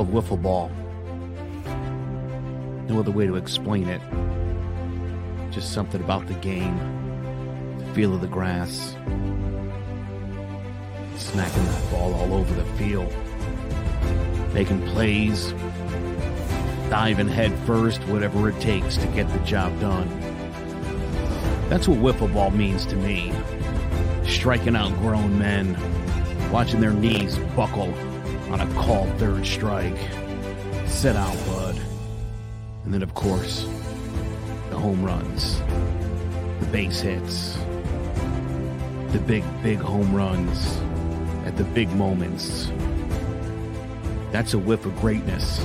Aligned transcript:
Love 0.00 0.24
wiffle 0.24 0.40
ball. 0.40 0.70
No 2.88 2.98
other 3.00 3.10
way 3.10 3.26
to 3.26 3.36
explain 3.36 3.86
it. 3.86 4.00
Just 5.50 5.74
something 5.74 6.00
about 6.00 6.26
the 6.26 6.32
game, 6.32 7.76
the 7.78 7.84
feel 7.92 8.14
of 8.14 8.22
the 8.22 8.26
grass, 8.26 8.96
smacking 11.18 11.64
that 11.66 11.90
ball 11.90 12.14
all 12.14 12.32
over 12.32 12.54
the 12.54 12.64
field, 12.78 13.12
making 14.54 14.80
plays, 14.86 15.52
diving 16.88 17.28
head 17.28 17.52
first, 17.66 18.00
whatever 18.04 18.48
it 18.48 18.58
takes 18.58 18.96
to 18.96 19.06
get 19.08 19.28
the 19.34 19.38
job 19.40 19.78
done. 19.80 20.08
That's 21.68 21.86
what 21.86 21.98
wiffle 21.98 22.32
ball 22.32 22.52
means 22.52 22.86
to 22.86 22.96
me. 22.96 23.34
Striking 24.24 24.76
out 24.76 24.94
grown 25.00 25.38
men, 25.38 25.76
watching 26.50 26.80
their 26.80 26.94
knees 26.94 27.36
buckle 27.54 27.92
on 28.50 28.60
a 28.60 28.74
called 28.74 29.08
third 29.18 29.46
strike. 29.46 29.96
Sit 30.86 31.16
out, 31.16 31.36
bud. 31.46 31.80
And 32.84 32.92
then, 32.92 33.02
of 33.02 33.14
course, 33.14 33.62
the 34.70 34.76
home 34.76 35.04
runs, 35.04 35.60
the 36.60 36.68
base 36.72 37.00
hits, 37.00 37.56
the 39.12 39.22
big, 39.26 39.44
big 39.62 39.78
home 39.78 40.14
runs 40.14 40.76
at 41.46 41.56
the 41.56 41.64
big 41.64 41.90
moments. 41.92 42.70
That's 44.32 44.54
a 44.54 44.58
whiff 44.58 44.84
of 44.86 44.98
greatness. 45.00 45.64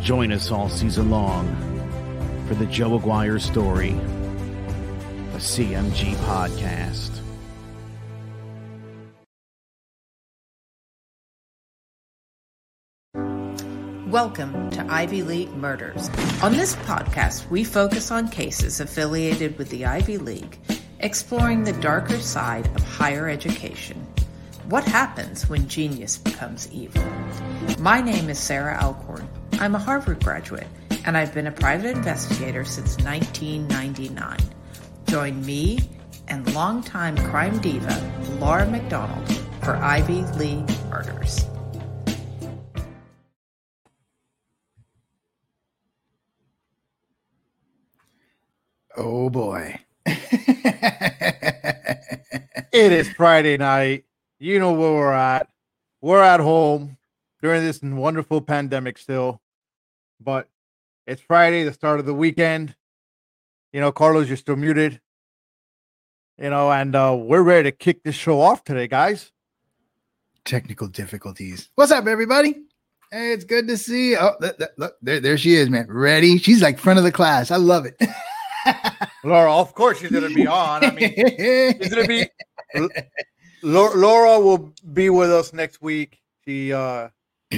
Join 0.00 0.32
us 0.32 0.50
all 0.50 0.68
season 0.68 1.10
long 1.10 1.46
for 2.48 2.54
the 2.54 2.66
Joe 2.66 2.96
Aguirre 2.96 3.38
story, 3.40 3.90
a 3.90 5.38
CMG 5.38 6.14
podcast. 6.26 7.21
Welcome 14.12 14.68
to 14.72 14.84
Ivy 14.92 15.22
League 15.22 15.54
Murders. 15.54 16.10
On 16.42 16.52
this 16.52 16.76
podcast, 16.76 17.48
we 17.48 17.64
focus 17.64 18.10
on 18.10 18.28
cases 18.28 18.78
affiliated 18.78 19.56
with 19.56 19.70
the 19.70 19.86
Ivy 19.86 20.18
League, 20.18 20.58
exploring 21.00 21.64
the 21.64 21.72
darker 21.72 22.18
side 22.18 22.66
of 22.76 22.84
higher 22.84 23.30
education. 23.30 24.06
What 24.68 24.84
happens 24.84 25.48
when 25.48 25.66
genius 25.66 26.18
becomes 26.18 26.70
evil? 26.70 27.02
My 27.78 28.02
name 28.02 28.28
is 28.28 28.38
Sarah 28.38 28.78
Alcorn. 28.82 29.26
I'm 29.52 29.74
a 29.74 29.78
Harvard 29.78 30.22
graduate, 30.22 30.68
and 31.06 31.16
I've 31.16 31.32
been 31.32 31.46
a 31.46 31.52
private 31.52 31.96
investigator 31.96 32.66
since 32.66 32.98
1999. 32.98 34.36
Join 35.06 35.46
me 35.46 35.78
and 36.28 36.52
longtime 36.52 37.16
crime 37.16 37.58
diva 37.60 38.12
Laura 38.38 38.66
McDonald 38.66 39.26
for 39.62 39.76
Ivy 39.76 40.20
League 40.36 40.68
Murders. 40.90 41.46
Oh 49.04 49.28
boy. 49.30 49.80
It 52.72 52.90
is 52.90 53.12
Friday 53.12 53.58
night. 53.58 54.04
You 54.38 54.58
know 54.58 54.72
where 54.72 54.92
we're 54.92 55.12
at. 55.12 55.48
We're 56.00 56.22
at 56.22 56.40
home 56.40 56.96
during 57.42 57.62
this 57.62 57.82
wonderful 57.82 58.40
pandemic 58.40 58.96
still. 58.96 59.42
But 60.18 60.48
it's 61.06 61.20
Friday, 61.20 61.64
the 61.64 61.72
start 61.74 62.00
of 62.00 62.06
the 62.06 62.14
weekend. 62.14 62.74
You 63.74 63.80
know, 63.80 63.92
Carlos, 63.92 64.26
you're 64.26 64.38
still 64.38 64.56
muted. 64.56 65.02
You 66.38 66.48
know, 66.48 66.72
and 66.72 66.96
uh, 66.96 67.14
we're 67.20 67.42
ready 67.42 67.70
to 67.70 67.76
kick 67.76 68.04
this 68.04 68.14
show 68.14 68.40
off 68.40 68.64
today, 68.64 68.88
guys. 68.88 69.30
Technical 70.46 70.88
difficulties. 70.88 71.68
What's 71.74 71.92
up, 71.92 72.06
everybody? 72.06 72.54
Hey, 73.10 73.32
it's 73.32 73.44
good 73.44 73.68
to 73.68 73.76
see 73.76 74.12
you. 74.12 74.16
Oh, 74.18 74.34
look, 74.40 74.58
look, 74.58 74.72
look, 74.78 74.96
there, 75.02 75.20
there 75.20 75.36
she 75.36 75.56
is, 75.56 75.68
man. 75.68 75.88
Ready? 75.90 76.38
She's 76.38 76.62
like 76.62 76.78
front 76.78 76.98
of 76.98 77.04
the 77.04 77.12
class. 77.12 77.50
I 77.50 77.56
love 77.56 77.84
it. 77.84 78.00
Laura, 79.24 79.54
of 79.56 79.74
course 79.74 80.00
she's 80.00 80.10
gonna 80.10 80.28
be 80.30 80.46
on. 80.46 80.84
I 80.84 80.90
mean, 80.90 81.14
she's 81.80 81.88
gonna 81.94 82.06
be 82.06 82.26
Laura, 83.62 84.40
will 84.40 84.72
be 84.92 85.10
with 85.10 85.30
us 85.30 85.52
next 85.52 85.80
week. 85.82 86.18
She 86.44 86.72
uh 86.72 87.08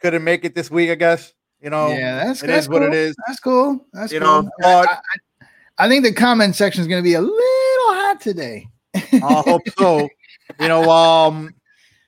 couldn't 0.00 0.24
make 0.24 0.44
it 0.44 0.54
this 0.54 0.70
week, 0.70 0.90
I 0.90 0.94
guess. 0.94 1.32
You 1.60 1.70
know, 1.70 1.88
yeah, 1.88 2.24
that's, 2.24 2.42
it 2.42 2.48
that's 2.48 2.64
is 2.66 2.68
what 2.68 2.82
it 2.82 2.92
is. 2.94 3.16
That's 3.26 3.40
cool. 3.40 3.84
That's 3.92 4.12
You 4.12 4.20
cool. 4.20 4.42
know, 4.42 4.50
but- 4.58 4.88
I, 4.88 4.92
I- 4.92 5.46
I 5.78 5.88
think 5.90 6.04
the 6.04 6.12
comment 6.12 6.56
section 6.56 6.80
is 6.80 6.86
going 6.88 7.02
to 7.02 7.04
be 7.06 7.12
a 7.12 7.20
little 7.20 7.36
hot 7.36 8.18
today. 8.18 8.66
I 8.94 9.42
hope 9.46 9.60
so. 9.78 10.08
You 10.58 10.68
know, 10.68 10.88
um, 10.88 11.52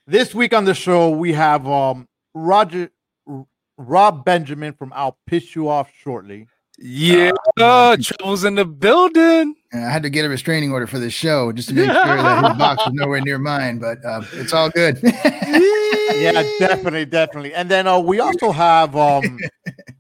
this 0.07 0.35
week 0.35 0.55
on 0.55 0.65
the 0.65 0.73
show 0.73 1.11
we 1.11 1.35
have 1.35 1.67
um 1.69 2.09
Roger 2.33 2.89
Rob 3.77 4.25
Benjamin 4.25 4.73
from 4.73 4.91
I'll 4.97 5.19
Piss 5.27 5.55
You 5.55 5.69
Off 5.69 5.91
Shortly. 6.03 6.47
Yeah, 6.81 7.33
trouble's 8.01 8.45
in 8.45 8.55
the 8.55 8.65
building. 8.65 9.57
I 9.73 9.79
had 9.79 10.03
to 10.05 10.11
get 10.11 10.25
a 10.25 10.29
restraining 10.29 10.73
order 10.73 10.87
for 10.87 10.99
this 10.99 11.13
show 11.13 11.51
just 11.53 11.69
to 11.71 11.75
make 11.75 11.87
sure 11.87 11.93
that 11.93 12.45
his 12.51 12.59
box 12.59 12.85
was 12.87 12.95
nowhere 12.95 13.21
near 13.21 13.39
mine, 13.39 13.79
but 13.79 14.05
uh, 14.05 14.23
it's 14.33 14.53
all 14.53 14.71
good. 14.71 15.01
Yeah, 16.19 16.43
definitely, 16.59 17.05
definitely. 17.05 17.55
And 17.55 17.71
then 17.71 17.87
uh, 17.87 17.99
we 17.99 18.19
also 18.19 18.51
have 18.51 18.97
um 18.97 19.39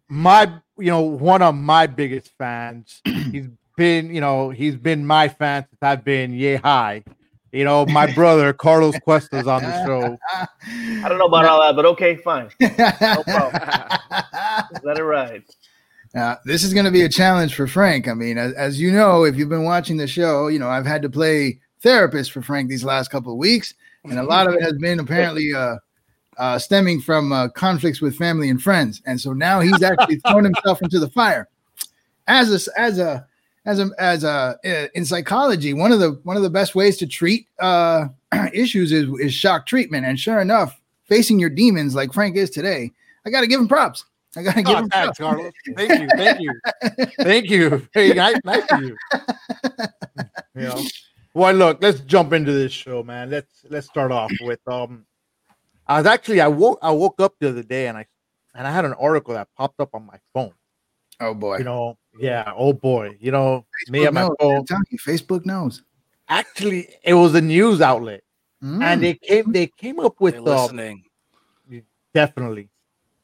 my 0.08 0.50
you 0.78 0.90
know 0.90 1.02
one 1.02 1.42
of 1.42 1.54
my 1.54 1.86
biggest 1.86 2.30
fans. 2.38 3.00
He's 3.04 3.46
been 3.76 4.12
you 4.12 4.20
know 4.20 4.50
he's 4.50 4.74
been 4.74 5.06
my 5.06 5.28
fan 5.28 5.64
since 5.68 5.78
I've 5.80 6.02
been 6.02 6.32
yay 6.32 6.56
high. 6.56 7.04
You 7.52 7.64
know, 7.64 7.86
my 7.86 8.12
brother 8.12 8.52
Carlos 8.52 8.98
Cuesta's 8.98 9.46
on 9.46 9.62
the 9.62 9.84
show. 9.84 10.18
I 10.32 11.08
don't 11.08 11.18
know 11.18 11.26
about 11.26 11.46
all 11.46 11.60
that, 11.60 11.76
but 11.76 11.86
okay, 11.86 12.16
fine. 12.16 12.50
No 12.60 13.22
problem. 13.22 13.62
Let 14.82 14.98
it 14.98 15.04
ride. 15.04 15.44
Uh, 16.18 16.36
this 16.44 16.64
is 16.64 16.74
going 16.74 16.84
to 16.84 16.90
be 16.90 17.02
a 17.02 17.08
challenge 17.08 17.54
for 17.54 17.66
Frank. 17.66 18.08
I 18.08 18.14
mean, 18.14 18.38
as, 18.38 18.52
as 18.54 18.80
you 18.80 18.90
know, 18.90 19.24
if 19.24 19.36
you've 19.36 19.48
been 19.48 19.64
watching 19.64 19.96
the 19.96 20.06
show, 20.06 20.48
you 20.48 20.58
know 20.58 20.68
I've 20.68 20.86
had 20.86 21.02
to 21.02 21.08
play 21.08 21.60
therapist 21.80 22.32
for 22.32 22.42
Frank 22.42 22.68
these 22.68 22.84
last 22.84 23.10
couple 23.10 23.32
of 23.32 23.38
weeks, 23.38 23.74
and 24.04 24.18
a 24.18 24.22
lot 24.22 24.48
of 24.48 24.54
it 24.54 24.62
has 24.62 24.74
been 24.74 24.98
apparently 24.98 25.54
uh, 25.54 25.76
uh, 26.38 26.58
stemming 26.58 27.00
from 27.00 27.32
uh, 27.32 27.48
conflicts 27.48 28.00
with 28.00 28.16
family 28.16 28.48
and 28.48 28.62
friends. 28.62 29.02
And 29.06 29.20
so 29.20 29.32
now 29.32 29.60
he's 29.60 29.82
actually 29.82 30.16
thrown 30.28 30.44
himself 30.44 30.82
into 30.82 30.98
the 30.98 31.10
fire. 31.10 31.48
As 32.26 32.50
a 32.50 32.78
as 32.80 32.98
a 32.98 33.26
as 33.64 33.80
a 33.80 33.90
as 33.98 34.24
a 34.24 34.58
uh, 34.64 34.88
in 34.94 35.04
psychology, 35.04 35.72
one 35.72 35.92
of 35.92 36.00
the 36.00 36.20
one 36.24 36.36
of 36.36 36.42
the 36.42 36.50
best 36.50 36.74
ways 36.74 36.96
to 36.98 37.06
treat 37.06 37.46
uh, 37.58 38.08
issues 38.52 38.92
is 38.92 39.08
is 39.20 39.34
shock 39.34 39.66
treatment. 39.66 40.06
And 40.06 40.18
sure 40.18 40.40
enough, 40.40 40.80
facing 41.04 41.38
your 41.38 41.50
demons 41.50 41.94
like 41.94 42.12
Frank 42.12 42.36
is 42.36 42.50
today, 42.50 42.90
I 43.24 43.30
got 43.30 43.42
to 43.42 43.46
give 43.46 43.60
him 43.60 43.68
props. 43.68 44.04
I 44.36 44.42
got 44.42 44.54
to 44.56 44.62
give 44.62 44.74
Oh, 44.76 44.78
him 44.80 44.88
thanks. 44.90 45.18
Carlos. 45.18 45.52
Thank 45.76 46.00
you, 46.00 46.08
thank 46.16 46.40
you, 46.40 46.52
thank 47.20 47.50
you. 47.50 47.88
Hey, 47.94 48.12
nice, 48.12 48.36
nice 48.44 48.64
of 48.70 48.82
you. 48.82 48.96
You 50.54 50.62
know. 50.64 50.82
Well, 51.34 51.54
look, 51.54 51.80
let's 51.80 52.00
jump 52.00 52.32
into 52.32 52.52
this 52.52 52.72
show, 52.72 53.02
man. 53.04 53.30
Let's 53.30 53.64
let's 53.70 53.86
start 53.86 54.10
off 54.10 54.32
with 54.40 54.58
um. 54.66 55.06
I 55.86 55.98
was 55.98 56.06
actually 56.06 56.40
I 56.40 56.48
woke 56.48 56.78
I 56.82 56.90
woke 56.90 57.20
up 57.20 57.34
the 57.38 57.50
other 57.50 57.62
day 57.62 57.86
and 57.86 57.96
I 57.96 58.06
and 58.56 58.66
I 58.66 58.72
had 58.72 58.84
an 58.84 58.94
article 58.94 59.34
that 59.34 59.46
popped 59.56 59.78
up 59.78 59.90
on 59.94 60.04
my 60.04 60.18
phone. 60.34 60.52
Oh 61.20 61.34
boy. 61.34 61.58
You 61.58 61.64
know, 61.64 61.96
yeah, 62.18 62.52
oh 62.56 62.72
boy, 62.72 63.16
you 63.20 63.30
know 63.30 63.64
me 63.88 64.04
and 64.06 64.14
my 64.14 64.22
knows, 64.22 64.36
phone. 64.40 64.56
I'm 64.58 64.66
telling 64.66 64.84
you, 64.90 64.98
Facebook 64.98 65.46
knows. 65.46 65.82
Actually, 66.28 66.88
it 67.04 67.14
was 67.14 67.34
a 67.36 67.40
news 67.40 67.80
outlet, 67.80 68.22
Mm. 68.62 68.82
and 68.82 69.02
they 69.02 69.14
came 69.14 69.52
they 69.52 69.68
came 69.68 70.00
up 70.00 70.20
with 70.20 70.34
They're 70.34 70.42
um, 70.42 70.46
listening. 70.48 71.04
definitely, 72.12 72.68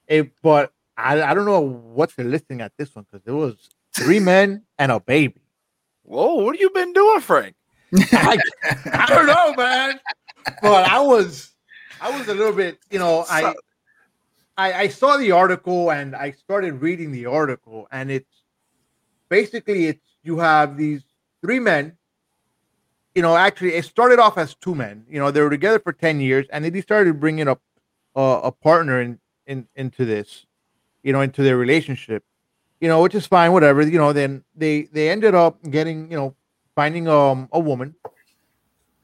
it, 0.07 0.31
but 0.41 0.73
I 0.97 1.23
I 1.23 1.35
don't 1.35 1.47
know 1.47 1.61
what 1.61 2.13
they're 2.17 2.27
listing 2.27 2.61
at 2.61 2.73
this 2.79 2.95
one 2.95 3.07
because 3.11 3.25
there 3.25 3.35
was 3.35 3.71
three 3.95 4.21
men 4.21 4.63
and 4.79 4.93
a 4.93 5.01
baby. 5.01 5.41
Whoa, 6.03 6.35
what 6.35 6.55
have 6.55 6.61
you 6.61 6.71
been 6.71 6.93
doing, 6.93 7.21
Frank? 7.21 7.55
I, 8.13 8.39
I 8.93 9.07
don't 9.07 9.27
know, 9.27 9.55
man. 9.55 10.01
But 10.61 10.89
I 10.91 11.01
was, 11.01 11.53
I 12.01 12.17
was 12.17 12.29
a 12.29 12.35
little 12.35 12.53
bit, 12.53 12.79
you 12.91 12.99
know, 12.99 13.25
I, 13.31 13.55
I, 14.57 14.73
I 14.73 14.89
saw 14.89 15.17
the 15.17 15.33
article 15.33 15.91
and 15.91 16.15
I 16.15 16.33
started 16.33 16.83
reading 16.83 17.13
the 17.13 17.27
article, 17.27 17.89
and 17.91 18.11
it's 18.11 18.43
basically 19.29 19.87
it's 19.87 20.05
you 20.23 20.39
have 20.39 20.77
these 20.77 21.03
three 21.41 21.59
men. 21.59 21.97
You 23.15 23.23
know, 23.23 23.37
actually, 23.37 23.75
it 23.75 23.85
started 23.85 24.19
off 24.19 24.39
as 24.39 24.55
two 24.57 24.75
men. 24.75 25.05
You 25.09 25.21
know, 25.21 25.31
they 25.31 25.41
were 25.41 25.51
together 25.51 25.79
for 25.79 25.93
ten 25.93 26.21
years, 26.21 26.47
and 26.51 26.65
then 26.65 26.73
they 26.73 26.81
started 26.81 27.21
bringing 27.21 27.49
up 27.49 27.61
uh, 28.17 28.41
a 28.45 28.53
partner 28.53 29.01
in, 29.01 29.19
in 29.47 29.67
into 29.75 30.05
this, 30.05 30.47
you 31.05 31.13
know, 31.13 31.21
into 31.21 31.43
their 31.45 31.57
relationship. 31.57 32.25
You 32.81 32.89
know, 32.89 33.01
which 33.03 33.15
is 33.15 33.27
fine, 33.27 33.53
whatever. 33.53 33.83
You 33.83 33.99
know, 33.99 34.13
then 34.13 34.45
they 34.57 34.83
they 34.93 35.09
ended 35.11 35.35
up 35.35 35.63
getting, 35.71 36.11
you 36.11 36.17
know, 36.17 36.35
finding 36.75 37.07
um 37.09 37.49
a 37.53 37.61
woman 37.61 37.95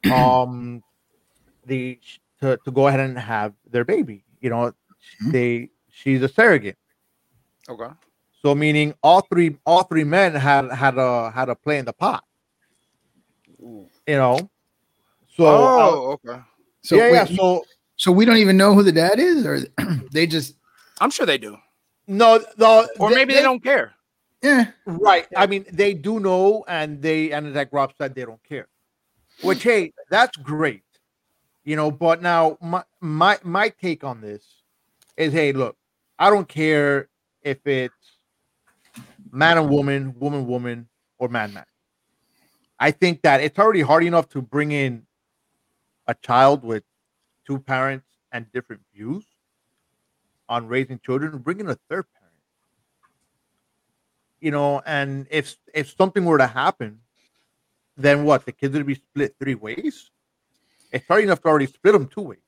um 0.13 0.83
the 1.67 2.01
to, 2.41 2.59
to 2.65 2.71
go 2.73 2.89
ahead 2.89 3.01
and 3.01 3.19
have 3.19 3.53
their 3.71 3.85
baby 3.85 4.25
you 4.41 4.51
know 4.51 4.73
Mhm. 5.23 5.33
they 5.33 5.71
she's 5.91 6.23
a 6.23 6.29
surrogate 6.29 6.77
Okay. 7.69 7.91
so 8.43 8.55
meaning 8.55 8.95
all 9.03 9.21
three 9.21 9.57
all 9.67 9.83
three 9.85 10.05
men 10.05 10.35
had 10.35 10.71
had 10.73 10.97
a 10.99 11.31
had 11.31 11.49
a 11.49 11.55
play 11.55 11.79
in 11.79 11.85
the 11.85 11.93
pot 11.93 12.25
you 13.59 14.17
know 14.17 14.51
so 15.29 15.45
uh, 15.47 15.73
oh, 15.77 16.19
okay. 16.25 16.41
So 16.83 16.97
yeah 16.97 17.13
wait, 17.13 17.31
yeah 17.31 17.37
so 17.37 17.65
So 17.97 18.11
we 18.13 18.25
don't 18.25 18.39
even 18.39 18.57
know 18.57 18.75
who 18.75 18.83
the 18.83 18.93
dad 18.93 19.19
is, 19.21 19.45
or 19.47 19.61
they 20.13 20.27
just 20.27 20.57
I'm 21.01 21.11
sure 21.11 21.27
they 21.27 21.39
do, 21.39 21.57
No, 22.11 22.41
no, 22.59 22.89
or 22.99 23.11
maybe 23.11 23.35
they 23.35 23.43
don't 23.43 23.63
care. 23.63 23.95
yeah. 24.43 24.73
Right. 24.85 25.29
I 25.37 25.47
mean, 25.47 25.65
they 25.71 25.95
do 25.95 26.19
know, 26.19 26.65
and 26.67 27.01
they 27.01 27.31
and 27.31 27.55
like 27.55 27.73
Rob 27.73 27.93
said, 27.97 28.17
they 28.17 28.25
don't 28.25 28.43
care. 28.43 28.67
Which 29.43 29.63
hey, 29.63 29.93
that's 30.11 30.37
great, 30.37 30.83
you 31.63 31.77
know. 31.77 31.93
But 31.93 32.21
now 32.21 32.59
my 32.61 32.83
my 33.01 33.39
my 33.45 33.69
take 33.69 34.03
on 34.03 34.21
this 34.21 34.45
is, 35.17 35.33
hey, 35.33 35.53
look, 35.53 35.77
I 36.19 36.31
don't 36.31 36.49
care 36.49 37.09
if 37.43 37.65
it's 37.65 37.95
man 39.31 39.57
and 39.57 39.71
woman, 39.71 40.13
woman 40.19 40.49
woman, 40.49 40.89
or 41.19 41.29
man 41.29 41.55
man. 41.55 41.67
I 42.81 42.91
think 42.91 43.23
that 43.23 43.41
it's 43.41 43.57
already 43.57 43.83
hard 43.83 44.03
enough 44.03 44.29
to 44.31 44.43
bring 44.43 44.73
in 44.73 45.07
a 46.09 46.15
child 46.15 46.65
with 46.65 46.83
two 47.47 47.61
parents 47.61 48.09
and 48.33 48.51
different 48.53 48.83
views 48.93 49.27
on 50.51 50.67
raising 50.67 50.99
children. 50.99 51.39
Bring 51.39 51.61
in 51.61 51.71
a 51.71 51.79
third 51.89 52.05
parent 52.13 52.21
you 54.41 54.51
know, 54.51 54.83
and 54.87 55.27
if 55.31 55.57
if 55.75 55.95
something 55.97 56.25
were 56.25 56.39
to 56.39 56.47
happen, 56.47 57.01
then 57.97 58.25
what? 58.25 58.47
The 58.47 58.53
kids 58.53 58.75
would 58.75 58.87
be 58.87 58.95
split 58.95 59.35
three 59.39 59.55
ways. 59.55 60.11
It's 60.93 61.07
hard 61.07 61.23
enough 61.23 61.43
to 61.43 61.49
already 61.49 61.67
split 61.67 61.93
them 61.93 62.09
two 62.09 62.23
ways. 62.23 62.39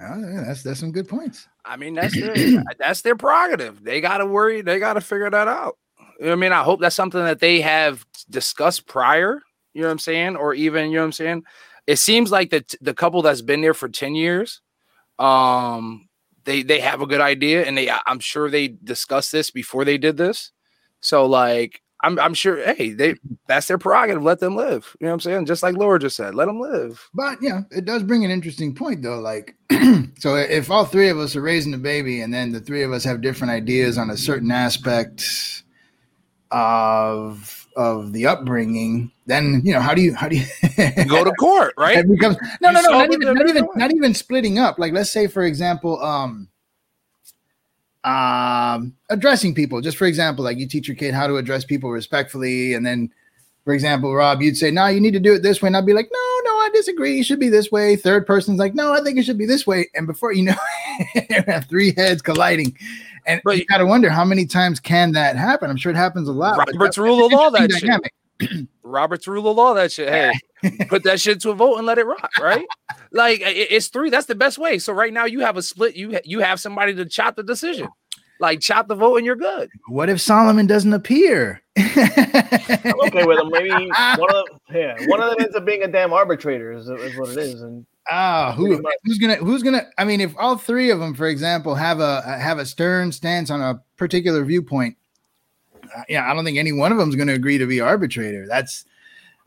Oh, 0.00 0.20
yeah, 0.20 0.44
that's 0.46 0.62
that's 0.62 0.80
some 0.80 0.92
good 0.92 1.08
points. 1.08 1.48
I 1.64 1.76
mean, 1.76 1.94
that's 1.94 2.18
their 2.18 2.62
that's 2.78 3.02
their 3.02 3.16
prerogative. 3.16 3.82
They 3.82 4.00
got 4.00 4.18
to 4.18 4.26
worry. 4.26 4.62
They 4.62 4.78
got 4.78 4.94
to 4.94 5.00
figure 5.00 5.30
that 5.30 5.48
out. 5.48 5.78
You 6.20 6.26
know 6.26 6.32
I 6.32 6.36
mean, 6.36 6.52
I 6.52 6.62
hope 6.62 6.80
that's 6.80 6.96
something 6.96 7.22
that 7.24 7.40
they 7.40 7.60
have 7.62 8.04
discussed 8.30 8.86
prior. 8.86 9.42
You 9.74 9.80
know 9.80 9.88
what 9.88 9.92
I'm 9.92 9.98
saying, 9.98 10.36
or 10.36 10.54
even 10.54 10.90
you 10.90 10.96
know 10.96 11.02
what 11.02 11.06
I'm 11.06 11.12
saying. 11.12 11.42
It 11.86 11.96
seems 11.96 12.30
like 12.30 12.50
the 12.50 12.64
the 12.80 12.94
couple 12.94 13.22
that's 13.22 13.42
been 13.42 13.62
there 13.62 13.74
for 13.74 13.88
ten 13.88 14.14
years, 14.14 14.60
um, 15.18 16.08
they 16.44 16.62
they 16.62 16.80
have 16.80 17.00
a 17.00 17.06
good 17.06 17.20
idea, 17.20 17.64
and 17.64 17.76
they 17.76 17.90
I'm 18.06 18.20
sure 18.20 18.50
they 18.50 18.68
discussed 18.68 19.32
this 19.32 19.50
before 19.50 19.84
they 19.84 19.98
did 19.98 20.16
this. 20.16 20.52
So 21.00 21.26
like, 21.26 21.82
I'm 22.02 22.18
I'm 22.18 22.34
sure, 22.34 22.56
hey, 22.74 22.90
they 22.90 23.14
that's 23.46 23.68
their 23.68 23.78
prerogative. 23.78 24.22
Let 24.22 24.40
them 24.40 24.56
live. 24.56 24.96
You 25.00 25.06
know 25.06 25.12
what 25.12 25.14
I'm 25.14 25.20
saying? 25.20 25.46
Just 25.46 25.62
like 25.62 25.76
Laura 25.76 25.98
just 25.98 26.16
said, 26.16 26.34
let 26.34 26.46
them 26.46 26.60
live. 26.60 27.08
But 27.14 27.38
yeah, 27.40 27.62
it 27.70 27.84
does 27.84 28.02
bring 28.02 28.24
an 28.24 28.30
interesting 28.30 28.74
point 28.74 29.02
though. 29.02 29.20
Like, 29.20 29.56
so 30.18 30.36
if 30.36 30.70
all 30.70 30.84
three 30.84 31.08
of 31.08 31.18
us 31.18 31.36
are 31.36 31.42
raising 31.42 31.74
a 31.74 31.78
baby, 31.78 32.20
and 32.20 32.32
then 32.32 32.52
the 32.52 32.60
three 32.60 32.82
of 32.82 32.92
us 32.92 33.04
have 33.04 33.20
different 33.20 33.52
ideas 33.52 33.98
on 33.98 34.10
a 34.10 34.16
certain 34.16 34.50
aspect 34.50 35.62
of 36.52 37.66
of 37.76 38.12
the 38.12 38.26
upbringing, 38.26 39.10
then 39.26 39.62
you 39.64 39.72
know 39.72 39.80
how 39.80 39.94
do 39.94 40.02
you 40.02 40.14
how 40.14 40.28
do 40.28 40.36
you 40.36 40.44
Go 41.08 41.24
to 41.24 41.32
court, 41.32 41.74
right? 41.76 41.98
It 41.98 42.08
becomes 42.08 42.36
no, 42.60 42.70
You 42.70 42.74
no, 42.74 42.80
no, 42.82 42.90
not 42.90 43.12
even, 43.12 43.34
not 43.34 43.48
even, 43.48 43.68
not 43.74 43.92
even 43.92 44.14
splitting 44.14 44.58
up. 44.58 44.78
Like, 44.78 44.92
let's 44.92 45.10
say, 45.10 45.26
for 45.26 45.42
example, 45.42 46.02
um, 46.02 46.48
um, 48.04 48.94
addressing 49.10 49.54
people. 49.54 49.80
Just 49.80 49.96
for 49.96 50.06
example, 50.06 50.44
like 50.44 50.58
you 50.58 50.66
teach 50.66 50.88
your 50.88 50.96
kid 50.96 51.14
how 51.14 51.26
to 51.26 51.36
address 51.36 51.64
people 51.64 51.90
respectfully, 51.90 52.74
and 52.74 52.84
then, 52.84 53.10
for 53.64 53.72
example, 53.72 54.14
Rob, 54.14 54.42
you'd 54.42 54.56
say, 54.56 54.70
"No, 54.70 54.86
you 54.86 55.00
need 55.00 55.12
to 55.12 55.20
do 55.20 55.34
it 55.34 55.42
this 55.42 55.62
way," 55.62 55.68
and 55.68 55.76
I'd 55.76 55.86
be 55.86 55.94
like, 55.94 56.10
"No, 56.12 56.40
no, 56.44 56.58
I 56.58 56.70
disagree. 56.72 57.20
It 57.20 57.24
should 57.24 57.40
be 57.40 57.48
this 57.48 57.70
way." 57.70 57.96
Third 57.96 58.26
person's 58.26 58.58
like, 58.58 58.74
"No, 58.74 58.92
I 58.92 59.02
think 59.02 59.18
it 59.18 59.24
should 59.24 59.38
be 59.38 59.46
this 59.46 59.66
way," 59.66 59.88
and 59.94 60.06
before 60.06 60.32
you 60.32 60.44
know, 60.44 61.60
three 61.68 61.94
heads 61.96 62.22
colliding. 62.22 62.76
And 63.26 63.40
But- 63.44 63.58
you 63.58 63.64
got 63.66 63.78
to 63.78 63.86
wonder 63.86 64.10
how 64.10 64.24
many 64.24 64.46
times 64.46 64.80
can 64.80 65.12
that 65.12 65.36
happen. 65.36 65.70
I'm 65.70 65.76
sure 65.76 65.92
it 65.92 65.96
happens 65.96 66.28
a 66.28 66.32
lot. 66.32 66.58
Robert's 66.58 66.78
that's 66.78 66.98
rule 66.98 67.18
an 67.18 67.24
of 67.26 67.32
law, 67.38 67.50
that 67.50 67.62
interesting 67.62 67.98
shit. 68.40 68.66
Robert's 68.82 69.28
rule 69.28 69.48
of 69.48 69.56
law, 69.56 69.74
that 69.74 69.92
shit. 69.92 70.08
Hey, 70.08 70.32
put 70.88 71.04
that 71.04 71.20
shit 71.20 71.40
to 71.42 71.50
a 71.50 71.54
vote 71.54 71.76
and 71.76 71.86
let 71.86 71.98
it 71.98 72.06
rock, 72.06 72.30
right? 72.40 72.66
like 73.12 73.40
it- 73.40 73.70
it's 73.70 73.88
three. 73.88 74.10
That's 74.10 74.26
the 74.26 74.34
best 74.34 74.58
way. 74.58 74.78
So 74.78 74.92
right 74.92 75.12
now 75.12 75.24
you 75.26 75.40
have 75.40 75.56
a 75.56 75.62
split. 75.62 75.94
You 75.96 76.18
you 76.24 76.40
have 76.40 76.58
somebody 76.60 76.94
to 76.96 77.04
chop 77.06 77.36
the 77.36 77.42
decision, 77.44 77.88
like 78.40 78.60
chop 78.60 78.88
the 78.88 78.96
vote, 78.96 79.16
and 79.16 79.26
you're 79.26 79.36
good. 79.36 79.70
What 79.88 80.08
if 80.08 80.20
Solomon 80.20 80.66
doesn't 80.66 80.92
appear? 80.92 81.62
I'm 81.76 81.86
okay 83.06 83.24
with 83.24 83.38
them. 83.38 83.50
Maybe 83.50 83.70
one 84.16 84.34
of 84.34 84.46
them, 84.46 84.58
yeah, 84.74 84.96
one 85.06 85.20
of 85.22 85.30
them 85.30 85.36
ends 85.40 85.54
up 85.56 85.64
being 85.64 85.82
a 85.84 85.88
damn 85.88 86.12
arbitrator, 86.12 86.72
is, 86.72 86.88
is 86.88 87.16
what 87.16 87.28
it 87.30 87.36
is. 87.38 87.62
And 87.62 87.86
Ah, 88.10 88.52
who, 88.56 88.82
who's 89.04 89.18
gonna 89.18 89.36
who's 89.36 89.62
gonna? 89.62 89.86
I 89.96 90.04
mean, 90.04 90.20
if 90.20 90.34
all 90.36 90.56
three 90.56 90.90
of 90.90 90.98
them, 90.98 91.14
for 91.14 91.28
example, 91.28 91.74
have 91.74 92.00
a 92.00 92.22
have 92.22 92.58
a 92.58 92.66
stern 92.66 93.12
stance 93.12 93.48
on 93.48 93.60
a 93.60 93.80
particular 93.96 94.44
viewpoint, 94.44 94.96
uh, 95.96 96.02
yeah, 96.08 96.30
I 96.30 96.34
don't 96.34 96.44
think 96.44 96.58
any 96.58 96.72
one 96.72 96.90
of 96.90 96.98
them 96.98 97.08
is 97.08 97.14
going 97.14 97.28
to 97.28 97.34
agree 97.34 97.58
to 97.58 97.66
be 97.66 97.80
arbitrator. 97.80 98.46
That's 98.48 98.84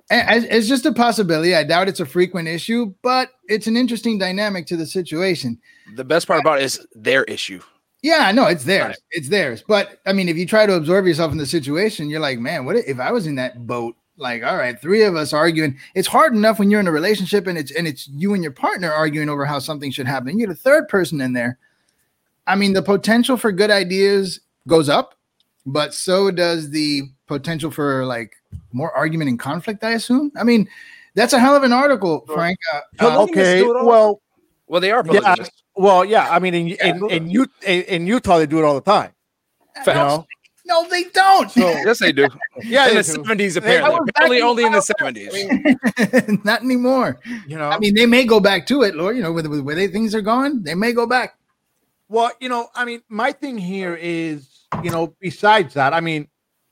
it's 0.10 0.46
it's 0.50 0.68
just 0.68 0.86
a 0.86 0.94
possibility. 0.94 1.56
I 1.56 1.64
doubt 1.64 1.90
it's 1.90 2.00
a 2.00 2.06
frequent 2.06 2.48
issue, 2.48 2.94
but 3.02 3.32
it's 3.48 3.68
an 3.68 3.76
interesting 3.76 4.18
dynamic 4.18 4.68
to 4.68 4.78
the 4.78 4.86
situation. 4.86 5.60
The 5.96 6.04
best 6.04 6.28
part 6.28 6.40
about 6.40 6.60
it 6.60 6.66
is 6.66 6.86
their 6.94 7.24
issue. 7.26 7.62
Yeah, 8.02 8.32
no, 8.32 8.46
it's 8.46 8.64
theirs. 8.64 8.88
Right. 8.88 8.98
It's 9.12 9.30
theirs. 9.30 9.64
But 9.68 10.00
I 10.06 10.14
mean, 10.14 10.30
if 10.30 10.38
you 10.38 10.46
try 10.46 10.66
to 10.66 10.76
absorb 10.76 11.08
yourself 11.08 11.32
in 11.32 11.40
the 11.40 11.46
situation, 11.46 12.10
you're 12.10 12.20
like, 12.20 12.40
man, 12.40 12.66
what 12.66 12.76
if 12.76 13.00
I 13.00 13.12
was 13.12 13.26
in 13.26 13.36
that 13.36 13.66
boat? 13.66 13.96
Like, 14.18 14.44
all 14.44 14.56
right, 14.56 14.80
three 14.80 15.04
of 15.04 15.16
us 15.16 15.34
arguing. 15.34 15.78
It's 15.94 16.08
hard 16.08 16.34
enough 16.34 16.58
when 16.58 16.72
you're 16.72 16.80
in 16.80 16.88
a 16.88 16.92
relationship 16.92 17.48
and 17.48 17.58
it's 17.58 17.72
and 17.72 17.86
it's 17.88 18.08
you 18.08 18.34
and 18.34 18.42
your 18.42 18.54
partner 18.54 18.92
arguing 18.92 19.28
over 19.30 19.46
how 19.46 19.60
something 19.60 19.92
should 19.92 20.08
happen. 20.08 20.38
You 20.40 20.46
get 20.48 20.54
a 20.54 20.58
third 20.58 20.88
person 20.88 21.20
in 21.20 21.34
there. 21.34 21.58
I 22.48 22.56
mean, 22.56 22.74
the 22.74 22.82
potential 22.82 23.36
for 23.36 23.52
good 23.52 23.72
ideas 23.72 24.40
goes 24.68 24.88
up, 24.88 25.16
but 25.66 25.94
so 25.94 26.32
does 26.32 26.70
the 26.70 27.04
potential 27.28 27.72
for 27.72 28.06
like 28.06 28.36
more 28.72 28.92
argument 28.96 29.30
and 29.30 29.40
conflict. 29.40 29.84
I 29.84 29.92
assume. 29.92 30.32
I 30.38 30.44
mean, 30.44 30.70
that's 31.16 31.34
a 31.34 31.40
hell 31.40 31.56
of 31.56 31.64
an 31.64 31.74
article, 31.74 32.24
Frank. 32.34 32.58
Uh, 32.74 32.80
uh, 33.00 33.22
Okay, 33.24 33.60
do 33.60 33.72
it 33.76 33.80
all- 33.82 33.86
well, 33.88 34.22
Well, 34.68 34.80
they 34.82 34.92
are 34.92 35.04
yeah, 35.12 35.36
well, 35.76 36.06
yeah. 36.06 36.28
I 36.30 36.40
mean, 36.40 36.54
in 36.54 36.68
in, 36.70 37.10
in, 37.10 37.42
Ut- 37.42 37.50
in, 37.64 37.82
in 37.84 38.08
Utah, 38.08 38.38
they 38.38 38.46
do 38.46 38.60
it 38.60 38.64
all 38.64 38.76
the 38.76 38.82
time. 38.82 39.12
You 39.78 39.84
know? 40.18 40.28
No, 40.66 40.88
they 40.90 41.04
don't. 41.06 41.50
So 41.52 41.60
Yes, 41.60 42.00
they 42.00 42.12
do. 42.12 42.28
yeah, 42.64 42.88
in 42.90 42.96
the 42.96 43.04
do. 43.04 43.12
seventies, 43.12 43.56
apparently. 43.56 43.92
was 43.92 44.10
Apparently, 44.10 44.42
only 44.42 44.64
in 44.66 44.72
the 44.72 44.78
Wild 44.78 44.86
seventies. 44.86 46.42
Not 46.46 46.62
anymore. 46.62 47.20
you 47.48 47.58
know. 47.58 47.70
I 47.70 47.78
mean, 47.80 47.94
they 47.96 48.06
may 48.06 48.26
go 48.26 48.40
back 48.40 48.66
to 48.68 48.82
it, 48.84 48.96
Lord. 48.96 49.16
You 49.16 49.24
know, 49.24 49.32
with, 49.32 49.48
with 49.48 49.62
where 49.62 49.76
they, 49.76 49.88
things 49.88 50.14
are 50.16 50.22
going, 50.22 50.64
they 50.64 50.76
may 50.76 50.92
go 50.94 51.06
back. 51.08 51.38
Well, 52.10 52.32
you 52.40 52.50
know, 52.50 52.68
I 52.76 52.86
mean, 52.86 53.02
my 53.10 53.32
thing 53.32 53.58
here 53.58 53.96
is, 53.96 54.48
you 54.84 54.92
know, 54.92 55.16
besides 55.20 55.74
that, 55.76 55.94
I 55.94 56.02
mean, 56.02 56.28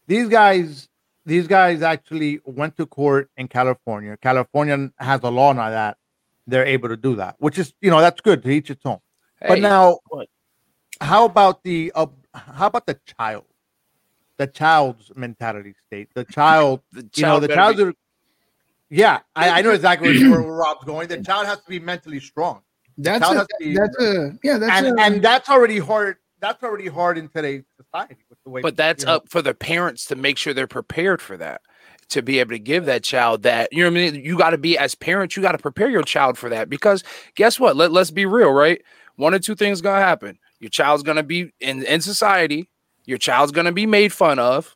these 0.08 0.28
guys, 0.28 0.90
these 1.26 1.48
guys 1.48 1.82
actually 1.82 2.40
went 2.46 2.78
to 2.78 2.86
court 2.86 3.30
in 3.38 3.48
California. 3.48 4.16
California 4.18 4.92
has 4.98 5.22
a 5.24 5.30
law 5.30 5.54
now 5.54 5.70
that 5.70 5.98
they're 6.46 6.66
able 6.66 6.90
to 6.90 6.98
do 6.98 7.16
that, 7.16 7.36
which 7.40 7.58
is, 7.58 7.74
you 7.82 7.90
know, 7.90 8.00
that's 8.02 8.22
good 8.22 8.44
to 8.44 8.50
each 8.50 8.70
its 8.70 8.86
own. 8.86 9.00
But 9.46 9.60
now, 9.60 10.00
What? 10.10 10.28
how 11.02 11.26
about 11.26 11.64
the, 11.64 11.92
uh, 11.96 12.08
how 12.34 12.68
about 12.68 12.86
the 12.86 13.00
child, 13.18 13.46
the 14.38 14.48
child's 14.48 15.12
mentality 15.16 15.74
state, 15.88 16.10
the 16.14 16.26
child, 16.26 16.82
the 16.92 17.08
you 17.16 17.24
know, 17.24 17.40
the 17.40 17.48
better 17.48 17.60
child. 17.60 17.78
be- 17.78 17.84
are- 17.84 17.94
yeah, 18.90 19.20
I, 19.36 19.50
I 19.50 19.62
know 19.62 19.72
exactly 19.72 20.20
where, 20.30 20.42
where 20.42 20.54
Rob's 20.54 20.86
going. 20.86 21.08
The 21.08 21.24
child 21.24 21.48
has 21.48 21.60
to 21.62 21.70
be 21.70 21.80
mentally 21.80 22.20
strong. 22.20 22.62
That's 22.98 23.28
a, 23.28 23.48
be- 23.60 23.76
that's 23.76 24.00
a 24.00 24.38
yeah. 24.44 24.60
That's 24.60 24.86
and 24.86 25.00
a, 25.00 25.02
and 25.02 25.22
that's 25.24 25.50
already 25.50 25.80
hard. 25.80 26.18
That's 26.40 26.62
already 26.62 26.90
hard 26.90 27.18
in 27.18 27.30
today's 27.30 27.64
society 27.82 28.18
with 28.30 28.38
the 28.44 28.52
way. 28.52 28.62
but 28.62 28.76
that's 28.76 29.04
you 29.04 29.08
know, 29.08 29.16
up 29.16 29.30
for 29.30 29.42
the 29.42 29.56
parents 29.56 30.06
to 30.08 30.16
make 30.16 30.38
sure 30.38 30.54
they're 30.54 30.68
prepared 30.68 31.22
for 31.22 31.38
that 31.38 31.62
to 32.10 32.22
be 32.22 32.40
able 32.40 32.52
to 32.52 32.60
give 32.60 32.86
that 32.86 33.02
child 33.02 33.44
that 33.44 33.72
you 33.72 33.80
know 33.84 33.90
what 33.90 33.98
i 33.98 34.12
mean 34.12 34.24
you 34.24 34.38
got 34.38 34.52
to 34.52 34.58
be 34.58 34.78
as 34.78 34.94
parents 34.94 35.36
you 35.36 35.42
got 35.42 35.54
to 35.54 35.58
prepare 35.58 35.90
your 35.90 36.04
child 36.04 36.38
for 36.38 36.50
that 36.50 36.70
because 36.70 37.04
guess 37.36 37.60
what 37.60 37.76
Let, 37.76 37.92
let's 37.92 38.12
be 38.12 38.26
real 38.26 38.52
right 38.52 38.82
one 39.16 39.34
or 39.34 39.40
two 39.40 39.56
things 39.56 39.82
gonna 39.82 40.02
happen 40.04 40.38
your 40.60 40.70
child's 40.70 41.02
gonna 41.02 41.24
be 41.24 41.52
in 41.60 41.84
in 41.84 42.02
society 42.02 42.70
your 43.06 43.18
child's 43.18 43.52
gonna 43.52 43.72
be 43.72 43.86
made 43.86 44.14
fun 44.14 44.40
of 44.40 44.76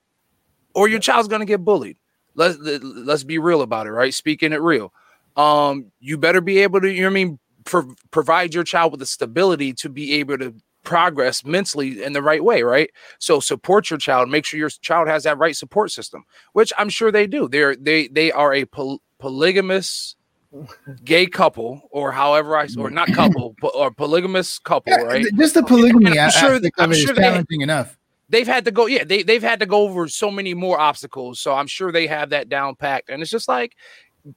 or 0.73 0.87
your 0.87 0.99
child's 0.99 1.27
gonna 1.27 1.45
get 1.45 1.63
bullied. 1.63 1.97
Let's 2.35 2.57
let- 2.59 2.83
let's 2.83 3.23
be 3.23 3.39
real 3.39 3.61
about 3.61 3.87
it 3.87 3.91
right? 3.91 4.13
Speaking 4.13 4.53
it 4.53 4.61
real. 4.61 4.93
Um 5.35 5.91
you 5.99 6.17
better 6.17 6.41
be 6.41 6.59
able 6.59 6.81
to 6.81 6.91
you 6.91 7.01
know 7.01 7.07
what 7.07 7.11
i 7.11 7.13
mean 7.13 7.39
pro- 7.65 7.95
provide 8.11 8.53
your 8.53 8.63
child 8.63 8.91
with 8.91 8.99
the 8.99 9.05
stability 9.05 9.73
to 9.73 9.89
be 9.89 10.13
able 10.15 10.37
to 10.39 10.53
progress 10.83 11.43
mentally 11.43 12.01
in 12.01 12.13
the 12.13 12.21
right 12.21 12.43
way 12.43 12.63
right? 12.63 12.89
So 13.19 13.39
support 13.39 13.89
your 13.89 13.99
child 13.99 14.29
make 14.29 14.45
sure 14.45 14.57
your 14.59 14.69
child 14.69 15.07
has 15.07 15.23
that 15.23 15.37
right 15.37 15.55
support 15.55 15.91
system 15.91 16.23
which 16.53 16.71
i'm 16.77 16.89
sure 16.89 17.11
they 17.11 17.27
do. 17.27 17.47
They're 17.47 17.75
they 17.75 18.07
they 18.07 18.31
are 18.31 18.53
a 18.53 18.65
poly- 18.65 18.99
polygamous 19.19 20.15
gay 21.03 21.25
couple 21.25 21.81
or 21.91 22.11
however 22.13 22.55
i 22.57 22.67
or 22.77 22.89
not 22.89 23.11
couple 23.13 23.55
but 23.61 23.69
or 23.75 23.91
polygamous 23.91 24.59
couple 24.59 24.93
yeah, 24.93 25.01
right? 25.01 25.25
just 25.37 25.53
the 25.55 25.63
polygamy 25.63 26.17
I'm 26.17 26.31
sure- 26.31 26.53
aspect 26.55 26.65
of 26.65 26.71
I'm 26.77 26.93
sure 26.93 27.13
they- 27.13 27.21
challenging 27.21 27.61
enough. 27.61 27.96
They've 28.29 28.47
had 28.47 28.65
to 28.65 28.71
go 28.71 28.85
yeah 28.85 29.03
they, 29.03 29.23
they've 29.23 29.43
had 29.43 29.59
to 29.59 29.65
go 29.65 29.83
over 29.83 30.07
so 30.07 30.29
many 30.31 30.53
more 30.53 30.79
obstacles 30.79 31.39
so 31.39 31.53
i'm 31.53 31.67
sure 31.67 31.91
they 31.91 32.07
have 32.07 32.29
that 32.29 32.49
down 32.49 32.75
packed 32.75 33.09
and 33.09 33.21
it's 33.21 33.31
just 33.31 33.47
like 33.47 33.75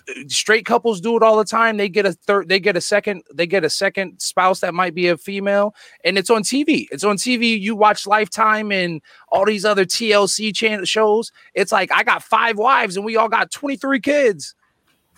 eh, 0.08 0.24
straight 0.28 0.64
couples 0.64 1.00
do 1.00 1.16
it 1.16 1.22
all 1.22 1.36
the 1.36 1.44
time 1.44 1.76
they 1.76 1.88
get 1.88 2.06
a 2.06 2.12
third 2.12 2.48
they 2.48 2.60
get 2.60 2.76
a 2.76 2.80
second 2.80 3.22
they 3.34 3.46
get 3.46 3.64
a 3.64 3.70
second 3.70 4.20
spouse 4.20 4.60
that 4.60 4.74
might 4.74 4.94
be 4.94 5.08
a 5.08 5.16
female 5.16 5.74
and 6.04 6.18
it's 6.18 6.30
on 6.30 6.42
tv 6.42 6.86
it's 6.90 7.04
on 7.04 7.16
tv 7.16 7.60
you 7.60 7.74
watch 7.74 8.06
lifetime 8.06 8.70
and 8.72 9.00
all 9.28 9.44
these 9.44 9.64
other 9.64 9.84
tlc 9.84 10.54
channel 10.54 10.84
shows 10.84 11.32
it's 11.54 11.72
like 11.72 11.90
i 11.92 12.02
got 12.02 12.22
five 12.22 12.56
wives 12.58 12.96
and 12.96 13.04
we 13.04 13.16
all 13.16 13.28
got 13.28 13.50
23 13.50 14.00
kids 14.00 14.54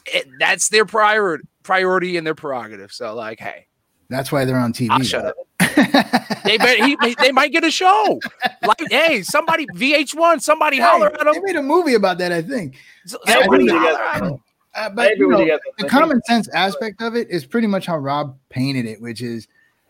it, 0.07 0.27
that's 0.39 0.69
their 0.69 0.85
priority 0.85 1.45
priority 1.63 2.17
and 2.17 2.27
their 2.27 2.35
prerogative. 2.35 2.93
So 2.93 3.15
like, 3.15 3.41
hey, 3.41 3.67
That's 4.09 4.31
why 4.31 4.45
they're 4.45 4.59
on 4.59 4.73
TV. 4.73 4.91
I'll 4.91 5.01
ah, 5.01 5.05
shut 5.05 5.25
up. 5.25 5.35
They 6.45 6.59
bet 6.59 6.79
he 6.81 6.97
they 7.21 7.31
might 7.31 7.53
get 7.53 7.63
a 7.65 7.71
show. 7.71 8.21
Like, 8.67 8.83
hey, 8.91 9.23
somebody 9.23 9.65
VH1, 9.75 10.43
somebody 10.43 10.79
holler 10.81 11.07
at 11.07 11.33
they 11.33 11.41
made 11.41 11.57
a 11.57 11.63
movie 11.63 11.95
about 11.95 12.19
that, 12.19 12.33
I 12.33 12.43
think. 12.43 12.77
Somebody 13.07 13.69
holler 13.69 13.93
guys. 13.93 14.17
at 14.17 14.23
'em. 14.25 14.39
Uh, 14.75 14.91
but 14.91 15.17
you 15.19 15.29
know, 15.29 15.39
the 15.45 15.59
think- 15.79 15.91
common 15.91 16.21
sense 16.25 16.49
aspect 16.49 17.03
of 17.03 17.15
it 17.15 17.31
is 17.31 17.45
pretty 17.45 17.67
much 17.67 17.87
how 17.87 17.97
Rob 17.97 18.37
painted 18.49 18.87
it, 18.87 19.01
which 19.01 19.21
is, 19.23 19.47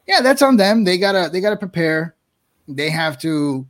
yeah, 0.06 0.20
that's 0.20 0.42
on 0.42 0.56
them. 0.56 0.84
They 0.84 0.98
gotta 0.98 1.30
they 1.32 1.40
gotta 1.40 1.56
prepare. 1.56 2.16
They 2.68 2.90
have 2.90 3.18
to 3.20 3.66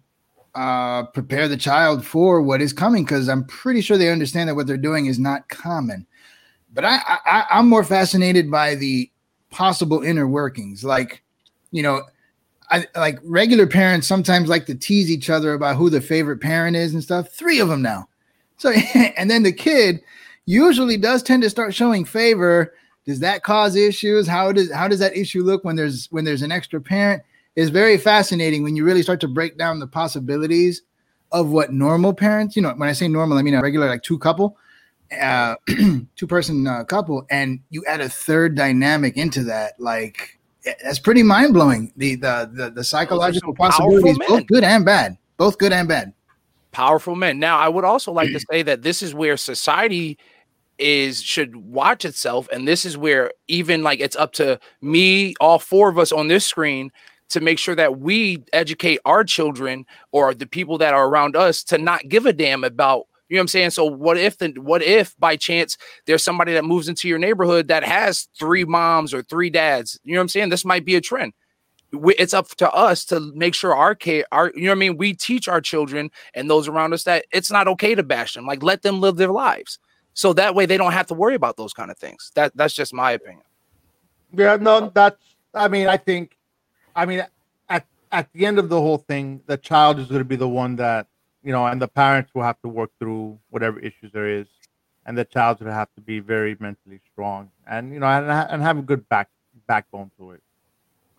uh 0.54 1.04
prepare 1.04 1.48
the 1.48 1.56
child 1.56 2.04
for 2.04 2.42
what 2.42 2.60
is 2.60 2.72
coming 2.72 3.04
because 3.04 3.28
I'm 3.28 3.44
pretty 3.44 3.80
sure 3.80 3.96
they 3.96 4.10
understand 4.10 4.48
that 4.48 4.54
what 4.54 4.66
they're 4.66 4.76
doing 4.76 5.06
is 5.06 5.18
not 5.18 5.48
common. 5.48 6.06
But 6.74 6.84
I, 6.84 6.98
I 7.26 7.44
I'm 7.50 7.68
more 7.68 7.84
fascinated 7.84 8.50
by 8.50 8.74
the 8.74 9.10
possible 9.50 10.02
inner 10.02 10.26
workings, 10.26 10.82
like 10.82 11.22
you 11.72 11.82
know. 11.82 12.02
I, 12.70 12.86
like 12.96 13.18
regular 13.22 13.66
parents 13.66 14.06
sometimes 14.06 14.48
like 14.48 14.64
to 14.64 14.74
tease 14.74 15.10
each 15.10 15.28
other 15.28 15.52
about 15.52 15.76
who 15.76 15.90
the 15.90 16.00
favorite 16.00 16.40
parent 16.40 16.74
is 16.74 16.94
and 16.94 17.02
stuff. 17.02 17.28
Three 17.28 17.60
of 17.60 17.68
them 17.68 17.82
now. 17.82 18.08
So, 18.56 18.70
and 19.16 19.30
then 19.30 19.42
the 19.42 19.52
kid 19.52 20.00
usually 20.46 20.96
does 20.96 21.22
tend 21.22 21.42
to 21.42 21.50
start 21.50 21.74
showing 21.74 22.04
favor. 22.04 22.74
Does 23.04 23.20
that 23.20 23.42
cause 23.42 23.74
issues? 23.74 24.28
How 24.28 24.52
does 24.52 24.72
how 24.72 24.88
does 24.88 25.00
that 25.00 25.16
issue 25.16 25.42
look 25.42 25.64
when 25.64 25.76
there's 25.76 26.06
when 26.10 26.24
there's 26.24 26.42
an 26.42 26.52
extra 26.52 26.80
parent? 26.80 27.22
It's 27.56 27.70
very 27.70 27.98
fascinating 27.98 28.62
when 28.62 28.76
you 28.76 28.84
really 28.84 29.02
start 29.02 29.20
to 29.20 29.28
break 29.28 29.58
down 29.58 29.78
the 29.78 29.86
possibilities 29.86 30.82
of 31.32 31.50
what 31.50 31.72
normal 31.72 32.14
parents. 32.14 32.56
You 32.56 32.62
know, 32.62 32.72
when 32.74 32.88
I 32.88 32.92
say 32.92 33.08
normal, 33.08 33.38
I 33.38 33.42
mean 33.42 33.54
a 33.54 33.60
regular 33.60 33.88
like 33.88 34.02
two 34.02 34.18
couple, 34.18 34.56
uh, 35.20 35.56
two 35.66 36.26
person 36.28 36.66
uh, 36.66 36.84
couple, 36.84 37.26
and 37.30 37.60
you 37.70 37.84
add 37.86 38.00
a 38.00 38.08
third 38.08 38.54
dynamic 38.54 39.16
into 39.16 39.42
that. 39.44 39.78
Like 39.80 40.38
that's 40.64 40.98
pretty 40.98 41.22
mind 41.22 41.54
blowing. 41.54 41.92
The 41.96 42.16
the 42.16 42.50
the, 42.52 42.70
the 42.70 42.84
psychological 42.84 43.54
possibilities, 43.54 44.18
both 44.28 44.46
good 44.46 44.64
and 44.64 44.84
bad, 44.84 45.18
both 45.36 45.58
good 45.58 45.72
and 45.72 45.88
bad. 45.88 46.12
powerful 46.72 47.14
men. 47.14 47.38
Now, 47.38 47.58
I 47.58 47.68
would 47.68 47.84
also 47.84 48.12
like 48.12 48.28
to 48.28 48.40
say 48.50 48.62
that 48.62 48.82
this 48.82 49.02
is 49.02 49.14
where 49.14 49.36
society 49.36 50.18
is 50.78 51.22
should 51.22 51.54
watch 51.56 52.04
itself, 52.04 52.48
and 52.52 52.66
this 52.66 52.84
is 52.84 52.96
where 52.96 53.32
even 53.48 53.82
like 53.82 54.00
it's 54.00 54.16
up 54.16 54.32
to 54.34 54.58
me, 54.80 55.34
all 55.40 55.58
four 55.58 55.88
of 55.88 55.98
us 55.98 56.12
on 56.12 56.28
this 56.28 56.44
screen, 56.44 56.90
to 57.28 57.40
make 57.40 57.58
sure 57.58 57.74
that 57.74 57.98
we 57.98 58.42
educate 58.52 58.98
our 59.04 59.24
children 59.24 59.86
or 60.12 60.34
the 60.34 60.46
people 60.46 60.78
that 60.78 60.94
are 60.94 61.06
around 61.06 61.36
us 61.36 61.62
to 61.64 61.78
not 61.78 62.08
give 62.08 62.26
a 62.26 62.32
damn 62.32 62.64
about. 62.64 63.06
You 63.32 63.36
know 63.36 63.40
what 63.40 63.44
I'm 63.44 63.48
saying? 63.48 63.70
So 63.70 63.86
what 63.86 64.18
if 64.18 64.36
the 64.36 64.48
what 64.58 64.82
if 64.82 65.18
by 65.18 65.36
chance 65.36 65.78
there's 66.04 66.22
somebody 66.22 66.52
that 66.52 66.66
moves 66.66 66.86
into 66.86 67.08
your 67.08 67.18
neighborhood 67.18 67.68
that 67.68 67.82
has 67.82 68.28
three 68.38 68.64
moms 68.64 69.14
or 69.14 69.22
three 69.22 69.48
dads? 69.48 69.98
You 70.04 70.12
know 70.12 70.18
what 70.18 70.24
I'm 70.24 70.28
saying? 70.28 70.50
This 70.50 70.66
might 70.66 70.84
be 70.84 70.96
a 70.96 71.00
trend 71.00 71.32
we, 71.92 72.14
it's 72.16 72.34
up 72.34 72.48
to 72.48 72.70
us 72.72 73.04
to 73.06 73.20
make 73.34 73.54
sure 73.54 73.74
our 73.74 73.94
kid, 73.94 74.24
our 74.32 74.52
you 74.54 74.62
know 74.62 74.70
what 74.70 74.76
I 74.76 74.80
mean. 74.80 74.96
We 74.96 75.14
teach 75.14 75.48
our 75.48 75.60
children 75.60 76.10
and 76.34 76.48
those 76.48 76.68
around 76.68 76.92
us 76.94 77.04
that 77.04 77.26
it's 77.32 77.50
not 77.50 77.68
okay 77.68 77.94
to 77.94 78.02
bash 78.02 78.34
them. 78.34 78.46
Like 78.46 78.62
let 78.62 78.82
them 78.82 79.00
live 79.00 79.16
their 79.16 79.32
lives, 79.32 79.78
so 80.14 80.32
that 80.34 80.54
way 80.54 80.66
they 80.66 80.76
don't 80.76 80.92
have 80.92 81.06
to 81.08 81.14
worry 81.14 81.34
about 81.34 81.56
those 81.56 81.72
kind 81.72 81.90
of 81.90 81.98
things. 81.98 82.32
That 82.34 82.56
that's 82.56 82.74
just 82.74 82.94
my 82.94 83.12
opinion. 83.12 83.44
Yeah, 84.34 84.56
no, 84.56 84.90
that's. 84.92 85.22
I 85.54 85.68
mean, 85.68 85.86
I 85.86 85.96
think. 85.96 86.36
I 86.96 87.06
mean, 87.06 87.24
at 87.68 87.86
at 88.10 88.32
the 88.32 88.46
end 88.46 88.58
of 88.58 88.68
the 88.68 88.80
whole 88.80 88.98
thing, 88.98 89.42
the 89.46 89.56
child 89.56 89.98
is 89.98 90.08
going 90.08 90.20
to 90.20 90.24
be 90.24 90.36
the 90.36 90.48
one 90.48 90.76
that 90.76 91.06
you 91.42 91.52
know, 91.52 91.66
and 91.66 91.80
the 91.80 91.88
parents 91.88 92.30
will 92.34 92.42
have 92.42 92.60
to 92.62 92.68
work 92.68 92.90
through 92.98 93.38
whatever 93.50 93.78
issues 93.80 94.12
there 94.12 94.28
is, 94.28 94.46
and 95.06 95.16
the 95.16 95.24
child 95.24 95.60
will 95.60 95.72
have 95.72 95.88
to 95.94 96.00
be 96.00 96.20
very 96.20 96.56
mentally 96.60 97.00
strong, 97.12 97.50
and 97.66 97.92
you 97.92 98.00
know, 98.00 98.06
and 98.06 98.30
and 98.30 98.62
have 98.62 98.78
a 98.78 98.82
good 98.82 99.08
back 99.08 99.28
backbone 99.66 100.10
to 100.18 100.32
it. 100.32 100.42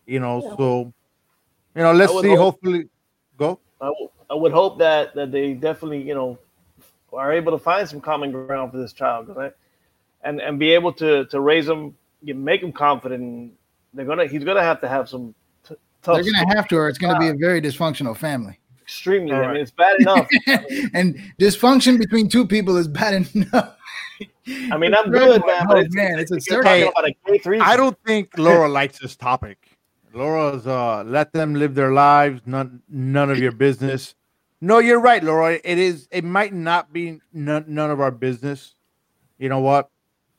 You 0.05 0.19
know, 0.19 0.41
so 0.57 0.93
you 1.75 1.81
know, 1.83 1.93
let's 1.93 2.11
see. 2.21 2.29
hope- 2.29 2.39
Hopefully, 2.39 2.89
go. 3.37 3.59
I, 3.81 3.87
w- 3.87 4.09
I 4.29 4.33
would 4.35 4.51
hope 4.51 4.77
that 4.79 5.13
that 5.15 5.31
they 5.31 5.53
definitely 5.53 6.01
you 6.01 6.15
know 6.15 6.37
are 7.11 7.31
able 7.33 7.51
to 7.51 7.57
find 7.57 7.87
some 7.87 8.01
common 8.01 8.31
ground 8.31 8.71
for 8.71 8.77
this 8.77 8.93
child, 8.93 9.29
I- 9.37 9.51
and 10.23 10.39
and 10.41 10.57
be 10.57 10.71
able 10.71 10.93
to 10.93 11.25
to 11.25 11.39
raise 11.41 11.65
them, 11.65 11.95
you 12.21 12.33
make 12.35 12.61
them 12.61 12.71
confident 12.71 13.53
they're 13.93 14.05
gonna 14.05 14.25
he's 14.25 14.43
gonna 14.43 14.63
have 14.63 14.79
to 14.81 14.87
have 14.87 15.07
some 15.09 15.35
t- 15.67 15.75
tough 16.01 16.15
They're 16.23 16.31
gonna 16.33 16.55
have 16.55 16.67
to, 16.69 16.77
or 16.77 16.87
it's 16.89 16.97
gonna 16.97 17.19
be 17.19 17.27
a 17.27 17.35
very 17.35 17.61
dysfunctional 17.61 18.15
family. 18.15 18.57
Extremely 18.93 19.31
i 19.33 19.35
Alright. 19.35 19.53
mean 19.53 19.61
it's 19.61 19.71
bad 19.71 19.99
enough 19.99 20.27
I 20.47 20.65
mean, 20.69 20.91
and 20.93 21.19
dysfunction 21.39 21.97
between 21.97 22.29
two 22.29 22.45
people 22.47 22.77
is 22.77 22.87
bad 22.87 23.13
enough. 23.33 23.75
I 24.71 24.77
mean 24.77 24.93
i'm 24.93 25.09
good 25.09 25.41
man 25.45 25.63
Oh, 25.63 25.67
but 25.67 25.77
it's, 25.79 25.95
man, 25.95 26.19
it's 26.19 26.31
a 26.31 26.35
you're 26.35 26.41
circle. 26.41 26.63
talking 26.63 26.83
Hey, 26.83 26.89
about 26.89 27.07
a 27.09 27.49
K3 27.49 27.61
I 27.61 27.75
don't 27.75 27.97
think 28.05 28.37
Laura 28.37 28.69
likes 28.69 28.99
this 28.99 29.15
topic. 29.15 29.57
Laura's 30.13 30.67
uh 30.67 31.03
let 31.05 31.33
them 31.33 31.55
live 31.55 31.73
their 31.73 31.91
lives, 31.91 32.41
none 32.45 32.81
none 32.87 33.31
of 33.31 33.39
your 33.39 33.51
business. 33.51 34.13
No, 34.61 34.77
you're 34.79 34.99
right, 35.01 35.23
Laura. 35.23 35.59
It 35.63 35.77
is 35.79 36.07
it 36.11 36.23
might 36.23 36.53
not 36.53 36.93
be 36.93 37.19
none, 37.33 37.65
none 37.67 37.89
of 37.89 37.99
our 37.99 38.11
business. 38.11 38.75
You 39.39 39.49
know 39.49 39.59
what? 39.59 39.89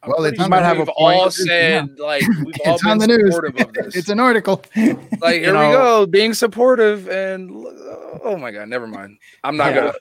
Well, 0.07 0.25
it's 0.25 0.39
You 0.39 0.45
on 0.45 0.51
might 0.51 0.63
have 0.63 0.77
a 0.77 0.81
we've 0.81 0.87
point. 0.89 1.17
all 1.19 1.31
said 1.31 1.99
like 1.99 2.23
we've 2.45 2.55
all 2.67 2.75
It's 2.75 2.85
on 2.85 2.99
been 2.99 3.11
the 3.11 3.19
news. 3.19 3.35
supportive 3.35 3.61
of 3.69 3.73
this. 3.85 3.97
It's 3.97 4.09
an 4.09 4.21
article. 4.21 4.63
like 5.21 5.41
here 5.43 5.53
know- 5.53 5.69
we 5.69 5.75
go, 5.75 6.07
being 6.07 6.35
supportive 6.35 7.09
and 7.09 7.51
oh 8.23 8.37
my 8.39 8.51
god, 8.51 8.69
never 8.69 8.87
mind. 8.87 9.19
I'm 9.43 9.57
not 9.57 9.75
Yeah. 9.75 9.81
gonna. 9.81 9.95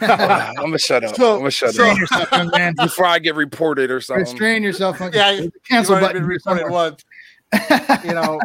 I'm 0.00 0.54
gonna 0.56 0.78
shut 0.78 1.04
up. 1.04 1.16
So- 1.16 1.34
I'm 1.34 1.38
gonna 1.40 1.50
shut 1.50 1.70
up 1.70 1.74
Restrain 1.78 1.96
yourself, 1.96 2.30
young 2.32 2.50
man. 2.50 2.74
before 2.76 3.06
I 3.06 3.18
get 3.18 3.34
reported 3.34 3.90
or 3.90 4.00
something. 4.00 4.24
Restrain 4.24 4.62
yourself. 4.62 5.00
On, 5.00 5.10
Yeah, 5.12 5.32
there's 5.32 5.50
cancel 5.68 5.94
You've 5.94 6.02
already 6.04 6.20
button. 6.20 6.22
been 6.22 6.28
recorded 6.28 6.70
once. 6.70 7.04
You 8.04 8.12
know, 8.14 8.40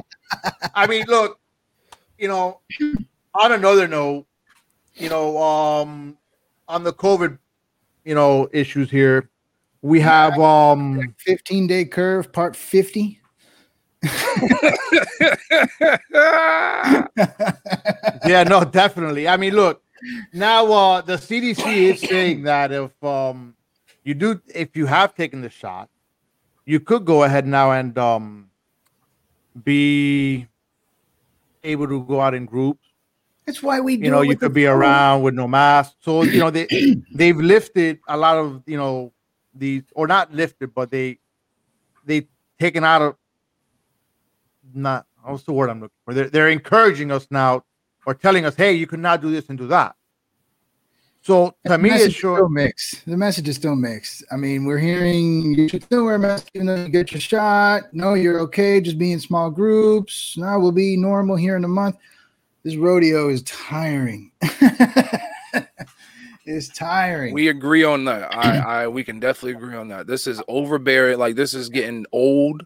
I 0.75 0.87
mean, 0.87 1.05
look, 1.07 1.39
you 2.17 2.27
know, 2.29 2.59
on 3.33 3.51
another 3.51 3.87
note, 3.87 4.27
you 4.95 5.09
know, 5.09 5.37
um, 5.41 6.17
on 6.69 6.83
the 6.83 6.93
COVID, 6.93 7.37
you 8.05 8.15
know, 8.15 8.47
issues 8.53 8.89
here, 8.91 9.29
we 9.81 9.99
have 9.99 10.39
um 10.39 11.15
15 11.19 11.67
day 11.67 11.85
curve, 11.85 12.31
part 12.31 12.55
50. 12.55 13.19
yeah, 18.25 18.43
no, 18.47 18.63
definitely. 18.63 19.27
I 19.27 19.37
mean, 19.37 19.53
look, 19.53 19.83
now 20.33 20.71
uh 20.71 21.01
the 21.01 21.17
CDC 21.17 21.93
is 21.93 21.99
saying 22.01 22.43
that 22.43 22.71
if 22.71 23.03
um 23.03 23.55
you 24.03 24.13
do 24.13 24.41
if 24.53 24.75
you 24.75 24.85
have 24.85 25.15
taken 25.15 25.41
the 25.41 25.49
shot, 25.49 25.89
you 26.65 26.79
could 26.79 27.05
go 27.05 27.23
ahead 27.23 27.47
now 27.47 27.71
and 27.71 27.97
um 27.97 28.49
be 29.63 30.47
able 31.63 31.87
to 31.87 32.03
go 32.03 32.21
out 32.21 32.33
in 32.33 32.45
groups. 32.45 32.87
That's 33.45 33.61
why 33.61 33.79
we 33.79 33.97
do 33.97 34.05
You 34.05 34.11
know, 34.11 34.21
you 34.21 34.37
could 34.37 34.53
be 34.53 34.65
around 34.65 35.23
with 35.23 35.33
no 35.33 35.47
mask. 35.47 35.95
So 36.01 36.23
you 36.23 36.39
know 36.39 36.49
they 36.49 36.67
they've 37.13 37.37
lifted 37.37 37.99
a 38.07 38.17
lot 38.17 38.37
of 38.37 38.63
you 38.65 38.77
know 38.77 39.13
these 39.53 39.83
or 39.95 40.07
not 40.07 40.33
lifted, 40.33 40.73
but 40.73 40.91
they 40.91 41.19
they 42.05 42.27
taken 42.59 42.83
out 42.83 43.01
of 43.01 43.15
not 44.73 45.05
what's 45.23 45.43
the 45.43 45.53
word 45.53 45.69
I'm 45.69 45.81
looking 45.81 45.95
for? 46.05 46.13
They're, 46.13 46.29
they're 46.29 46.49
encouraging 46.49 47.11
us 47.11 47.27
now 47.29 47.63
or 48.05 48.13
telling 48.13 48.45
us, 48.45 48.55
hey, 48.55 48.73
you 48.73 48.87
can 48.87 49.01
now 49.01 49.17
do 49.17 49.31
this 49.31 49.49
and 49.49 49.57
do 49.57 49.67
that. 49.67 49.95
So 51.23 51.49
to 51.65 51.73
The 51.73 51.77
me, 51.77 51.91
it's 51.91 52.15
sure. 52.15 52.37
still 52.37 52.49
mixed. 52.49 53.05
The 53.05 53.15
message 53.15 53.47
is 53.47 53.55
still 53.55 53.75
mixed. 53.75 54.23
I 54.31 54.37
mean, 54.37 54.65
we're 54.65 54.79
hearing 54.79 55.53
you 55.53 55.69
should 55.69 55.83
still 55.83 56.05
wear 56.05 56.15
a 56.15 56.19
mask 56.19 56.47
even 56.55 56.65
though 56.65 56.75
you 56.77 56.89
get 56.89 57.11
your 57.11 57.21
shot. 57.21 57.93
No, 57.93 58.15
you're 58.15 58.39
okay. 58.39 58.81
Just 58.81 58.97
be 58.97 59.11
in 59.11 59.19
small 59.19 59.51
groups. 59.51 60.35
Now 60.37 60.59
we'll 60.59 60.71
be 60.71 60.97
normal 60.97 61.35
here 61.35 61.55
in 61.55 61.63
a 61.63 61.67
month. 61.67 61.97
This 62.63 62.75
rodeo 62.75 63.29
is 63.29 63.43
tiring. 63.43 64.31
it's 66.45 66.69
tiring. 66.69 67.33
We 67.33 67.47
agree 67.49 67.83
on 67.83 68.05
that. 68.05 68.33
I, 68.35 68.83
I 68.83 68.87
we 68.87 69.03
can 69.03 69.19
definitely 69.19 69.53
agree 69.53 69.75
on 69.75 69.89
that. 69.89 70.07
This 70.07 70.27
is 70.27 70.41
overbearing. 70.47 71.19
Like 71.19 71.35
this 71.35 71.53
is 71.53 71.69
getting 71.69 72.05
old. 72.11 72.65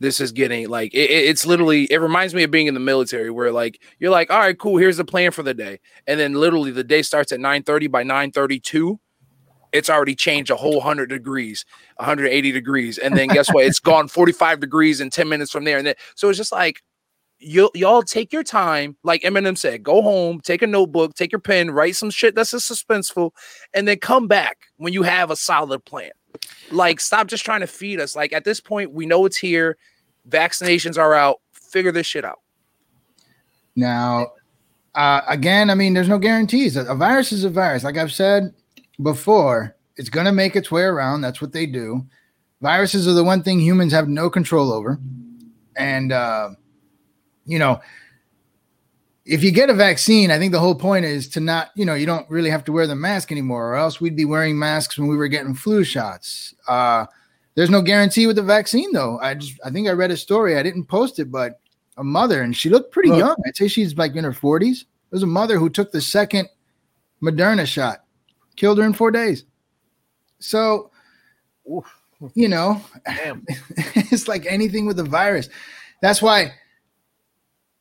This 0.00 0.20
is 0.20 0.32
getting 0.32 0.68
like 0.68 0.92
it, 0.92 1.10
it- 1.10 1.28
it's 1.28 1.46
literally. 1.46 1.84
It 1.84 1.98
reminds 1.98 2.34
me 2.34 2.42
of 2.42 2.50
being 2.50 2.66
in 2.66 2.74
the 2.74 2.80
military, 2.80 3.30
where 3.30 3.52
like 3.52 3.80
you're 3.98 4.10
like, 4.10 4.30
all 4.30 4.38
right, 4.40 4.58
cool. 4.58 4.76
Here's 4.76 4.96
the 4.96 5.04
plan 5.04 5.30
for 5.30 5.42
the 5.42 5.54
day, 5.54 5.80
and 6.06 6.18
then 6.18 6.34
literally 6.34 6.70
the 6.72 6.84
day 6.84 7.02
starts 7.02 7.30
at 7.32 7.40
9:30. 7.40 7.90
By 7.90 8.02
9:32, 8.02 8.98
it's 9.72 9.88
already 9.88 10.14
changed 10.14 10.50
a 10.50 10.56
whole 10.56 10.80
hundred 10.80 11.08
degrees, 11.10 11.64
180 11.96 12.52
degrees, 12.52 12.98
and 12.98 13.16
then 13.16 13.28
guess 13.28 13.48
what? 13.52 13.64
It's 13.64 13.78
gone 13.80 14.08
45 14.08 14.60
degrees 14.60 15.00
in 15.00 15.10
10 15.10 15.28
minutes 15.28 15.52
from 15.52 15.64
there, 15.64 15.78
and 15.78 15.86
then 15.86 15.94
so 16.16 16.28
it's 16.28 16.38
just 16.38 16.52
like 16.52 16.82
you 17.44 17.70
y'all 17.74 18.02
take 18.02 18.32
your 18.32 18.42
time, 18.42 18.96
like 19.02 19.22
Eminem 19.22 19.56
said, 19.56 19.82
go 19.82 20.02
home, 20.02 20.40
take 20.40 20.62
a 20.62 20.66
notebook, 20.66 21.14
take 21.14 21.32
your 21.32 21.40
pen, 21.40 21.70
write 21.70 21.96
some 21.96 22.10
shit 22.10 22.34
that's 22.34 22.54
a 22.54 22.56
suspenseful, 22.56 23.30
and 23.74 23.86
then 23.86 23.98
come 23.98 24.26
back 24.26 24.66
when 24.76 24.92
you 24.92 25.02
have 25.02 25.30
a 25.30 25.36
solid 25.36 25.84
plan. 25.84 26.10
Like, 26.70 27.00
stop 27.00 27.26
just 27.28 27.44
trying 27.44 27.60
to 27.60 27.66
feed 27.66 28.00
us. 28.00 28.16
Like 28.16 28.32
at 28.32 28.44
this 28.44 28.60
point, 28.60 28.92
we 28.92 29.06
know 29.06 29.24
it's 29.26 29.36
here. 29.36 29.76
Vaccinations 30.28 30.98
are 30.98 31.14
out. 31.14 31.40
Figure 31.52 31.92
this 31.92 32.06
shit 32.06 32.24
out. 32.24 32.40
Now, 33.76 34.28
uh, 34.94 35.20
again, 35.28 35.70
I 35.70 35.74
mean, 35.74 35.94
there's 35.94 36.08
no 36.08 36.18
guarantees. 36.18 36.76
A 36.76 36.94
virus 36.94 37.32
is 37.32 37.44
a 37.44 37.50
virus. 37.50 37.84
Like 37.84 37.96
I've 37.96 38.12
said 38.12 38.54
before, 39.02 39.76
it's 39.96 40.08
going 40.08 40.26
to 40.26 40.32
make 40.32 40.56
its 40.56 40.70
way 40.70 40.82
around. 40.82 41.20
That's 41.20 41.40
what 41.40 41.52
they 41.52 41.66
do. 41.66 42.06
Viruses 42.60 43.06
are 43.06 43.12
the 43.12 43.24
one 43.24 43.42
thing 43.42 43.60
humans 43.60 43.92
have 43.92 44.08
no 44.08 44.30
control 44.30 44.72
over. 44.72 44.98
And, 45.76 46.12
uh, 46.12 46.50
you 47.46 47.58
know, 47.58 47.80
if 49.24 49.42
you 49.42 49.50
get 49.50 49.70
a 49.70 49.74
vaccine, 49.74 50.30
I 50.30 50.38
think 50.38 50.52
the 50.52 50.60
whole 50.60 50.74
point 50.74 51.04
is 51.04 51.28
to 51.28 51.40
not, 51.40 51.70
you 51.74 51.84
know, 51.84 51.94
you 51.94 52.06
don't 52.06 52.28
really 52.28 52.50
have 52.50 52.64
to 52.64 52.72
wear 52.72 52.86
the 52.86 52.94
mask 52.94 53.32
anymore, 53.32 53.70
or 53.70 53.76
else 53.76 54.00
we'd 54.00 54.16
be 54.16 54.26
wearing 54.26 54.58
masks 54.58 54.98
when 54.98 55.08
we 55.08 55.16
were 55.16 55.28
getting 55.28 55.54
flu 55.54 55.82
shots. 55.82 56.54
Uh, 56.68 57.06
there's 57.54 57.70
no 57.70 57.80
guarantee 57.80 58.26
with 58.26 58.36
the 58.36 58.42
vaccine, 58.42 58.92
though. 58.92 59.18
I 59.20 59.34
just, 59.34 59.58
I 59.64 59.70
think 59.70 59.88
I 59.88 59.92
read 59.92 60.10
a 60.10 60.16
story. 60.16 60.58
I 60.58 60.62
didn't 60.62 60.84
post 60.84 61.18
it, 61.18 61.30
but 61.30 61.60
a 61.96 62.04
mother, 62.04 62.42
and 62.42 62.54
she 62.54 62.68
looked 62.68 62.92
pretty 62.92 63.10
Look. 63.10 63.18
young. 63.18 63.36
I'd 63.46 63.56
say 63.56 63.68
she's 63.68 63.96
like 63.96 64.14
in 64.16 64.24
her 64.24 64.32
40s. 64.32 64.84
There's 65.10 65.22
a 65.22 65.28
mother 65.28 65.58
who 65.58 65.70
took 65.70 65.92
the 65.92 66.00
second 66.00 66.48
Moderna 67.22 67.66
shot, 67.66 68.04
killed 68.56 68.78
her 68.78 68.84
in 68.84 68.92
four 68.92 69.10
days. 69.10 69.44
So, 70.40 70.90
you 72.34 72.48
know, 72.48 72.82
it's 73.06 74.28
like 74.28 74.44
anything 74.46 74.86
with 74.86 74.96
the 74.96 75.04
virus. 75.04 75.48
That's 76.02 76.20
why 76.20 76.52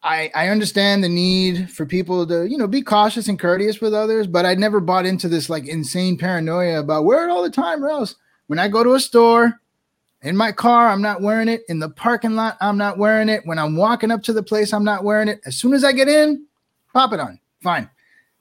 I 0.03 0.31
I 0.36 0.50
understand 0.50 1.03
the 1.03 1.10
need 1.10 1.69
for 1.72 1.86
people 1.86 2.27
to, 2.27 2.45
you 2.45 2.57
know, 2.57 2.67
be 2.67 2.81
cautious 2.81 3.27
and 3.27 3.39
courteous 3.39 3.81
with 3.81 3.93
others, 3.93 4.27
but 4.27 4.45
I 4.45 4.55
never 4.55 4.79
bought 4.79 5.05
into 5.05 5.29
this 5.29 5.50
like 5.50 5.67
insane 5.67 6.17
paranoia 6.17 6.79
about 6.79 7.05
wear 7.05 7.27
it 7.27 7.31
all 7.31 7.43
the 7.43 7.50
time 7.50 7.83
or 7.83 7.89
else 7.89 8.15
when 8.48 8.60
I 8.60 8.67
go 8.67 8.83
to 8.83 8.93
a 8.93 9.00
store 9.00 9.60
in 10.22 10.38
my 10.38 10.51
car, 10.51 10.88
I'm 10.88 11.01
not 11.01 11.22
wearing 11.22 11.50
it. 11.50 11.63
In 11.67 11.79
the 11.79 11.89
parking 11.89 12.36
lot, 12.36 12.57
I'm 12.62 12.77
not 12.77 12.98
wearing 12.98 13.29
it. 13.29 13.45
When 13.45 13.60
I'm 13.60 13.75
walking 13.75 14.10
up 14.10 14.24
to 14.24 14.33
the 14.33 14.43
place, 14.43 14.74
I'm 14.74 14.83
not 14.83 15.03
wearing 15.03 15.27
it. 15.27 15.41
As 15.45 15.57
soon 15.57 15.74
as 15.74 15.83
I 15.83 15.91
get 15.91 16.07
in, 16.07 16.45
pop 16.93 17.13
it 17.13 17.19
on. 17.19 17.39
Fine. 17.62 17.89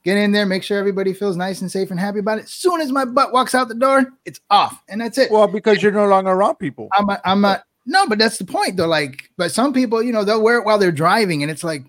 Get 0.05 0.17
in 0.17 0.33
there, 0.33 0.47
make 0.47 0.65
sure 0.65 0.79
everybody 0.79 1.13
feels 1.13 1.37
nice 1.37 1.61
and 1.61 1.71
safe 1.71 1.91
and 1.91 1.99
happy 1.99 2.19
about 2.19 2.39
it. 2.39 2.45
As 2.45 2.51
soon 2.51 2.81
as 2.81 2.91
my 2.91 3.05
butt 3.05 3.33
walks 3.33 3.55
out 3.55 3.69
the 3.69 3.75
door, 3.75 4.13
it's 4.25 4.41
off. 4.51 4.83
And 4.89 5.01
that's 5.01 5.17
it. 5.17 5.31
Well, 5.31 5.47
because 5.47 5.81
you're 5.81 5.93
no 5.93 6.07
longer 6.07 6.31
around 6.31 6.57
people. 6.57 6.89
I'm 6.97 7.09
a, 7.09 7.21
I'm 7.25 7.45
a, 7.45 7.63
no, 7.87 8.07
but 8.07 8.19
that's 8.19 8.39
the 8.39 8.45
point 8.45 8.77
though. 8.77 8.87
Like, 8.87 9.31
but 9.37 9.53
some 9.53 9.73
people, 9.73 10.03
you 10.03 10.13
know, 10.13 10.25
they'll 10.25 10.43
wear 10.43 10.59
it 10.59 10.65
while 10.65 10.79
they're 10.79 10.93
driving, 10.93 11.43
and 11.43 11.51
it's 11.51 11.65
like, 11.65 11.85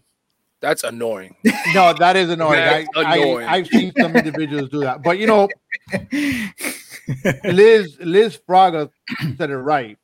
That's 0.62 0.84
annoying. 0.84 1.36
No, 1.74 1.94
that 1.94 2.16
is 2.16 2.30
annoying. 2.30 2.60
I, 2.62 2.86
annoying. 2.96 3.48
I, 3.48 3.56
I've 3.56 3.68
seen 3.68 3.92
some 4.00 4.16
individuals 4.16 4.70
do 4.70 4.80
that. 4.82 5.04
But 5.04 5.18
you 5.20 5.28
know, 5.28 5.50
Liz 7.44 7.98
Liz 8.00 8.40
Fraga 8.48 8.90
said 9.38 9.50
it 9.50 9.58
right. 9.58 9.98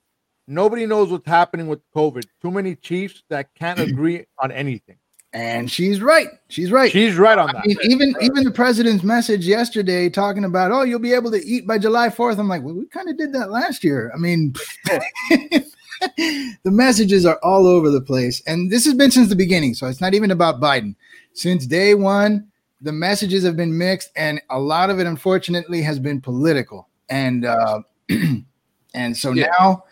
Nobody 0.48 0.86
knows 0.86 1.12
what's 1.12 1.28
happening 1.28 1.68
with 1.68 1.80
COVID. 1.96 2.26
Too 2.42 2.52
many 2.52 2.76
chiefs 2.76 3.24
that 3.30 3.54
can't 3.56 3.80
agree 3.90 4.26
on 4.40 4.52
anything. 4.52 4.98
and 5.32 5.70
she's 5.70 6.02
right. 6.02 6.28
She's 6.48 6.72
right. 6.72 6.92
She's 6.92 7.16
right 7.18 7.38
on 7.38 7.50
I 7.50 7.54
that. 7.54 7.66
mean, 7.68 7.78
even 7.84 8.16
even 8.22 8.44
the 8.44 8.52
president's 8.52 9.04
message 9.04 9.46
yesterday 9.46 10.10
talking 10.10 10.44
about, 10.44 10.72
oh, 10.72 10.82
you'll 10.84 11.00
be 11.00 11.14
able 11.14 11.32
to 11.32 11.46
eat 11.46 11.68
by 11.68 11.78
July 11.78 12.10
4th. 12.10 12.40
I'm 12.40 12.48
like, 12.48 12.64
well, 12.64 12.74
we 12.74 12.88
kind 12.88 13.10
of 13.10 13.18
did 13.18 13.32
that 13.34 13.52
last 13.52 13.84
year. 13.84 14.12
I 14.14 14.18
mean, 14.18 14.56
the 16.64 16.72
messages 16.72 17.26
are 17.26 17.40
all 17.44 17.68
over 17.68 17.90
the 17.90 18.02
place. 18.02 18.42
And 18.48 18.72
this 18.72 18.86
has 18.86 18.94
been 18.94 19.12
since 19.12 19.30
the 19.30 19.36
beginning. 19.36 19.74
So 19.74 19.88
it's 19.88 20.02
not 20.02 20.14
even 20.14 20.32
about 20.32 20.60
Biden. 20.62 20.96
Since 21.34 21.66
day 21.66 21.96
one, 21.96 22.48
the 22.82 22.92
messages 22.92 23.44
have 23.44 23.58
been 23.58 23.78
mixed, 23.78 24.10
and 24.16 24.42
a 24.50 24.60
lot 24.60 24.90
of 24.90 25.00
it, 25.00 25.08
unfortunately, 25.08 25.82
has 25.82 26.00
been 26.00 26.22
political. 26.22 26.88
And 27.10 27.46
uh, 27.46 27.82
and 28.94 29.16
so 29.18 29.34
Yeah. 29.34 29.48
now, 29.60 29.84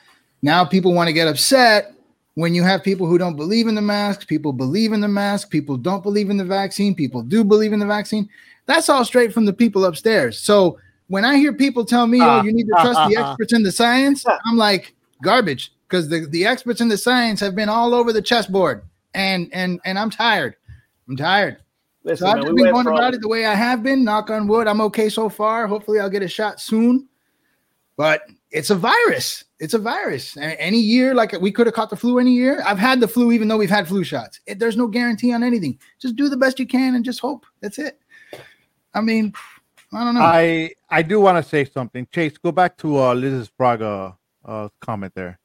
now 0.42 0.66
people 0.66 0.94
want 0.94 1.08
to 1.08 1.14
get 1.14 1.28
upset 1.28 1.94
when 2.38 2.54
you 2.54 2.62
have 2.62 2.84
people 2.84 3.08
who 3.08 3.18
don't 3.18 3.36
believe 3.36 3.68
in 3.68 3.74
the 3.74 3.82
masks, 3.82 4.24
people 4.24 4.54
believe 4.54 4.94
in 4.94 5.02
the 5.02 5.08
mask, 5.08 5.50
people 5.50 5.76
don't 5.76 6.04
believe 6.04 6.30
in 6.30 6.38
the 6.38 6.46
vaccine, 6.46 6.94
people 6.94 7.24
do 7.24 7.44
believe 7.44 7.74
in 7.74 7.80
the 7.80 7.86
vaccine. 7.86 8.30
That's 8.68 8.90
all 8.90 9.04
straight 9.04 9.34
from 9.34 9.46
the 9.46 9.54
people 9.54 9.86
upstairs. 9.86 10.38
So 10.40 10.78
when 11.08 11.26
I 11.26 11.38
hear 11.38 11.52
people 11.52 11.84
tell 11.84 12.06
me, 12.06 12.20
Ah, 12.22 12.40
"Oh, 12.40 12.44
you 12.44 12.54
need 12.54 12.68
to 12.68 12.76
ah, 12.78 12.82
trust 12.84 13.00
ah, 13.00 13.10
the 13.10 13.18
ah. 13.18 13.20
experts 13.32 13.54
in 13.54 13.64
the 13.64 13.72
science," 13.72 14.24
I'm 14.46 14.56
like, 14.56 14.94
garbage, 15.24 15.74
because 15.88 16.10
the, 16.10 16.28
the 16.28 16.46
experts 16.46 16.82
in 16.82 16.90
the 16.90 16.98
science 16.98 17.40
have 17.40 17.56
been 17.56 17.70
all 17.70 17.94
over 17.94 18.12
the 18.12 18.22
chessboard, 18.22 18.84
and 19.14 19.50
and 19.54 19.80
and 19.86 19.98
I'm 19.98 20.10
tired. 20.10 20.56
I'm 21.08 21.16
tired. 21.16 21.58
Listen, 22.04 22.26
So 22.26 22.32
I've 22.32 22.36
man, 22.38 22.44
just 22.44 22.54
we 22.54 22.64
been 22.64 22.74
went 22.74 22.86
going 22.86 22.98
about 22.98 23.14
it 23.14 23.22
the 23.22 23.28
way 23.28 23.46
I 23.46 23.56
have 23.56 23.84
been. 23.84 24.04
Knock 24.04 24.30
on 24.30 24.48
wood. 24.48 24.68
I'm 24.68 24.82
okay 24.82 25.10
so 25.10 25.30
far. 25.30 25.68
Hopefully, 25.68 26.00
I'll 26.00 26.10
get 26.10 26.24
a 26.24 26.28
shot 26.28 26.60
soon. 26.60 27.08
But 27.98 28.22
it's 28.52 28.70
a 28.70 28.76
virus. 28.76 29.44
It's 29.60 29.74
a 29.74 29.80
virus. 29.80 30.38
Any 30.38 30.80
year, 30.80 31.16
like 31.16 31.34
we 31.42 31.52
could 31.52 31.66
have 31.68 31.74
caught 31.74 31.90
the 31.90 31.96
flu 31.96 32.20
any 32.20 32.34
year. 32.34 32.62
I've 32.66 32.78
had 32.78 33.00
the 33.00 33.08
flu, 33.08 33.32
even 33.32 33.48
though 33.48 33.58
we've 33.58 33.70
had 33.70 33.88
flu 33.88 34.04
shots. 34.04 34.40
It, 34.46 34.60
there's 34.60 34.78
no 34.78 34.88
guarantee 34.88 35.34
on 35.34 35.44
anything. 35.44 35.80
Just 36.00 36.16
do 36.16 36.30
the 36.30 36.38
best 36.38 36.60
you 36.60 36.68
can 36.68 36.96
and 36.96 37.04
just 37.04 37.20
hope. 37.20 37.46
That's 37.62 37.80
it. 37.80 38.00
I 38.94 39.02
mean, 39.02 39.34
I 39.94 40.04
don't 40.04 40.14
know. 40.14 40.22
I 40.22 40.72
I 40.90 41.02
do 41.02 41.20
want 41.20 41.44
to 41.44 41.50
say 41.50 41.66
something. 41.66 42.08
Chase, 42.14 42.38
go 42.38 42.52
back 42.52 42.78
to 42.78 43.00
uh, 43.00 43.14
Liz's 43.14 43.50
Fraga 43.60 44.16
uh, 44.46 44.70
comment 44.80 45.14
there. 45.16 45.40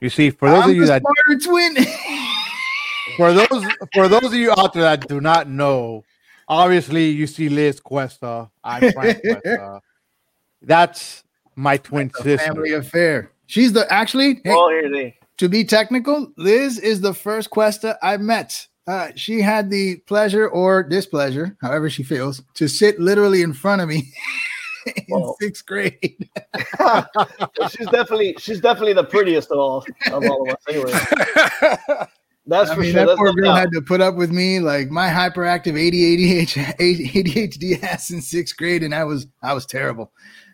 You 0.00 0.10
see, 0.10 0.30
for 0.30 0.48
those 0.50 0.64
I'm 0.64 0.70
of 0.70 0.76
you 0.76 0.82
the 0.82 0.86
that 0.86 1.02
smarter 1.02 1.40
twin. 1.44 1.84
for 3.16 3.32
those 3.60 3.64
for 3.94 4.08
those 4.08 4.24
of 4.24 4.34
you 4.34 4.52
out 4.52 4.72
there 4.72 4.82
that 4.84 5.08
do 5.08 5.20
not 5.20 5.48
know, 5.48 6.04
obviously 6.48 7.10
you 7.10 7.26
see 7.26 7.48
Liz 7.48 7.80
Cuesta. 7.80 8.50
I'm 8.62 8.92
Frank 8.92 9.20
Cuesta. 9.24 9.80
That's 10.62 11.24
my 11.56 11.76
twin 11.78 12.10
a 12.18 12.22
sister. 12.22 12.46
family 12.46 12.72
affair. 12.72 13.32
She's 13.46 13.72
the 13.72 13.90
actually. 13.92 14.40
hey, 14.44 14.52
Oh, 14.54 14.68
here 14.68 14.90
they. 14.90 15.16
to 15.38 15.48
be 15.48 15.64
technical, 15.64 16.32
Liz 16.36 16.78
is 16.78 17.00
the 17.00 17.14
first 17.14 17.50
Cuesta 17.50 17.98
I 18.02 18.16
met. 18.18 18.66
Uh, 18.86 19.10
she 19.16 19.40
had 19.42 19.68
the 19.70 19.96
pleasure 20.06 20.48
or 20.48 20.82
displeasure, 20.82 21.56
however 21.60 21.90
she 21.90 22.02
feels, 22.02 22.42
to 22.54 22.68
sit 22.68 22.98
literally 22.98 23.42
in 23.42 23.52
front 23.52 23.82
of 23.82 23.88
me 23.88 24.10
in 25.08 25.20
Whoa. 25.20 25.36
sixth 25.40 25.66
grade. 25.66 26.28
she's 27.70 27.88
definitely 27.88 28.34
she's 28.38 28.60
definitely 28.60 28.92
the 28.94 29.04
prettiest 29.04 29.50
of 29.50 29.58
all 29.58 29.84
of 30.12 30.24
all 30.24 30.48
of 30.48 30.54
us. 30.54 30.62
Anyway, 30.68 30.92
that's 32.46 32.70
I 32.70 32.74
for 32.74 32.80
mean, 32.80 32.92
sure. 32.92 33.00
that 33.00 33.06
That's 33.06 33.18
poor 33.18 33.32
girl 33.32 33.46
doubt. 33.46 33.58
had 33.58 33.72
to 33.72 33.82
put 33.82 34.00
up 34.00 34.14
with 34.16 34.30
me, 34.30 34.60
like 34.60 34.90
my 34.90 35.08
hyperactive 35.08 35.74
ADHD, 35.74 36.76
ADHD 36.78 37.82
ass 37.82 38.10
in 38.10 38.22
sixth 38.22 38.56
grade, 38.56 38.82
and 38.82 38.94
I 38.94 39.04
was 39.04 39.26
I 39.42 39.52
was 39.52 39.66
terrible. 39.66 40.12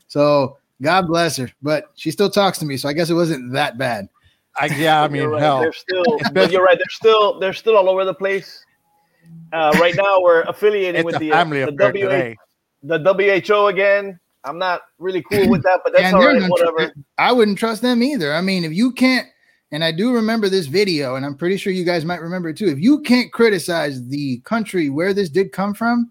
So 0.09 0.59
God 0.83 1.07
bless 1.07 1.37
her, 1.37 1.51
but 1.63 1.91
she 1.95 2.11
still 2.11 2.31
talks 2.31 2.59
to 2.59 2.67
me, 2.67 2.77
so 2.77 2.89
I 2.89 2.93
guess 2.93 3.11
it 3.11 3.15
wasn't 3.15 3.53
that 3.53 3.79
bad. 3.79 4.09
I, 4.57 4.67
yeah, 4.67 5.03
I 5.03 5.09
mean, 5.09 5.23
You're 5.23 5.31
right. 5.31 5.43
hell. 5.43 5.61
They're 5.61 5.73
still, 5.73 6.05
but 6.33 6.53
you're 6.53 6.63
right. 6.63 6.77
They're 6.79 6.85
still, 6.91 7.41
they're 7.41 7.53
still 7.53 7.77
all 7.77 7.89
over 7.89 8.05
the 8.05 8.15
place. 8.15 8.65
Uh, 9.53 9.77
right 9.81 9.95
now, 9.97 10.21
we're 10.21 10.43
affiliating 10.43 11.01
It's 11.01 11.05
with 11.05 11.19
the, 11.19 11.33
uh, 11.33 11.37
family 11.37 11.65
the, 11.65 11.73
affair 11.73 12.35
WH, 12.35 12.37
the 12.83 13.45
WHO 13.55 13.67
again. 13.67 14.21
I'm 14.45 14.59
not 14.59 14.83
really 14.99 15.23
cool 15.31 15.49
with 15.49 15.63
that, 15.63 15.81
but 15.85 15.93
that's 15.93 16.05
And 16.07 16.15
all 16.17 16.23
they're 16.23 16.33
right. 16.35 16.41
not 16.43 16.51
Whatever. 16.51 16.87
tr- 16.93 17.01
I 17.19 17.33
wouldn't 17.33 17.59
trust 17.59 17.83
them 17.83 18.03
either. 18.03 18.33
I 18.35 18.41
mean, 18.41 18.65
if 18.65 18.73
you 18.73 18.93
can't, 18.93 19.27
and 19.73 19.83
I 19.83 19.91
do 19.93 20.13
remember 20.13 20.49
this 20.49 20.67
video, 20.67 21.17
and 21.17 21.25
I'm 21.27 21.37
pretty 21.37 21.57
sure 21.57 21.73
you 21.73 21.85
guys 21.85 22.05
might 22.05 22.21
remember 22.21 22.51
it 22.51 22.57
too. 22.57 22.67
If 22.69 22.79
you 22.79 23.01
can't 23.01 23.33
criticize 23.33 24.07
the 24.09 24.39
country 24.41 24.91
where 24.91 25.13
this 25.15 25.29
did 25.31 25.53
come 25.53 25.75
from, 25.75 26.11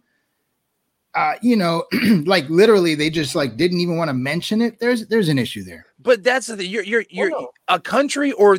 uh, 1.15 1.35
you 1.41 1.55
know, 1.55 1.85
like 2.25 2.49
literally, 2.49 2.95
they 2.95 3.09
just 3.09 3.35
like 3.35 3.55
didn't 3.55 3.79
even 3.79 3.97
want 3.97 4.09
to 4.09 4.13
mention 4.13 4.61
it. 4.61 4.79
There's 4.79 5.07
there's 5.07 5.29
an 5.29 5.37
issue 5.37 5.63
there. 5.63 5.85
but 5.99 6.23
that's 6.23 6.47
the 6.47 6.65
you're 6.65 6.83
you're 6.83 7.05
you're 7.09 7.29
no. 7.29 7.51
a 7.67 7.79
country 7.79 8.31
or 8.33 8.57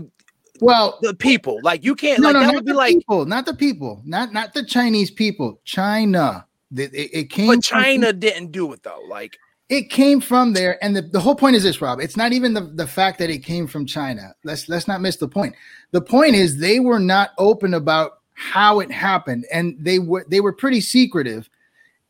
Well, 0.61 0.99
the 1.03 1.15
people. 1.15 1.59
Like 1.65 1.83
you 1.85 1.97
can't 1.97 2.21
no, 2.21 2.29
like 2.29 2.35
no, 2.35 2.41
that 2.41 2.47
not 2.47 2.55
would 2.55 2.65
be 2.65 2.73
the 2.73 2.79
like 2.79 2.95
people, 2.95 3.27
not 3.27 3.45
the 3.47 3.55
people, 3.55 4.01
not 4.05 4.33
not 4.33 4.55
the 4.55 4.65
Chinese 4.65 5.11
people. 5.11 5.61
China. 5.65 6.47
The- 6.71 6.85
It, 6.85 7.11
it 7.13 7.25
came. 7.31 7.49
but 7.49 7.55
from- 7.65 7.83
China 7.83 8.13
didn't 8.13 8.53
do 8.53 8.73
it 8.73 8.83
though. 8.85 9.03
Like 9.09 9.37
it 9.69 9.91
came 9.91 10.21
from 10.21 10.53
there. 10.53 10.83
And 10.85 10.95
the, 10.95 11.03
the 11.03 11.21
whole 11.21 11.35
point 11.35 11.57
is 11.57 11.63
this 11.63 11.81
rob 11.81 12.01
it's 12.01 12.17
not 12.17 12.33
even 12.33 12.55
the, 12.55 12.63
the 12.63 12.87
fact 12.87 13.19
that 13.19 13.31
it 13.31 13.39
came 13.39 13.67
from 13.67 13.87
china. 13.87 14.35
Let's 14.45 14.69
let's 14.69 14.89
not 14.89 15.01
miss 15.01 15.17
the 15.17 15.29
point. 15.29 15.55
The 15.93 16.01
point 16.01 16.35
is 16.35 16.59
they 16.59 16.81
were 16.81 16.99
not 17.01 17.31
open 17.39 17.75
about 17.75 18.21
how 18.35 18.81
it 18.81 18.91
happened 18.91 19.47
and 19.53 19.77
they 19.79 19.99
were 19.99 20.27
they 20.29 20.41
were 20.41 20.53
pretty 20.53 20.81
secretive. 20.81 21.49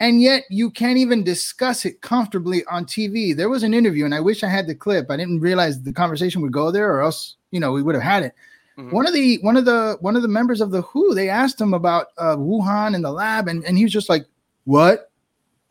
And 0.00 0.20
yet 0.20 0.42
you 0.50 0.70
can't 0.70 0.98
even 0.98 1.22
discuss 1.22 1.84
it 1.84 2.00
comfortably 2.00 2.64
on 2.66 2.84
tv 2.84 3.34
there 3.34 3.48
was 3.48 3.62
an 3.62 3.72
interview 3.72 4.04
and 4.04 4.14
i 4.14 4.20
wish 4.20 4.42
i 4.42 4.48
had 4.48 4.66
the 4.66 4.74
clip. 4.74 5.10
I 5.10 5.16
didn't 5.16 5.40
realize 5.40 5.80
the 5.80 5.92
conversation 5.92 6.42
would 6.42 6.52
go 6.52 6.70
there 6.70 6.92
or 6.92 7.02
else 7.02 7.36
you 7.52 7.60
know 7.60 7.72
we 7.72 7.82
would 7.82 7.94
have 7.94 8.04
had 8.04 8.24
it. 8.24 8.34
Mhm. 8.76 8.90
one 8.90 9.06
of 9.06 9.14
the 9.14 9.38
one 9.42 9.56
of 9.56 9.64
the 9.64 9.96
one 10.00 10.16
of 10.16 10.22
the 10.22 10.28
members 10.28 10.60
of 10.60 10.72
the 10.72 10.82
who 10.82 11.14
they 11.14 11.28
asked 11.28 11.60
him 11.60 11.74
about 11.74 12.08
uh, 12.18 12.34
wuhan 12.36 12.96
and 12.96 13.04
the 13.04 13.12
lab 13.12 13.46
and, 13.46 13.64
and 13.64 13.78
he 13.78 13.84
was 13.84 13.92
just 13.92 14.08
like 14.08 14.26
what? 14.64 15.10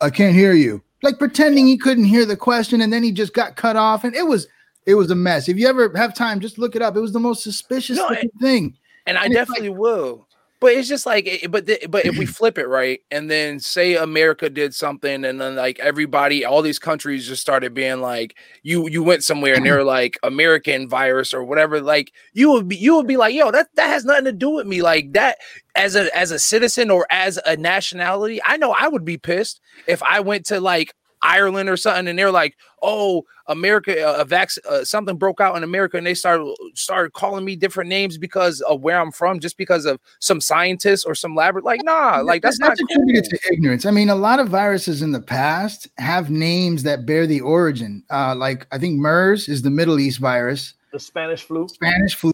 I 0.00 0.08
can't 0.10 0.34
hear 0.34 0.52
you 0.54 0.83
like 1.04 1.18
pretending 1.18 1.66
he 1.66 1.76
couldn't 1.78 2.04
hear 2.04 2.24
the 2.26 2.36
question 2.36 2.80
and 2.80 2.92
then 2.92 3.02
he 3.02 3.12
just 3.12 3.32
got 3.34 3.54
cut 3.56 3.76
off 3.76 4.02
and 4.04 4.14
it 4.16 4.26
was 4.26 4.48
it 4.86 4.94
was 4.94 5.10
a 5.10 5.14
mess. 5.14 5.48
If 5.48 5.56
you 5.58 5.66
ever 5.68 5.92
have 5.96 6.14
time 6.14 6.40
just 6.40 6.58
look 6.58 6.74
it 6.76 6.82
up. 6.82 6.96
It 6.96 7.00
was 7.00 7.12
the 7.12 7.20
most 7.20 7.42
suspicious 7.42 7.96
No, 7.98 8.08
looking 8.08 8.30
thing. 8.40 8.76
and 9.06 9.16
I 9.16 9.24
And 9.26 9.34
like- 9.34 9.46
definitely 9.46 9.70
will. 9.70 10.26
But 10.60 10.72
it's 10.72 10.88
just 10.88 11.04
like, 11.04 11.26
eh, 11.26 11.46
but 11.46 11.66
the, 11.66 11.86
but 11.88 12.06
if 12.06 12.16
we 12.16 12.26
flip 12.26 12.58
it 12.58 12.66
right, 12.66 13.00
and 13.10 13.30
then 13.30 13.60
say 13.60 13.96
America 13.96 14.48
did 14.48 14.74
something, 14.74 15.24
and 15.24 15.40
then 15.40 15.56
like 15.56 15.78
everybody, 15.78 16.44
all 16.44 16.62
these 16.62 16.78
countries 16.78 17.26
just 17.26 17.42
started 17.42 17.74
being 17.74 18.00
like, 18.00 18.36
you 18.62 18.88
you 18.88 19.02
went 19.02 19.24
somewhere 19.24 19.54
and 19.54 19.66
they're 19.66 19.84
like 19.98 20.18
American 20.22 20.88
virus 20.88 21.34
or 21.34 21.44
whatever, 21.44 21.80
like 21.80 22.12
you 22.32 22.50
would 22.52 22.68
be 22.68 22.76
you 22.76 22.96
would 22.96 23.06
be 23.06 23.16
like, 23.16 23.34
yo, 23.34 23.50
that 23.50 23.68
that 23.74 23.88
has 23.88 24.04
nothing 24.04 24.24
to 24.24 24.32
do 24.32 24.50
with 24.50 24.66
me, 24.66 24.82
like 24.82 25.12
that 25.12 25.38
as 25.76 25.96
a 25.96 26.14
as 26.16 26.30
a 26.30 26.38
citizen 26.38 26.90
or 26.90 27.06
as 27.10 27.38
a 27.46 27.56
nationality. 27.56 28.40
I 28.44 28.56
know 28.56 28.72
I 28.72 28.88
would 28.88 29.04
be 29.04 29.18
pissed 29.18 29.60
if 29.86 30.02
I 30.02 30.20
went 30.20 30.46
to 30.46 30.60
like 30.60 30.94
Ireland 31.22 31.68
or 31.68 31.76
something, 31.76 32.06
and 32.08 32.18
they're 32.18 32.30
like, 32.30 32.56
"Oh, 32.82 33.24
America, 33.46 34.02
uh, 34.02 34.20
a 34.20 34.24
vac- 34.24 34.50
uh, 34.68 34.84
something 34.84 35.16
broke 35.16 35.40
out 35.40 35.56
in 35.56 35.62
America," 35.62 35.96
and 35.96 36.06
they 36.06 36.14
started 36.14 36.54
started 36.74 37.12
calling 37.12 37.44
me 37.44 37.56
different 37.56 37.88
names 37.88 38.18
because 38.18 38.60
of 38.62 38.80
where 38.80 39.00
I'm 39.00 39.12
from, 39.12 39.40
just 39.40 39.56
because 39.56 39.84
of 39.84 40.00
some 40.20 40.40
scientists 40.40 41.04
or 41.04 41.14
some 41.14 41.34
lab. 41.34 41.56
Like, 41.62 41.82
nah, 41.84 42.20
like 42.20 42.42
that's, 42.42 42.58
that's 42.58 42.80
not 42.80 42.90
attributed 42.90 43.30
cool. 43.30 43.38
to 43.38 43.52
ignorance. 43.52 43.86
I 43.86 43.90
mean, 43.90 44.08
a 44.08 44.14
lot 44.14 44.40
of 44.40 44.48
viruses 44.48 45.02
in 45.02 45.12
the 45.12 45.20
past 45.20 45.88
have 45.98 46.30
names 46.30 46.82
that 46.84 47.06
bear 47.06 47.26
the 47.26 47.40
origin. 47.40 48.02
Uh, 48.10 48.34
like 48.34 48.66
I 48.72 48.78
think 48.78 48.98
MERS 48.98 49.48
is 49.48 49.62
the 49.62 49.70
Middle 49.70 50.00
East 50.00 50.18
virus. 50.18 50.74
The 50.92 51.00
Spanish 51.00 51.42
flu. 51.42 51.68
Spanish 51.68 52.14
flu. 52.14 52.32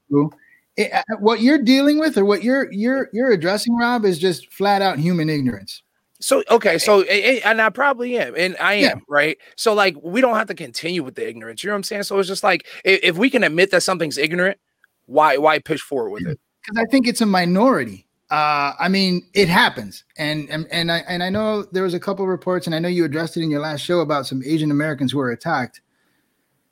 It, 0.76 0.92
uh, 0.92 1.02
what 1.18 1.40
you're 1.40 1.62
dealing 1.62 1.98
with, 1.98 2.16
or 2.16 2.24
what 2.24 2.44
you're 2.44 2.70
you're 2.72 3.08
you're 3.12 3.32
addressing, 3.32 3.76
Rob, 3.76 4.04
is 4.04 4.18
just 4.18 4.52
flat 4.52 4.82
out 4.82 4.98
human 4.98 5.28
ignorance. 5.28 5.82
So 6.20 6.44
okay, 6.50 6.78
so 6.78 7.02
and 7.02 7.62
I 7.62 7.70
probably 7.70 8.18
am, 8.18 8.34
and 8.36 8.56
I 8.60 8.74
am 8.74 8.82
yeah. 8.82 8.94
right. 9.08 9.38
So 9.56 9.72
like, 9.72 9.96
we 10.02 10.20
don't 10.20 10.36
have 10.36 10.48
to 10.48 10.54
continue 10.54 11.02
with 11.02 11.14
the 11.14 11.26
ignorance. 11.26 11.64
You 11.64 11.68
know 11.68 11.74
what 11.74 11.78
I'm 11.78 11.82
saying? 11.84 12.02
So 12.04 12.18
it's 12.18 12.28
just 12.28 12.44
like 12.44 12.66
if 12.84 13.16
we 13.16 13.30
can 13.30 13.42
admit 13.42 13.70
that 13.70 13.82
something's 13.82 14.18
ignorant, 14.18 14.58
why 15.06 15.38
why 15.38 15.58
push 15.58 15.80
forward 15.80 16.10
with 16.10 16.26
it? 16.26 16.38
Because 16.62 16.82
I 16.82 16.84
think 16.90 17.08
it's 17.08 17.22
a 17.22 17.26
minority. 17.26 18.06
Uh, 18.30 18.74
I 18.78 18.88
mean, 18.88 19.22
it 19.34 19.48
happens, 19.48 20.04
and 20.18 20.48
and 20.50 20.66
and 20.70 20.92
I 20.92 20.98
and 21.08 21.22
I 21.22 21.30
know 21.30 21.62
there 21.72 21.82
was 21.82 21.94
a 21.94 22.00
couple 22.00 22.26
reports, 22.26 22.66
and 22.66 22.76
I 22.76 22.78
know 22.78 22.88
you 22.88 23.04
addressed 23.04 23.36
it 23.36 23.42
in 23.42 23.50
your 23.50 23.60
last 23.60 23.80
show 23.80 24.00
about 24.00 24.26
some 24.26 24.42
Asian 24.44 24.70
Americans 24.70 25.12
who 25.12 25.18
were 25.18 25.30
attacked 25.30 25.80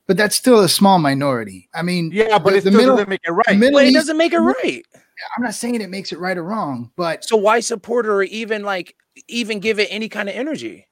but 0.08 0.16
that's 0.16 0.34
still 0.34 0.60
a 0.60 0.68
small 0.68 0.98
minority. 0.98 1.68
I 1.74 1.82
mean, 1.82 2.10
yeah, 2.12 2.38
but 2.38 2.52
the, 2.52 2.56
it 2.56 2.64
the 2.64 2.70
middle, 2.70 2.96
doesn't 2.96 3.10
make 3.10 3.20
it 3.24 3.30
right. 3.30 3.56
Middle 3.56 3.80
East, 3.80 3.90
it 3.90 3.98
doesn't 3.98 4.16
make 4.16 4.32
it 4.32 4.38
right. 4.38 4.82
I'm 5.36 5.44
not 5.44 5.54
saying 5.54 5.80
it 5.80 5.90
makes 5.90 6.12
it 6.12 6.18
right 6.18 6.36
or 6.36 6.44
wrong, 6.44 6.90
but 6.96 7.24
so 7.24 7.36
why 7.36 7.60
support 7.60 8.06
or 8.06 8.22
even 8.22 8.62
like 8.62 8.96
even 9.28 9.60
give 9.60 9.78
it 9.78 9.88
any 9.90 10.08
kind 10.08 10.28
of 10.28 10.34
energy? 10.34 10.88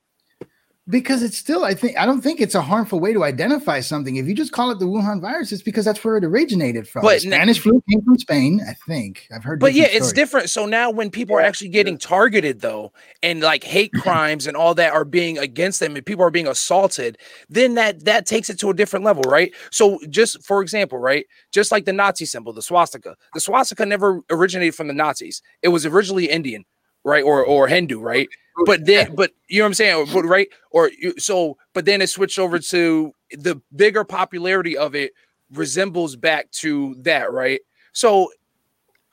because 0.88 1.22
it's 1.22 1.36
still 1.36 1.64
i 1.64 1.74
think 1.74 1.96
i 1.98 2.06
don't 2.06 2.20
think 2.20 2.40
it's 2.40 2.54
a 2.54 2.60
harmful 2.62 3.00
way 3.00 3.12
to 3.12 3.24
identify 3.24 3.80
something. 3.80 4.16
If 4.16 4.26
you 4.26 4.34
just 4.34 4.52
call 4.52 4.70
it 4.70 4.78
the 4.78 4.84
wuhan 4.84 5.20
virus 5.20 5.50
it's 5.52 5.62
because 5.62 5.84
that's 5.84 6.02
where 6.04 6.16
it 6.16 6.24
originated 6.24 6.88
from. 6.88 7.02
But 7.02 7.22
spanish 7.22 7.58
flu 7.58 7.82
came 7.90 8.02
from 8.02 8.18
spain 8.18 8.60
i 8.68 8.74
think. 8.86 9.26
I've 9.34 9.42
heard 9.42 9.58
but 9.58 9.74
yeah 9.74 9.86
stories. 9.86 10.02
it's 10.02 10.12
different. 10.12 10.50
So 10.50 10.66
now 10.66 10.90
when 10.90 11.10
people 11.10 11.36
are 11.36 11.40
actually 11.40 11.70
getting 11.70 11.98
targeted 11.98 12.60
though 12.60 12.92
and 13.22 13.40
like 13.40 13.64
hate 13.64 13.92
crimes 14.00 14.46
and 14.46 14.56
all 14.56 14.74
that 14.74 14.92
are 14.92 15.04
being 15.04 15.38
against 15.38 15.80
them 15.80 15.96
and 15.96 16.06
people 16.06 16.24
are 16.24 16.30
being 16.30 16.46
assaulted 16.46 17.18
then 17.48 17.74
that 17.74 18.04
that 18.04 18.26
takes 18.26 18.48
it 18.50 18.58
to 18.60 18.70
a 18.70 18.74
different 18.74 19.04
level 19.04 19.22
right? 19.24 19.52
So 19.70 19.98
just 20.08 20.42
for 20.44 20.62
example 20.62 20.98
right 20.98 21.26
just 21.52 21.72
like 21.72 21.84
the 21.84 21.92
nazi 21.92 22.24
symbol 22.26 22.52
the 22.52 22.62
swastika. 22.62 23.16
The 23.34 23.40
swastika 23.40 23.84
never 23.86 24.20
originated 24.30 24.74
from 24.74 24.86
the 24.86 24.94
nazis. 24.94 25.42
It 25.62 25.68
was 25.68 25.84
originally 25.84 26.26
indian 26.26 26.64
right? 27.06 27.24
Or 27.24 27.44
or 27.44 27.68
hindu 27.68 28.00
right? 28.00 28.28
But 28.66 28.84
then 28.84 29.14
but 29.14 29.30
you 29.48 29.60
know 29.60 29.64
what 29.64 29.68
i'm 29.68 29.74
saying? 29.74 30.06
But, 30.12 30.24
right? 30.24 30.48
Or 30.70 30.90
so 31.16 31.56
but 31.72 31.86
then 31.86 32.02
it 32.02 32.08
switched 32.08 32.38
over 32.38 32.58
to 32.58 33.12
the 33.30 33.62
bigger 33.74 34.04
popularity 34.04 34.76
of 34.76 34.94
it 34.94 35.12
resembles 35.52 36.16
back 36.16 36.50
to 36.50 36.96
that 37.00 37.32
right? 37.32 37.60
So 37.92 38.30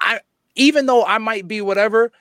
i 0.02 0.20
even 0.56 0.88
though 0.88 1.06
i 1.06 1.18
might 1.18 1.48
be 1.48 1.62
whatever 1.62 2.12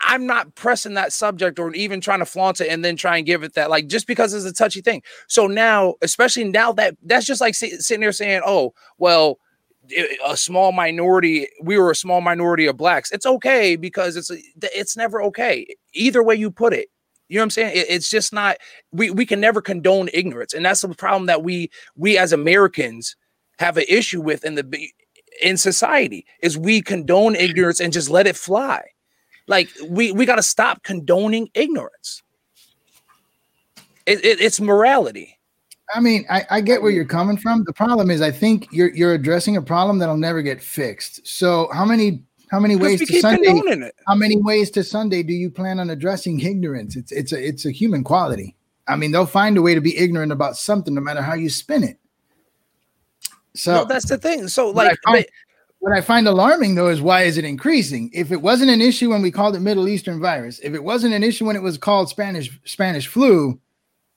i'm 0.00 0.26
not 0.26 0.54
pressing 0.54 0.94
that 0.94 1.12
subject 1.12 1.58
or 1.58 1.72
even 1.74 2.00
trying 2.00 2.18
to 2.18 2.26
flaunt 2.26 2.60
it 2.60 2.68
and 2.68 2.84
then 2.84 2.96
try 2.96 3.16
and 3.16 3.26
give 3.26 3.42
it 3.42 3.54
that 3.54 3.70
like 3.70 3.86
just 3.86 4.06
because 4.06 4.34
it's 4.34 4.44
a 4.44 4.52
touchy 4.52 4.80
thing. 4.80 5.02
So 5.28 5.46
now 5.46 5.94
especially 6.02 6.44
now 6.44 6.72
that 6.72 6.96
that's 7.02 7.26
just 7.26 7.40
like 7.40 7.54
sitting 7.54 8.00
there 8.00 8.12
saying 8.12 8.42
oh 8.44 8.74
well 8.98 9.38
a 10.26 10.36
small 10.36 10.72
minority 10.72 11.48
we 11.62 11.78
were 11.78 11.90
a 11.90 11.96
small 11.96 12.20
minority 12.20 12.66
of 12.66 12.76
blacks. 12.76 13.12
It's 13.12 13.26
okay 13.26 13.76
because 13.76 14.16
it's 14.16 14.30
it's 14.60 14.96
never 14.96 15.22
okay. 15.22 15.66
Either 15.94 16.22
way 16.22 16.34
you 16.34 16.50
put 16.50 16.72
it 16.72 16.88
you 17.28 17.36
know 17.36 17.42
what 17.42 17.44
i'm 17.44 17.50
saying? 17.50 17.76
It, 17.76 17.86
it's 17.88 18.10
just 18.10 18.32
not 18.32 18.56
we 18.92 19.10
we 19.10 19.26
can 19.26 19.40
never 19.40 19.60
condone 19.60 20.08
ignorance. 20.12 20.54
And 20.54 20.64
that's 20.64 20.80
the 20.80 20.88
problem 20.88 21.26
that 21.26 21.42
we 21.42 21.70
we 21.96 22.18
as 22.18 22.32
americans 22.32 23.16
have 23.58 23.76
an 23.76 23.84
issue 23.88 24.20
with 24.20 24.44
in 24.44 24.54
the 24.54 24.90
in 25.42 25.56
society 25.56 26.26
is 26.40 26.56
we 26.56 26.80
condone 26.80 27.34
ignorance 27.34 27.80
and 27.80 27.92
just 27.92 28.10
let 28.10 28.26
it 28.26 28.36
fly. 28.36 28.82
Like 29.48 29.68
we 29.88 30.12
we 30.12 30.24
got 30.24 30.36
to 30.36 30.42
stop 30.42 30.82
condoning 30.82 31.48
ignorance. 31.54 32.22
It, 34.06 34.24
it, 34.24 34.40
it's 34.40 34.60
morality 34.60 35.35
I 35.94 36.00
mean, 36.00 36.24
I, 36.28 36.44
I 36.50 36.60
get 36.60 36.82
where 36.82 36.90
mm. 36.90 36.96
you're 36.96 37.04
coming 37.04 37.36
from. 37.36 37.64
The 37.64 37.72
problem 37.72 38.10
is, 38.10 38.20
I 38.20 38.30
think 38.30 38.68
you're 38.72 38.94
you're 38.94 39.14
addressing 39.14 39.56
a 39.56 39.62
problem 39.62 39.98
that'll 39.98 40.16
never 40.16 40.42
get 40.42 40.60
fixed. 40.62 41.26
So, 41.26 41.68
how 41.72 41.84
many 41.84 42.22
how 42.50 42.60
many 42.60 42.76
ways 42.76 43.06
to 43.06 43.20
Sunday? 43.20 43.90
How 44.06 44.14
many 44.14 44.36
ways 44.36 44.70
to 44.72 44.84
Sunday 44.84 45.22
do 45.22 45.32
you 45.32 45.50
plan 45.50 45.80
on 45.80 45.90
addressing 45.90 46.40
ignorance? 46.40 46.96
It's 46.96 47.12
it's 47.12 47.32
a 47.32 47.46
it's 47.46 47.66
a 47.66 47.70
human 47.70 48.04
quality. 48.04 48.56
I 48.88 48.96
mean, 48.96 49.10
they'll 49.10 49.26
find 49.26 49.56
a 49.56 49.62
way 49.62 49.74
to 49.74 49.80
be 49.80 49.96
ignorant 49.96 50.32
about 50.32 50.56
something, 50.56 50.94
no 50.94 51.00
matter 51.00 51.22
how 51.22 51.34
you 51.34 51.48
spin 51.50 51.82
it. 51.82 51.98
So 53.54 53.74
no, 53.74 53.84
that's 53.84 54.08
the 54.08 54.18
thing. 54.18 54.48
So, 54.48 54.70
like, 54.70 54.74
what 54.74 54.86
I, 54.86 55.12
find, 55.12 55.26
what 55.78 55.92
I 55.96 56.00
find 56.00 56.28
alarming 56.28 56.74
though 56.74 56.88
is 56.88 57.00
why 57.00 57.22
is 57.22 57.38
it 57.38 57.44
increasing? 57.44 58.10
If 58.12 58.30
it 58.30 58.40
wasn't 58.40 58.70
an 58.70 58.80
issue 58.80 59.10
when 59.10 59.22
we 59.22 59.30
called 59.30 59.56
it 59.56 59.60
Middle 59.60 59.88
Eastern 59.88 60.20
virus, 60.20 60.60
if 60.60 60.74
it 60.74 60.84
wasn't 60.84 61.14
an 61.14 61.24
issue 61.24 61.46
when 61.46 61.56
it 61.56 61.62
was 61.62 61.78
called 61.78 62.08
Spanish 62.08 62.50
Spanish 62.64 63.06
flu, 63.06 63.58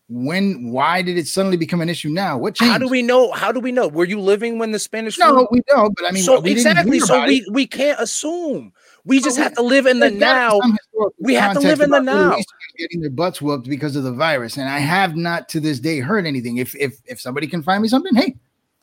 when 0.10 0.72
why 0.72 1.04
did 1.04 1.17
it 1.19 1.28
suddenly 1.28 1.56
become 1.56 1.82
an 1.82 1.89
issue 1.89 2.10
now? 2.10 2.36
What 2.36 2.56
changed 2.56 2.72
how 2.72 2.78
do 2.80 2.88
we 2.88 3.04
know? 3.04 3.32
How 3.32 3.52
do 3.52 3.60
we 3.60 3.72
know? 3.72 3.88
Were 3.88 4.06
you 4.06 4.19
living 4.19 4.58
when 4.58 4.72
the 4.72 4.80
spanish 4.80 5.19
no 5.19 5.34
flu? 5.34 5.48
we 5.52 5.62
don't 5.67 5.95
but 5.95 6.06
i 6.06 6.12
mean 6.12 6.24
so 6.24 6.41
exactly. 6.41 7.00
so 7.00 7.26
we, 7.26 7.45
we 7.52 7.67
can't 7.67 8.00
assume. 8.00 8.74
We 9.06 9.22
just 9.22 9.38
have 9.38 9.54
to 9.56 9.62
live 9.62 9.86
in 9.86 10.00
the 10.00 10.12
now. 10.12 10.60
we 11.19 11.34
have 11.36 11.54
to 11.54 11.60
live 11.60 11.82
in 11.82 11.91
the 11.91 12.02
now. 12.02 12.36
getting 12.78 13.02
their 13.02 13.10
butts 13.12 13.41
whooped 13.41 13.69
because 13.69 13.95
of 13.95 14.04
the 14.04 14.12
virus 14.12 14.58
and 14.58 14.69
i 14.69 14.80
have 14.80 15.15
not 15.15 15.50
to 15.50 15.60
this 15.60 15.80
day 15.80 16.00
heard 16.00 16.26
anything. 16.26 16.58
If 16.58 16.76
if 16.76 17.00
if 17.06 17.22
somebody 17.22 17.45
can 17.45 17.62
find 17.62 17.82
me 17.82 17.88
something 17.88 18.15
hey 18.15 18.36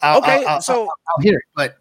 I'll, 0.02 0.18
okay 0.18 0.44
I'll, 0.44 0.48
I'll, 0.48 0.62
so 0.62 0.82
I'll, 0.82 1.22
hear 1.22 1.38
it 1.38 1.44
but 1.54 1.78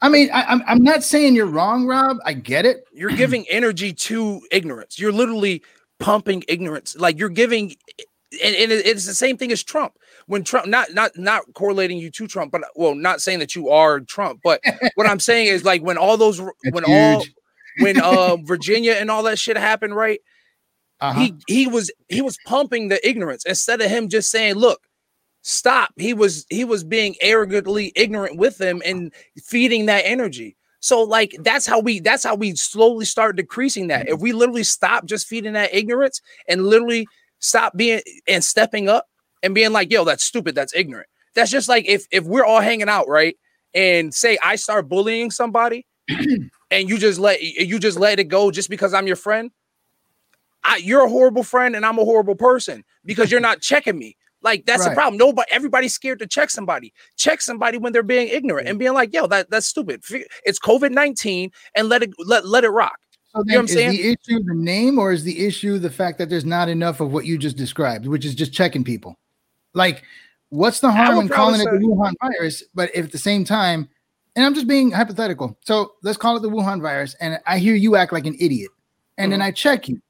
I 0.00 0.08
mean, 0.08 0.30
I, 0.32 0.44
I'm 0.44 0.62
I'm 0.68 0.82
not 0.84 1.02
saying 1.02 1.34
you're 1.34 1.46
wrong, 1.46 1.84
Rob. 1.84 2.18
I 2.24 2.32
get 2.32 2.64
it. 2.64 2.86
You're 2.92 3.10
giving 3.10 3.44
energy 3.48 3.92
to 3.92 4.40
ignorance. 4.52 4.96
You're 4.96 5.10
literally 5.10 5.60
pumping 5.98 6.44
ignorance. 6.48 6.96
Like 6.96 7.18
you're 7.18 7.28
giving, 7.28 7.74
and, 8.44 8.54
and 8.54 8.72
it's 8.72 9.06
the 9.06 9.14
same 9.14 9.36
thing 9.36 9.52
as 9.52 9.62
Trump. 9.62 9.94
When 10.26 10.44
Trump, 10.44 10.66
not 10.66 10.92
not 10.92 11.16
not 11.16 11.42
correlating 11.54 11.98
you 11.98 12.10
to 12.10 12.26
Trump, 12.26 12.52
but 12.52 12.62
well, 12.76 12.94
not 12.94 13.20
saying 13.20 13.38
that 13.38 13.54
you 13.54 13.70
are 13.70 14.00
Trump, 14.00 14.40
but 14.44 14.60
what 14.94 15.06
I'm 15.06 15.20
saying 15.20 15.46
is 15.46 15.64
like 15.64 15.82
when 15.82 15.96
all 15.96 16.16
those, 16.16 16.38
That's 16.62 16.74
when 16.74 16.84
huge. 16.84 16.90
all, 16.94 17.24
when 17.80 18.00
uh 18.02 18.36
Virginia 18.44 18.92
and 18.92 19.10
all 19.10 19.22
that 19.24 19.38
shit 19.38 19.56
happened, 19.56 19.96
right? 19.96 20.20
Uh-huh. 21.00 21.20
He 21.20 21.34
he 21.46 21.66
was 21.66 21.90
he 22.08 22.20
was 22.20 22.38
pumping 22.46 22.88
the 22.88 23.08
ignorance 23.08 23.44
instead 23.46 23.80
of 23.80 23.90
him 23.90 24.08
just 24.08 24.30
saying, 24.30 24.54
"Look, 24.54 24.80
stop." 25.42 25.92
He 25.96 26.12
was 26.12 26.44
he 26.50 26.64
was 26.64 26.84
being 26.84 27.14
arrogantly 27.20 27.92
ignorant 27.94 28.36
with 28.36 28.58
them 28.58 28.82
and 28.84 29.12
feeding 29.44 29.86
that 29.86 30.02
energy. 30.04 30.56
So 30.88 31.02
like 31.02 31.36
that's 31.40 31.66
how 31.66 31.80
we 31.80 32.00
that's 32.00 32.24
how 32.24 32.34
we 32.34 32.56
slowly 32.56 33.04
start 33.04 33.36
decreasing 33.36 33.88
that. 33.88 34.06
Mm-hmm. 34.06 34.14
If 34.14 34.20
we 34.20 34.32
literally 34.32 34.64
stop 34.64 35.04
just 35.04 35.26
feeding 35.26 35.52
that 35.52 35.74
ignorance 35.74 36.22
and 36.48 36.66
literally 36.66 37.06
stop 37.40 37.76
being 37.76 38.00
and 38.26 38.42
stepping 38.42 38.88
up 38.88 39.06
and 39.42 39.54
being 39.54 39.72
like, 39.72 39.92
yo, 39.92 40.04
that's 40.04 40.24
stupid, 40.24 40.54
that's 40.54 40.74
ignorant. 40.74 41.06
That's 41.34 41.50
just 41.50 41.68
like 41.68 41.84
if 41.86 42.06
if 42.10 42.24
we're 42.24 42.46
all 42.46 42.62
hanging 42.62 42.88
out, 42.88 43.06
right? 43.06 43.36
And 43.74 44.14
say 44.14 44.38
I 44.42 44.56
start 44.56 44.88
bullying 44.88 45.30
somebody 45.30 45.86
and 46.08 46.88
you 46.88 46.96
just 46.96 47.20
let 47.20 47.42
you 47.42 47.78
just 47.78 47.98
let 47.98 48.18
it 48.18 48.24
go 48.24 48.50
just 48.50 48.70
because 48.70 48.94
I'm 48.94 49.06
your 49.06 49.16
friend. 49.16 49.50
I, 50.64 50.78
you're 50.78 51.04
a 51.04 51.08
horrible 51.10 51.42
friend 51.42 51.76
and 51.76 51.84
I'm 51.84 51.98
a 51.98 52.04
horrible 52.04 52.34
person 52.34 52.82
because 53.04 53.30
you're 53.30 53.40
not 53.40 53.60
checking 53.60 53.98
me. 53.98 54.16
Like 54.42 54.66
that's 54.66 54.82
right. 54.82 54.90
the 54.90 54.94
problem. 54.94 55.18
Nobody, 55.18 55.50
everybody's 55.50 55.94
scared 55.94 56.20
to 56.20 56.26
check 56.26 56.50
somebody. 56.50 56.92
Check 57.16 57.40
somebody 57.40 57.78
when 57.78 57.92
they're 57.92 58.02
being 58.02 58.28
ignorant 58.28 58.68
and 58.68 58.78
being 58.78 58.94
like, 58.94 59.12
"Yo, 59.12 59.26
that 59.26 59.50
that's 59.50 59.66
stupid. 59.66 60.04
It's 60.44 60.58
COVID 60.60 60.92
nineteen, 60.92 61.50
and 61.74 61.88
let 61.88 62.02
it 62.02 62.10
let 62.18 62.46
let 62.46 62.64
it 62.64 62.70
rock." 62.70 62.98
So 63.34 63.42
you 63.46 63.52
know 63.52 63.58
what 63.58 63.60
I'm 63.62 63.68
saying? 63.68 63.90
the 63.90 64.08
issue 64.08 64.42
the 64.44 64.54
name, 64.54 64.98
or 64.98 65.12
is 65.12 65.24
the 65.24 65.44
issue 65.44 65.78
the 65.78 65.90
fact 65.90 66.18
that 66.18 66.30
there's 66.30 66.44
not 66.44 66.68
enough 66.68 67.00
of 67.00 67.12
what 67.12 67.26
you 67.26 67.36
just 67.36 67.56
described, 67.56 68.06
which 68.06 68.24
is 68.24 68.34
just 68.34 68.52
checking 68.52 68.84
people? 68.84 69.18
Like, 69.74 70.02
what's 70.50 70.80
the 70.80 70.90
harm 70.90 71.18
in 71.18 71.28
calling 71.28 71.60
it 71.60 71.64
the 71.64 71.78
Wuhan 71.78 72.14
virus? 72.22 72.62
But 72.74 72.90
if 72.94 73.06
at 73.06 73.12
the 73.12 73.18
same 73.18 73.44
time, 73.44 73.88
and 74.34 74.46
I'm 74.46 74.54
just 74.54 74.66
being 74.66 74.92
hypothetical, 74.92 75.58
so 75.64 75.92
let's 76.02 76.16
call 76.16 76.36
it 76.36 76.40
the 76.40 76.48
Wuhan 76.48 76.80
virus, 76.80 77.16
and 77.20 77.38
I 77.46 77.58
hear 77.58 77.74
you 77.74 77.96
act 77.96 78.12
like 78.12 78.24
an 78.24 78.36
idiot, 78.40 78.70
and 79.18 79.24
mm-hmm. 79.24 79.40
then 79.40 79.42
I 79.42 79.50
check 79.50 79.88
you, 79.88 80.00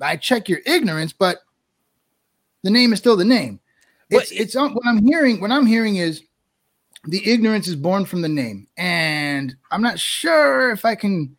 I 0.00 0.16
check 0.16 0.48
your 0.48 0.60
ignorance, 0.66 1.12
but 1.12 1.38
the 2.62 2.70
name 2.70 2.92
is 2.92 2.98
still 2.98 3.16
the 3.16 3.24
name. 3.24 3.60
It's, 4.10 4.32
it's 4.32 4.54
what 4.54 4.72
I'm 4.86 5.04
hearing. 5.04 5.40
What 5.40 5.50
I'm 5.50 5.66
hearing 5.66 5.96
is 5.96 6.22
the 7.04 7.30
ignorance 7.30 7.68
is 7.68 7.76
born 7.76 8.04
from 8.04 8.22
the 8.22 8.28
name, 8.28 8.66
and 8.76 9.54
I'm 9.70 9.82
not 9.82 9.98
sure 9.98 10.70
if 10.70 10.84
I 10.84 10.94
can. 10.94 11.36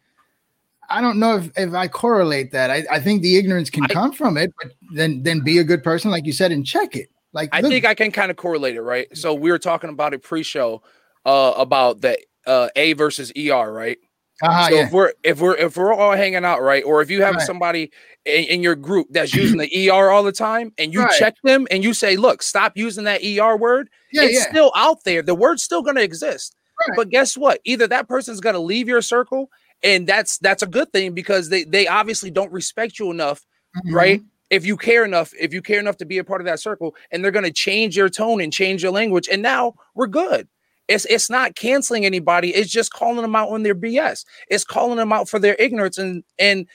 I 0.92 1.02
don't 1.02 1.20
know 1.20 1.38
if, 1.38 1.52
if 1.56 1.74
I 1.74 1.88
correlate 1.88 2.52
that. 2.52 2.72
I, 2.72 2.84
I 2.90 3.00
think 3.00 3.22
the 3.22 3.38
ignorance 3.38 3.70
can 3.70 3.84
I, 3.84 3.88
come 3.88 4.12
from 4.12 4.38
it, 4.38 4.52
but 4.62 4.74
then 4.94 5.24
then 5.24 5.42
be 5.42 5.60
a 5.60 5.64
good 5.64 5.84
person, 5.84 6.12
like 6.12 6.26
you 6.26 6.34
said, 6.34 6.52
and 6.52 6.66
check 6.66 6.96
it. 6.96 7.10
Like 7.34 7.50
I 7.52 7.62
look. 7.62 7.72
think 7.72 7.86
I 7.86 7.94
can 7.94 8.12
kind 8.12 8.32
of 8.32 8.38
correlate 8.38 8.76
it, 8.76 8.82
right? 8.82 9.08
So 9.16 9.34
we 9.34 9.52
were 9.52 9.60
talking 9.60 9.90
about 9.90 10.14
a 10.14 10.20
pre-show 10.20 10.82
uh, 11.26 11.54
about 11.58 12.02
the 12.02 12.18
uh, 12.48 12.70
A 12.76 12.94
versus 12.94 13.32
ER, 13.38 13.72
right? 13.72 13.98
Uh-huh, 14.42 14.70
so 14.70 14.76
yeah. 14.76 14.86
if 14.86 14.92
we're 14.92 15.12
if 15.24 15.42
we're 15.42 15.56
if 15.56 15.76
we're 15.78 15.94
all 15.94 16.12
hanging 16.14 16.46
out, 16.46 16.62
right, 16.62 16.84
or 16.84 17.02
if 17.02 17.10
you 17.12 17.22
have 17.24 17.36
Right. 17.36 17.46
somebody 17.46 17.92
in, 18.26 18.44
in 18.46 18.64
your 18.64 18.76
group 18.76 19.08
that's 19.12 19.34
using 19.34 19.58
the 19.58 19.90
ER 19.90 20.10
all 20.12 20.24
the 20.24 20.32
time, 20.32 20.72
and 20.78 20.94
you 20.94 21.02
Right. 21.02 21.12
check 21.20 21.36
them 21.44 21.68
and 21.72 21.84
you 21.84 21.94
say, 21.94 22.16
"Look, 22.16 22.42
stop 22.42 22.74
using 22.76 23.04
that 23.06 23.22
ER 23.24 23.58
word," 23.58 23.90
Yeah, 24.12 24.24
it's 24.24 24.36
yeah. 24.36 24.50
still 24.50 24.72
out 24.76 25.04
there. 25.04 25.22
The 25.22 25.36
word's 25.36 25.64
still 25.64 25.82
going 25.82 25.96
to 25.98 26.04
exist. 26.04 26.56
Right. 26.88 26.96
But 26.96 27.10
guess 27.10 27.36
what? 27.38 27.60
Either 27.66 27.88
that 27.88 28.08
person's 28.08 28.40
going 28.40 28.54
to 28.56 28.60
leave 28.62 28.88
your 28.88 29.02
circle, 29.02 29.50
and 29.84 30.08
that's 30.08 30.38
that's 30.38 30.64
a 30.64 30.68
good 30.68 30.92
thing 30.94 31.14
because 31.14 31.50
they 31.50 31.64
they 31.66 31.88
obviously 31.88 32.32
don't 32.32 32.52
respect 32.52 32.98
you 33.00 33.12
enough, 33.12 33.46
Mhm. 33.86 33.94
right? 33.94 34.22
If 34.50 34.66
you 34.66 34.78
care 34.78 35.04
enough, 35.06 35.32
if 35.40 35.54
you 35.54 35.62
care 35.62 35.80
enough 35.80 35.98
to 35.98 36.06
be 36.06 36.18
a 36.18 36.24
part 36.24 36.42
of 36.42 36.46
that 36.46 36.60
circle, 36.60 36.96
and 37.12 37.24
they're 37.24 37.32
going 37.32 37.46
to 37.46 37.52
change 37.52 37.96
your 37.98 38.10
tone 38.10 38.42
and 38.42 38.52
change 38.54 38.82
your 38.82 38.92
language, 38.92 39.28
and 39.32 39.42
now 39.44 39.74
we're 39.96 40.08
good. 40.08 40.48
It's 40.90 41.06
it's 41.06 41.30
not 41.30 41.56
canceling 41.56 42.06
anybody. 42.06 42.50
It's 42.54 42.70
just 42.72 42.92
calling 42.92 43.22
them 43.22 43.36
out 43.36 43.50
on 43.50 43.64
their 43.64 43.76
BS. 43.76 44.26
It's 44.50 44.66
calling 44.66 44.98
them 44.98 45.14
out 45.14 45.30
for 45.30 45.40
their 45.40 45.56
ignorance 45.60 45.98
and 45.98 46.24
and 46.38 46.68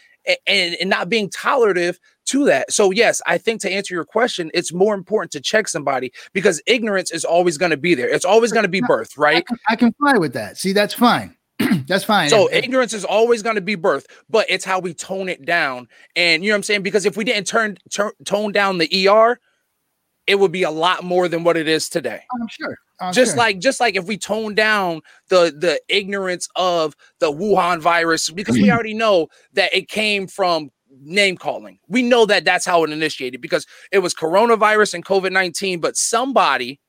and, 0.47 0.75
and 0.81 0.89
not 0.89 1.11
being 1.11 1.29
tolerative 1.29 1.99
to 2.27 2.47
that. 2.47 2.73
So 2.73 2.91
yes, 2.91 3.21
I 3.27 3.37
think 3.37 3.61
to 3.61 3.71
answer 3.71 3.93
your 3.93 4.07
question, 4.07 4.51
it's 4.55 4.73
more 4.73 4.95
important 4.95 5.33
to 5.33 5.41
check 5.41 5.69
somebody 5.69 6.13
because 6.33 6.63
ignorance 6.67 7.11
is 7.11 7.27
always 7.27 7.59
going 7.59 7.73
to 7.73 7.77
be 7.77 7.95
there. 7.95 8.09
It's 8.09 8.25
always 8.25 8.51
going 8.51 8.63
to 8.63 8.69
be 8.71 8.81
birth, 8.81 9.13
I 9.19 9.21
right? 9.21 9.47
can, 9.47 9.59
I 9.69 9.77
can 9.77 9.93
fly 9.93 10.15
with 10.17 10.33
that. 10.33 10.57
See, 10.57 10.73
that's 10.73 10.95
fine. 10.95 11.37
that's 11.87 12.05
fine. 12.05 12.31
So 12.31 12.47
And- 12.47 12.55
and- 12.57 12.65
ignorance 12.65 12.95
is 12.95 13.05
always 13.05 13.43
going 13.43 13.57
to 13.57 13.61
be 13.61 13.75
birth, 13.75 14.07
but 14.31 14.47
it's 14.49 14.65
how 14.65 14.79
we 14.79 14.95
tone 14.95 15.29
it 15.29 15.45
down. 15.45 15.89
And 16.17 16.43
you 16.43 16.49
know 16.49 16.55
what 16.55 16.59
I'm 16.61 16.63
saying? 16.63 16.83
Because 16.85 17.05
if 17.05 17.19
we 17.19 17.25
didn't 17.25 17.47
turn, 17.47 17.77
turn 17.91 18.13
tone 18.25 18.51
down 18.53 18.79
the 18.79 19.09
ER, 19.09 19.39
it 20.27 20.37
would 20.37 20.53
be 20.53 20.63
a 20.63 20.71
lot 20.71 21.05
more 21.05 21.29
than 21.29 21.45
what 21.45 21.59
it 21.59 21.69
is 21.69 21.91
today. 21.91 22.23
I'm 22.41 22.49
sure. 22.49 22.79
I'm 23.01 23.13
just 23.13 23.37
like 23.37 23.59
just 23.59 23.81
like 23.81 23.97
if 23.97 24.05
we 24.05 24.17
tone 24.17 24.55
down 24.55 25.01
the 25.29 25.55
the 25.57 25.81
ignorance 25.89 26.49
of 26.57 26.95
the 27.19 27.33
Wuhan 27.33 27.81
virus 27.81 28.31
because 28.31 28.55
we 28.55 28.69
mm. 28.69 28.73
already 28.73 28.95
know 28.95 29.29
that 29.55 29.75
it 29.75 29.89
came 29.89 30.27
from 30.27 30.71
name 31.03 31.37
calling. 31.37 31.79
We 31.89 32.03
know 32.03 32.25
that 32.27 32.45
that's 32.45 32.65
how 32.65 32.85
it 32.85 32.91
initiated 32.91 33.41
because 33.41 33.67
it 33.91 33.99
was 33.99 34.15
coronavirus 34.15 34.95
and 34.95 35.05
COVID-19 35.05 35.81
but 35.81 35.97
somebody 35.97 36.81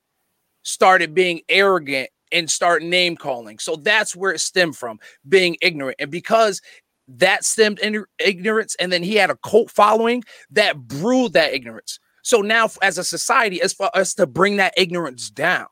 started 0.61 1.13
being 1.13 1.41
arrogant 1.49 2.09
and 2.31 2.49
start 2.49 2.83
name 2.83 3.15
calling. 3.15 3.59
So 3.59 3.75
that's 3.75 4.15
where 4.15 4.31
it 4.31 4.41
stemmed 4.41 4.75
from, 4.75 4.99
being 5.27 5.57
ignorant. 5.61 5.95
And 5.99 6.11
because 6.11 6.61
that 7.07 7.45
stemmed 7.45 7.79
in 7.79 8.03
ignorance 8.19 8.75
and 8.79 8.91
then 8.91 9.03
he 9.03 9.15
had 9.15 9.29
a 9.29 9.37
cult 9.37 9.71
following 9.71 10.23
that 10.51 10.87
brewed 10.87 11.33
that 11.33 11.53
ignorance. 11.53 11.99
So 12.23 12.41
now 12.41 12.69
as 12.81 12.97
a 12.97 13.03
society 13.03 13.57
it's 13.57 13.73
for 13.73 13.95
us 13.95 14.13
to 14.15 14.27
bring 14.27 14.57
that 14.57 14.73
ignorance 14.77 15.29
down. 15.29 15.67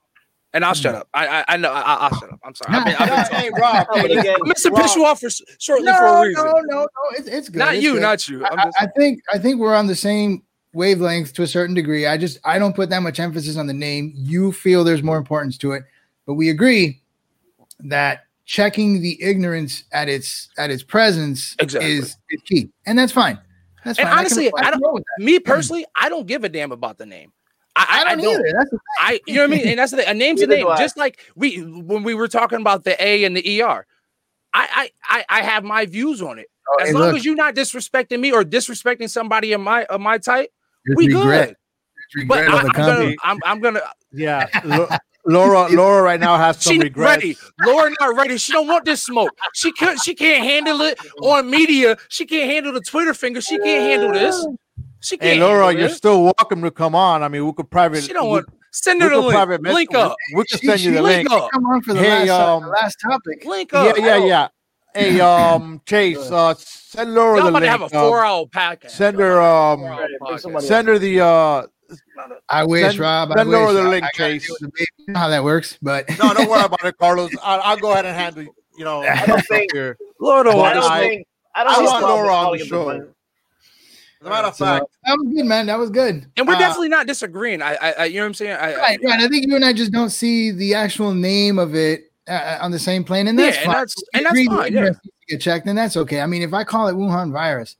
And 0.53 0.63
I'll 0.63 0.73
shut 0.75 0.93
mm. 0.93 0.99
up. 0.99 1.07
I 1.13 1.27
I, 1.27 1.45
I 1.49 1.57
know 1.57 1.71
I, 1.71 1.81
I- 1.81 1.95
I'll 1.95 2.19
shut 2.19 2.31
up. 2.31 2.39
I'm 2.43 2.53
sorry. 2.55 2.77
I've 2.77 2.85
been, 2.85 2.95
I've 2.99 3.29
been 3.29 3.39
Hey, 3.39 3.49
Rob. 3.59 3.87
No, 3.95 4.01
but 4.01 4.11
hey, 4.11 4.17
again, 4.17 4.35
I'm 4.43 4.51
Mr. 4.51 4.75
Piss 4.75 4.95
you 4.95 5.05
off 5.05 5.19
for 5.19 5.29
shortly 5.59 5.85
no, 5.85 5.97
for 5.97 6.05
a 6.05 6.21
reason. 6.27 6.45
no, 6.45 6.51
no, 6.51 6.79
no. 6.81 6.87
It's, 7.17 7.27
it's 7.27 7.49
good. 7.49 7.59
Not 7.59 7.75
It's 7.75 7.83
you, 7.83 7.93
good. 7.93 8.01
not 8.01 8.27
you. 8.27 8.45
I'm 8.45 8.59
I, 8.59 8.63
just 8.65 8.77
I 8.81 8.87
think 8.97 9.19
I 9.33 9.39
think 9.39 9.59
we're 9.59 9.75
on 9.75 9.87
the 9.87 9.95
same 9.95 10.43
wavelength 10.73 11.33
to 11.33 11.43
a 11.43 11.47
certain 11.47 11.75
degree. 11.75 12.05
I 12.05 12.17
just 12.17 12.39
I 12.43 12.59
don't 12.59 12.75
put 12.75 12.89
that 12.89 12.99
much 13.01 13.19
emphasis 13.19 13.57
on 13.57 13.67
the 13.67 13.73
name. 13.73 14.13
You 14.15 14.51
feel 14.51 14.83
there's 14.83 15.03
more 15.03 15.17
importance 15.17 15.57
to 15.59 15.71
it, 15.71 15.83
but 16.25 16.35
we 16.35 16.49
agree 16.49 17.01
that 17.79 18.25
checking 18.45 19.01
the 19.01 19.21
ignorance 19.23 19.83
at 19.91 20.09
its 20.09 20.49
at 20.57 20.69
its 20.69 20.83
presence 20.83 21.55
Exactly. 21.59 21.91
is, 21.93 22.17
is 22.29 22.41
key, 22.45 22.69
and 22.85 22.97
that's 22.97 23.11
fine. 23.11 23.39
That's 23.85 23.97
fine. 23.97 24.05
And 24.05 24.11
fine. 24.11 24.19
honestly, 24.19 24.51
can, 24.51 24.65
I 24.65 24.71
don't- 24.71 24.81
roll 24.81 24.93
with 24.93 25.03
that. 25.17 25.23
me 25.23 25.39
mm. 25.39 25.45
personally, 25.45 25.85
I 25.95 26.09
don't 26.09 26.27
give 26.27 26.43
a 26.43 26.49
damn 26.49 26.71
about 26.71 26.97
the 26.97 27.05
name. 27.05 27.31
I, 27.75 27.85
I 27.89 28.11
I, 28.11 28.15
don't, 28.15 28.19
I 28.19 28.23
don't. 28.23 28.33
either. 28.33 28.53
That's 28.57 28.69
the 28.69 28.77
thing. 28.77 28.79
I, 28.99 29.19
you 29.25 29.33
know 29.35 29.41
what 29.41 29.51
I 29.53 29.55
mean? 29.57 29.67
And 29.67 29.79
that's 29.79 29.91
the 29.91 29.97
thing. 29.97 30.07
A 30.07 30.13
name's 30.13 30.41
a 30.41 30.47
name. 30.47 30.67
Just 30.77 30.97
like 30.97 31.19
we 31.35 31.57
when 31.61 32.03
we 32.03 32.13
were 32.13 32.27
talking 32.27 32.61
about 32.61 32.83
the 32.83 33.01
A 33.03 33.23
and 33.23 33.35
the 33.35 33.61
ER. 33.63 33.85
I 34.53 34.67
I 34.71 34.91
I, 35.29 35.39
I 35.39 35.41
have 35.41 35.63
my 35.63 35.85
views 35.85 36.21
on 36.21 36.37
it. 36.39 36.47
Oh, 36.69 36.77
As 36.81 36.87
hey, 36.89 36.93
long 36.93 37.03
look, 37.03 37.15
as 37.17 37.25
you're 37.25 37.35
not 37.35 37.55
disrespecting 37.55 38.19
me 38.19 38.31
or 38.31 38.43
disrespecting 38.43 39.09
somebody 39.09 39.51
of 39.53 39.61
my 39.61 39.85
of 39.85 39.99
my 40.01 40.17
type, 40.17 40.49
it's 40.85 40.95
we 40.95 41.07
regret. 41.07 41.47
good. 41.49 41.55
It's 42.15 42.27
But 42.27 42.47
I, 42.47 42.57
I'm, 42.59 42.67
gonna. 42.71 43.15
I'm, 43.23 43.39
I'm 43.43 43.59
gonna 43.59 43.81
Yeah, 44.11 44.47
Laura. 45.25 45.67
Laura 45.69 46.01
right 46.03 46.19
now 46.19 46.37
has 46.37 46.61
some 46.61 46.73
she 46.73 46.79
regrets. 46.79 47.15
ready. 47.23 47.37
Laura 47.65 47.91
not 47.99 48.15
ready. 48.15 48.37
She 48.37 48.51
don't 48.51 48.67
want 48.67 48.85
this 48.85 49.01
smoke. 49.03 49.31
She 49.55 49.71
can't 49.71 49.99
she 49.99 50.13
can't 50.13 50.43
handle 50.43 50.81
it 50.81 50.99
on 51.21 51.49
media. 51.49 51.97
She 52.09 52.25
can't 52.25 52.49
handle 52.51 52.71
the 52.73 52.81
Twitter 52.81 53.13
finger. 53.13 53.41
She 53.41 53.57
can't 53.57 53.89
handle 53.89 54.11
this. 54.13 54.45
She 55.03 55.17
can't 55.17 55.33
Hey, 55.33 55.39
Laura, 55.39 55.71
you're 55.73 55.89
this. 55.89 55.97
still 55.97 56.23
welcome 56.23 56.61
to 56.61 56.71
come 56.71 56.95
on. 56.95 57.23
I 57.23 57.27
mean, 57.27 57.45
we 57.45 57.51
could 57.53 57.69
private. 57.69 58.03
She 58.03 58.13
don't 58.13 58.29
want 58.29 58.45
send 58.71 58.99
we 59.01 59.05
her 59.07 59.09
the 59.11 59.19
link. 59.19 59.33
private 59.33 59.61
Link 59.61 59.91
we- 59.91 59.99
up. 59.99 60.15
We 60.35 60.43
can 60.45 60.59
She- 60.59 60.67
send 60.67 60.79
you 60.81 60.93
the 60.93 61.01
link 61.01 61.29
link. 61.29 61.43
up. 61.43 61.51
Come 61.51 61.65
on 61.65 61.81
for 61.81 61.93
the 61.93 61.99
Hey, 61.99 62.19
last 62.25 62.29
uh, 62.29 62.55
um, 62.57 62.63
the 62.63 62.69
last 62.69 62.97
topic. 63.01 63.45
Link 63.45 63.73
up. 63.73 63.97
yeah, 63.97 64.05
yeah. 64.17 64.25
yeah. 64.25 64.47
Hey, 64.95 65.19
um, 65.31 65.81
Chase, 65.85 66.17
uh, 66.31 66.53
send 66.57 67.13
Laura 67.13 67.37
Y'all 67.39 67.43
the 67.45 67.49
about 67.49 67.59
to 67.59 67.65
link. 67.65 67.71
have 67.71 67.81
a 67.81 67.97
um, 67.97 68.09
four 68.09 68.23
hour 68.25 68.45
podcast. 68.45 68.91
send 68.91 69.19
her, 69.19 69.41
um, 69.41 69.79
Four-hour 69.79 69.99
Right, 69.99 70.09
pick 70.09 70.21
podcast. 70.21 70.39
somebody 70.39 70.65
send 70.67 70.87
her 70.87 70.99
the 70.99 71.19
uh. 71.21 71.63
I 72.49 72.63
wish, 72.63 72.85
Send- 72.85 72.99
Rob. 72.99 73.31
I 73.31 73.35
send 73.35 73.49
wish. 73.49 73.55
Laura 73.57 73.73
the 73.73 73.83
link, 73.83 74.03
I 74.05 74.09
Chase. 74.13 74.47
deal 74.47 74.55
the. 74.61 74.71
You 74.99 75.13
know 75.13 75.19
how 75.19 75.27
that 75.29 75.43
works, 75.43 75.77
but 75.81 76.07
No, 76.17 76.33
don't 76.33 76.49
worry 76.49 76.63
about 76.63 76.83
it, 76.85 76.97
Carlos. 76.97 77.29
I'll, 77.43 77.59
I'll 77.61 77.77
go 77.77 77.91
ahead 77.91 78.05
and 78.05 78.15
handle. 78.15 78.43
You 78.77 78.85
know, 78.85 79.01
I 79.03 79.25
don't 79.25 79.45
think- 79.47 79.71
here. 79.73 79.97
Lord, 80.19 80.47
oh, 80.47 80.61
I 80.61 80.73
don't 80.73 80.83
I- 80.91 80.99
think 81.01 81.27
I 81.55 81.63
don't 81.65 81.73
I 81.73 81.77
want 81.81 81.89
Trump 81.89 82.03
Laura 82.07 82.33
on 82.33 82.57
the 82.57 82.65
show. 82.65 83.07
Defend- 84.23 84.25
As 84.25 84.27
a 84.27 84.29
matter 84.29 84.47
of 84.47 84.55
So, 84.55 84.65
fact, 84.65 84.85
that 85.05 85.17
was 85.17 85.33
good, 85.35 85.45
man. 85.45 85.65
That 85.67 85.79
was 85.79 85.89
good. 85.89 86.25
and 86.37 86.47
we're 86.47 86.55
Uh, 86.55 86.59
definitely 86.59 86.89
not 86.89 87.07
disagreeing. 87.07 87.61
I, 87.61 87.75
I, 87.75 87.91
I 87.91 88.05
you 88.05 88.15
know 88.15 88.21
what 88.21 88.27
I'm 88.27 88.33
saying? 88.33 88.51
I, 88.53 88.75
right, 88.75 88.99
right. 89.03 89.19
I 89.21 89.27
think 89.27 89.45
you 89.47 89.55
and 89.55 89.65
I 89.65 89.73
just 89.73 89.91
don't 89.91 90.09
see 90.09 90.51
the 90.51 90.73
actual 90.75 91.13
name 91.13 91.59
of 91.59 91.75
it 91.75 92.11
uh, 92.27 92.57
on 92.61 92.71
the 92.71 92.79
same 92.79 93.03
plane, 93.03 93.27
and 93.27 93.37
Yeah, 93.37 93.45
that's 93.47 93.57
and 93.57 93.65
fine. 93.65 93.73
that's- 93.73 93.95
and 94.13 94.25
that's 94.25 94.31
agree 94.33 94.45
fine, 94.47 94.73
yeah. 94.73 94.81
to 94.89 94.99
Get 95.29 95.41
checked, 95.41 95.67
and 95.67 95.77
that's 95.77 95.95
okay. 95.97 96.19
I 96.21 96.25
mean, 96.25 96.41
if 96.41 96.53
I 96.53 96.63
call 96.63 96.87
it 96.89 96.95
Wuhan 96.95 97.31
virus, 97.31 97.77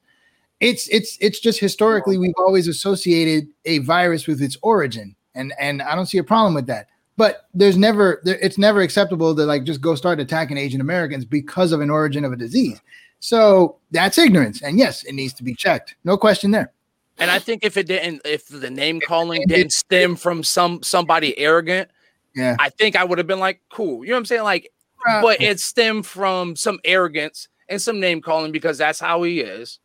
it's 0.60 0.88
it's 0.88 1.18
it's 1.20 1.40
just 1.40 1.58
historically 1.60 2.16
we've 2.16 2.32
always 2.38 2.68
associated 2.68 3.48
a 3.66 3.78
virus 3.78 4.26
with 4.26 4.40
its 4.40 4.56
origin, 4.62 5.14
and 5.34 5.52
and 5.58 5.82
I 5.82 5.94
don't 5.94 6.06
see 6.06 6.18
a 6.18 6.24
problem 6.24 6.54
with 6.54 6.66
that. 6.68 6.86
But 7.16 7.46
there's 7.52 7.76
never 7.76 8.20
there, 8.24 8.38
it's 8.40 8.56
never 8.58 8.80
acceptable 8.80 9.34
to 9.36 9.44
like 9.44 9.64
just 9.64 9.80
go 9.82 9.94
start 9.94 10.20
attacking 10.20 10.56
Asian 10.56 10.80
Americans 10.80 11.24
because 11.26 11.70
of 11.72 11.80
an 11.82 11.90
origin 11.90 12.24
of 12.24 12.32
a 12.32 12.36
disease. 12.36 12.80
So 13.24 13.76
that's 13.90 14.18
ignorance, 14.18 14.60
and 14.60 14.76
yes, 14.78 15.02
it 15.04 15.14
needs 15.14 15.32
to 15.34 15.42
be 15.42 15.54
checked. 15.54 15.94
No 16.04 16.18
question 16.18 16.50
there. 16.50 16.72
And 17.18 17.30
I 17.30 17.38
think 17.38 17.64
if 17.64 17.78
it 17.78 17.86
didn't, 17.86 18.20
if 18.26 18.46
the 18.48 18.68
name 18.68 19.00
calling 19.00 19.42
didn't 19.46 19.72
stem 19.84 20.14
from 20.14 20.42
some 20.44 20.82
somebody 20.82 21.38
arrogant, 21.38 21.88
Yeah. 22.36 22.54
I 22.58 22.68
think 22.68 22.96
I 22.96 23.04
would 23.04 23.16
have 23.16 23.26
been 23.26 23.38
like, 23.40 23.62
cool. 23.72 24.04
You 24.04 24.10
know 24.10 24.16
what 24.16 24.18
I'm 24.18 24.24
saying? 24.26 24.42
Like, 24.42 24.68
Uh, 25.08 25.22
but 25.22 25.40
it 25.40 25.58
stemmed 25.58 26.04
from 26.04 26.54
some 26.54 26.78
arrogance 26.84 27.48
and 27.70 27.80
some 27.80 27.98
name 27.98 28.20
calling 28.20 28.52
because 28.52 28.76
that's 28.76 29.00
how 29.00 29.22
he 29.22 29.40
is. 29.40 29.78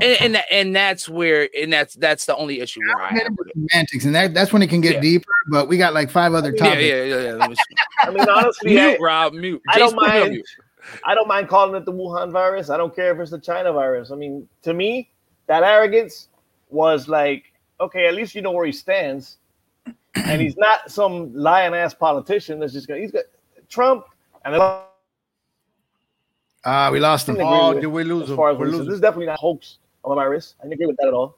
And 0.00 0.20
and, 0.36 0.44
and 0.52 0.76
that's 0.76 1.08
where 1.08 1.48
and 1.60 1.72
that's 1.72 1.94
that's 1.96 2.24
the 2.26 2.36
only 2.36 2.60
issue 2.60 2.78
where 2.86 3.02
I 3.02 3.10
get 3.14 3.22
have 3.22 3.26
into 3.32 3.42
with 3.56 3.68
semantics, 3.72 4.04
and 4.04 4.14
that, 4.14 4.32
that's 4.32 4.52
when 4.52 4.62
it 4.62 4.68
can 4.68 4.80
get 4.80 4.94
Yeah. 4.96 5.00
deeper. 5.00 5.32
But 5.48 5.66
we 5.66 5.76
got 5.76 5.92
like 5.92 6.08
five 6.08 6.34
other 6.34 6.52
topics. 6.52 6.82
yeah, 6.84 7.02
yeah, 7.02 7.20
yeah. 7.20 7.32
Let 7.32 7.50
me- 7.50 7.56
I 7.98 8.10
mean, 8.10 8.28
honestly, 8.28 8.78
I, 8.78 8.90
mute, 8.90 9.00
Rob, 9.00 9.32
mute. 9.32 9.62
I 9.68 9.78
don't 9.80 9.88
Jason, 9.90 9.98
put 9.98 10.06
me 10.08 10.14
on 10.14 10.20
mind. 10.20 10.32
mute. 10.34 10.46
I 11.04 11.14
don't 11.14 11.28
mind 11.28 11.48
calling 11.48 11.74
it 11.74 11.84
the 11.84 11.92
Wuhan 11.92 12.30
virus. 12.32 12.70
I 12.70 12.76
don't 12.76 12.94
care 12.94 13.12
if 13.12 13.18
it's 13.20 13.30
the 13.30 13.38
China 13.40 13.72
virus. 13.72 14.10
I 14.10 14.14
mean, 14.16 14.48
to 14.62 14.72
me, 14.74 15.10
that 15.46 15.62
arrogance 15.62 16.28
was 16.70 17.08
like, 17.08 17.44
okay, 17.80 18.06
at 18.06 18.14
least 18.14 18.34
you 18.34 18.42
know 18.42 18.50
where 18.52 18.66
he 18.66 18.72
stands, 18.72 19.38
and 20.14 20.40
he's 20.40 20.56
not 20.56 20.90
some 20.90 21.34
lying 21.34 21.74
ass 21.74 21.94
politician 21.94 22.58
that's 22.60 22.72
just 22.72 22.88
gonna. 22.88 23.00
He's 23.00 23.12
got 23.12 23.24
Trump, 23.68 24.06
and 24.44 24.54
then 24.54 24.60
Ah, 26.64 26.90
we 26.90 26.98
lost 26.98 27.28
him. 27.28 27.36
oh, 27.40 27.68
with- 27.74 27.80
did 27.82 27.86
we 27.88 28.02
lose 28.02 28.24
as 28.24 28.30
him? 28.30 28.36
far 28.36 28.50
as 28.50 28.54
We're 28.56 28.60
what 28.60 28.66
he 28.66 28.72
said, 28.72 28.78
losing. 28.78 28.88
this 28.88 28.94
is 28.96 29.00
definitely 29.00 29.26
not 29.26 29.38
hoax 29.38 29.78
of 30.04 30.10
a 30.12 30.14
virus. 30.16 30.54
I 30.58 30.64
didn't 30.64 30.72
agree 30.74 30.86
with 30.86 30.96
that 30.96 31.06
at 31.08 31.14
all. 31.14 31.36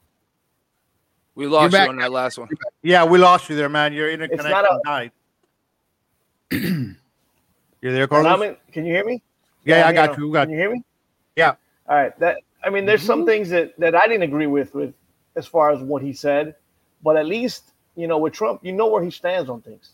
We 1.35 1.45
lost 1.45 1.71
back 1.71 1.85
you 1.85 1.89
on 1.91 1.97
that 1.97 2.11
last 2.11 2.37
one. 2.39 2.49
Yeah, 2.81 3.05
we 3.05 3.17
lost 3.19 3.47
you 3.49 3.55
there, 3.55 3.69
man. 3.69 3.93
Your 3.93 4.09
internet 4.09 4.33
It's 4.33 4.43
not 4.43 4.65
a- 4.87 5.11
You're 7.81 7.93
there, 7.93 8.01
And 8.03 8.09
Carlos? 8.09 8.31
I'm 8.33 8.41
in, 8.41 8.57
can 8.73 8.85
you 8.85 8.93
hear 8.93 9.05
me? 9.05 9.21
Yeah, 9.65 9.77
yeah, 9.79 9.85
I 9.85 9.89
I'm 9.89 9.95
got 9.95 10.15
here 10.15 10.25
you. 10.25 10.33
got 10.33 10.41
Can 10.47 10.51
you 10.51 10.57
hear 10.57 10.71
me? 10.71 10.83
Yeah. 11.35 11.55
All 11.87 11.95
right. 11.95 12.17
That 12.19 12.37
I 12.63 12.69
mean, 12.69 12.85
there's 12.85 13.01
some 13.03 13.25
things 13.25 13.49
that 13.49 13.77
that 13.79 13.95
I 13.95 14.07
didn't 14.07 14.23
agree 14.23 14.47
with 14.47 14.73
with 14.75 14.93
as 15.35 15.45
far 15.47 15.71
as 15.71 15.81
what 15.81 16.01
he 16.01 16.13
said, 16.13 16.55
but 17.03 17.15
at 17.17 17.25
least 17.25 17.71
you 17.95 18.07
know 18.07 18.17
with 18.17 18.33
Trump, 18.33 18.63
you 18.63 18.71
know 18.71 18.87
where 18.87 19.03
he 19.03 19.11
stands 19.11 19.49
on 19.49 19.61
things. 19.61 19.91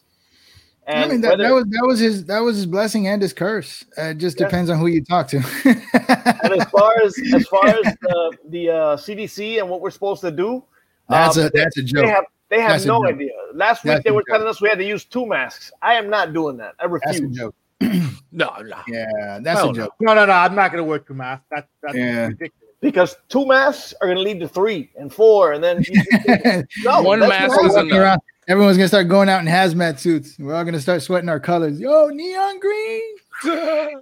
And 0.88 1.06
I 1.06 1.08
mean, 1.08 1.22
that, 1.22 1.30
whether- 1.40 1.44
that 1.44 1.54
was 1.54 1.66
that 1.66 1.84
was 1.88 2.00
his 2.00 2.26
that 2.26 2.40
was 2.40 2.56
his 2.58 2.66
blessing 2.68 3.08
and 3.08 3.22
his 3.22 3.34
curse. 3.34 3.84
Uh, 3.98 4.04
it 4.10 4.18
just 4.20 4.40
Yeah. 4.40 4.46
depends 4.48 4.70
on 4.70 4.78
who 4.80 4.88
you 4.88 5.04
talk 5.04 5.28
to. 5.30 5.38
and 5.66 6.54
as 6.62 6.70
far 6.70 6.94
as 7.04 7.16
as 7.34 7.48
far 7.48 7.68
as 7.68 7.96
the 8.02 8.38
the 8.50 8.70
uh, 8.70 8.98
CDC 8.98 9.60
and 9.60 9.70
what 9.70 9.82
we're 9.82 9.90
supposed 9.92 10.22
to 10.22 10.32
do, 10.32 10.64
that's 11.10 11.38
um, 11.38 11.46
a 11.46 11.50
that's 11.50 11.78
a 11.78 11.82
they 11.82 11.88
joke. 11.88 12.06
have 12.06 12.26
they 12.50 12.62
have 12.62 12.72
That's 12.72 12.86
no 12.86 13.04
idea. 13.06 13.32
Last 13.56 13.84
week 13.84 13.94
That's 13.94 14.04
they 14.04 14.12
were 14.12 14.22
joke. 14.22 14.28
telling 14.38 14.48
us 14.48 14.62
we 14.62 14.70
had 14.70 14.78
to 14.78 14.86
use 14.86 15.04
two 15.06 15.26
masks. 15.26 15.72
I 15.82 15.96
am 15.96 16.10
not 16.10 16.34
doing 16.34 16.58
that. 16.58 16.76
I 16.80 16.88
That's 16.88 17.18
a 17.18 17.22
refuse. 17.24 17.36
joke. 17.38 17.56
No, 18.32 18.50
no. 18.62 18.76
Yeah, 18.88 19.40
that's 19.42 19.62
a 19.62 19.68
no. 19.68 19.74
joke. 19.74 19.94
No, 20.02 20.14
no, 20.14 20.26
no. 20.26 20.34
I'm 20.34 20.56
not 20.56 20.72
going 20.72 20.84
to 20.84 20.90
wear 20.90 21.00
two 21.00 21.14
masks. 21.14 21.46
That's 21.50 21.68
that's 21.82 21.96
Yeah. 21.96 22.26
ridiculous. 22.28 22.52
Because 22.82 23.16
two 23.30 23.46
masks 23.46 23.94
are 24.02 24.08
going 24.08 24.18
to 24.18 24.24
lead 24.24 24.40
to 24.42 24.48
three 24.50 24.92
and 24.98 25.12
four, 25.14 25.54
and 25.54 25.64
then 25.64 25.84
no, 26.84 27.02
One 27.02 27.20
mask 27.22 27.58
is 27.64 27.76
enough. 27.78 28.20
everyone's 28.50 28.76
gonna 28.78 28.90
start 28.90 29.08
going 29.08 29.30
out 29.30 29.40
in 29.40 29.48
hazmat 29.48 29.98
suits. 30.00 30.38
We're 30.38 30.54
all 30.54 30.66
gonna 30.66 30.82
start 30.82 31.02
sweating 31.02 31.30
our 31.30 31.40
colors. 31.40 31.80
Yo, 31.80 32.08
neon 32.10 32.60
green. 32.60 33.16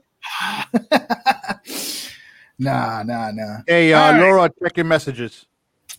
Nah, 2.59 3.01
nah, 3.03 3.31
nah. 3.31 3.57
Hey, 3.67 3.91
uh, 3.93 3.99
All 3.99 4.12
right. 4.12 4.21
Laura, 4.21 4.49
check 4.62 4.77
your 4.77 4.86
messages. 4.86 5.45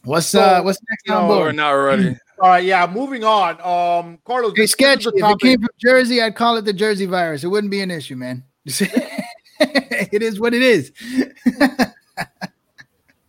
What's 0.04 0.26
So, 0.26 0.40
uh 0.40 0.62
what's 0.62 0.78
next 0.90 1.10
on 1.10 1.22
you 1.22 1.28
know, 1.28 1.34
Oh, 1.34 1.40
we're 1.40 1.52
not 1.52 1.70
ready. 1.70 2.16
All 2.40 2.48
right, 2.48 2.64
yeah. 2.64 2.86
Moving 2.86 3.24
on. 3.24 3.60
Um, 3.60 4.18
Carlos, 4.24 4.52
Hey, 4.56 4.66
sketch. 4.66 5.06
If 5.06 5.12
it 5.14 5.40
came 5.40 5.60
from 5.60 5.68
Jersey, 5.78 6.20
I'd 6.20 6.34
call 6.34 6.56
it 6.56 6.64
the 6.64 6.72
Jersey 6.72 7.06
virus. 7.06 7.44
It 7.44 7.48
wouldn't 7.48 7.70
be 7.70 7.80
an 7.80 7.90
issue, 7.90 8.16
man. 8.16 8.42
it 8.66 10.22
is 10.22 10.40
what 10.40 10.52
it 10.52 10.62
is. 10.62 10.92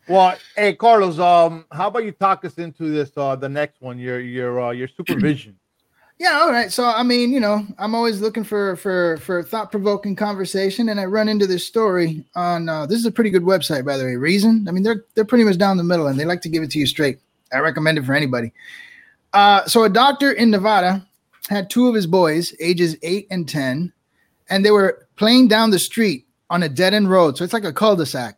Well, 0.08 0.38
hey, 0.56 0.74
Carlos. 0.76 1.18
Um, 1.18 1.66
how 1.72 1.88
about 1.88 2.04
you 2.04 2.12
talk 2.12 2.46
us 2.46 2.60
into 2.60 2.92
this? 2.92 3.12
Uh, 3.18 3.36
the 3.36 3.50
next 3.50 3.82
one, 3.82 3.98
your 3.98 4.20
your 4.20 4.62
uh, 4.62 4.72
your 4.72 4.88
supervision. 4.98 5.58
Yeah, 6.18 6.40
all 6.42 6.52
right. 6.52 6.72
So 6.72 6.86
I 6.86 7.04
mean, 7.04 7.32
you 7.32 7.42
know, 7.42 7.66
I'm 7.78 7.94
always 7.94 8.22
looking 8.22 8.46
for 8.46 8.78
for 8.78 9.18
for 9.18 9.44
thought 9.44 9.70
provoking 9.70 10.16
conversation, 10.16 10.88
and 10.90 11.00
I 11.00 11.06
run 11.06 11.28
into 11.28 11.46
this 11.46 11.66
story 11.66 12.24
on. 12.36 12.70
Uh, 12.70 12.86
this 12.86 13.00
is 13.00 13.06
a 13.06 13.12
pretty 13.12 13.30
good 13.30 13.44
website, 13.44 13.86
by 13.86 13.98
the 13.98 14.06
way. 14.06 14.16
Reason. 14.16 14.66
I 14.68 14.72
mean, 14.72 14.84
they're 14.84 15.04
they're 15.14 15.26
pretty 15.26 15.44
much 15.44 15.58
down 15.58 15.76
the 15.76 15.84
middle, 15.84 16.08
and 16.08 16.18
they 16.18 16.24
like 16.24 16.42
to 16.42 16.50
give 16.50 16.64
it 16.64 16.72
to 16.72 16.80
you 16.80 16.86
straight. 16.86 17.20
I 17.52 17.58
recommend 17.58 17.98
it 17.98 18.06
for 18.06 18.14
anybody. 18.14 18.54
Uh, 19.34 19.66
so 19.66 19.84
a 19.84 19.90
doctor 19.90 20.32
in 20.32 20.50
Nevada 20.52 21.06
had 21.50 21.70
two 21.70 21.90
of 21.90 21.96
his 21.96 22.08
boys, 22.08 22.54
ages 22.62 22.96
eight 23.02 23.28
and 23.30 23.48
ten, 23.48 23.92
and 24.50 24.64
they 24.64 24.72
were 24.72 25.08
playing 25.18 25.50
down 25.50 25.70
the 25.70 25.80
street 25.80 26.26
on 26.50 26.64
a 26.64 26.70
dead 26.70 26.94
end 26.94 27.10
road. 27.10 27.38
So 27.38 27.44
it's 27.44 27.54
like 27.54 27.66
a 27.66 27.74
cul-de-sac. 27.74 28.38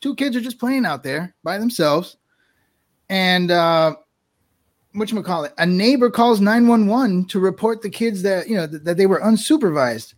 Two 0.00 0.16
kids 0.16 0.34
are 0.34 0.40
just 0.40 0.58
playing 0.58 0.84
out 0.84 1.04
there 1.04 1.32
by 1.44 1.58
themselves, 1.58 2.16
and. 3.08 3.52
uh 3.52 3.94
what 4.96 5.10
you 5.10 5.22
call 5.22 5.44
it 5.44 5.52
a 5.58 5.66
neighbor 5.66 6.10
calls 6.10 6.40
911 6.40 7.26
to 7.26 7.38
report 7.38 7.82
the 7.82 7.90
kids 7.90 8.22
that 8.22 8.48
you 8.48 8.56
know 8.56 8.66
th- 8.66 8.82
that 8.82 8.96
they 8.96 9.06
were 9.06 9.20
unsupervised. 9.20 10.14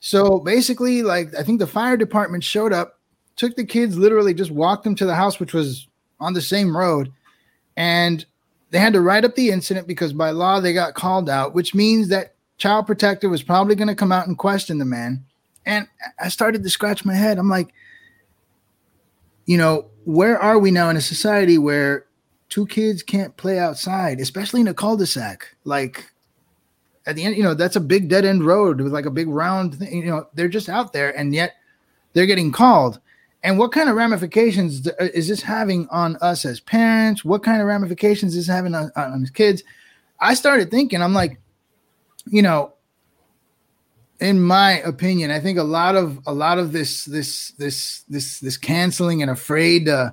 So 0.00 0.38
basically 0.38 1.02
like 1.02 1.34
i 1.34 1.42
think 1.42 1.58
the 1.58 1.66
fire 1.66 1.96
department 1.96 2.44
showed 2.44 2.72
up 2.72 2.98
took 3.36 3.54
the 3.56 3.64
kids 3.64 3.96
literally 3.96 4.34
just 4.34 4.50
walked 4.50 4.84
them 4.84 4.94
to 4.96 5.06
the 5.06 5.14
house 5.14 5.38
which 5.38 5.54
was 5.54 5.86
on 6.20 6.32
the 6.32 6.42
same 6.42 6.76
road 6.76 7.12
and 7.76 8.26
they 8.70 8.78
had 8.78 8.92
to 8.92 9.00
write 9.00 9.24
up 9.24 9.34
the 9.34 9.50
incident 9.50 9.86
because 9.86 10.12
by 10.12 10.30
law 10.30 10.60
they 10.60 10.72
got 10.72 10.94
called 10.94 11.30
out 11.30 11.54
which 11.54 11.74
means 11.74 12.08
that 12.08 12.34
child 12.58 12.86
protector 12.86 13.28
was 13.28 13.42
probably 13.42 13.76
going 13.76 13.88
to 13.88 13.94
come 13.94 14.12
out 14.12 14.26
and 14.26 14.36
question 14.36 14.78
the 14.78 14.84
man. 14.84 15.24
And 15.64 15.86
i 16.20 16.28
started 16.28 16.62
to 16.62 16.70
scratch 16.70 17.04
my 17.04 17.14
head. 17.14 17.38
I'm 17.38 17.48
like 17.48 17.72
you 19.46 19.56
know 19.56 19.86
where 20.04 20.38
are 20.38 20.58
we 20.58 20.70
now 20.70 20.90
in 20.90 20.96
a 20.96 21.00
society 21.00 21.56
where 21.58 22.04
two 22.48 22.66
kids 22.66 23.02
can't 23.02 23.36
play 23.36 23.58
outside, 23.58 24.20
especially 24.20 24.60
in 24.60 24.68
a 24.68 24.74
cul-de-sac. 24.74 25.54
Like 25.64 26.10
at 27.06 27.16
the 27.16 27.24
end, 27.24 27.36
you 27.36 27.42
know, 27.42 27.54
that's 27.54 27.76
a 27.76 27.80
big 27.80 28.08
dead 28.08 28.24
end 28.24 28.44
road 28.44 28.80
with 28.80 28.92
like 28.92 29.06
a 29.06 29.10
big 29.10 29.28
round 29.28 29.74
thing. 29.76 30.04
You 30.04 30.10
know, 30.10 30.26
they're 30.34 30.48
just 30.48 30.68
out 30.68 30.92
there 30.92 31.16
and 31.16 31.34
yet 31.34 31.54
they're 32.12 32.26
getting 32.26 32.52
called. 32.52 33.00
And 33.44 33.58
what 33.58 33.72
kind 33.72 33.88
of 33.88 33.96
ramifications 33.96 34.88
uh, 34.88 34.92
is 35.14 35.28
this 35.28 35.42
having 35.42 35.88
on 35.90 36.16
us 36.16 36.44
as 36.44 36.60
parents? 36.60 37.24
What 37.24 37.44
kind 37.44 37.60
of 37.60 37.68
ramifications 37.68 38.34
is 38.34 38.46
this 38.46 38.54
having 38.54 38.74
on, 38.74 38.90
on 38.96 39.12
on 39.12 39.26
kids? 39.32 39.62
I 40.20 40.34
started 40.34 40.70
thinking, 40.70 41.00
I'm 41.00 41.14
like, 41.14 41.38
you 42.26 42.42
know, 42.42 42.72
in 44.20 44.42
my 44.42 44.80
opinion, 44.80 45.30
I 45.30 45.38
think 45.38 45.58
a 45.58 45.62
lot 45.62 45.94
of 45.94 46.18
a 46.26 46.32
lot 46.32 46.58
of 46.58 46.72
this 46.72 47.04
this 47.04 47.52
this 47.52 48.00
this 48.08 48.40
this 48.40 48.56
canceling 48.56 49.22
and 49.22 49.30
afraid 49.30 49.88
uh 49.88 50.10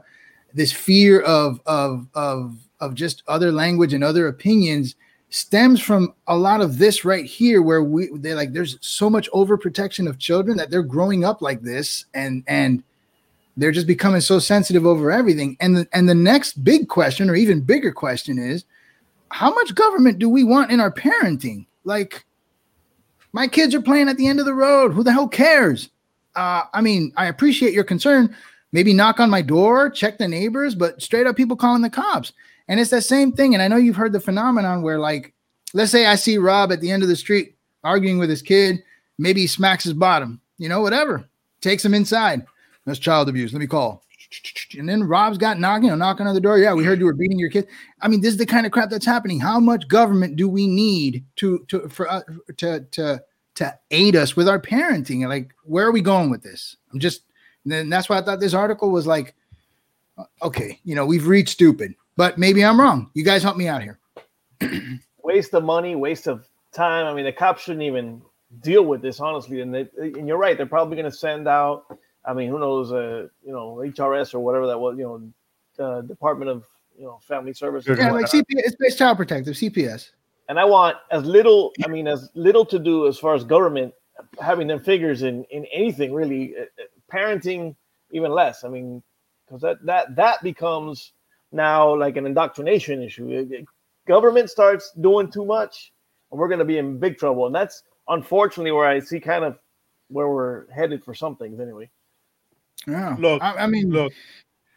this 0.56 0.72
fear 0.72 1.22
of 1.22 1.60
of 1.68 2.08
of 2.15 2.56
of 2.80 2.96
just 2.96 3.22
other 3.28 3.52
language 3.52 3.94
and 3.94 4.04
other 4.04 4.28
opinions 4.28 4.96
stems 5.30 5.82
from 5.82 6.13
a 6.28 6.38
lot 6.38 6.62
of 6.62 6.78
this 6.78 7.04
right 7.04 7.26
here 7.26 7.62
where 7.62 7.84
we 7.84 8.10
they 8.15 8.34
like 8.34 8.54
there's 8.54 8.78
so 8.82 9.10
much 9.10 9.30
overprotection 9.32 10.08
of 10.08 10.18
children 10.18 10.58
that 10.58 10.72
they're 10.72 10.82
growing 10.82 11.24
up 11.24 11.41
like 11.41 11.62
this 11.62 12.06
and 12.13 12.44
and 12.48 12.84
they're 13.58 13.72
just 13.72 13.88
becoming 13.88 14.22
so 14.22 14.39
sensitive 14.39 14.86
over 14.86 15.12
everything. 15.12 15.56
And 15.62 15.78
the, 15.78 15.88
and 15.94 16.10
the 16.10 16.15
next 16.15 16.63
big 16.63 16.89
question 16.89 17.30
or 17.30 17.36
even 17.36 17.62
bigger 17.62 17.91
question 17.91 18.38
is 18.38 18.65
how 19.30 19.54
much 19.54 19.76
government 19.76 20.20
do 20.20 20.30
we 20.30 20.44
want 20.44 20.72
in 20.72 20.82
our 20.82 20.91
parenting? 20.91 21.65
Like 21.86 22.26
my 23.32 23.48
kids 23.48 23.74
are 23.74 23.82
playing 23.82 24.10
at 24.10 24.18
the 24.18 24.28
end 24.28 24.39
of 24.39 24.46
the 24.46 24.54
road. 24.54 24.94
Who 24.94 25.04
the 25.04 25.13
hell 25.13 25.28
cares? 25.28 25.89
Uh, 26.36 26.63
i 26.74 26.82
mean 26.82 27.13
i 27.15 27.28
appreciate 27.28 27.74
your 27.74 27.86
concern 27.86 28.36
maybe 28.75 28.93
knock 28.93 29.21
on 29.21 29.29
my 29.29 29.41
door, 29.41 29.89
check 29.89 30.17
the 30.17 30.27
neighbors, 30.27 30.75
but 30.75 31.01
straight 31.01 31.25
up 31.25 31.38
people 31.38 31.55
calling 31.55 31.81
the 31.81 31.89
cops. 31.89 32.33
And 32.67 32.77
it's 32.77 32.89
that 32.89 33.03
same 33.03 33.31
thing. 33.31 33.53
And 33.53 33.63
I 33.63 33.69
know 33.69 33.77
you've 33.77 33.95
heard 33.95 34.11
the 34.11 34.19
phenomenon 34.19 34.81
where, 34.81 34.99
like, 34.99 35.33
let's 35.73 35.93
say 35.93 36.07
I 36.07 36.15
see 36.15 36.38
Rob 36.38 36.73
at 36.73 36.81
the 36.81 36.91
end 36.91 37.01
of 37.01 37.07
the 37.07 37.15
street 37.15 37.55
arguing 37.85 38.17
with 38.19 38.29
his 38.29 38.41
kid, 38.41 38.83
maybe 39.17 39.39
he 39.39 39.47
smacks 39.47 39.85
his 39.85 39.93
bottom, 39.93 40.41
you 40.57 40.67
know, 40.67 40.81
whatever, 40.81 41.23
takes 41.61 41.85
him 41.85 41.93
inside. 41.93 42.45
That's 42.85 42.99
child 42.99 43.29
abuse. 43.29 43.53
Let 43.53 43.59
me 43.59 43.67
call. 43.67 44.03
And 44.77 44.89
then 44.89 45.05
Rob's 45.05 45.38
got 45.38 45.57
knocking, 45.57 45.85
you 45.85 45.89
know, 45.91 45.95
knocking 45.95 46.27
on 46.27 46.35
the 46.35 46.41
door. 46.41 46.57
Yeah, 46.57 46.73
we 46.73 46.83
heard 46.83 46.99
you 46.99 47.05
were 47.05 47.13
beating 47.13 47.39
your 47.39 47.49
kid. 47.49 47.67
I 48.01 48.09
mean, 48.09 48.19
this 48.19 48.33
is 48.33 48.38
the 48.38 48.45
kind 48.45 48.65
of 48.65 48.73
crap 48.73 48.89
that's 48.89 49.05
happening. 49.05 49.39
How 49.39 49.57
much 49.57 49.88
government 49.88 50.35
do 50.35 50.49
we 50.49 50.67
need 50.67 51.23
to 51.38 51.63
to 51.69 51.88
for 51.88 52.11
uh, 52.11 52.23
to 52.57 52.81
to 52.81 53.23
to 53.55 53.79
aid 53.91 54.17
us 54.17 54.35
with 54.35 54.49
our 54.49 54.59
parenting? 54.59 55.25
Like, 55.29 55.53
where 55.63 55.88
are 55.88 55.93
we 55.93 56.01
going 56.01 56.29
with 56.29 56.43
this? 56.43 56.75
I'm 56.91 56.99
just 56.99 57.21
and 57.65 57.71
then 57.71 57.89
that's 57.89 58.08
why 58.08 58.17
I 58.17 58.21
thought 58.21 58.39
this 58.39 58.54
article 58.54 58.91
was 58.91 59.08
like, 59.08 59.36
okay, 60.41 60.80
you 60.84 60.95
know, 60.95 61.06
we've 61.06 61.28
reached 61.28 61.49
stupid, 61.49 61.95
but 62.15 62.38
maybe 62.38 62.63
I'm 62.63 62.80
wrong. 62.80 63.10
You 63.15 63.25
guys 63.25 63.43
help 63.43 63.58
me 63.58 63.67
out 63.67 63.82
here. 63.82 63.99
waste 65.23 65.54
of 65.54 65.63
money, 65.63 65.95
waste 65.95 66.28
of 66.28 66.47
time. 66.71 67.08
I 67.08 67.13
mean, 67.13 67.25
the 67.25 67.32
cops 67.32 67.63
shouldn't 67.63 67.84
even 67.84 68.21
deal 68.62 68.86
with 68.86 69.01
this, 69.01 69.19
honestly. 69.19 69.62
And 69.62 69.73
they, 69.73 69.89
and 69.97 70.28
you're 70.28 70.38
right, 70.38 70.56
they're 70.56 70.67
probably 70.67 70.95
going 70.95 71.10
to 71.10 71.17
send 71.17 71.47
out. 71.47 71.86
I 72.23 72.34
mean, 72.34 72.49
who 72.49 72.60
knows? 72.60 72.91
Uh, 72.91 73.28
you 73.43 73.51
know, 73.51 73.82
HRS 73.84 74.34
or 74.34 74.39
whatever 74.39 74.67
that 74.67 74.80
was. 74.80 74.95
You 74.97 75.34
know, 75.78 75.84
uh, 75.84 76.01
Department 76.01 76.49
of 76.51 76.65
you 76.97 77.06
know 77.06 77.19
Family 77.28 77.54
Services. 77.54 77.97
Yeah, 77.97 78.12
like. 78.12 78.28
CPS, 78.28 78.43
it's 78.47 78.75
based 78.75 78.97
child 78.97 79.17
protective, 79.17 79.56
CPS. 79.56 80.12
and 80.49 80.60
I 80.60 80.65
want 80.65 80.97
as 81.12 81.23
little. 81.25 81.73
I 81.84 81.88
mean, 81.88 82.08
as 82.08 82.30
little 82.34 82.65
to 82.65 82.80
do 82.80 83.08
as 83.08 83.19
far 83.19 83.36
as 83.36 83.43
government 83.43 83.93
having 84.41 84.67
them 84.67 84.80
figures 84.80 85.23
in 85.23 85.43
in 85.45 85.65
anything 85.65 86.13
really. 86.13 86.56
Parenting 87.12 87.76
even 88.12 88.32
less. 88.32 88.63
I 88.63 88.70
mean, 88.70 89.02
because 89.46 89.62
that 89.62 89.84
that 89.86 90.15
that 90.15 90.41
becomes 90.44 91.13
now 91.52 91.96
like 91.96 92.18
an 92.18 92.26
indoctrination 92.26 93.02
issue. 93.02 93.30
It- 93.30 93.52
it- 93.52 93.65
government 94.08 94.50
starts 94.52 94.91
doing 95.02 95.32
too 95.32 95.44
much, 95.44 95.91
and 96.32 96.39
we're 96.39 96.48
going 96.48 96.60
to 96.60 96.65
be 96.65 96.78
in 96.78 97.00
big 97.00 97.18
trouble. 97.18 97.48
And 97.48 97.56
that's 97.56 97.82
unfortunately 98.08 98.72
where 98.72 98.86
I 98.86 99.00
see 99.00 99.20
kind 99.20 99.44
of 99.44 99.58
where 100.10 100.30
we're 100.30 100.72
headed 100.72 101.04
for 101.04 101.15
some 101.15 101.36
things 101.36 101.60
anyway. 101.60 101.89
Yeah. 102.86 103.15
Look, 103.18 103.41
I, 103.41 103.63
I 103.63 103.68
mean, 103.68 103.89
Look, 103.89 104.13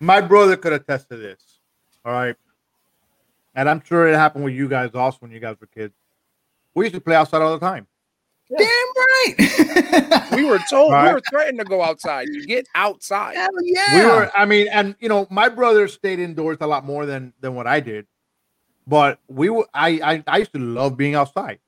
my 0.01 0.23
brother 0.23 0.57
could 0.57 0.73
attest 0.73 1.11
to 1.11 1.17
this. 1.17 1.61
All 2.07 2.13
right. 2.13 2.37
And 3.55 3.69
I'm 3.69 3.83
sure 3.85 4.09
it 4.09 4.15
happened 4.15 4.45
with 4.45 4.55
you 4.55 4.69
guys 4.69 4.95
also 4.95 5.19
when 5.21 5.31
you 5.31 5.41
guys 5.41 5.57
were 5.61 5.67
kids. 5.67 5.93
We 6.75 6.87
used 6.87 6.95
to 6.95 7.01
play 7.01 7.17
outside 7.17 7.43
all 7.43 7.59
the 7.59 7.67
time. 7.67 7.87
Damn 8.57 8.69
right. 8.97 10.25
We 10.37 10.45
were 10.45 10.61
told 10.71 10.93
Right. 10.93 11.09
we 11.09 11.15
were 11.15 11.23
threatened 11.29 11.59
to 11.59 11.65
go 11.65 11.83
outside. 11.83 12.29
You 12.31 12.47
get 12.47 12.67
outside. 12.75 13.37
Hell 13.37 13.49
yeah. 13.63 13.95
We 13.99 14.07
were, 14.07 14.31
I 14.37 14.45
mean, 14.45 14.69
and 14.69 14.95
you 15.01 15.09
know, 15.09 15.27
my 15.31 15.49
brother 15.49 15.89
stayed 15.89 16.19
indoors 16.21 16.59
a 16.61 16.67
lot 16.67 16.85
more 16.85 17.07
than 17.07 17.33
than 17.41 17.55
what 17.55 17.67
I 17.67 17.81
did. 17.81 18.07
But 18.87 19.19
we 19.29 19.51
were 19.51 19.67
I 19.75 19.89
I, 20.03 20.25
I 20.27 20.39
used 20.39 20.53
to 20.53 20.59
love 20.61 20.97
being 20.97 21.15
outside. 21.15 21.59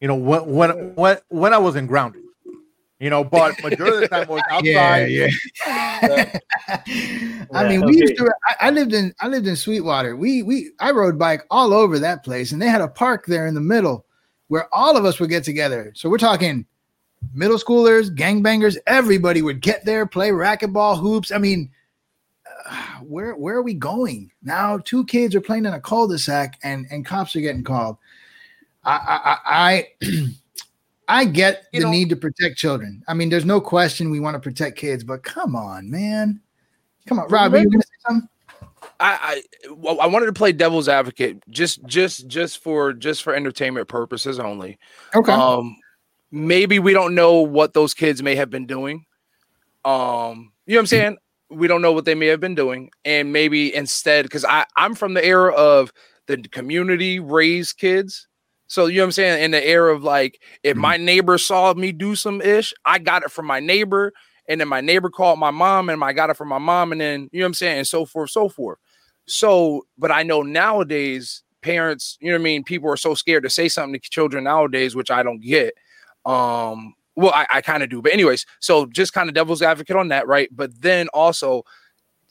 You 0.00 0.08
know, 0.08 0.14
when 0.14 0.46
when 0.46 0.94
when 0.94 1.18
when 1.28 1.52
I 1.52 1.58
wasn't 1.58 1.88
grounded. 1.88 2.22
You 3.00 3.08
know, 3.08 3.24
but 3.24 3.54
majority 3.62 3.96
of 3.96 4.00
the 4.02 4.08
time 4.08 4.26
I 4.28 4.32
was 4.32 4.42
outside. 4.50 5.06
Yeah, 5.06 5.28
yeah. 5.66 6.38
I 7.54 7.66
mean, 7.66 7.80
Yeah, 7.80 7.86
we 7.86 7.96
used 7.96 8.16
to. 8.18 8.30
I, 8.48 8.68
I 8.68 8.70
lived 8.70 8.92
in. 8.92 9.14
I 9.20 9.28
lived 9.28 9.46
in 9.46 9.56
Sweetwater. 9.56 10.16
We 10.16 10.42
we. 10.42 10.70
I 10.80 10.90
rode 10.90 11.18
bike 11.18 11.44
all 11.50 11.72
over 11.72 11.98
that 11.98 12.22
place, 12.24 12.52
and 12.52 12.60
they 12.60 12.68
had 12.68 12.82
a 12.82 12.88
park 12.88 13.24
there 13.26 13.46
in 13.46 13.54
the 13.54 13.60
middle 13.60 14.04
where 14.50 14.68
all 14.74 14.96
of 14.96 15.04
us 15.04 15.20
would 15.20 15.30
get 15.30 15.44
together. 15.44 15.92
So 15.94 16.10
we're 16.10 16.18
talking 16.18 16.66
middle 17.32 17.56
schoolers, 17.56 18.12
gangbangers. 18.12 18.76
Everybody 18.88 19.42
would 19.42 19.60
get 19.60 19.84
there, 19.84 20.06
play 20.06 20.30
racquetball, 20.30 20.98
hoops. 20.98 21.30
I 21.30 21.38
mean, 21.38 21.70
uh, 22.68 22.96
where 22.98 23.36
where 23.36 23.54
are 23.54 23.62
we 23.62 23.74
going 23.74 24.32
now? 24.42 24.78
Two 24.78 25.04
kids 25.06 25.36
are 25.36 25.40
playing 25.40 25.66
in 25.66 25.74
a 25.74 25.80
cul-de-sac, 25.80 26.58
and 26.64 26.84
and 26.90 27.06
cops 27.06 27.36
are 27.36 27.40
getting 27.40 27.62
called. 27.62 27.96
I 28.82 28.92
I 28.92 29.18
I. 29.24 29.86
I 30.02 30.26
I 31.08 31.24
get 31.24 31.64
the 31.72 31.80
know- 31.80 31.90
need 31.90 32.08
to 32.10 32.16
protect 32.16 32.56
children. 32.56 33.04
I 33.06 33.14
mean, 33.14 33.28
there's 33.30 33.44
no 33.44 33.60
question 33.60 34.10
we 34.10 34.20
want 34.20 34.34
to 34.34 34.40
protect 34.40 34.76
kids, 34.78 35.04
but 35.04 35.22
come 35.22 35.54
on, 35.54 35.88
man. 35.90 36.40
Come 37.06 37.20
on, 37.20 37.28
Rob, 37.28 37.54
are 37.54 37.58
you 37.58 37.70
gonna 37.70 37.82
say 37.82 37.88
something? 38.08 38.28
I, 39.00 39.42
I 39.66 39.72
well, 39.72 40.00
I 40.00 40.06
wanted 40.06 40.26
to 40.26 40.32
play 40.32 40.52
devil's 40.52 40.88
advocate 40.88 41.42
just 41.50 41.84
just 41.86 42.26
just 42.26 42.62
for 42.62 42.92
just 42.92 43.22
for 43.22 43.34
entertainment 43.34 43.88
purposes 43.88 44.38
only. 44.38 44.78
Okay. 45.14 45.32
Um 45.32 45.76
maybe 46.30 46.78
we 46.78 46.92
don't 46.92 47.14
know 47.14 47.40
what 47.40 47.74
those 47.74 47.94
kids 47.94 48.22
may 48.22 48.36
have 48.36 48.50
been 48.50 48.66
doing. 48.66 49.04
Um 49.84 50.52
you 50.66 50.74
know 50.74 50.78
what 50.78 50.82
I'm 50.82 50.86
saying? 50.86 51.16
We 51.50 51.66
don't 51.66 51.82
know 51.82 51.92
what 51.92 52.04
they 52.04 52.14
may 52.14 52.26
have 52.26 52.40
been 52.40 52.54
doing 52.54 52.90
and 53.04 53.32
maybe 53.32 53.74
instead 53.74 54.30
cuz 54.30 54.44
I 54.44 54.66
I'm 54.76 54.94
from 54.94 55.14
the 55.14 55.24
era 55.24 55.52
of 55.52 55.92
the 56.26 56.36
community 56.48 57.18
raised 57.18 57.78
kids. 57.78 58.28
So 58.66 58.86
you 58.86 58.98
know 58.98 59.02
what 59.02 59.06
I'm 59.06 59.12
saying? 59.12 59.44
In 59.44 59.50
the 59.50 59.66
era 59.66 59.92
of 59.92 60.04
like, 60.04 60.40
if 60.62 60.76
my 60.76 60.96
neighbor 60.96 61.38
saw 61.38 61.74
me 61.74 61.90
do 61.90 62.14
some 62.14 62.40
ish, 62.40 62.72
I 62.84 63.00
got 63.00 63.24
it 63.24 63.32
from 63.32 63.46
my 63.46 63.58
neighbor, 63.58 64.12
and 64.46 64.60
then 64.60 64.68
my 64.68 64.80
neighbor 64.80 65.10
called 65.10 65.40
my 65.40 65.50
mom, 65.50 65.88
and 65.88 66.04
I 66.04 66.12
got 66.12 66.30
it 66.30 66.36
from 66.36 66.48
my 66.48 66.58
mom, 66.58 66.92
and 66.92 67.00
then 67.00 67.28
you 67.32 67.40
know 67.40 67.46
what 67.46 67.48
I'm 67.48 67.54
saying, 67.54 67.78
and 67.78 67.86
so 67.86 68.04
forth, 68.04 68.30
so 68.30 68.48
forth. 68.48 68.78
So, 69.30 69.86
but 69.96 70.10
I 70.10 70.22
know 70.22 70.42
nowadays 70.42 71.42
parents, 71.62 72.18
you 72.20 72.28
know 72.28 72.36
what 72.36 72.42
I 72.42 72.44
mean, 72.44 72.64
people 72.64 72.90
are 72.90 72.96
so 72.96 73.14
scared 73.14 73.42
to 73.44 73.50
say 73.50 73.68
something 73.68 74.00
to 74.00 74.10
children 74.10 74.44
nowadays, 74.44 74.96
which 74.96 75.10
I 75.10 75.22
don't 75.22 75.40
get. 75.40 75.74
Um, 76.24 76.94
well, 77.16 77.32
I, 77.34 77.46
I 77.50 77.60
kind 77.60 77.82
of 77.82 77.90
do, 77.90 78.02
but 78.02 78.12
anyways, 78.12 78.46
so 78.60 78.86
just 78.86 79.12
kind 79.12 79.28
of 79.28 79.34
devil's 79.34 79.62
advocate 79.62 79.96
on 79.96 80.08
that, 80.08 80.26
right? 80.26 80.48
But 80.50 80.80
then 80.80 81.08
also 81.08 81.64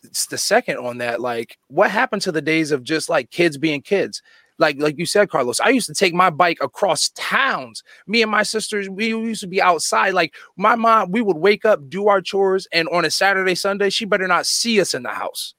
it's 0.04 0.26
the 0.28 0.38
second 0.38 0.78
on 0.78 0.98
that, 1.00 1.22
like 1.22 1.58
what 1.68 1.92
happened 1.92 2.22
to 2.24 2.32
the 2.32 2.42
days 2.42 2.72
of 2.72 2.84
just 2.84 3.10
like 3.10 3.32
kids 3.32 3.58
being 3.58 3.82
kids? 3.82 4.22
Like, 4.58 4.76
like 4.82 4.98
you 4.98 5.06
said, 5.06 5.30
Carlos, 5.30 5.62
I 5.62 5.70
used 5.70 5.88
to 5.88 5.94
take 5.94 6.14
my 6.14 6.30
bike 6.30 6.58
across 6.62 7.12
towns. 7.16 7.82
Me 8.08 8.22
and 8.22 8.30
my 8.30 8.44
sisters, 8.44 8.90
we 8.90 9.08
used 9.08 9.40
to 9.40 9.48
be 9.48 9.62
outside. 9.62 10.14
Like 10.14 10.34
my 10.58 10.76
mom, 10.76 11.12
we 11.12 11.22
would 11.22 11.38
wake 11.38 11.64
up, 11.64 11.90
do 11.90 12.10
our 12.10 12.22
chores, 12.22 12.68
and 12.74 12.90
on 12.90 13.06
a 13.06 13.12
Saturday, 13.12 13.56
Sunday, 13.56 13.90
she 13.90 14.04
better 14.04 14.28
not 14.28 14.46
see 14.46 14.82
us 14.82 14.94
in 14.94 15.04
the 15.04 15.10
house. 15.10 15.54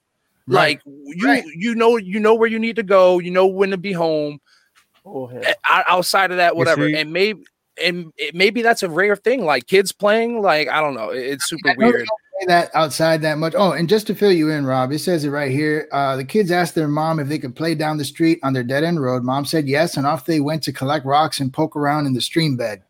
Right. 0.51 0.81
Like 0.87 0.95
you, 1.17 1.27
right. 1.27 1.45
you 1.47 1.75
know, 1.75 1.97
you 1.97 2.21
know 2.21 2.35
where 2.35 2.49
you 2.49 2.59
need 2.59 2.77
to 2.77 2.83
go. 2.83 3.19
You 3.19 3.31
know 3.31 3.47
when 3.47 3.71
to 3.71 3.79
be 3.79 3.93
home. 3.93 4.41
Oh, 5.07 5.31
outside 5.69 6.31
of 6.31 6.37
that, 6.37 6.57
whatever, 6.57 6.87
and 6.87 7.13
maybe 7.13 7.43
and 7.83 8.13
it, 8.17 8.35
maybe 8.35 8.63
that's 8.63 8.83
a 8.83 8.89
rare 8.89 9.17
thing. 9.17 9.45
Like 9.45 9.67
kids 9.67 9.93
playing, 9.93 10.43
like 10.43 10.69
I 10.69 10.81
don't 10.81 10.95
know, 10.95 11.11
it's 11.11 11.49
super 11.49 11.75
weird. 11.77 12.07
That 12.47 12.71
outside 12.75 13.21
that 13.23 13.37
much. 13.37 13.55
Oh, 13.57 13.73
and 13.73 13.87
just 13.87 14.07
to 14.07 14.15
fill 14.15 14.33
you 14.33 14.49
in, 14.51 14.65
Rob, 14.65 14.93
it 14.93 15.01
says 15.01 15.25
it 15.25 15.31
right 15.31 15.51
here. 15.51 15.89
Uh, 15.93 16.17
the 16.17 16.25
kids 16.25 16.51
asked 16.51 16.75
their 16.75 16.89
mom 16.89 17.21
if 17.21 17.29
they 17.29 17.39
could 17.39 17.55
play 17.55 17.75
down 17.75 17.99
the 17.99 18.05
street 18.05 18.39
on 18.43 18.55
their 18.55 18.63
dead 18.63 18.83
end 18.83 19.03
road. 19.03 19.23
Mom 19.25 19.45
said 19.45 19.69
yes, 19.69 19.99
and 19.99 20.07
off 20.07 20.25
they 20.25 20.41
went 20.41 20.63
to 20.63 20.73
collect 20.73 21.05
rocks 21.05 21.41
and 21.41 21.53
poke 21.53 21.77
around 21.77 22.07
in 22.07 22.15
the 22.15 22.21
stream 22.21 22.57
bed. 22.57 22.83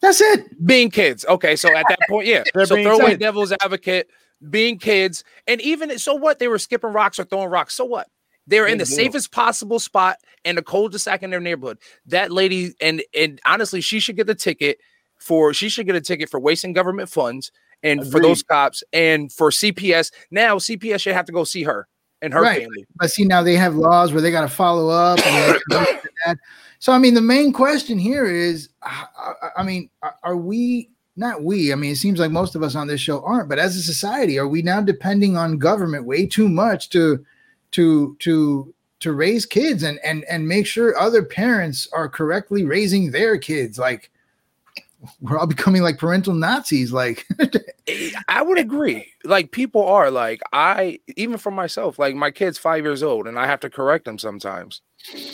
That's 0.00 0.20
it. 0.20 0.66
Being 0.66 0.90
kids. 0.90 1.24
Okay, 1.26 1.54
so 1.56 1.74
at 1.74 1.84
that 1.88 1.98
point, 2.08 2.26
yeah. 2.26 2.44
so 2.64 2.82
throw 2.82 2.98
away 2.98 3.16
devil's 3.16 3.52
advocate, 3.52 4.08
being 4.50 4.78
kids, 4.78 5.24
and 5.46 5.60
even 5.60 5.98
so, 5.98 6.14
what 6.14 6.38
they 6.38 6.48
were 6.48 6.58
skipping 6.58 6.92
rocks 6.92 7.18
or 7.18 7.24
throwing 7.24 7.48
rocks. 7.48 7.74
So 7.74 7.84
what? 7.84 8.08
They're 8.46 8.66
in 8.66 8.78
the 8.78 8.86
safest 8.86 9.32
possible 9.32 9.78
spot 9.78 10.18
in 10.44 10.56
the 10.56 10.62
cul-de-sac 10.62 11.22
in 11.22 11.30
their 11.30 11.40
neighborhood. 11.40 11.78
That 12.06 12.30
lady, 12.30 12.74
and 12.80 13.02
and 13.18 13.40
honestly, 13.46 13.80
she 13.80 14.00
should 14.00 14.16
get 14.16 14.26
the 14.26 14.34
ticket 14.34 14.78
for 15.18 15.54
she 15.54 15.68
should 15.68 15.86
get 15.86 15.96
a 15.96 16.00
ticket 16.00 16.28
for 16.28 16.38
wasting 16.38 16.72
government 16.72 17.08
funds 17.08 17.50
and 17.82 18.00
Agreed. 18.00 18.12
for 18.12 18.20
those 18.20 18.42
cops 18.42 18.82
and 18.92 19.32
for 19.32 19.50
CPS. 19.50 20.12
Now 20.30 20.56
CPS 20.56 21.00
should 21.00 21.14
have 21.14 21.26
to 21.26 21.32
go 21.32 21.44
see 21.44 21.62
her 21.62 21.88
and 22.20 22.32
her 22.32 22.42
right. 22.42 22.62
family. 22.62 22.86
But 22.96 23.10
see, 23.10 23.24
now 23.24 23.42
they 23.42 23.54
have 23.54 23.76
laws 23.76 24.12
where 24.12 24.22
they 24.22 24.30
got 24.30 24.42
to 24.42 24.48
follow 24.48 24.88
up. 24.88 25.20
so 26.78 26.92
I 26.92 26.98
mean, 26.98 27.14
the 27.14 27.20
main 27.20 27.52
question 27.52 27.98
here 27.98 28.24
is, 28.24 28.68
I 28.82 29.62
mean, 29.62 29.90
are 30.22 30.36
we? 30.36 30.90
Not 31.16 31.42
we. 31.44 31.72
I 31.72 31.76
mean, 31.76 31.92
it 31.92 31.96
seems 31.96 32.18
like 32.18 32.30
most 32.30 32.56
of 32.56 32.62
us 32.62 32.74
on 32.74 32.88
this 32.88 33.00
show 33.00 33.22
aren't. 33.22 33.48
But 33.48 33.60
as 33.60 33.76
a 33.76 33.82
society, 33.82 34.38
are 34.38 34.48
we 34.48 34.62
now 34.62 34.80
depending 34.80 35.36
on 35.36 35.58
government 35.58 36.06
way 36.06 36.26
too 36.26 36.48
much 36.48 36.90
to 36.90 37.24
to 37.72 38.16
to 38.20 38.74
to 39.00 39.12
raise 39.12 39.44
kids 39.44 39.82
and 39.82 39.98
and 40.02 40.24
and 40.24 40.48
make 40.48 40.66
sure 40.66 40.96
other 40.96 41.22
parents 41.22 41.86
are 41.92 42.08
correctly 42.08 42.64
raising 42.64 43.10
their 43.10 43.36
kids 43.36 43.78
like 43.78 44.10
we're 45.20 45.38
all 45.38 45.46
becoming 45.46 45.82
like 45.82 45.98
parental 45.98 46.32
nazis 46.32 46.90
like 46.90 47.26
i 48.28 48.40
would 48.40 48.58
agree 48.58 49.06
like 49.24 49.50
people 49.50 49.84
are 49.84 50.10
like 50.10 50.40
i 50.54 50.98
even 51.16 51.36
for 51.36 51.50
myself 51.50 51.98
like 51.98 52.14
my 52.14 52.30
kid's 52.30 52.56
five 52.56 52.82
years 52.82 53.02
old 53.02 53.26
and 53.26 53.38
i 53.38 53.46
have 53.46 53.60
to 53.60 53.68
correct 53.68 54.06
them 54.06 54.18
sometimes 54.18 54.80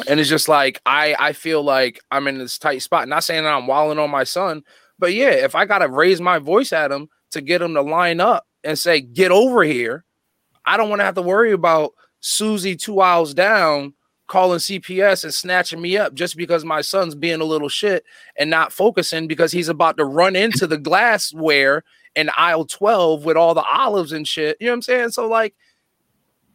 and 0.08 0.18
it's 0.18 0.28
just 0.28 0.48
like 0.48 0.80
i 0.86 1.14
i 1.20 1.32
feel 1.32 1.62
like 1.62 2.00
i'm 2.10 2.26
in 2.26 2.38
this 2.38 2.58
tight 2.58 2.82
spot 2.82 3.06
not 3.06 3.22
saying 3.22 3.44
that 3.44 3.54
i'm 3.54 3.68
walling 3.68 4.00
on 4.00 4.10
my 4.10 4.24
son 4.24 4.64
but 5.00 5.12
yeah 5.12 5.30
if 5.30 5.54
i 5.54 5.64
gotta 5.64 5.88
raise 5.88 6.20
my 6.20 6.38
voice 6.38 6.72
at 6.72 6.92
him 6.92 7.08
to 7.30 7.40
get 7.40 7.62
him 7.62 7.74
to 7.74 7.82
line 7.82 8.20
up 8.20 8.46
and 8.62 8.78
say 8.78 9.00
get 9.00 9.32
over 9.32 9.62
here 9.62 10.04
i 10.66 10.76
don't 10.76 10.88
want 10.88 11.00
to 11.00 11.04
have 11.04 11.14
to 11.14 11.22
worry 11.22 11.52
about 11.52 11.92
Susie 12.20 12.76
two 12.76 13.00
aisles 13.00 13.34
down 13.34 13.94
calling 14.30 14.58
CPS 14.60 15.24
and 15.24 15.34
snatching 15.34 15.80
me 15.80 15.96
up 15.96 16.14
just 16.14 16.36
because 16.36 16.64
my 16.64 16.80
son's 16.82 17.16
being 17.16 17.40
a 17.40 17.44
little 17.44 17.68
shit 17.68 18.04
and 18.38 18.48
not 18.48 18.72
focusing 18.72 19.26
because 19.26 19.50
he's 19.50 19.68
about 19.68 19.96
to 19.96 20.04
run 20.04 20.36
into 20.36 20.68
the 20.68 20.78
glassware 20.78 21.82
in 22.14 22.30
aisle 22.36 22.64
12 22.64 23.24
with 23.24 23.36
all 23.36 23.54
the 23.54 23.64
olives 23.64 24.12
and 24.12 24.28
shit. 24.28 24.56
You 24.60 24.66
know 24.66 24.72
what 24.72 24.76
I'm 24.76 24.82
saying? 24.82 25.10
So 25.10 25.28
like 25.28 25.56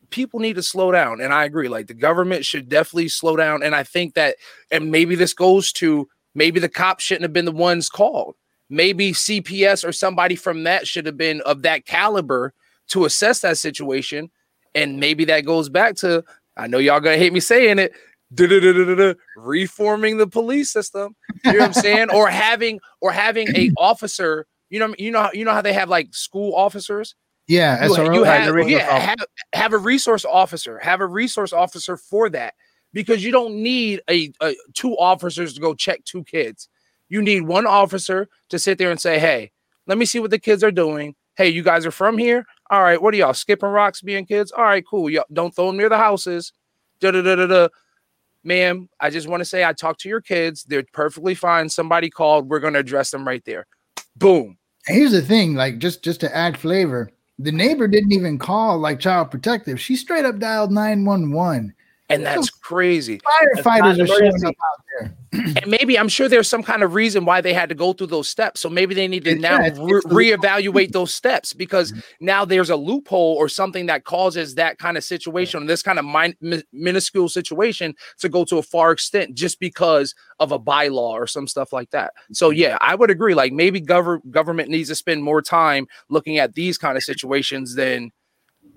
people 0.10 0.40
need 0.40 0.56
to 0.56 0.64
slow 0.64 0.92
down 0.92 1.20
and 1.20 1.34
I 1.34 1.44
agree 1.44 1.68
like 1.68 1.88
the 1.88 1.94
government 1.94 2.46
should 2.46 2.70
definitely 2.70 3.10
slow 3.10 3.36
down 3.36 3.62
and 3.62 3.76
I 3.76 3.84
think 3.84 4.14
that 4.14 4.38
and 4.72 4.90
maybe 4.90 5.16
this 5.16 5.34
goes 5.34 5.74
to 5.74 6.08
maybe 6.36 6.60
the 6.60 6.70
cops 6.70 7.04
shouldn't 7.04 7.24
have 7.24 7.34
been 7.34 7.46
the 7.46 7.52
ones 7.52 7.90
called. 7.90 8.36
Maybe 8.70 9.12
CPS 9.12 9.88
or 9.88 9.92
somebody 9.92 10.36
from 10.36 10.64
that 10.64 10.88
should 10.88 11.06
have 11.06 11.18
been 11.18 11.42
of 11.42 11.64
that 11.64 11.86
caliber 11.86 12.54
to 12.90 13.06
assess 13.06 13.42
that 13.42 13.58
situation 13.58 14.30
and 14.76 15.00
maybe 15.00 15.26
that 15.26 15.46
goes 15.46 15.70
back 15.70 15.96
to 15.96 16.24
I 16.58 16.68
know 16.68 16.78
y'all 16.78 17.00
gonna 17.00 17.18
hate 17.18 17.34
me 17.34 17.40
saying 17.40 17.80
it. 17.80 17.94
Reforming 19.38 20.18
the 20.18 20.28
police 20.28 20.72
system, 20.72 21.16
you 21.46 21.54
know 21.54 21.60
what 21.60 21.68
I'm 21.68 21.74
saying, 21.74 22.10
or 22.12 22.28
having 22.28 22.80
or 23.02 23.12
having 23.12 23.56
a 23.56 23.72
officer. 23.78 24.46
You 24.70 24.80
know, 24.80 24.96
you 24.98 25.12
know, 25.12 25.30
you 25.34 25.46
know 25.46 25.54
how 25.54 25.62
they 25.62 25.74
have 25.74 25.90
like 25.90 26.14
school 26.14 26.54
officers. 26.56 27.16
Yeah, 27.48 27.86
you, 27.86 28.14
you 28.14 28.24
have, 28.24 28.68
yeah, 28.68 28.98
have, 28.98 29.20
have 29.54 29.74
a 29.74 29.78
resource 29.78 30.26
officer. 30.26 30.80
Have 30.80 31.02
a 31.02 31.06
resource 31.06 31.54
officer 31.54 31.96
for 31.96 32.30
that 32.32 32.56
because 32.96 33.26
you 33.26 33.32
don't 33.32 33.62
need 33.62 34.02
a, 34.10 34.32
a 34.42 34.56
two 34.74 34.98
officers 34.98 35.54
to 35.54 35.60
go 35.62 35.76
check 35.76 36.04
two 36.06 36.24
kids. 36.24 36.70
You 37.10 37.22
need 37.22 37.42
one 37.42 37.68
officer 37.68 38.30
to 38.50 38.58
sit 38.58 38.80
there 38.80 38.90
and 38.90 39.00
say, 39.00 39.20
"Hey, 39.20 39.52
let 39.86 40.00
me 40.00 40.06
see 40.06 40.20
what 40.20 40.32
the 40.32 40.40
kids 40.40 40.64
are 40.64 40.72
doing. 40.72 41.14
Hey, 41.36 41.50
you 41.50 41.62
guys 41.62 41.86
are 41.86 41.92
from 41.92 42.18
here. 42.18 42.46
All 42.72 42.82
right, 42.82 43.00
what 43.00 43.14
are 43.14 43.18
y'all 43.18 43.34
skipping 43.34 43.70
rocks 43.70 44.02
being 44.02 44.26
kids? 44.26 44.52
All 44.52 44.64
right, 44.64 44.84
cool. 44.88 45.10
Y'all 45.10 45.26
don't 45.32 45.54
throw 45.54 45.68
them 45.68 45.78
near 45.78 45.90
the 45.90 45.98
houses. 45.98 46.54
Da 47.02 47.12
da 47.12 47.22
da 47.22 47.36
da 47.36 47.46
da. 47.46 47.68
Ma'am, 48.46 48.88
I 49.00 49.10
just 49.10 49.28
want 49.28 49.42
to 49.42 49.46
say 49.46 49.66
I 49.66 49.74
talked 49.74 50.00
to 50.02 50.10
your 50.10 50.22
kids. 50.22 50.64
They're 50.64 50.86
perfectly 50.94 51.36
fine. 51.36 51.68
Somebody 51.68 52.10
called. 52.10 52.50
We're 52.50 52.62
gonna 52.62 52.80
address 52.80 53.12
them 53.12 53.28
right 53.28 53.44
there. 53.44 53.68
Boom. 54.16 54.58
Here's 54.88 55.12
the 55.12 55.22
thing, 55.22 55.56
like 55.56 55.80
just 55.80 56.02
just 56.02 56.22
to 56.22 56.34
add 56.34 56.58
flavor, 56.58 57.12
the 57.40 57.52
neighbor 57.52 57.90
didn't 57.90 58.14
even 58.14 58.40
call 58.40 58.80
like 58.80 59.02
child 59.02 59.32
protective. 59.32 59.82
She 59.82 59.98
straight 59.98 60.24
up 60.24 60.40
dialed 60.40 60.72
911 60.72 61.74
and 62.10 62.26
that's 62.26 62.50
crazy. 62.50 63.20
Firefighters 63.20 64.04
are 64.04 64.08
showing 64.08 64.46
up 64.46 64.56
out 64.56 64.86
there. 65.00 65.18
and 65.34 65.68
maybe 65.68 65.98
I'm 65.98 66.08
sure 66.08 66.30
there's 66.30 66.48
some 66.48 66.64
kind 66.64 66.84
of 66.84 66.94
reason 66.94 67.26
why 67.26 67.42
they 67.42 67.54
had 67.54 67.70
to 67.70 67.76
go 67.76 67.94
through 67.94 68.08
those 68.08 68.28
steps. 68.28 68.62
So 68.62 68.70
maybe 68.70 68.94
they 68.94 69.08
need 69.08 69.24
to 69.26 69.36
now 69.36 69.60
yeah, 69.60 69.70
re- 69.80 70.34
reevaluate 70.34 70.92
those 70.92 71.14
steps 71.14 71.54
because 71.54 71.92
mm-hmm. 71.92 72.26
now 72.26 72.46
there's 72.46 72.70
a 72.70 72.76
loophole 72.76 73.36
or 73.36 73.50
something 73.50 73.88
that 73.88 74.04
causes 74.04 74.56
that 74.56 74.78
kind 74.78 74.98
of 74.98 75.04
situation, 75.04 75.66
this 75.66 75.82
kind 75.82 76.00
of 76.00 76.06
min- 76.06 76.64
minuscule 76.72 77.30
situation, 77.30 77.96
to 78.20 78.30
go 78.30 78.46
to 78.46 78.58
a 78.58 78.64
far 78.64 78.92
extent 78.92 79.36
just 79.36 79.60
because 79.60 80.14
of 80.40 80.52
a 80.52 80.60
bylaw 80.60 81.12
or 81.12 81.28
some 81.28 81.48
stuff 81.48 81.74
like 81.74 81.90
that. 81.90 82.14
So 82.32 82.50
mm-hmm. 82.50 82.60
yeah, 82.60 82.78
I 82.82 82.96
would 82.96 83.10
agree. 83.10 83.34
Like 83.34 83.52
maybe 83.52 83.82
gov- 83.82 84.30
government 84.30 84.70
needs 84.70 84.90
to 84.90 84.96
spend 84.96 85.24
more 85.24 85.42
time 85.42 85.88
looking 86.10 86.38
at 86.38 86.54
these 86.54 86.78
kind 86.78 86.98
of 86.98 87.04
situations 87.04 87.76
than 87.76 88.12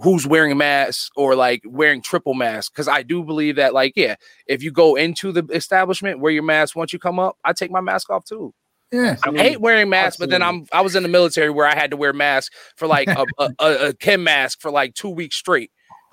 who's 0.01 0.27
wearing 0.27 0.53
a 0.53 0.55
mask 0.55 1.13
or 1.17 1.35
like 1.35 1.63
wearing 1.67 2.01
triple 2.01 2.35
mask 2.35 2.73
because 2.73 2.89
i 2.89 3.03
do 3.03 3.23
believe 3.23 3.57
that 3.57 3.75
like 3.75 3.93
yeah 3.97 4.15
if 4.47 4.63
you 4.63 4.71
go 4.71 4.95
into 4.95 5.33
the 5.33 5.45
establishment 5.53 6.21
wear 6.21 6.33
your 6.33 6.43
mask 6.43 6.77
once 6.77 6.93
you 6.93 6.99
come 6.99 7.19
up 7.19 7.37
i 7.45 7.53
take 7.53 7.71
my 7.71 7.81
mask 7.81 8.11
off 8.11 8.25
too 8.25 8.53
yeah 8.93 9.17
i 9.25 9.31
hate 9.37 9.61
wearing 9.61 9.89
masks 9.89 10.17
but 10.17 10.31
then 10.31 10.43
i'm 10.43 10.65
i 10.73 10.81
was 10.81 10.97
in 10.97 11.03
the 11.03 11.09
military 11.09 11.51
where 11.51 11.67
i 11.67 11.75
had 11.75 11.91
to 11.91 11.97
wear 11.97 12.13
masks 12.13 12.55
for 12.77 12.87
like 12.87 13.09
a, 13.09 13.27
a, 13.39 13.51
a, 13.59 13.89
a 13.89 13.93
chem 13.95 14.23
mask 14.23 14.61
for 14.61 14.71
like 14.71 14.95
two 14.95 15.11
weeks 15.11 15.37
straight 15.37 15.71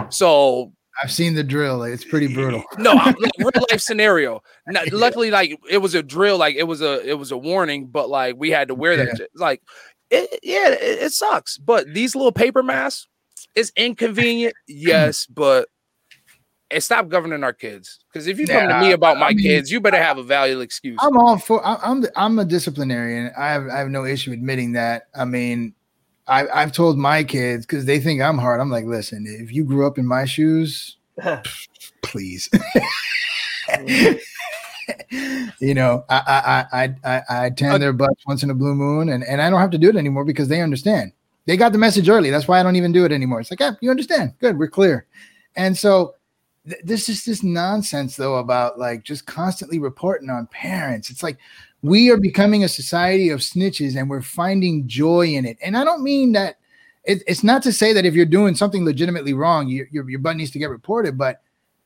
so 0.09 0.71
I've 1.03 1.11
seen 1.11 1.35
the 1.35 1.43
drill. 1.43 1.83
It's 1.83 2.05
pretty 2.05 2.33
brutal. 2.33 2.63
no, 2.77 2.93
like, 2.93 3.15
real 3.37 3.51
life 3.69 3.81
scenario. 3.81 4.41
Not, 4.67 4.91
luckily, 4.93 5.29
like 5.29 5.59
it 5.69 5.79
was 5.79 5.93
a 5.93 6.01
drill. 6.01 6.37
Like 6.37 6.55
it 6.55 6.63
was 6.63 6.81
a 6.81 7.05
it 7.07 7.15
was 7.15 7.31
a 7.31 7.37
warning, 7.37 7.87
but 7.87 8.09
like 8.09 8.35
we 8.37 8.49
had 8.49 8.69
to 8.69 8.75
wear 8.75 8.95
that. 8.97 9.19
Yeah. 9.19 9.25
Like, 9.35 9.61
it, 10.09 10.39
yeah, 10.41 10.69
it, 10.69 11.03
it, 11.03 11.11
sucks. 11.11 11.57
But 11.57 11.93
these 11.93 12.15
little 12.15 12.31
paper 12.31 12.63
masks, 12.63 13.07
it's 13.55 13.71
inconvenient, 13.75 14.53
yes, 14.67 15.25
but 15.25 15.69
and 16.71 16.83
stop 16.83 17.07
governing 17.07 17.43
our 17.43 17.53
kids. 17.53 17.99
Because 18.11 18.27
if 18.27 18.39
you 18.39 18.47
come 18.47 18.67
to 18.67 18.79
me 18.81 18.91
about 18.91 19.17
my 19.17 19.27
I 19.27 19.29
mean, 19.29 19.39
kids, 19.39 19.71
you 19.71 19.79
better 19.79 20.01
have 20.01 20.17
a 20.17 20.23
valid 20.23 20.59
excuse. 20.61 20.99
I'm 21.01 21.17
all 21.17 21.37
for. 21.37 21.65
I, 21.65 21.77
I'm 21.81 22.01
the, 22.01 22.11
I'm 22.15 22.37
a 22.39 22.45
disciplinarian. 22.45 23.31
I 23.37 23.47
have 23.49 23.67
I 23.67 23.79
have 23.79 23.89
no 23.89 24.05
issue 24.05 24.31
admitting 24.31 24.73
that. 24.73 25.07
I 25.15 25.25
mean, 25.25 25.73
I, 26.27 26.47
I've 26.47 26.71
told 26.71 26.97
my 26.97 27.23
kids 27.23 27.65
because 27.65 27.85
they 27.85 27.99
think 27.99 28.21
I'm 28.21 28.37
hard. 28.37 28.59
I'm 28.59 28.69
like, 28.69 28.85
listen, 28.85 29.25
if 29.27 29.51
you 29.51 29.63
grew 29.63 29.85
up 29.87 29.97
in 29.97 30.05
my 30.05 30.25
shoes, 30.25 30.97
please. 32.01 32.49
you 35.59 35.73
know, 35.73 36.03
I 36.09 36.65
I 36.71 36.83
I 36.83 36.95
I, 37.03 37.21
I 37.45 37.49
tan 37.51 37.71
uh, 37.73 37.77
their 37.77 37.93
butts 37.93 38.23
once 38.25 38.43
in 38.43 38.49
a 38.49 38.55
blue 38.55 38.75
moon, 38.75 39.09
and, 39.09 39.23
and 39.23 39.41
I 39.41 39.49
don't 39.49 39.61
have 39.61 39.71
to 39.71 39.77
do 39.77 39.89
it 39.89 39.95
anymore 39.95 40.25
because 40.25 40.47
they 40.47 40.61
understand. 40.61 41.13
They 41.45 41.57
got 41.57 41.71
the 41.71 41.77
message 41.77 42.09
early. 42.09 42.29
That's 42.29 42.47
why 42.47 42.59
I 42.59 42.63
don't 42.63 42.75
even 42.75 42.91
do 42.91 43.05
it 43.05 43.11
anymore. 43.11 43.39
It's 43.39 43.51
like, 43.51 43.59
yeah, 43.59 43.73
you 43.81 43.91
understand. 43.91 44.33
Good, 44.39 44.57
we're 44.57 44.67
clear. 44.67 45.05
And 45.55 45.77
so 45.77 46.15
th- 46.67 46.81
this 46.83 47.07
is 47.07 47.23
this 47.23 47.43
nonsense 47.43 48.15
though 48.15 48.35
about 48.35 48.79
like 48.79 49.03
just 49.03 49.25
constantly 49.25 49.79
reporting 49.79 50.29
on 50.29 50.47
parents. 50.47 51.09
It's 51.09 51.23
like 51.23 51.37
we 51.81 52.09
are 52.09 52.17
becoming 52.17 52.63
a 52.63 52.67
society 52.69 53.29
of 53.29 53.41
snitches 53.41 53.95
and 53.95 54.09
we're 54.09 54.21
finding 54.21 54.87
joy 54.87 55.27
in 55.27 55.45
it. 55.45 55.57
And 55.61 55.77
I 55.77 55.83
don't 55.83 56.03
mean 56.03 56.31
that 56.31 56.57
it, 57.03 57.21
it's 57.27 57.43
not 57.43 57.61
to 57.63 57.71
say 57.71 57.93
that 57.93 58.05
if 58.05 58.15
you're 58.15 58.25
doing 58.25 58.55
something 58.55 58.83
legitimately 58.83 59.33
wrong, 59.33 59.67
your, 59.67 59.87
your, 59.91 60.09
your 60.09 60.19
butt 60.19 60.37
needs 60.37 60.51
to 60.51 60.59
get 60.59 60.71
reported, 60.71 61.17
but 61.17 61.41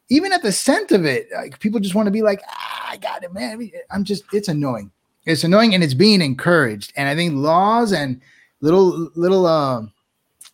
even 0.08 0.32
at 0.32 0.42
the 0.42 0.54
scent 0.54 0.92
of 0.92 1.06
it, 1.06 1.28
like 1.34 1.60
people 1.60 1.82
just 1.82 1.96
want 1.96 2.08
to 2.08 2.12
be 2.12 2.22
like, 2.22 2.42
ah, 2.50 2.88
I 2.92 2.98
got 2.98 3.24
it, 3.24 3.34
man. 3.34 3.70
I'm 3.92 4.06
just, 4.06 4.24
it's 4.32 4.48
annoying. 4.48 4.92
It's 5.26 5.44
annoying 5.44 5.76
and 5.76 5.84
it's 5.84 5.94
being 5.94 6.22
encouraged. 6.22 6.94
And 6.96 7.10
I 7.10 7.16
think 7.16 7.36
laws 7.36 7.92
and 7.92 8.22
little, 8.62 9.10
little, 9.16 9.46
uh, 9.46 9.84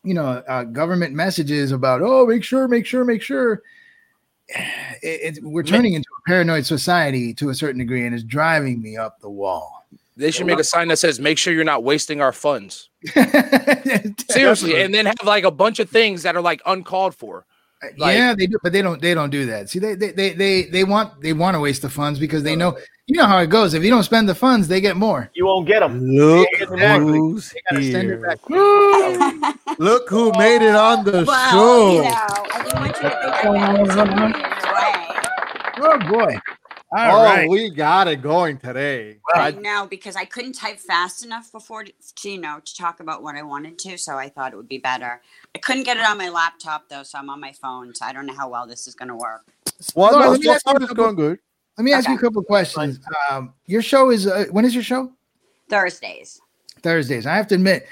you 0.03 0.14
know, 0.14 0.43
uh, 0.47 0.64
government 0.64 1.14
messages 1.14 1.72
about, 1.72 2.01
oh, 2.01 2.26
make 2.26 2.43
sure, 2.43 2.68
make 2.68 2.86
sure, 2.86 3.03
make 3.03 3.22
sure. 3.22 3.62
It, 5.01 5.38
it, 5.38 5.43
we're 5.43 5.62
turning 5.62 5.93
into 5.93 6.08
a 6.08 6.30
paranoid 6.30 6.66
society 6.66 7.34
to 7.36 7.49
a 7.49 7.53
certain 7.56 7.80
degree, 7.80 8.06
and 8.06 8.16
it's 8.16 8.24
driving 8.24 8.82
me 8.82 8.97
up 8.97 9.20
the 9.20 9.30
wall. 9.30 9.86
They 10.18 10.32
should 10.32 10.47
make 10.47 10.60
a 10.60 10.64
sign 10.64 10.88
that 10.88 10.97
says, 10.97 11.20
"Make 11.20 11.38
sure 11.38 11.53
you're 11.53 11.64
not 11.64 11.84
wasting 11.84 12.22
our 12.22 12.32
funds." 12.32 12.89
Seriously, 14.30 14.82
and 14.82 14.93
then 14.93 15.06
have 15.06 15.16
like 15.26 15.43
a 15.43 15.51
bunch 15.51 15.80
of 15.80 15.89
things 15.89 16.24
that 16.24 16.36
are 16.36 16.41
like 16.41 16.62
uncalled 16.66 17.14
for. 17.14 17.45
Like, 17.98 18.18
yeah, 18.18 18.34
they 18.36 18.48
do, 18.48 18.58
but 18.62 18.72
they 18.74 18.82
don't. 18.82 19.02
They 19.02 19.14
don't 19.14 19.30
do 19.30 19.46
that. 19.48 19.70
See, 19.70 19.80
they 19.80 19.96
they 19.96 20.12
they 20.12 20.34
they, 20.34 20.64
they 20.64 20.84
want 20.84 21.22
they 21.22 21.34
want 21.34 21.56
to 21.56 21.60
waste 21.60 21.82
the 21.82 21.90
funds 21.90 22.20
because 22.20 22.44
they 22.44 22.56
know 22.56 22.78
you 23.08 23.18
know 23.18 23.26
how 23.26 23.38
it 23.40 23.48
goes. 23.48 23.74
If 23.74 23.84
you 23.84 23.90
don't 23.90 24.04
spend 24.04 24.28
the 24.28 24.36
funds, 24.36 24.68
they 24.68 24.82
get 24.82 24.98
more. 24.98 25.30
You 25.36 25.46
won't 25.46 25.68
get 25.68 25.82
them. 25.82 26.00
Look 26.08 26.48
who's 26.58 27.54
here. 27.72 28.36
Look 29.78 30.10
who 30.10 30.32
made 30.38 30.62
it 30.62 30.76
on 30.76 31.04
the 31.06 31.24
well, 31.28 31.52
show. 31.52 31.92
You 31.92 32.04
know, 32.04 32.16
I 32.52 32.64
didn't 32.64 32.80
want 32.80 32.96
you 32.98 33.04
to 33.04 33.10
think 33.10 33.46
I 34.18 34.56
Oh 35.78 36.00
boy. 36.10 36.40
All 36.92 37.20
oh, 37.20 37.24
right. 37.24 37.50
we 37.50 37.72
got 37.72 38.08
it 38.08 38.22
going 38.22 38.58
today. 38.58 39.18
I 39.34 39.52
know 39.52 39.88
because 39.90 40.16
I 40.16 40.24
couldn't 40.24 40.54
type 40.54 40.80
fast 40.80 41.26
enough 41.26 41.52
before 41.52 41.84
to, 41.84 41.92
to, 42.18 42.30
you 42.30 42.40
know 42.40 42.60
to 42.64 42.76
talk 42.76 43.00
about 43.00 43.24
what 43.24 43.36
I 43.36 43.42
wanted 43.42 43.80
to, 43.80 43.98
so 43.98 44.16
I 44.18 44.30
thought 44.30 44.54
it 44.54 44.56
would 44.56 44.70
be 44.70 44.78
better. 44.78 45.22
I 45.56 45.60
couldn't 45.60 45.84
get 45.84 45.98
it 45.98 46.06
on 46.06 46.18
my 46.18 46.30
laptop 46.30 46.88
though, 46.88 47.04
so 47.04 47.18
I'm 47.18 47.30
on 47.30 47.40
my 47.42 47.52
phone. 47.54 47.94
So 47.96 48.06
I 48.06 48.14
don't 48.14 48.26
know 48.28 48.36
how 48.36 48.50
well 48.50 48.68
this 48.68 48.88
is 48.88 48.94
going 48.94 49.10
to 49.10 49.16
work. 49.16 49.46
Well, 49.96 50.12
Laura, 50.14 50.26
no, 50.26 50.32
let 50.32 50.42
me 50.42 50.50
ask 50.50 50.66
you 50.66 50.74
a 50.74 50.80
couple- 50.80 50.96
going 50.96 51.16
good. 51.16 51.40
Let 51.78 51.84
me 51.84 51.92
ask 51.92 52.08
you 52.08 52.14
a 52.14 52.18
Okay. 52.18 52.22
couple 52.28 52.44
questions. 52.44 53.00
Um, 53.30 53.54
your 53.66 53.82
show 53.82 54.10
is 54.10 54.28
uh, 54.28 54.46
when 54.52 54.64
is 54.64 54.74
your 54.74 54.84
show? 54.84 55.12
Thursdays. 55.70 56.40
Thursdays. 56.82 57.26
I 57.26 57.36
have 57.36 57.48
to 57.48 57.56
admit, 57.56 57.88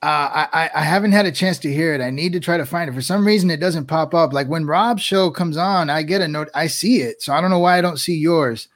uh, 0.00 0.06
I, 0.06 0.48
I 0.52 0.70
I 0.76 0.82
haven't 0.82 1.10
had 1.10 1.26
a 1.26 1.32
chance 1.32 1.58
to 1.60 1.72
hear 1.72 1.92
it. 1.92 2.00
I 2.00 2.10
need 2.10 2.32
to 2.32 2.40
try 2.40 2.56
to 2.56 2.64
find 2.64 2.88
it. 2.88 2.92
For 2.92 3.02
some 3.02 3.26
reason, 3.26 3.50
it 3.50 3.58
doesn't 3.58 3.86
pop 3.86 4.14
up. 4.14 4.32
Like 4.32 4.46
when 4.46 4.64
Rob's 4.64 5.02
show 5.02 5.30
comes 5.30 5.56
on, 5.56 5.90
I 5.90 6.02
get 6.02 6.20
a 6.20 6.28
note. 6.28 6.48
I 6.54 6.68
see 6.68 7.00
it, 7.00 7.20
so 7.20 7.32
I 7.32 7.40
don't 7.40 7.50
know 7.50 7.58
why 7.58 7.78
I 7.78 7.80
don't 7.80 7.98
see 7.98 8.14
yours. 8.14 8.68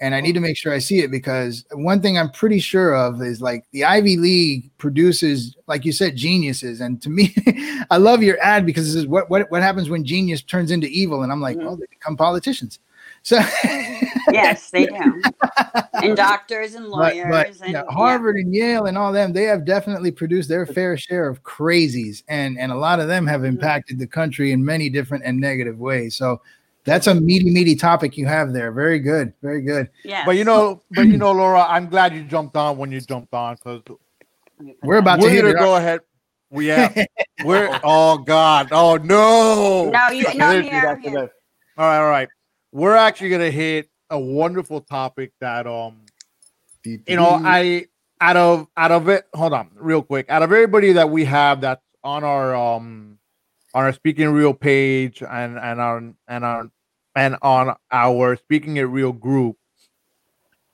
And 0.00 0.14
I 0.14 0.20
need 0.20 0.34
to 0.34 0.40
make 0.40 0.56
sure 0.56 0.72
I 0.72 0.78
see 0.78 1.00
it 1.00 1.10
because 1.10 1.64
one 1.72 2.00
thing 2.00 2.16
I'm 2.18 2.30
pretty 2.30 2.60
sure 2.60 2.94
of 2.94 3.20
is 3.20 3.40
like 3.40 3.64
the 3.72 3.84
Ivy 3.84 4.16
League 4.16 4.70
produces, 4.78 5.56
like 5.66 5.84
you 5.84 5.90
said, 5.90 6.14
geniuses. 6.14 6.80
And 6.80 7.02
to 7.02 7.10
me, 7.10 7.34
I 7.90 7.96
love 7.96 8.22
your 8.22 8.40
ad 8.40 8.64
because 8.64 8.86
this 8.86 8.94
is 8.94 9.08
what 9.08 9.30
what 9.30 9.50
what 9.50 9.62
happens 9.62 9.88
when 9.88 10.04
genius 10.04 10.42
turns 10.42 10.70
into 10.70 10.86
evil. 10.88 11.22
And 11.22 11.32
I'm 11.32 11.40
like, 11.40 11.56
oh, 11.62 11.76
they 11.76 11.86
become 11.90 12.16
politicians. 12.16 12.78
So 13.22 13.36
Yes, 14.32 14.70
they 14.70 14.86
do. 14.86 15.22
and 15.94 16.16
doctors 16.16 16.74
and 16.74 16.86
lawyers 16.88 17.26
but, 17.30 17.46
and 17.48 17.72
yeah, 17.72 17.82
yeah. 17.88 17.94
Harvard 17.94 18.36
and 18.36 18.54
Yale 18.54 18.86
and 18.86 18.98
all 18.98 19.12
them, 19.12 19.32
they 19.32 19.44
have 19.44 19.64
definitely 19.64 20.10
produced 20.10 20.48
their 20.48 20.66
fair 20.66 20.96
share 20.96 21.28
of 21.28 21.42
crazies, 21.42 22.22
and 22.28 22.58
and 22.58 22.70
a 22.72 22.76
lot 22.76 23.00
of 23.00 23.08
them 23.08 23.26
have 23.26 23.40
Mm-hmm. 23.40 23.48
impacted 23.56 23.98
the 23.98 24.06
country 24.06 24.52
in 24.52 24.64
many 24.64 24.88
different 24.90 25.24
and 25.24 25.38
negative 25.40 25.78
ways. 25.78 26.14
So 26.16 26.40
that's 26.84 27.06
a 27.06 27.14
meaty, 27.14 27.50
meaty 27.50 27.74
topic 27.76 28.16
you 28.16 28.26
have 28.26 28.52
there. 28.52 28.72
Very 28.72 28.98
good, 28.98 29.32
very 29.42 29.60
good. 29.62 29.88
Yes. 30.04 30.24
But 30.26 30.36
you 30.36 30.44
know, 30.44 30.82
but 30.90 31.02
you 31.06 31.16
know, 31.18 31.32
Laura, 31.32 31.62
I'm 31.68 31.88
glad 31.88 32.14
you 32.14 32.24
jumped 32.24 32.56
on 32.56 32.76
when 32.78 32.90
you 32.92 33.00
jumped 33.00 33.32
on 33.34 33.54
because 33.56 33.82
Let 33.88 34.66
me 34.66 34.72
put 34.74 34.86
We're 34.88 34.98
about 34.98 35.16
to 35.16 35.22
we're 35.22 35.30
hit 35.30 35.42
gonna 35.42 35.54
it. 35.54 35.58
go 35.58 35.76
ahead. 35.76 36.00
We 36.50 36.66
have 36.68 36.96
we're 37.44 37.78
oh 37.84 38.18
god, 38.18 38.68
oh 38.72 38.96
no. 38.96 39.90
No, 39.90 40.08
you 40.10 40.24
no 40.34 40.52
do 40.62 40.68
here. 40.68 40.82
that 40.82 41.00
here. 41.00 41.10
today. 41.12 41.32
All 41.76 41.86
right, 41.86 41.98
all 41.98 42.08
right. 42.10 42.28
We're 42.72 42.96
actually 42.96 43.30
gonna 43.30 43.50
hit 43.50 43.90
a 44.10 44.18
wonderful 44.18 44.80
topic 44.80 45.32
that 45.40 45.66
um 45.66 46.02
you 46.84 47.16
know 47.16 47.40
I 47.44 47.86
out 48.20 48.36
of 48.36 48.68
out 48.76 48.92
of 48.92 49.08
it. 49.08 49.26
Hold 49.34 49.52
on, 49.52 49.70
real 49.74 50.02
quick. 50.02 50.28
Out 50.28 50.42
of 50.42 50.52
everybody 50.52 50.92
that 50.92 51.10
we 51.10 51.24
have 51.24 51.60
that's 51.60 51.84
on 52.04 52.24
our 52.24 52.54
um 52.54 53.18
on 53.74 53.84
our 53.84 53.92
speaking 53.92 54.28
real 54.30 54.54
page 54.54 55.22
and 55.22 55.58
and 55.58 55.80
on 55.80 56.14
and 56.26 56.44
on 56.44 56.70
and 57.14 57.36
on 57.42 57.74
our 57.90 58.36
speaking 58.36 58.76
it 58.76 58.82
real 58.82 59.12
group. 59.12 59.56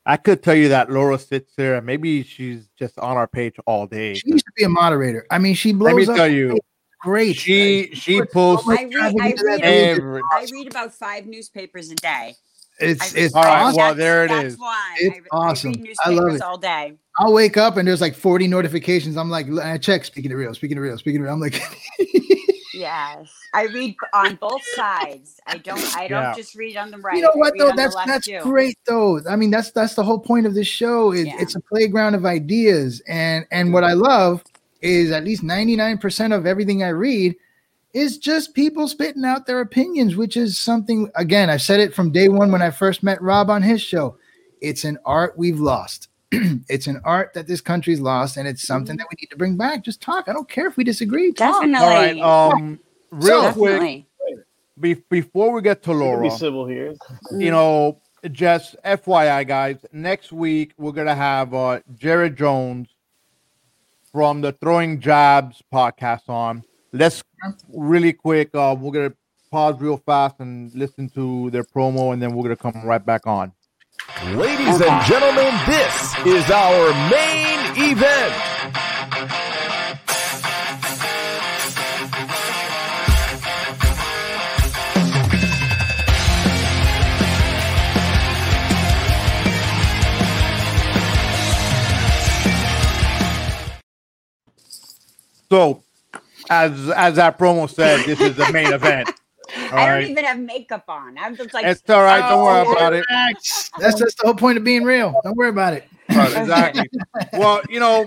I 0.07 0.19
could 0.19 0.43
tell 0.43 0.55
you 0.55 0.69
that 0.69 0.91
Laura 0.91 1.19
sits 1.19 1.55
there 1.57 1.77
and 1.77 1.87
maybe 1.87 2.23
she's 2.23 2.69
just 2.79 2.99
on 2.99 3.17
our 3.17 3.27
page 3.27 3.57
all 3.67 3.87
day. 3.87 4.15
She 4.15 4.29
used 4.29 4.45
to 4.45 4.53
be 4.55 4.65
a 4.65 4.69
moderator. 4.69 5.27
I 5.31 5.39
mean, 5.39 5.55
she 5.55 5.73
blows 5.73 5.95
Let 5.95 6.09
me 6.09 6.15
tell 6.15 6.29
you, 6.31 6.59
great. 7.05 7.37
she 7.37 7.91
she 7.95 8.19
Puts 8.21 8.33
so 8.33 8.57
posts 8.57 8.69
I 8.69 8.85
read- 8.85 9.15
I 9.21 9.35
read- 9.43 9.61
every. 9.63 10.23
I 10.33 10.47
read 10.51 10.67
about 10.69 10.93
five 10.93 11.27
newspapers 11.27 11.91
a 11.91 11.95
day. 11.97 12.35
It's 12.81 13.15
it's 13.15 13.35
All 13.35 13.43
right, 13.45 13.61
awesome. 13.63 13.77
well, 13.77 13.95
there 13.95 14.25
it 14.25 14.29
that's 14.29 14.55
is. 14.55 14.59
Why 14.59 14.97
It's 14.99 15.19
I, 15.33 15.37
awesome. 15.37 15.75
I 16.05 16.09
I 16.09 16.11
love 16.11 16.35
it. 16.35 16.43
all 16.43 16.59
day. 16.59 16.95
I'll 17.19 17.33
wake 17.33 17.57
up 17.57 17.77
and 17.77 17.87
there's 17.87 18.01
like 18.01 18.17
40 18.17 18.49
notifications. 18.49 19.17
I'm 19.17 19.31
like, 19.31 19.47
I 19.63 19.79
check. 19.79 20.05
Speaking 20.05 20.33
of 20.33 20.39
real, 20.39 20.53
speaking 20.55 20.77
of 20.79 20.83
real, 20.83 20.99
speaking 20.99 21.21
of 21.21 21.27
real. 21.27 21.35
I'm 21.35 21.41
like, 21.41 21.63
Yes, 22.75 23.33
I 23.55 23.67
read 23.67 23.95
on 24.13 24.35
both 24.35 24.63
sides. 24.75 25.41
I 25.47 25.59
don't. 25.59 25.79
I 25.97 26.09
don't 26.09 26.23
Yeah. 26.23 26.35
just 26.35 26.57
read 26.57 26.77
on 26.77 26.91
the 26.91 26.99
right. 26.99 27.17
you 27.17 27.23
know 27.23 27.31
what 27.35 27.55
though? 27.57 27.71
That's 27.77 27.95
that's 28.05 28.27
too. 28.27 28.41
great 28.43 28.77
though. 28.85 29.21
I 29.31 29.37
mean, 29.37 29.53
that's 29.53 29.71
that's 29.71 29.95
the 29.95 30.03
whole 30.03 30.19
point 30.19 30.45
of 30.45 30.55
this 30.55 30.67
show. 30.67 31.13
Is 31.13 31.27
Yeah. 31.27 31.37
it's 31.39 31.55
a 31.55 31.61
playground 31.61 32.17
of 32.17 32.27
ideas, 32.27 33.01
and 33.07 33.47
and 33.53 33.73
what 33.73 33.85
I 33.85 33.93
mm-hmm. 33.93 34.03
love 34.03 34.45
is 34.85 35.11
at 35.11 35.25
least 35.25 35.43
99% 35.43 36.35
of 36.37 36.47
everything 36.47 36.83
I 36.83 36.89
read 36.89 37.35
is 37.93 38.19
just 38.19 38.55
people 38.55 38.87
spitting 38.89 39.25
out 39.25 39.47
their 39.47 39.61
opinions, 39.61 40.17
which 40.17 40.37
is 40.37 40.59
something. 40.59 41.11
Again, 41.15 41.49
I 41.49 41.57
said 41.57 41.81
it 41.81 41.95
from 41.95 42.11
day 42.13 42.29
one 42.29 42.53
when 42.53 42.63
I 42.63 42.71
first 42.71 43.03
met 43.03 43.23
Rob 43.23 43.51
on 43.51 43.63
his 43.63 43.81
show. 43.81 44.19
It's 44.61 44.85
an 44.85 44.99
art 45.05 45.39
we've 45.39 45.61
lost. 45.61 46.09
it's 46.33 46.87
an 46.87 47.01
art 47.05 47.33
that 47.35 47.47
this 47.47 47.61
country's 47.61 48.01
lost, 48.01 48.37
and 48.37 48.49
it's 48.49 48.67
something 48.67 48.97
that 48.97 49.07
we 49.11 49.17
need 49.21 49.29
to 49.29 49.37
bring 49.37 49.57
back. 49.57 49.85
Just 49.85 50.03
talk. 50.03 50.29
I 50.29 50.33
don't 50.33 50.49
care 50.49 50.67
if 50.67 50.77
we 50.77 50.85
disagree. 50.85 51.33
Talk. 51.33 51.63
Definitely. 51.63 52.21
All 52.21 52.51
right. 52.51 52.55
Um, 52.55 52.81
real 53.11 53.53
quick, 53.53 53.71
Definitely. 53.81 54.07
be, 54.81 54.95
before 55.09 55.53
we 55.53 55.63
get 55.63 55.83
to 55.85 55.91
We 55.91 55.97
Laura, 55.97 56.23
be 56.23 56.31
civil 56.31 56.67
here. 56.67 56.95
you 57.33 57.51
know, 57.53 58.01
just 58.33 58.75
FYI, 58.85 59.47
guys, 59.47 59.77
next 59.93 60.33
week 60.33 60.73
we're 60.79 60.93
gonna 60.93 61.15
have 61.15 61.55
uh, 61.55 61.81
Jared 61.95 62.37
Jones 62.37 62.89
from 64.15 64.41
the 64.43 64.53
Throwing 64.53 65.01
Jabs 65.01 65.61
podcast 65.75 66.29
on. 66.29 66.63
Let's 66.93 67.25
really 67.69 68.13
quick. 68.13 68.51
Uh, 68.55 68.77
we're 68.79 68.93
gonna 68.93 69.13
pause 69.51 69.75
real 69.81 69.97
fast 69.97 70.37
and 70.39 70.73
listen 70.73 71.09
to 71.17 71.51
their 71.51 71.65
promo, 71.65 72.13
and 72.13 72.23
then 72.23 72.33
we're 72.33 72.45
gonna 72.45 72.55
come 72.55 72.81
right 72.87 73.05
back 73.05 73.27
on. 73.27 73.53
Ladies 74.27 74.81
and 74.81 75.05
gentlemen, 75.05 75.53
this 75.67 76.15
is 76.27 76.49
our 76.49 76.93
main 77.11 77.91
event. 77.91 78.54
So, 95.51 95.83
as 96.51 96.91
as 96.91 97.17
that 97.17 97.39
promo 97.39 97.69
said, 97.69 98.01
this 98.05 98.21
is 98.21 98.37
the 98.37 98.51
main 98.53 98.73
event. 98.73 99.09
All 99.73 99.79
I 99.79 100.01
don't 100.01 100.11
even 100.11 100.25
have 100.25 100.39
makeup 100.39 100.85
on. 100.89 101.17
I'm 101.19 101.37
just 101.37 101.55
like. 101.55 101.65
it's 101.67 101.83
all 101.89 102.03
right. 102.03 102.29
Don't 102.29 102.43
worry 102.43 102.67
Oh, 102.67 102.73
about 102.73 102.93
it. 102.93 103.05
That's 103.09 103.71
that's 103.79 103.99
the 103.99 104.13
whole 104.25 104.35
point 104.35 104.59
of 104.59 104.65
being 104.65 104.85
real. 104.85 105.19
Don't 105.25 105.37
worry 105.37 105.51
about 105.51 105.75
it. 105.75 105.89
Right, 106.09 106.37
exactly. 106.37 106.91
well, 107.35 107.63
you 107.69 107.81
know, 107.81 108.07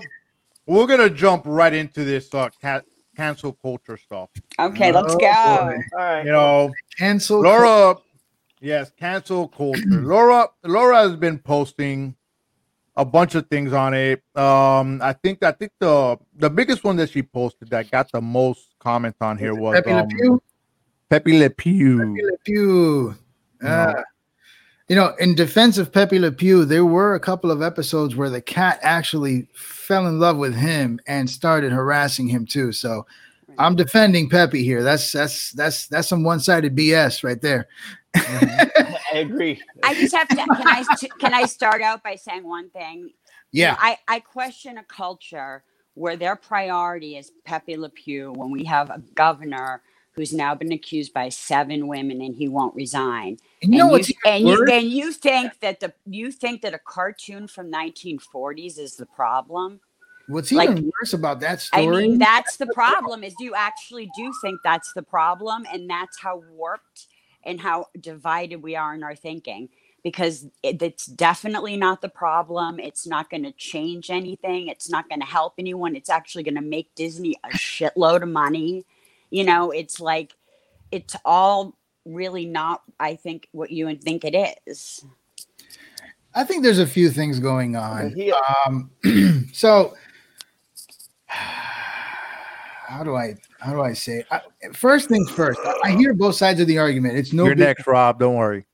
we're 0.65 0.87
gonna 0.87 1.09
jump 1.09 1.43
right 1.45 1.73
into 1.73 2.03
this 2.03 2.33
uh, 2.33 2.49
ca- 2.61 2.81
cancel 3.15 3.53
culture 3.53 3.97
stuff. 3.97 4.29
Okay, 4.59 4.91
let's 4.91 5.13
Oh, 5.15 5.17
go. 5.17 5.25
boy. 5.25 5.29
All 5.33 5.79
right. 5.95 6.25
You 6.25 6.31
know, 6.31 6.71
Cancel. 6.97 7.41
Laura, 7.41 7.95
yes, 8.59 8.91
cancel 8.99 9.47
culture. 9.47 9.81
Laura, 9.89 10.47
Laura 10.63 10.97
has 10.97 11.15
been 11.15 11.39
posting 11.39 12.15
a 12.97 13.05
bunch 13.05 13.35
of 13.35 13.47
things 13.47 13.71
on 13.71 13.93
it. 13.93 14.23
Um, 14.35 14.99
I 15.01 15.13
think 15.13 15.43
I 15.43 15.51
think 15.51 15.71
the 15.79 16.17
the 16.35 16.49
biggest 16.49 16.83
one 16.83 16.97
that 16.97 17.11
she 17.11 17.21
posted 17.21 17.69
that 17.69 17.89
got 17.91 18.11
the 18.11 18.21
most 18.21 18.75
comments 18.79 19.19
on 19.21 19.37
here 19.37 19.53
was 19.53 19.75
Pepe 19.75 19.93
Le 19.93 20.01
um, 20.01 20.07
Pew. 20.09 20.43
Pepe 21.09 21.39
Le 21.39 21.49
Pew. 21.49 21.99
Pepe 21.99 22.25
Le 22.25 22.37
Pew. 22.43 23.15
No. 23.61 23.69
Uh, 23.69 24.03
you 24.89 24.95
know, 24.95 25.13
in 25.19 25.35
defense 25.35 25.77
of 25.77 25.91
Pepe 25.91 26.17
Le 26.17 26.31
Pew, 26.31 26.65
there 26.65 26.85
were 26.85 27.13
a 27.13 27.19
couple 27.19 27.51
of 27.51 27.61
episodes 27.61 28.15
where 28.15 28.29
the 28.29 28.41
cat 28.41 28.79
actually 28.81 29.47
fell 29.53 30.07
in 30.07 30.19
love 30.19 30.37
with 30.37 30.55
him 30.55 30.99
and 31.07 31.29
started 31.29 31.71
harassing 31.71 32.27
him 32.27 32.45
too. 32.45 32.71
So 32.71 33.05
I'm 33.59 33.75
defending 33.75 34.29
Pepe 34.29 34.63
here. 34.63 34.83
That's 34.83 35.11
that's 35.11 35.51
that's 35.51 35.87
that's 35.87 36.07
some 36.07 36.23
one-sided 36.23 36.75
BS 36.75 37.23
right 37.23 37.41
there. 37.41 37.67
Mm-hmm. 38.17 38.93
I 39.13 39.17
agree. 39.19 39.61
I 39.83 39.93
just 39.93 40.15
have 40.15 40.27
to. 40.29 40.35
Can 40.35 40.49
I 40.49 40.83
can 41.19 41.33
I 41.33 41.45
start 41.45 41.81
out 41.81 42.03
by 42.03 42.15
saying 42.15 42.43
one 42.43 42.69
thing? 42.69 43.11
Yeah. 43.51 43.75
I 43.79 43.97
I 44.07 44.19
question 44.19 44.77
a 44.77 44.83
culture 44.83 45.63
where 45.93 46.15
their 46.15 46.35
priority 46.35 47.17
is 47.17 47.31
Pepe 47.45 47.75
Le 47.77 47.89
Pew 47.89 48.31
when 48.33 48.51
we 48.51 48.63
have 48.65 48.89
a 48.89 48.99
governor 49.15 49.81
who's 50.11 50.33
now 50.33 50.55
been 50.55 50.71
accused 50.71 51.13
by 51.13 51.29
seven 51.29 51.87
women 51.87 52.21
and 52.21 52.35
he 52.35 52.47
won't 52.47 52.75
resign. 52.75 53.37
And 53.61 53.71
you 53.73 53.79
know 53.79 53.87
what's 53.87 54.11
and 54.25 54.47
you, 54.47 54.65
and 54.65 54.87
you 54.87 55.11
think 55.11 55.59
that 55.61 55.79
the 55.79 55.93
you 56.05 56.31
think 56.31 56.61
that 56.61 56.73
a 56.73 56.79
cartoon 56.79 57.47
from 57.47 57.71
1940s 57.71 58.77
is 58.79 58.95
the 58.95 59.05
problem? 59.05 59.79
What's 60.27 60.51
even 60.51 60.75
like- 60.75 60.93
worse 60.99 61.13
about 61.13 61.39
that 61.39 61.59
I 61.71 61.83
story? 61.83 62.09
mean, 62.09 62.17
that's 62.19 62.57
the 62.57 62.67
problem. 62.67 63.23
Is 63.23 63.33
you 63.39 63.53
actually 63.55 64.09
do 64.17 64.33
think 64.41 64.59
that's 64.63 64.91
the 64.93 65.03
problem, 65.03 65.65
and 65.71 65.89
that's 65.89 66.19
how 66.19 66.43
warped 66.51 67.06
and 67.47 67.59
how 67.59 67.87
divided 67.99 68.61
we 68.61 68.75
are 68.75 68.93
in 68.93 69.03
our 69.03 69.15
thinking. 69.15 69.69
Because 70.03 70.45
it, 70.61 70.81
it's 70.81 71.07
definitely 71.07 71.75
not 71.75 72.01
the 72.01 72.09
problem. 72.09 72.79
It's 72.79 73.07
not 73.07 73.29
going 73.29 73.43
to 73.43 73.51
change 73.53 74.09
anything. 74.11 74.67
It's 74.67 74.89
not 74.89 75.09
going 75.09 75.19
to 75.21 75.25
help 75.25 75.55
anyone. 75.57 75.95
It's 75.95 76.09
actually 76.09 76.43
going 76.43 76.55
to 76.55 76.61
make 76.61 76.93
Disney 76.95 77.35
a 77.43 77.49
shitload 77.49 78.21
of 78.21 78.29
money. 78.29 78.85
You 79.31 79.43
know, 79.43 79.71
it's 79.71 79.99
like 79.99 80.33
it's 80.91 81.15
all 81.25 81.75
really 82.05 82.45
not. 82.45 82.83
I 82.99 83.15
think 83.15 83.49
what 83.51 83.71
you 83.71 83.87
would 83.87 84.01
think 84.03 84.23
it 84.23 84.57
is. 84.67 85.03
I 86.35 86.43
think 86.43 86.63
there's 86.63 86.79
a 86.79 86.87
few 86.87 87.09
things 87.09 87.39
going 87.39 87.75
on. 87.75 88.11
He- 88.11 88.31
Um, 88.65 88.91
so 89.53 89.95
how 92.87 93.03
do 93.03 93.15
I 93.15 93.35
how 93.59 93.73
do 93.73 93.81
I 93.81 93.93
say 93.93 94.19
it? 94.19 94.27
I, 94.31 94.41
first 94.73 95.09
things 95.09 95.29
first. 95.31 95.59
I, 95.65 95.89
I 95.89 95.91
hear 95.91 96.13
both 96.13 96.35
sides 96.35 96.59
of 96.61 96.67
the 96.67 96.77
argument. 96.77 97.17
It's 97.17 97.33
no 97.33 97.45
You're 97.45 97.55
big, 97.55 97.67
next, 97.67 97.87
Rob. 97.87 98.19
Don't 98.19 98.35
worry. 98.35 98.65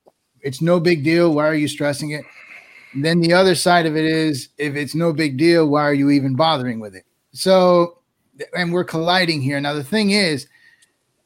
it's 0.41 0.61
no 0.61 0.79
big 0.79 1.03
deal. 1.03 1.33
Why 1.33 1.47
are 1.47 1.55
you 1.55 1.67
stressing 1.67 2.11
it? 2.11 2.23
And 2.93 3.03
then 3.03 3.21
the 3.21 3.33
other 3.33 3.55
side 3.55 3.87
of 3.87 3.97
it 3.97 4.05
is 4.05 4.49
if 4.59 4.75
it's 4.75 4.93
no 4.93 5.13
big 5.13 5.37
deal, 5.37 5.67
why 5.67 5.81
are 5.81 5.93
you 5.95 6.11
even 6.11 6.35
bothering 6.35 6.79
with 6.79 6.95
it? 6.95 7.05
So 7.31 7.99
and 8.55 8.71
we're 8.71 8.83
colliding 8.83 9.41
here. 9.41 9.59
Now 9.59 9.73
the 9.73 9.83
thing 9.83 10.11
is, 10.11 10.47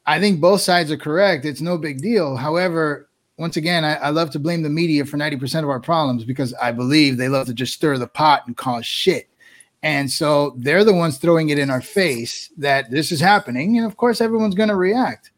I 0.06 0.20
think 0.20 0.40
both 0.40 0.62
sides 0.62 0.90
are 0.92 0.98
correct. 0.98 1.44
It's 1.44 1.62
no 1.62 1.78
big 1.78 2.02
deal. 2.02 2.38
However, 2.38 3.10
once 3.38 3.58
again, 3.58 3.84
I, 3.84 3.96
I 3.96 4.10
love 4.10 4.30
to 4.32 4.40
blame 4.40 4.64
the 4.64 4.70
media 4.70 5.06
for 5.06 5.18
90% 5.18 5.64
of 5.64 5.70
our 5.70 5.80
problems 5.80 6.24
because 6.24 6.54
I 6.56 6.72
believe 6.72 7.18
they 7.18 7.30
love 7.30 7.48
to 7.48 7.54
just 7.54 7.74
stir 7.74 7.98
the 7.98 8.08
pot 8.08 8.48
and 8.48 8.56
cause 8.56 8.86
shit. 8.86 9.30
And 9.88 10.12
so 10.12 10.54
they're 10.58 10.84
the 10.84 10.94
ones 10.94 11.18
throwing 11.18 11.48
it 11.48 11.58
in 11.58 11.70
our 11.70 11.80
face 11.80 12.50
that 12.58 12.92
this 12.92 13.10
is 13.10 13.22
happening. 13.22 13.78
And 13.78 13.86
of 13.86 13.96
course, 13.96 14.20
everyone's 14.20 14.54
going 14.54 14.68
to 14.68 14.76
react. 14.76 15.32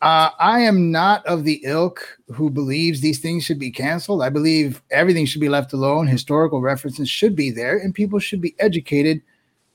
Uh, 0.00 0.30
I 0.38 0.60
am 0.60 0.92
not 0.92 1.26
of 1.26 1.42
the 1.42 1.60
ilk 1.64 2.20
who 2.32 2.50
believes 2.50 3.00
these 3.00 3.18
things 3.18 3.42
should 3.42 3.58
be 3.58 3.72
canceled. 3.72 4.22
I 4.22 4.28
believe 4.28 4.80
everything 4.92 5.26
should 5.26 5.40
be 5.40 5.48
left 5.48 5.72
alone. 5.72 6.06
Historical 6.06 6.60
references 6.60 7.10
should 7.10 7.34
be 7.34 7.50
there, 7.50 7.76
and 7.76 7.92
people 7.92 8.20
should 8.20 8.40
be 8.40 8.54
educated 8.60 9.20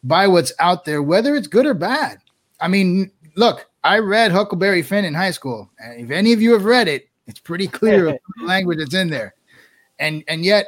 by 0.02 0.28
what's 0.28 0.54
out 0.60 0.86
there, 0.86 1.04
whether 1.04 1.36
it's 1.36 1.48
good 1.48 1.66
or 1.66 1.74
bad. 1.74 2.20
I 2.62 2.70
mean, 2.70 3.12
look, 3.36 3.70
I 3.84 4.00
read 4.00 4.32
Huckleberry 4.32 4.82
Finn 4.82 5.04
in 5.04 5.14
high 5.14 5.32
school, 5.32 5.70
and 5.78 6.06
if 6.06 6.10
any 6.10 6.32
of 6.32 6.42
you 6.42 6.54
have 6.54 6.64
read 6.64 6.88
it, 6.88 7.10
it's 7.28 7.42
pretty 7.42 7.68
clear 7.68 8.18
the 8.38 8.46
language 8.46 8.78
that's 8.78 8.96
in 8.96 9.10
there. 9.10 9.34
And 10.00 10.24
and 10.30 10.46
yet, 10.46 10.68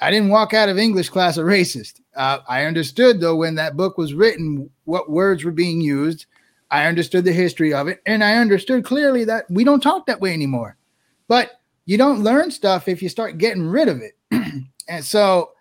I 0.00 0.10
didn't 0.10 0.30
walk 0.30 0.54
out 0.54 0.68
of 0.68 0.76
English 0.76 1.10
class 1.10 1.36
a 1.36 1.42
racist. 1.42 2.00
Uh, 2.14 2.38
I 2.48 2.64
understood 2.64 3.20
though 3.20 3.36
when 3.36 3.54
that 3.56 3.76
book 3.76 3.98
was 3.98 4.14
written 4.14 4.70
what 4.84 5.10
words 5.10 5.44
were 5.44 5.50
being 5.50 5.80
used. 5.80 6.26
I 6.70 6.86
understood 6.86 7.24
the 7.24 7.32
history 7.32 7.72
of 7.72 7.88
it, 7.88 8.00
and 8.06 8.24
I 8.24 8.36
understood 8.36 8.84
clearly 8.84 9.24
that 9.24 9.48
we 9.50 9.64
don't 9.64 9.82
talk 9.82 10.06
that 10.06 10.20
way 10.20 10.32
anymore. 10.32 10.76
But 11.28 11.60
you 11.86 11.98
don't 11.98 12.22
learn 12.22 12.50
stuff 12.50 12.88
if 12.88 13.02
you 13.02 13.08
start 13.08 13.38
getting 13.38 13.62
rid 13.62 13.88
of 13.88 14.00
it. 14.00 14.16
and 14.88 15.04
so, 15.04 15.52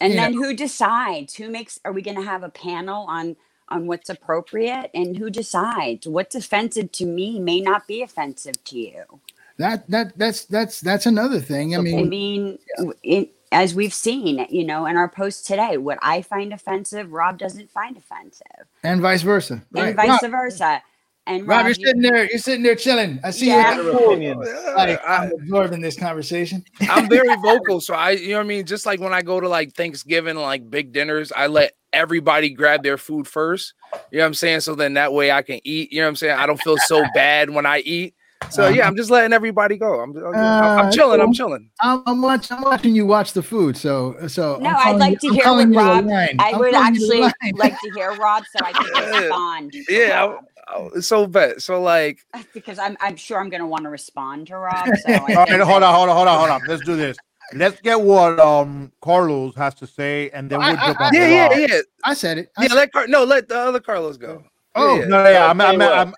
And 0.00 0.12
then 0.12 0.34
who 0.34 0.54
decides? 0.54 1.34
Who 1.34 1.48
makes? 1.48 1.80
Are 1.84 1.92
we 1.92 2.02
going 2.02 2.16
to 2.16 2.22
have 2.22 2.42
a 2.42 2.50
panel 2.50 3.04
on 3.08 3.36
on 3.68 3.86
what's 3.86 4.10
appropriate? 4.10 4.90
And 4.94 5.16
who 5.16 5.30
decides 5.30 6.06
what's 6.06 6.34
offensive 6.34 6.92
to 6.92 7.06
me 7.06 7.40
may 7.40 7.60
not 7.60 7.88
be 7.88 8.02
offensive 8.02 8.62
to 8.64 8.78
you? 8.78 9.20
that 9.58 9.88
that 9.90 10.16
that's 10.18 10.44
that's 10.46 10.80
that's 10.80 11.06
another 11.06 11.40
thing. 11.40 11.76
I 11.76 11.80
mean 11.80 11.98
I 11.98 12.02
mean, 12.02 12.58
mean, 12.78 12.92
it, 13.02 13.33
as 13.54 13.74
we've 13.74 13.94
seen, 13.94 14.46
you 14.50 14.64
know, 14.64 14.84
in 14.86 14.96
our 14.96 15.08
post 15.08 15.46
today, 15.46 15.76
what 15.78 15.98
I 16.02 16.20
find 16.22 16.52
offensive, 16.52 17.12
Rob 17.12 17.38
doesn't 17.38 17.70
find 17.70 17.96
offensive, 17.96 18.66
and 18.82 19.00
vice 19.00 19.22
versa. 19.22 19.62
and 19.74 19.96
vice 19.96 20.22
Rob, 20.22 20.30
versa. 20.30 20.82
And 21.26 21.48
Rob, 21.48 21.48
Rob, 21.48 21.66
you're 21.66 21.68
you- 21.78 21.86
sitting 21.86 22.02
there. 22.02 22.24
You're 22.28 22.38
sitting 22.38 22.62
there 22.62 22.74
chilling. 22.74 23.18
I 23.24 23.30
see 23.30 23.46
Yeah. 23.46 23.76
you. 23.76 23.92
Opinion. 23.92 24.38
Like, 24.40 24.48
uh, 24.48 25.06
I, 25.06 25.16
I'm 25.24 25.32
absorbing 25.40 25.80
this 25.80 25.98
conversation. 25.98 26.62
I'm 26.82 27.08
very 27.08 27.34
vocal, 27.42 27.80
so 27.80 27.94
I, 27.94 28.10
you 28.10 28.30
know, 28.32 28.38
what 28.38 28.44
I 28.44 28.48
mean, 28.48 28.66
just 28.66 28.84
like 28.84 29.00
when 29.00 29.14
I 29.14 29.22
go 29.22 29.40
to 29.40 29.48
like 29.48 29.72
Thanksgiving, 29.74 30.36
like 30.36 30.68
big 30.68 30.92
dinners, 30.92 31.32
I 31.34 31.46
let 31.46 31.72
everybody 31.94 32.50
grab 32.50 32.82
their 32.82 32.98
food 32.98 33.26
first. 33.26 33.72
You 34.10 34.18
know 34.18 34.24
what 34.24 34.26
I'm 34.28 34.34
saying? 34.34 34.60
So 34.60 34.74
then 34.74 34.94
that 34.94 35.14
way 35.14 35.30
I 35.32 35.40
can 35.42 35.60
eat. 35.64 35.92
You 35.92 36.00
know 36.00 36.06
what 36.06 36.10
I'm 36.10 36.16
saying? 36.16 36.36
I 36.36 36.44
don't 36.46 36.60
feel 36.60 36.76
so 36.76 37.02
bad 37.14 37.48
when 37.50 37.64
I 37.64 37.78
eat. 37.78 38.14
So 38.50 38.68
yeah, 38.68 38.86
I'm 38.86 38.96
just 38.96 39.10
letting 39.10 39.32
everybody 39.32 39.76
go. 39.76 40.00
I'm, 40.00 40.16
I'm, 40.16 40.34
I'm, 40.34 40.34
I'm 40.34 40.86
Uh, 40.86 40.90
chilling. 40.92 41.20
I'm 41.20 41.32
chilling. 41.32 41.70
I'm, 41.80 42.02
I'm 42.06 42.22
watching. 42.22 42.56
I'm 42.56 42.62
watching 42.62 42.94
you 42.94 43.06
watch 43.06 43.32
the 43.32 43.42
food. 43.42 43.76
So, 43.76 44.16
so. 44.28 44.58
No, 44.60 44.70
I'm 44.70 44.94
I'd 44.94 44.98
like 45.00 45.22
you- 45.22 45.34
to 45.34 45.42
I'm 45.46 45.68
hear 45.68 45.74
what 45.74 45.84
Rob. 45.84 46.08
I 46.38 46.52
would 46.56 46.72
calling 46.72 46.94
you 46.94 47.06
the 47.08 47.24
actually 47.24 47.52
like 47.54 47.80
to 47.80 47.90
hear 47.90 48.14
Rob 48.14 48.44
so 48.46 48.64
I 48.64 48.72
can 48.72 48.86
respond. 49.22 49.72
to 49.72 49.84
Yeah, 49.92 50.20
Rob. 50.26 50.44
I, 50.68 50.96
I, 50.96 51.00
so 51.00 51.26
bad. 51.26 51.60
So 51.62 51.82
like, 51.82 52.18
because 52.52 52.78
I'm 52.78 52.96
I'm 53.00 53.16
sure 53.16 53.38
I'm 53.40 53.50
going 53.50 53.60
to 53.60 53.66
want 53.66 53.84
to 53.84 53.90
respond 53.90 54.46
to 54.48 54.56
Rob. 54.56 54.88
So 54.96 55.10
I 55.12 55.16
All 55.34 55.46
right, 55.46 55.60
hold 55.60 55.82
on, 55.82 55.94
hold 55.94 56.08
on, 56.08 56.16
hold 56.16 56.28
on, 56.28 56.38
hold 56.38 56.50
on. 56.50 56.62
Let's 56.66 56.82
do 56.82 56.96
this. 56.96 57.16
Let's 57.54 57.80
get 57.80 58.00
what 58.00 58.38
um 58.40 58.90
Carlos 59.02 59.54
has 59.56 59.74
to 59.76 59.86
say, 59.86 60.30
and 60.30 60.48
then 60.50 60.60
we'll 60.60 60.76
jump 60.76 61.00
I- 61.00 61.06
on 61.08 61.14
yeah, 61.14 61.26
yeah, 61.28 61.48
Rob. 61.48 61.58
yeah, 61.70 61.80
I 62.04 62.14
said 62.14 62.38
it. 62.38 62.50
I 62.56 62.62
yeah. 62.62 62.68
said- 62.68 62.74
Let 62.76 62.92
Car- 62.92 63.06
no, 63.08 63.24
let 63.24 63.48
the 63.48 63.58
other 63.58 63.80
Carlos 63.80 64.16
go. 64.16 64.42
Oh, 64.74 64.98
Yeah. 65.00 65.04
No, 65.06 65.22
no, 65.24 65.30
yeah, 65.30 65.46
I'm, 65.50 65.60
I'm. 65.60 65.80
I'm, 65.82 66.14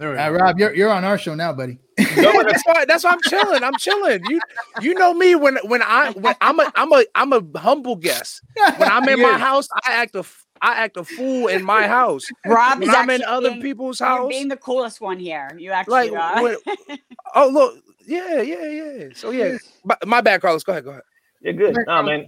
there 0.00 0.10
we 0.12 0.16
uh, 0.16 0.30
go. 0.30 0.36
Rob, 0.36 0.58
you're 0.58 0.74
you're 0.74 0.90
on 0.90 1.04
our 1.04 1.18
show 1.18 1.34
now, 1.34 1.52
buddy. 1.52 1.78
Yeah, 1.98 2.32
that's 2.42 2.62
why. 2.64 2.84
That's 2.86 3.04
why 3.04 3.10
I'm 3.10 3.20
chilling. 3.22 3.62
I'm 3.62 3.76
chilling. 3.76 4.24
You, 4.28 4.40
you 4.80 4.94
know 4.94 5.12
me 5.14 5.34
when 5.34 5.58
when 5.64 5.82
I 5.82 6.10
when 6.12 6.34
I'm 6.40 6.58
a 6.58 6.72
I'm 6.74 6.92
a 6.92 7.04
I'm 7.14 7.32
a 7.34 7.58
humble 7.58 7.96
guest. 7.96 8.42
When 8.78 8.88
I'm 8.88 9.08
in 9.08 9.20
my 9.20 9.38
house, 9.38 9.68
I 9.84 9.92
act 9.92 10.16
a 10.16 10.20
f- 10.20 10.46
I 10.62 10.74
act 10.74 10.96
a 10.96 11.04
fool 11.04 11.48
in 11.48 11.62
my 11.62 11.86
house. 11.86 12.26
Rob 12.46 12.82
is 12.82 12.88
When 12.88 12.96
I'm 12.96 13.10
in 13.10 13.22
other 13.24 13.50
being- 13.50 13.62
people's 13.62 14.00
you're 14.00 14.08
house, 14.08 14.28
being 14.28 14.48
the 14.48 14.56
coolest 14.56 15.00
one 15.00 15.18
here. 15.18 15.50
You 15.58 15.70
actually 15.72 16.10
like 16.10 16.12
are. 16.12 16.42
when- 16.42 16.56
oh 17.34 17.48
look, 17.48 17.82
yeah, 18.06 18.40
yeah, 18.40 18.66
yeah. 18.66 19.04
So 19.14 19.30
yeah, 19.30 19.58
my, 19.84 19.96
my 20.06 20.20
bad, 20.22 20.40
Carlos. 20.40 20.64
Go 20.64 20.72
ahead, 20.72 20.84
go 20.84 20.90
ahead. 20.90 21.02
You're 21.42 21.52
good. 21.54 21.76
Nah, 21.86 22.02
man. 22.02 22.26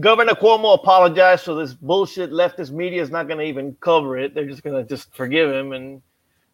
Governor 0.00 0.32
Cuomo 0.34 0.74
apologized, 0.74 1.44
so 1.44 1.54
this 1.54 1.72
bullshit 1.72 2.32
leftist 2.32 2.72
media 2.72 3.00
is 3.00 3.10
not 3.10 3.28
going 3.28 3.38
to 3.38 3.44
even 3.44 3.76
cover 3.80 4.18
it. 4.18 4.34
They're 4.34 4.44
just 4.48 4.64
going 4.64 4.74
to 4.76 4.88
just 4.88 5.14
forgive 5.14 5.50
him, 5.52 5.72
and 5.72 6.02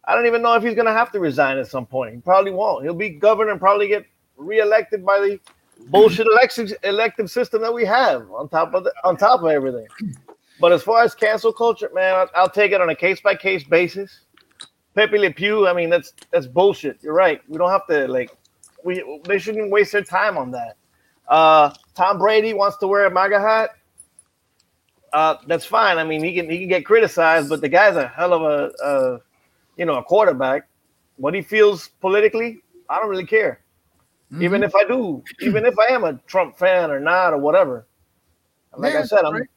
I 0.05 0.15
don't 0.15 0.25
even 0.25 0.41
know 0.41 0.53
if 0.53 0.63
he's 0.63 0.75
going 0.75 0.87
to 0.87 0.93
have 0.93 1.11
to 1.11 1.19
resign 1.19 1.57
at 1.57 1.67
some 1.67 1.85
point. 1.85 2.15
He 2.15 2.21
probably 2.21 2.51
won't. 2.51 2.83
He'll 2.83 2.93
be 2.93 3.09
governor 3.09 3.51
and 3.51 3.59
probably 3.59 3.87
get 3.87 4.05
reelected 4.35 5.05
by 5.05 5.19
the 5.19 5.39
bullshit 5.89 6.27
elective 6.27 6.73
elective 6.83 7.29
system 7.29 7.61
that 7.61 7.73
we 7.73 7.85
have 7.85 8.29
on 8.31 8.49
top 8.49 8.73
of 8.73 8.83
the, 8.83 8.93
on 9.03 9.17
top 9.17 9.41
of 9.41 9.49
everything. 9.49 9.87
But 10.59 10.71
as 10.71 10.83
far 10.83 11.03
as 11.03 11.15
cancel 11.15 11.53
culture, 11.53 11.89
man, 11.93 12.15
I'll, 12.15 12.29
I'll 12.35 12.49
take 12.49 12.71
it 12.71 12.81
on 12.81 12.89
a 12.89 12.95
case 12.95 13.19
by 13.19 13.35
case 13.35 13.63
basis. 13.63 14.21
Pepe 14.93 15.17
Le 15.17 15.31
Pew, 15.31 15.67
I 15.67 15.73
mean, 15.73 15.89
that's 15.89 16.13
that's 16.31 16.47
bullshit. 16.47 17.01
You're 17.01 17.13
right. 17.13 17.41
We 17.47 17.57
don't 17.57 17.71
have 17.71 17.87
to 17.87 18.07
like 18.07 18.31
we 18.83 19.03
they 19.27 19.39
shouldn't 19.39 19.71
waste 19.71 19.91
their 19.91 20.03
time 20.03 20.37
on 20.37 20.51
that. 20.51 20.77
Uh, 21.27 21.73
Tom 21.95 22.17
Brady 22.17 22.53
wants 22.53 22.77
to 22.77 22.87
wear 22.87 23.05
a 23.05 23.11
MAGA 23.11 23.39
hat. 23.39 23.69
Uh, 25.13 25.35
that's 25.47 25.65
fine. 25.65 25.97
I 25.97 26.03
mean, 26.03 26.23
he 26.23 26.35
can 26.35 26.49
he 26.49 26.59
can 26.59 26.69
get 26.69 26.85
criticized, 26.85 27.49
but 27.49 27.61
the 27.61 27.69
guy's 27.69 27.95
a 27.95 28.07
hell 28.07 28.33
of 28.33 28.41
a, 28.41 28.83
uh, 28.83 29.19
you 29.81 29.87
know, 29.87 29.95
a 29.97 30.03
quarterback. 30.03 30.67
What 31.17 31.33
he 31.33 31.41
feels 31.41 31.87
politically, 32.01 32.61
I 32.87 32.99
don't 32.99 33.09
really 33.09 33.25
care. 33.25 33.61
Mm-hmm. 34.31 34.43
Even 34.43 34.63
if 34.63 34.75
I 34.75 34.83
do, 34.83 35.23
even 35.41 35.65
if 35.65 35.73
I 35.79 35.87
am 35.91 36.03
a 36.03 36.13
Trump 36.27 36.55
fan 36.55 36.91
or 36.91 36.99
not 36.99 37.33
or 37.33 37.39
whatever. 37.39 37.87
Like 38.77 38.93
Yeah, 38.93 38.99
I 38.99 39.03
said, 39.05 39.25
I'm 39.25 39.33
right. 39.33 39.49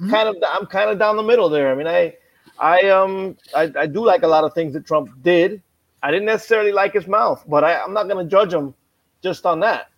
Mhm. 0.00 0.10
kind 0.10 0.28
of 0.28 0.36
I'm 0.54 0.66
kind 0.66 0.90
of 0.90 0.98
down 0.98 1.14
the 1.16 1.22
middle 1.22 1.48
there. 1.48 1.70
I 1.70 1.76
mean, 1.76 1.86
I 1.86 2.16
I 2.58 2.90
um 2.90 3.36
I, 3.54 3.70
I 3.78 3.86
do 3.86 4.04
like 4.04 4.24
a 4.24 4.26
lot 4.26 4.42
of 4.42 4.52
things 4.52 4.72
that 4.74 4.84
Trump 4.84 5.10
did. 5.22 5.62
I 6.02 6.10
didn't 6.10 6.26
necessarily 6.26 6.72
like 6.72 6.92
his 6.92 7.06
mouth, 7.06 7.44
but 7.46 7.62
I, 7.62 7.80
I'm 7.80 7.94
not 7.94 8.08
going 8.08 8.24
to 8.24 8.30
judge 8.30 8.52
him 8.52 8.74
just 9.22 9.46
on 9.46 9.60
that, 9.60 9.90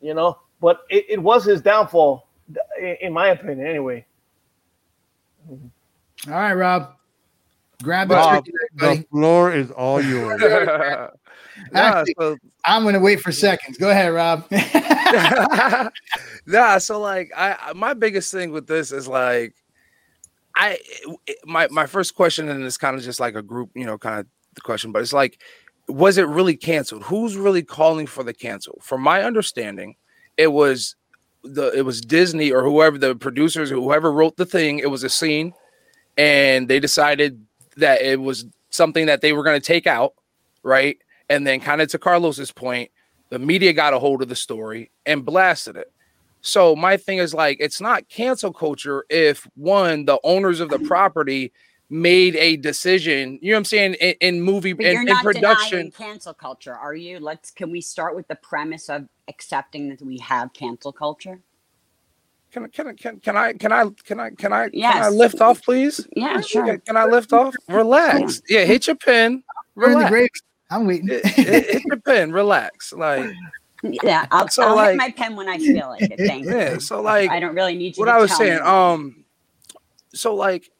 you 0.00 0.14
know. 0.14 0.38
But 0.60 0.82
it, 0.88 1.04
it 1.08 1.20
was 1.22 1.44
his 1.44 1.60
downfall, 1.62 2.28
in 3.00 3.12
my 3.12 3.28
opinion, 3.28 3.66
anyway. 3.66 4.06
All 5.48 6.34
right, 6.46 6.54
Rob. 6.54 6.94
Grab 7.82 8.08
the 8.08 8.14
Rob, 8.14 8.44
turkey 8.44 8.52
leg, 8.80 8.98
the 9.00 9.06
floor 9.08 9.52
is 9.52 9.70
all 9.70 10.00
yours. 10.12 10.40
nah, 10.40 11.08
Actually- 11.72 12.14
so, 12.18 12.36
I'm 12.64 12.84
gonna 12.84 13.00
wait 13.00 13.20
for 13.20 13.32
seconds. 13.32 13.78
Go 13.78 13.90
ahead, 13.90 14.12
Rob. 14.12 14.44
nah, 16.46 16.78
so 16.78 17.00
like 17.00 17.30
I 17.36 17.56
I- 17.60 17.72
my 17.74 17.94
biggest 17.94 18.32
thing 18.32 18.52
with 18.52 18.66
this 18.66 18.92
is 18.92 19.08
like 19.08 19.54
I 20.56 20.78
my 21.44 21.68
my 21.68 21.86
first 21.86 22.14
question 22.14 22.48
and 22.48 22.64
it's 22.64 22.76
kind 22.76 22.96
of 22.96 23.02
just 23.02 23.20
like 23.20 23.34
a 23.34 23.42
group, 23.42 23.70
you 23.74 23.84
know, 23.86 23.98
kind 23.98 24.20
of 24.20 24.26
the 24.54 24.60
question, 24.60 24.92
but 24.92 25.02
it's 25.02 25.12
like 25.12 25.40
was 25.88 26.18
it 26.18 26.26
really 26.28 26.56
canceled? 26.56 27.02
Who's 27.04 27.36
really 27.36 27.62
calling 27.62 28.06
for 28.06 28.22
the 28.22 28.34
cancel? 28.34 28.78
From 28.80 29.00
my 29.02 29.22
understanding, 29.24 29.96
it 30.36 30.48
was 30.48 30.94
the 31.42 31.70
it 31.76 31.82
was 31.82 32.00
Disney 32.00 32.52
or 32.52 32.62
whoever 32.62 32.98
the 32.98 33.14
producers, 33.16 33.70
whoever 33.70 34.12
wrote 34.12 34.36
the 34.36 34.46
thing. 34.46 34.78
It 34.78 34.90
was 34.90 35.02
a 35.02 35.08
scene, 35.08 35.52
and 36.16 36.68
they 36.68 36.78
decided 36.78 37.44
that 37.76 38.02
it 38.02 38.20
was 38.20 38.46
something 38.70 39.06
that 39.06 39.20
they 39.20 39.32
were 39.32 39.42
going 39.42 39.60
to 39.60 39.66
take 39.66 39.86
out, 39.86 40.14
right? 40.62 40.98
And 41.28 41.46
then, 41.46 41.60
kind 41.60 41.80
of 41.80 41.88
to 41.90 41.98
Carlos's 41.98 42.52
point, 42.52 42.90
the 43.30 43.38
media 43.38 43.72
got 43.72 43.94
a 43.94 43.98
hold 43.98 44.22
of 44.22 44.28
the 44.28 44.36
story 44.36 44.90
and 45.06 45.24
blasted 45.24 45.76
it. 45.76 45.92
So 46.42 46.74
my 46.74 46.96
thing 46.96 47.18
is 47.18 47.34
like, 47.34 47.58
it's 47.60 47.80
not 47.80 48.08
cancel 48.08 48.52
culture 48.52 49.04
if 49.10 49.46
one, 49.54 50.06
the 50.06 50.18
owners 50.24 50.60
of 50.60 50.70
the 50.70 50.78
property 50.78 51.52
made 51.90 52.36
a 52.36 52.56
decision. 52.56 53.38
You 53.42 53.50
know 53.50 53.56
what 53.56 53.58
I'm 53.58 53.64
saying? 53.66 53.94
In, 53.94 54.14
in 54.20 54.42
movie 54.42 54.72
But 54.72 54.86
in, 54.86 54.92
you're 54.92 55.00
in 55.02 55.08
not 55.08 55.24
production. 55.24 55.90
cancel 55.90 56.32
culture, 56.32 56.74
are 56.74 56.94
you? 56.94 57.18
Let's 57.18 57.50
can 57.50 57.70
we 57.70 57.80
start 57.80 58.16
with 58.16 58.28
the 58.28 58.36
premise 58.36 58.88
of 58.88 59.06
accepting 59.28 59.90
that 59.90 60.00
we 60.00 60.18
have 60.18 60.52
cancel 60.52 60.92
culture? 60.92 61.40
Can, 62.52 62.64
I- 62.64 62.68
can, 62.68 62.88
I- 62.88 62.92
can, 62.94 63.20
can 63.20 63.36
I 63.36 63.52
can 63.52 63.72
I 63.72 63.84
can 64.04 64.18
I 64.20 64.30
can 64.30 64.52
I 64.52 64.68
can 64.70 64.84
I 64.84 65.08
lift 65.08 65.40
off, 65.40 65.62
please? 65.62 66.06
Yeah, 66.16 66.40
sure. 66.40 66.66
Can, 66.66 66.80
can 66.80 66.96
I 66.96 67.04
lift 67.04 67.32
off? 67.32 67.54
Relax. 67.68 68.42
Yeah, 68.48 68.64
hit 68.64 68.86
your 68.86 68.96
pen. 68.96 69.42
We're 69.76 69.86
in 69.86 69.90
the 69.92 69.96
Relax. 69.98 70.10
grave. 70.10 70.28
I'm 70.70 70.86
waiting. 70.86 71.08
Hit, 71.08 71.26
hit- 71.26 71.70
hit 71.70 71.84
your 71.84 72.00
pen. 72.00 72.32
Relax. 72.32 72.92
Like 72.92 73.30
Yeah, 73.82 74.26
I'll, 74.30 74.48
So, 74.48 74.62
I'll 74.64 74.74
like- 74.76 74.90
hit 74.90 74.96
my 74.98 75.10
pen 75.10 75.36
when 75.36 75.48
I 75.48 75.58
feel 75.58 75.88
like 75.88 76.02
it. 76.02 76.18
Thank 76.26 76.44
you. 76.46 76.56
yeah. 76.56 76.78
So 76.78 77.00
like 77.00 77.30
I 77.30 77.38
don't 77.40 77.54
really 77.54 77.76
need 77.76 77.96
you. 77.96 78.00
what 78.00 78.06
to 78.06 78.12
I 78.12 78.18
was 78.18 78.30
tell 78.30 78.38
saying. 78.38 78.54
me. 78.54 78.60
Um, 78.60 79.24
so 80.12 80.34
like, 80.34 80.70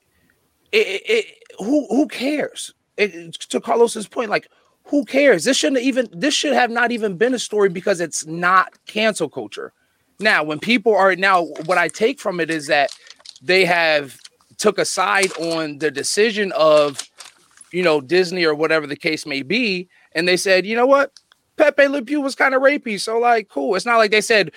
it, 0.72 0.86
it, 0.86 1.02
it 1.06 1.26
who 1.60 1.86
who 1.88 2.08
cares? 2.08 2.74
It, 2.96 3.32
to 3.34 3.60
Carlos's 3.60 4.06
point, 4.08 4.28
like, 4.28 4.48
who 4.84 5.04
cares? 5.04 5.44
This 5.44 5.56
shouldn't 5.56 5.82
even. 5.82 6.08
This 6.12 6.34
should 6.34 6.52
have 6.52 6.70
not 6.70 6.90
even 6.92 7.16
been 7.16 7.32
a 7.32 7.38
story 7.38 7.68
because 7.68 8.00
it's 8.00 8.26
not 8.26 8.72
cancel 8.86 9.28
culture. 9.28 9.72
Now, 10.20 10.42
when 10.42 10.58
people 10.58 10.94
are 10.94 11.16
now, 11.16 11.44
what 11.64 11.78
I 11.78 11.88
take 11.88 12.20
from 12.20 12.40
it 12.40 12.50
is 12.50 12.66
that 12.66 12.90
they 13.42 13.64
have 13.64 14.18
took 14.58 14.78
a 14.78 14.84
side 14.84 15.32
on 15.38 15.78
the 15.78 15.90
decision 15.90 16.52
of, 16.52 17.02
you 17.72 17.82
know, 17.82 18.00
Disney 18.00 18.44
or 18.44 18.54
whatever 18.54 18.86
the 18.86 18.96
case 18.96 19.24
may 19.24 19.42
be, 19.42 19.88
and 20.12 20.28
they 20.28 20.36
said, 20.36 20.66
you 20.66 20.76
know 20.76 20.86
what, 20.86 21.12
Pepe 21.56 21.88
Le 21.88 22.02
Pew 22.02 22.20
was 22.20 22.34
kind 22.34 22.54
of 22.54 22.62
rapey, 22.62 23.00
so 23.00 23.18
like, 23.18 23.48
cool. 23.48 23.74
It's 23.74 23.86
not 23.86 23.96
like 23.96 24.10
they 24.10 24.20
said 24.20 24.52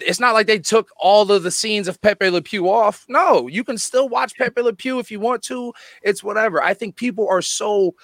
it's 0.00 0.20
not 0.20 0.34
like 0.34 0.46
they 0.46 0.58
took 0.58 0.90
all 0.98 1.30
of 1.30 1.42
the 1.42 1.50
scenes 1.50 1.88
of 1.88 2.00
Pepe 2.00 2.30
Le 2.30 2.42
Pew 2.42 2.68
off. 2.70 3.04
No, 3.08 3.46
you 3.46 3.64
can 3.64 3.78
still 3.78 4.08
watch 4.08 4.36
Pepe 4.36 4.60
Le 4.60 4.72
Pew 4.72 4.98
if 4.98 5.10
you 5.10 5.20
want 5.20 5.42
to. 5.44 5.72
It's 6.02 6.22
whatever. 6.22 6.62
I 6.62 6.74
think 6.74 6.96
people 6.96 7.28
are 7.28 7.42
so 7.42 7.94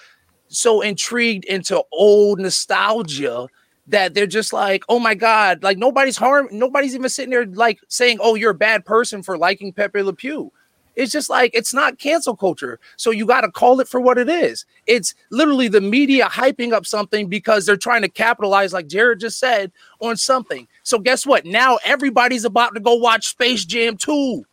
so 0.47 0.81
intrigued 0.81 1.45
into 1.45 1.83
old 1.91 2.39
nostalgia 2.39 3.47
that 3.87 4.13
they're 4.13 4.27
just 4.27 4.53
like, 4.53 4.83
oh 4.89 4.99
my 4.99 5.13
god, 5.15 5.63
like 5.63 5.77
nobody's 5.77 6.17
harm, 6.17 6.47
nobody's 6.51 6.95
even 6.95 7.09
sitting 7.09 7.31
there 7.31 7.45
like 7.45 7.79
saying, 7.87 8.17
oh, 8.21 8.35
you're 8.35 8.51
a 8.51 8.55
bad 8.55 8.85
person 8.85 9.23
for 9.23 9.37
liking 9.37 9.73
Pepe 9.73 10.01
Le 10.01 10.13
Pew. 10.13 10.51
It's 10.95 11.11
just 11.11 11.29
like 11.29 11.51
it's 11.53 11.73
not 11.73 11.97
cancel 11.97 12.35
culture. 12.35 12.79
So 12.97 13.11
you 13.11 13.25
got 13.25 13.41
to 13.41 13.51
call 13.51 13.79
it 13.79 13.87
for 13.87 13.99
what 13.99 14.17
it 14.17 14.29
is. 14.29 14.65
It's 14.85 15.15
literally 15.31 15.67
the 15.67 15.81
media 15.81 16.25
hyping 16.25 16.71
up 16.71 16.85
something 16.85 17.27
because 17.27 17.65
they're 17.65 17.77
trying 17.77 18.03
to 18.03 18.09
capitalize, 18.09 18.73
like 18.73 18.87
Jared 18.87 19.19
just 19.19 19.39
said, 19.39 19.71
on 19.99 20.17
something. 20.17 20.67
So 20.83 20.99
guess 20.99 21.25
what? 21.25 21.45
Now 21.45 21.79
everybody's 21.83 22.45
about 22.45 22.75
to 22.75 22.79
go 22.79 22.93
watch 22.95 23.27
Space 23.27 23.65
Jam 23.65 23.97
2. 23.97 24.45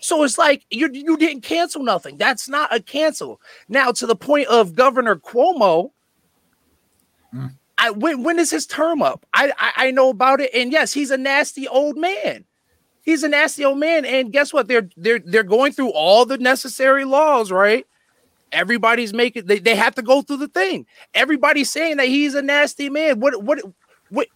So 0.00 0.24
it's 0.24 0.36
like 0.36 0.66
you 0.70 0.90
you 0.92 1.16
didn't 1.16 1.42
cancel 1.42 1.82
nothing. 1.82 2.16
That's 2.16 2.48
not 2.48 2.74
a 2.74 2.80
cancel. 2.80 3.40
Now 3.68 3.92
to 3.92 4.06
the 4.06 4.16
point 4.16 4.48
of 4.48 4.74
Governor 4.74 5.16
Cuomo, 5.16 5.92
mm. 7.32 7.52
I 7.82 7.90
when 7.90 8.22
when 8.22 8.38
is 8.38 8.50
his 8.50 8.64
term 8.64 9.02
up? 9.02 9.26
I, 9.34 9.52
I 9.58 9.88
I 9.88 9.90
know 9.90 10.08
about 10.08 10.40
it, 10.40 10.50
and 10.54 10.70
yes, 10.70 10.92
he's 10.92 11.10
a 11.10 11.16
nasty 11.16 11.66
old 11.66 11.96
man. 11.98 12.44
He's 13.02 13.24
a 13.24 13.28
nasty 13.28 13.64
old 13.64 13.78
man, 13.78 14.04
and 14.04 14.32
guess 14.32 14.52
what? 14.52 14.68
They're 14.68 14.88
they're 14.96 15.18
they're 15.18 15.42
going 15.42 15.72
through 15.72 15.90
all 15.90 16.24
the 16.24 16.38
necessary 16.38 17.04
laws, 17.04 17.50
right? 17.50 17.84
Everybody's 18.52 19.12
making 19.12 19.46
they, 19.46 19.58
they 19.58 19.74
have 19.74 19.96
to 19.96 20.02
go 20.02 20.22
through 20.22 20.36
the 20.36 20.48
thing. 20.48 20.86
Everybody's 21.12 21.72
saying 21.72 21.96
that 21.96 22.06
he's 22.06 22.36
a 22.36 22.42
nasty 22.42 22.88
man. 22.88 23.18
What 23.18 23.42
what 23.42 23.58
what 24.10 24.28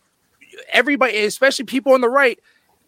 everybody, 0.72 1.16
especially 1.24 1.66
people 1.66 1.92
on 1.92 2.00
the 2.00 2.08
right, 2.08 2.40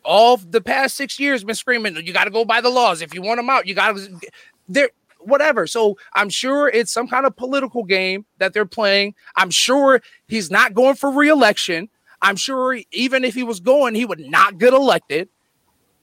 all 0.04 0.38
the 0.38 0.61
past 0.61 0.96
six 0.96 1.20
years 1.20 1.44
been 1.44 1.54
screaming, 1.54 1.94
you 2.04 2.12
got 2.12 2.24
to 2.24 2.30
go 2.30 2.44
by 2.44 2.61
the 2.61 2.70
laws. 2.70 3.00
If 3.00 3.14
you 3.14 3.22
want 3.22 3.38
them 3.38 3.48
out, 3.48 3.68
you 3.68 3.74
got 3.74 3.94
to 3.94 4.20
there 4.68 4.90
whatever. 5.20 5.66
So 5.66 5.98
I'm 6.14 6.28
sure 6.28 6.68
it's 6.68 6.92
some 6.92 7.08
kind 7.08 7.26
of 7.26 7.36
political 7.36 7.84
game 7.84 8.24
that 8.38 8.52
they're 8.52 8.66
playing. 8.66 9.14
I'm 9.36 9.50
sure 9.50 10.00
he's 10.26 10.50
not 10.50 10.74
going 10.74 10.94
for 10.94 11.10
re-election. 11.10 11.88
I'm 12.22 12.36
sure 12.36 12.78
even 12.90 13.24
if 13.24 13.34
he 13.34 13.42
was 13.42 13.60
going, 13.60 13.94
he 13.94 14.04
would 14.04 14.20
not 14.20 14.58
get 14.58 14.72
elected. 14.72 15.28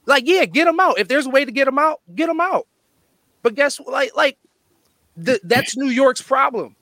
Like, 0.06 0.24
yeah, 0.26 0.44
get 0.44 0.68
him 0.68 0.80
out. 0.80 0.98
If 0.98 1.08
there's 1.08 1.26
a 1.26 1.30
way 1.30 1.44
to 1.44 1.52
get 1.52 1.68
him 1.68 1.78
out, 1.78 2.00
get 2.14 2.28
him 2.28 2.40
out. 2.40 2.66
But 3.42 3.54
guess 3.54 3.78
what? 3.78 3.92
Like, 3.92 4.16
like 4.16 4.38
th- 5.24 5.40
that's 5.44 5.76
New 5.76 5.88
York's 5.88 6.22
problem. 6.22 6.76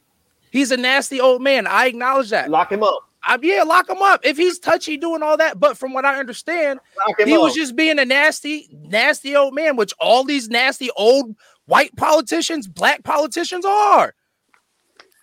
He's 0.50 0.70
a 0.70 0.76
nasty 0.76 1.20
old 1.20 1.42
man. 1.42 1.66
I 1.66 1.86
acknowledge 1.86 2.30
that. 2.30 2.50
Lock 2.50 2.70
him 2.70 2.82
up. 2.82 2.98
I, 3.26 3.38
yeah, 3.42 3.62
lock 3.62 3.88
him 3.88 4.02
up. 4.02 4.20
If 4.22 4.36
he's 4.36 4.58
touchy 4.58 4.96
doing 4.96 5.22
all 5.22 5.36
that, 5.38 5.58
but 5.58 5.78
from 5.78 5.94
what 5.94 6.04
I 6.04 6.18
understand, 6.20 6.78
he 7.24 7.34
up. 7.34 7.40
was 7.40 7.54
just 7.54 7.74
being 7.74 7.98
a 7.98 8.04
nasty, 8.04 8.68
nasty 8.82 9.34
old 9.34 9.54
man, 9.54 9.76
which 9.76 9.94
all 9.98 10.24
these 10.24 10.48
nasty 10.50 10.90
old 10.96 11.34
white 11.66 11.94
politicians, 11.96 12.66
black 12.66 13.02
politicians 13.04 13.64
are. 13.64 14.14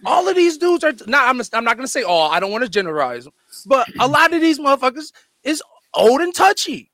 All 0.06 0.28
of 0.28 0.36
these 0.36 0.58
dudes 0.58 0.84
are 0.84 0.94
not. 1.06 1.30
I'm, 1.30 1.42
I'm 1.54 1.64
not 1.64 1.78
gonna 1.78 1.88
say 1.88 2.04
all. 2.04 2.32
I 2.32 2.40
don't 2.40 2.52
want 2.52 2.64
to 2.64 2.70
generalize, 2.70 3.28
but 3.66 3.88
a 4.00 4.08
lot 4.08 4.34
of 4.34 4.42
these 4.42 4.60
motherfuckers 4.60 5.12
is 5.44 5.62
old 5.94 6.22
and 6.22 6.34
touchy. 6.34 6.92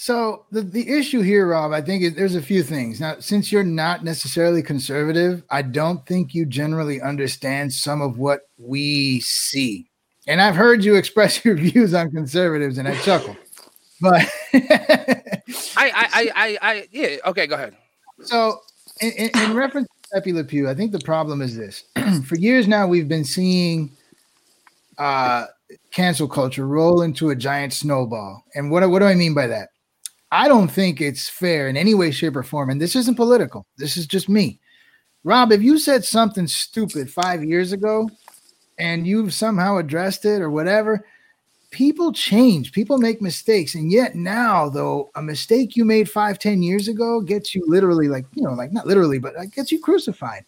So 0.00 0.46
the, 0.52 0.62
the 0.62 0.88
issue 0.88 1.22
here, 1.22 1.48
Rob, 1.48 1.72
I 1.72 1.80
think 1.80 2.04
is, 2.04 2.14
there's 2.14 2.36
a 2.36 2.42
few 2.42 2.62
things. 2.62 3.00
Now, 3.00 3.16
since 3.18 3.50
you're 3.50 3.64
not 3.64 4.04
necessarily 4.04 4.62
conservative, 4.62 5.42
I 5.50 5.62
don't 5.62 6.06
think 6.06 6.34
you 6.34 6.46
generally 6.46 7.00
understand 7.00 7.72
some 7.72 8.00
of 8.00 8.16
what 8.16 8.42
we 8.58 9.18
see. 9.20 9.90
And 10.28 10.40
I've 10.40 10.54
heard 10.54 10.84
you 10.84 10.94
express 10.96 11.44
your 11.44 11.56
views 11.56 11.94
on 11.94 12.12
conservatives, 12.12 12.78
and 12.78 12.86
I 12.86 12.96
chuckle. 12.98 13.36
But 14.00 14.24
I, 14.52 15.32
I, 15.76 15.90
I, 16.12 16.30
I, 16.36 16.58
I 16.62 16.88
yeah. 16.92 17.16
Okay, 17.26 17.48
go 17.48 17.56
ahead. 17.56 17.76
So, 18.22 18.60
in, 19.00 19.12
in, 19.12 19.30
in 19.38 19.54
reference 19.54 19.88
to 19.88 20.08
Pepe 20.14 20.32
Le 20.32 20.44
Pew, 20.44 20.68
I 20.68 20.74
think 20.74 20.92
the 20.92 21.00
problem 21.00 21.42
is 21.42 21.56
this: 21.56 21.84
for 22.26 22.36
years 22.36 22.66
now, 22.66 22.86
we've 22.86 23.08
been 23.08 23.24
seeing 23.24 23.90
uh, 24.98 25.46
cancel 25.92 26.28
culture 26.28 26.66
roll 26.66 27.02
into 27.02 27.30
a 27.30 27.36
giant 27.36 27.72
snowball. 27.72 28.44
And 28.54 28.70
what 28.70 28.88
what 28.90 28.98
do 29.00 29.06
I 29.06 29.14
mean 29.14 29.34
by 29.34 29.46
that? 29.46 29.70
I 30.30 30.48
don't 30.48 30.68
think 30.68 31.00
it's 31.00 31.28
fair 31.28 31.68
in 31.68 31.76
any 31.76 31.94
way, 31.94 32.10
shape, 32.10 32.36
or 32.36 32.42
form. 32.42 32.70
And 32.70 32.80
this 32.80 32.96
isn't 32.96 33.14
political. 33.14 33.66
This 33.78 33.96
is 33.96 34.06
just 34.06 34.28
me. 34.28 34.60
Rob, 35.24 35.52
if 35.52 35.62
you 35.62 35.78
said 35.78 36.04
something 36.04 36.46
stupid 36.46 37.10
five 37.10 37.42
years 37.42 37.72
ago, 37.72 38.10
and 38.78 39.06
you've 39.06 39.34
somehow 39.34 39.78
addressed 39.78 40.24
it 40.24 40.40
or 40.40 40.50
whatever, 40.50 41.04
people 41.70 42.12
change 42.12 42.72
people 42.72 42.96
make 42.96 43.20
mistakes 43.20 43.74
and 43.74 43.92
yet 43.92 44.14
now 44.14 44.68
though 44.70 45.10
a 45.16 45.22
mistake 45.22 45.76
you 45.76 45.84
made 45.84 46.08
five 46.10 46.38
ten 46.38 46.62
years 46.62 46.88
ago 46.88 47.20
gets 47.20 47.54
you 47.54 47.62
literally 47.66 48.08
like 48.08 48.24
you 48.32 48.42
know 48.42 48.52
like 48.54 48.72
not 48.72 48.86
literally 48.86 49.18
but 49.18 49.34
like 49.34 49.52
gets 49.52 49.70
you 49.70 49.78
crucified 49.78 50.44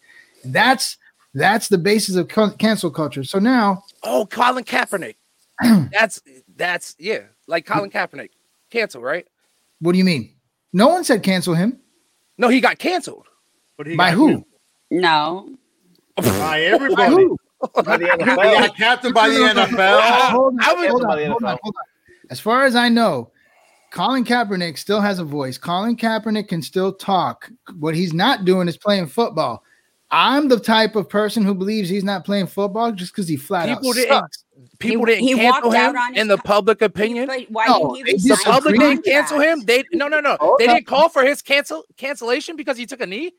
that's 0.47 0.97
that's 1.35 1.68
the 1.68 1.77
basis 1.77 2.16
of 2.16 2.27
cancel 2.59 2.91
culture 2.91 3.23
so 3.23 3.39
now 3.39 3.83
Oh, 4.03 4.25
Colin 4.27 4.64
Kaepernick. 4.64 5.16
that's 5.93 6.23
that's 6.57 6.97
yeah, 6.99 7.25
like 7.47 7.66
Colin 7.66 7.91
Kaepernick. 7.91 8.31
Cancel, 8.71 9.03
right? 9.03 9.27
what 9.81 9.93
do 9.93 9.99
you 9.99 10.05
mean 10.05 10.35
no 10.73 10.89
one 10.89 11.05
said 11.05 11.23
cancel 11.23 11.55
him 11.55 11.79
No, 12.39 12.49
he 12.49 12.61
got 12.61 12.79
canceled. 12.79 13.27
But 13.77 13.87
he 13.89 13.97
by 13.97 14.11
got 14.11 14.16
who 14.16 14.47
No. 14.91 15.55
By 16.16 16.23
by 16.23 16.61
everybody. 16.62 16.97
By 16.97 17.11
the 17.11 17.37
He 17.63 17.69
NFL. 17.83 18.37
got 18.37 18.77
captained 18.77 19.15
by 19.15 19.29
the 19.29 19.35
NFL. 19.55 20.31
hold 20.31 20.55
on, 20.55 20.61
I 20.63 20.75
would- 20.75 20.89
hold 20.91 21.03
on, 21.05 21.09
By 21.09 21.17
the 21.17 21.35
NFL. 21.35 21.59
as 22.31 22.41
far 22.41 22.65
as 22.65 22.75
i 22.75 22.89
know 22.89 23.31
Colin 23.93 24.25
Kaepernick 24.25 24.79
still 24.79 25.01
has 25.01 25.19
a 25.19 25.25
voice. 25.25 25.59
Colin 25.59 25.97
Kaepernick 25.97 26.47
can 26.49 26.63
still 26.63 26.93
talk. 26.93 27.51
What 27.79 27.95
he's 27.97 28.13
not 28.13 28.45
doing 28.45 28.69
is 28.69 28.77
playing 28.77 29.09
football. 29.09 29.65
I'm 30.13 30.47
the 30.49 30.61
type 30.61 30.95
of 30.97 31.09
person 31.09 31.45
who 31.45 31.55
believes 31.55 31.89
he's 31.89 32.05
not 32.05 32.25
playing 32.25 32.47
football 32.47 32.93
just 32.93 33.13
because 33.13 33.27
he 33.29 33.37
flat 33.37 33.69
People 33.69 33.91
out 33.91 33.95
didn't 33.97 34.09
sucks. 34.11 34.45
people 34.79 35.07
He- 35.07 35.15
didn't 35.15 35.25
he 35.29 35.35
cancel 35.35 35.73
out 35.75 35.97
him 35.97 36.15
in 36.17 36.29
the 36.29 36.39
public 36.39 36.83
opinion. 36.83 37.27
But 37.27 37.47
why 37.51 37.67
No, 37.67 37.95
didn't 37.97 38.21
he 38.21 38.29
The 38.29 38.41
public 38.45 38.79
didn't 38.79 39.05
cancel 39.05 39.41
him. 39.41 39.61
They 39.65 39.83
no 39.93 40.07
no 40.09 40.21
no. 40.21 40.37
Hold 40.41 40.59
They 40.61 40.69
on. 40.69 40.75
didn't 40.77 40.87
call 40.87 41.09
for 41.09 41.23
his 41.25 41.43
cancel 41.43 41.85
cancellation 41.97 42.55
because 42.57 42.77
he 42.79 42.87
took 42.87 43.01
a 43.01 43.07
knee. 43.07 43.33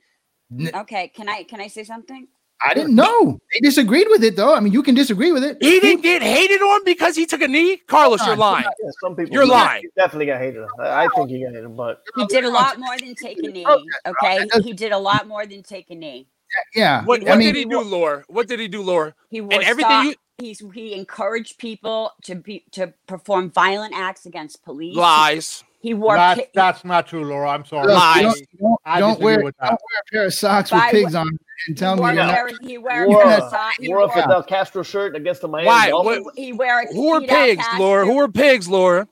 Okay, 0.76 1.08
can 1.16 1.30
I 1.30 1.44
can 1.44 1.62
I 1.62 1.68
say 1.68 1.86
something? 1.86 2.28
I 2.66 2.74
didn't 2.74 2.96
know. 2.96 3.40
They 3.54 3.60
disagreed 3.60 4.08
with 4.10 4.24
it 4.24 4.36
though. 4.36 4.54
I 4.54 4.60
mean, 4.60 4.72
you 4.74 4.84
can 4.84 4.94
disagree 4.96 5.32
with 5.32 5.44
it. 5.44 5.58
He 5.62 5.80
didn't 5.80 6.02
get 6.02 6.22
hated 6.22 6.62
on 6.62 6.84
because 6.86 7.16
he 7.16 7.26
took 7.26 7.42
a 7.42 7.48
knee. 7.48 7.78
Carlos, 7.88 8.20
Hold 8.22 8.28
you're 8.38 8.46
on, 8.46 8.54
lying. 8.54 8.66
Yeah, 8.84 8.90
some 9.02 9.16
people. 9.16 9.34
You're 9.34 9.44
he 9.46 9.50
lying. 9.50 9.84
Definitely 9.98 10.28
got 10.28 10.40
hated. 10.40 10.64
I 10.80 11.06
I 11.06 11.08
think 11.16 11.30
he 11.30 11.44
got 11.44 11.54
hated, 11.54 11.76
but 11.76 12.04
He 12.16 12.26
did 12.28 12.44
a 12.46 12.50
lot 12.50 12.78
more 12.80 12.98
than 12.98 13.16
take 13.16 13.38
a 13.40 13.42
knee. 13.48 13.66
Okay, 13.66 13.84
Okay, 14.08 14.38
that 14.40 14.50
doesn't- 14.50 14.66
he 14.68 14.74
did 14.74 14.92
a 14.92 14.98
lot 14.98 15.28
more 15.28 15.46
than 15.46 15.64
take 15.64 15.90
a 15.90 15.96
knee. 15.96 16.28
Yeah. 16.76 17.04
What, 17.06 17.28
I 17.30 17.36
mean, 17.38 17.48
did 17.48 17.56
he 17.56 17.66
do, 17.66 17.80
Laura? 17.82 18.26
What 18.28 18.48
did 18.48 18.60
he 18.60 18.68
do, 18.68 18.82
Laura? 18.82 19.16
He 19.30 19.40
wore 19.42 19.54
And 19.54 19.64
everything 19.64 19.90
sock- 19.90 20.06
you 20.06 20.16
he's 20.38 20.62
he 20.74 20.94
encouraged 20.94 21.58
people 21.60 22.12
to 22.24 22.36
be 22.36 22.66
to 22.72 22.94
perform 23.08 23.52
violent 23.52 23.94
acts 23.96 24.26
against 24.26 24.62
police. 24.64 24.96
lies. 24.96 25.64
He 25.82 25.94
wore 25.96 26.16
That's, 26.16 26.40
pi- 26.42 26.48
that's 26.54 26.86
not 26.86 27.08
true, 27.08 27.26
Laura. 27.26 27.50
I'm 27.50 27.66
sorry. 27.66 27.88
look, 27.88 27.96
lies. 27.98 28.18
you 28.18 28.24
don't, 28.24 28.40
you 28.40 28.58
don't, 28.60 28.82
I 28.86 29.00
don't 29.00 29.20
wear, 29.20 29.44
with 29.44 29.56
don't 29.58 29.70
wear 29.72 29.78
a 29.78 30.12
pair 30.12 30.26
of 30.28 30.34
socks 30.34 30.72
with 30.72 30.80
By 30.80 30.92
pigs 30.92 31.14
wh- 31.14 31.18
on 31.18 31.28
and 31.68 31.78
tell 31.78 31.96
me 31.96 32.02
wore, 32.02 32.14
you're 32.14 32.24
not. 32.24 32.52
he 32.64 32.78
wear 32.78 33.08
Wore, 33.08 33.24
a 33.24 33.38
a- 33.38 33.50
sock- 33.50 33.74
he 33.80 33.90
wore 33.90 34.02
a 34.04 34.10
Fidel 34.12 34.44
Castro 34.44 34.84
shirt 34.84 35.16
against 35.16 35.42
the 35.42 35.48
Miami 35.48 35.68
Why? 35.68 35.90
Dolphins. 35.90 36.26
What- 36.26 36.36
he 36.38 36.54
wear 36.54 36.82
a 36.84 36.94
Who 36.94 37.10
are 37.14 37.22
Fidel 37.22 37.36
pigs, 37.36 37.66
Laura? 37.80 38.06
Who 38.06 38.20
are 38.20 38.28
pigs, 38.30 38.70
Laura? 38.70 39.08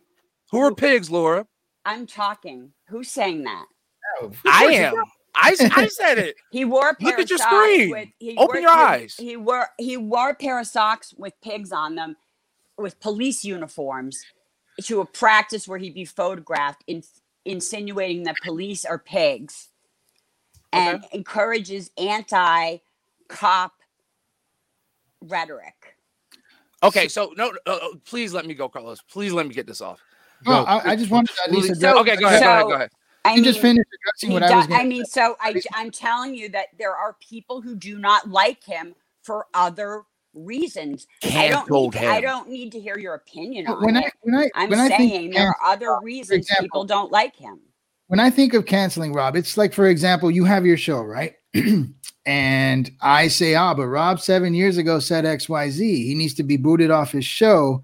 Who 0.52 0.60
are 0.62 0.74
pigs, 0.76 1.10
Laura? 1.10 1.48
I'm 1.86 2.06
talking. 2.06 2.72
Who's 2.90 3.10
saying 3.10 3.44
that? 3.46 3.66
Oh, 4.22 4.32
I 4.46 4.66
am. 4.66 4.94
I, 5.36 5.56
I 5.76 5.88
said 5.88 6.18
it. 6.20 6.36
He 6.52 6.66
wore 6.66 6.90
a 6.90 6.96
pair 6.96 7.08
Look 7.10 7.16
of 7.16 7.20
at 7.22 7.30
your 7.32 7.40
socks 7.40 7.52
screen. 7.52 7.90
with 7.92 8.10
he 8.20 8.32
Open 8.38 8.48
wore, 8.48 8.58
your 8.62 8.76
he- 8.76 8.84
eyes. 8.84 9.16
He 9.18 9.38
wore 9.38 9.68
he 9.80 9.98
wore 9.98 10.30
a 10.30 10.36
pair 10.36 10.60
of 10.60 10.68
socks 10.68 11.14
with 11.18 11.34
pigs 11.42 11.72
on 11.72 11.96
them, 11.96 12.16
with 12.78 13.00
police 13.00 13.44
uniforms, 13.44 14.20
to 14.86 15.02
a 15.02 15.06
practice 15.06 15.68
where 15.68 15.78
he'd 15.78 15.94
be 15.94 16.06
photographed, 16.06 16.84
in, 16.88 17.04
insinuating 17.46 18.24
that 18.24 18.36
police 18.44 18.86
are 18.86 19.00
pigs, 19.00 19.70
and 20.72 21.04
encourages 21.12 21.92
anti-cop 21.98 23.74
rhetoric. 25.22 25.96
Okay, 26.84 27.08
so 27.08 27.34
no, 27.36 27.52
uh, 27.66 27.72
uh, 27.72 27.80
please 28.06 28.34
let 28.34 28.46
me 28.46 28.54
go, 28.54 28.70
Carlos. 28.70 29.02
Please 29.12 29.34
let 29.34 29.48
me 29.48 29.54
get 29.54 29.68
this 29.68 29.82
off. 29.82 30.00
No, 30.46 30.64
Go. 30.64 30.64
I, 30.64 30.92
I 30.92 30.96
just 30.96 31.12
wanted 31.12 31.36
to 31.36 31.44
at 31.46 31.52
least 31.52 31.82
So- 31.82 32.00
okay, 32.00 32.16
go 32.16 32.28
ahead, 32.28 32.42
go 32.42 32.50
ahead, 32.50 32.66
go 32.66 32.74
ahead. 32.74 32.90
I 33.26 33.34
You 33.34 33.44
just 33.44 33.60
finished 33.60 33.90
addressing 34.02 34.32
what 34.32 34.48
do- 34.48 34.54
I 34.54 34.58
was 34.58 34.68
going 34.68 34.80
I 34.80 34.86
mean, 34.86 35.04
so 35.06 35.36
I, 35.42 35.62
I'm 35.74 35.92
telling 35.92 36.34
you 36.36 36.48
that 36.50 36.68
there 36.78 36.96
are 36.96 37.18
people 37.20 37.62
who 37.62 37.76
do 37.76 37.98
not 37.98 38.30
like 38.30 38.64
him 38.64 38.96
for 39.24 39.48
other 39.54 40.04
reasons. 40.46 41.08
I 41.24 41.50
don't 41.50 41.60
Canceled 41.60 41.94
need 41.96 42.02
to, 42.02 42.08
I 42.08 42.22
don't 42.22 42.50
need 42.50 42.72
to 42.72 42.80
hear 42.80 42.98
your 42.98 43.16
opinion 43.16 43.68
on 43.68 43.84
when 43.84 43.96
it. 43.98 44.06
I 44.06 44.12
when 44.22 44.36
I 44.36 44.50
I'm 44.56 44.70
when 44.70 44.80
I 44.80 44.88
saying 44.88 45.10
think 45.10 45.36
there 45.36 45.48
are 45.48 45.58
other 45.66 45.98
reasons 46.02 46.48
example, 46.48 46.64
people 46.64 46.86
don't 46.86 47.12
like 47.12 47.36
him. 47.36 47.60
when 48.08 48.20
I 48.20 48.30
think 48.30 48.54
of 48.54 48.66
canceling 48.66 49.14
Rob, 49.14 49.36
it's 49.36 49.58
like, 49.58 49.74
for 49.74 49.88
example, 49.88 50.32
you 50.32 50.46
have 50.46 50.66
your 50.66 50.78
show, 50.78 51.02
right? 51.02 51.34
and 52.26 52.92
I 53.02 53.28
say, 53.28 53.56
ah, 53.56 53.74
but 53.74 53.88
Rob 53.88 54.20
seven 54.20 54.54
years 54.54 54.78
ago 54.78 55.00
said 55.00 55.26
X, 55.26 55.50
Y, 55.50 55.70
Z. 55.70 56.08
He 56.08 56.16
needs 56.16 56.34
to 56.36 56.44
be 56.44 56.58
booted 56.58 56.92
off 56.92 57.12
his 57.12 57.26
show 57.26 57.84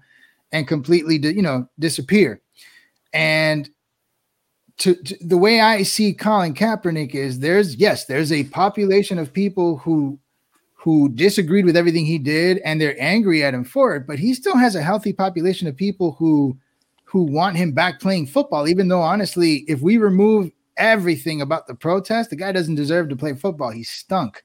and 0.52 0.68
completely, 0.68 1.16
you 1.16 1.42
know, 1.42 1.68
disappear. 1.78 2.40
And 3.12 3.68
to, 4.78 4.94
to 4.94 5.16
the 5.20 5.38
way 5.38 5.60
I 5.60 5.82
see 5.82 6.12
Colin 6.12 6.54
Kaepernick 6.54 7.14
is 7.14 7.38
there's 7.38 7.76
yes, 7.76 8.04
there's 8.06 8.30
a 8.30 8.44
population 8.44 9.18
of 9.18 9.32
people 9.32 9.78
who 9.78 10.18
who 10.86 11.08
disagreed 11.08 11.64
with 11.64 11.76
everything 11.76 12.06
he 12.06 12.16
did 12.16 12.58
and 12.58 12.80
they're 12.80 12.94
angry 13.02 13.42
at 13.42 13.52
him 13.52 13.64
for 13.64 13.96
it, 13.96 14.06
but 14.06 14.20
he 14.20 14.32
still 14.32 14.56
has 14.56 14.76
a 14.76 14.82
healthy 14.82 15.12
population 15.12 15.66
of 15.66 15.74
people 15.74 16.12
who 16.12 16.56
who 17.02 17.24
want 17.24 17.56
him 17.56 17.72
back 17.72 17.98
playing 17.98 18.24
football, 18.24 18.68
even 18.68 18.86
though 18.86 19.02
honestly, 19.02 19.64
if 19.66 19.80
we 19.80 19.96
remove 19.96 20.48
everything 20.76 21.40
about 21.40 21.66
the 21.66 21.74
protest, 21.74 22.30
the 22.30 22.36
guy 22.36 22.52
doesn't 22.52 22.76
deserve 22.76 23.08
to 23.08 23.16
play 23.16 23.34
football. 23.34 23.72
He 23.72 23.82
stunk. 23.82 24.44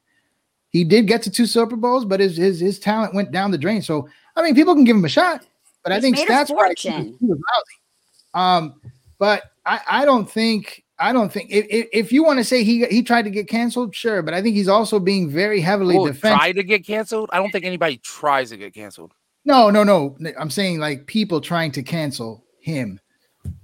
He 0.70 0.84
did 0.84 1.06
get 1.06 1.22
to 1.24 1.30
two 1.30 1.46
Super 1.46 1.76
Bowls, 1.76 2.06
but 2.06 2.20
his 2.20 2.38
his, 2.38 2.60
his 2.60 2.80
talent 2.80 3.14
went 3.14 3.32
down 3.32 3.52
the 3.52 3.58
drain. 3.60 3.84
So 3.84 4.10
I 4.36 4.42
mean, 4.42 4.56
people 4.56 4.74
can 4.74 4.84
give 4.84 4.96
him 4.96 5.06
a 5.06 5.10
shot, 5.10 5.46
but 5.84 5.92
I 5.92 6.02
think 6.02 6.18
stats 6.18 6.50
wise, 6.50 6.82
he 6.82 7.18
was 7.22 7.38
lousy. 7.54 7.78
Um, 8.34 8.82
but 9.20 9.44
I, 9.68 9.80
I 9.88 10.06
don't 10.06 10.28
think 10.28 10.81
I 11.02 11.12
don't 11.12 11.32
think 11.34 11.50
if, 11.50 11.66
if, 11.70 11.88
if 11.92 12.12
you 12.12 12.24
want 12.24 12.40
to 12.40 12.44
say 12.44 12.64
he 12.64 12.86
he 12.86 13.02
tried 13.02 13.24
to 13.24 13.32
get 13.32 13.48
canceled, 13.48 13.96
sure, 13.96 14.22
but 14.22 14.34
I 14.34 14.42
think 14.42 14.56
he's 14.56 14.68
also 14.68 15.00
being 15.00 15.30
very 15.30 15.60
heavily 15.60 15.96
Who 15.96 16.08
defensive. 16.08 16.38
try 16.38 16.52
to 16.52 16.64
get 16.64 16.86
canceled? 16.86 17.30
I 17.34 17.38
don't 17.38 17.52
think 17.52 17.66
anybody 17.66 17.98
tries 17.98 18.52
to 18.52 18.58
get 18.58 18.74
canceled. 18.74 19.14
No, 19.44 19.72
no, 19.72 19.84
no. 19.84 20.16
I'm 20.40 20.52
saying 20.52 20.80
like 20.80 21.08
people 21.08 21.42
trying 21.42 21.72
to 21.74 21.84
cancel 21.84 22.46
him. 22.60 23.00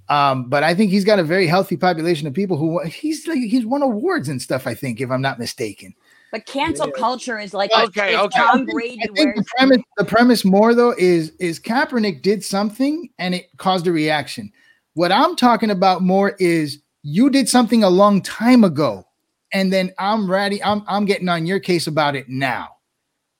Um, 0.08 0.48
but 0.48 0.64
I 0.64 0.74
think 0.74 0.90
he's 0.90 1.04
got 1.04 1.18
a 1.18 1.24
very 1.24 1.46
healthy 1.46 1.76
population 1.76 2.26
of 2.26 2.34
people 2.34 2.56
who 2.56 2.82
he's 2.84 3.26
like 3.28 3.38
he's 3.38 3.64
won 3.64 3.82
awards 3.82 4.28
and 4.28 4.42
stuff. 4.42 4.66
I 4.66 4.74
think, 4.74 5.00
if 5.00 5.10
I'm 5.10 5.22
not 5.22 5.38
mistaken. 5.38 5.94
But 6.32 6.44
cancel 6.44 6.90
culture 6.90 7.38
is 7.38 7.54
like 7.54 7.70
Okay, 7.72 8.14
if 8.14 8.20
okay. 8.20 8.38
Tom 8.38 8.66
I 8.68 8.72
Brady 8.72 9.02
think 9.14 9.36
the 9.36 9.44
premise, 9.56 9.82
the 9.96 10.04
premise 10.04 10.44
more 10.44 10.74
though 10.74 10.94
is 10.98 11.30
is 11.38 11.60
Kaepernick 11.60 12.22
did 12.22 12.44
something 12.44 13.08
and 13.18 13.34
it 13.34 13.46
caused 13.58 13.86
a 13.86 13.92
reaction. 13.92 14.50
What 14.94 15.12
I'm 15.12 15.36
talking 15.36 15.70
about 15.70 16.02
more 16.02 16.30
is 16.40 16.82
you 17.02 17.30
did 17.30 17.48
something 17.48 17.84
a 17.84 17.90
long 17.90 18.22
time 18.22 18.64
ago, 18.64 19.06
and 19.52 19.72
then 19.72 19.92
I'm 19.98 20.30
ready. 20.30 20.62
I'm 20.62 20.82
I'm 20.86 21.04
getting 21.04 21.28
on 21.28 21.46
your 21.46 21.60
case 21.60 21.86
about 21.86 22.16
it 22.16 22.28
now. 22.28 22.76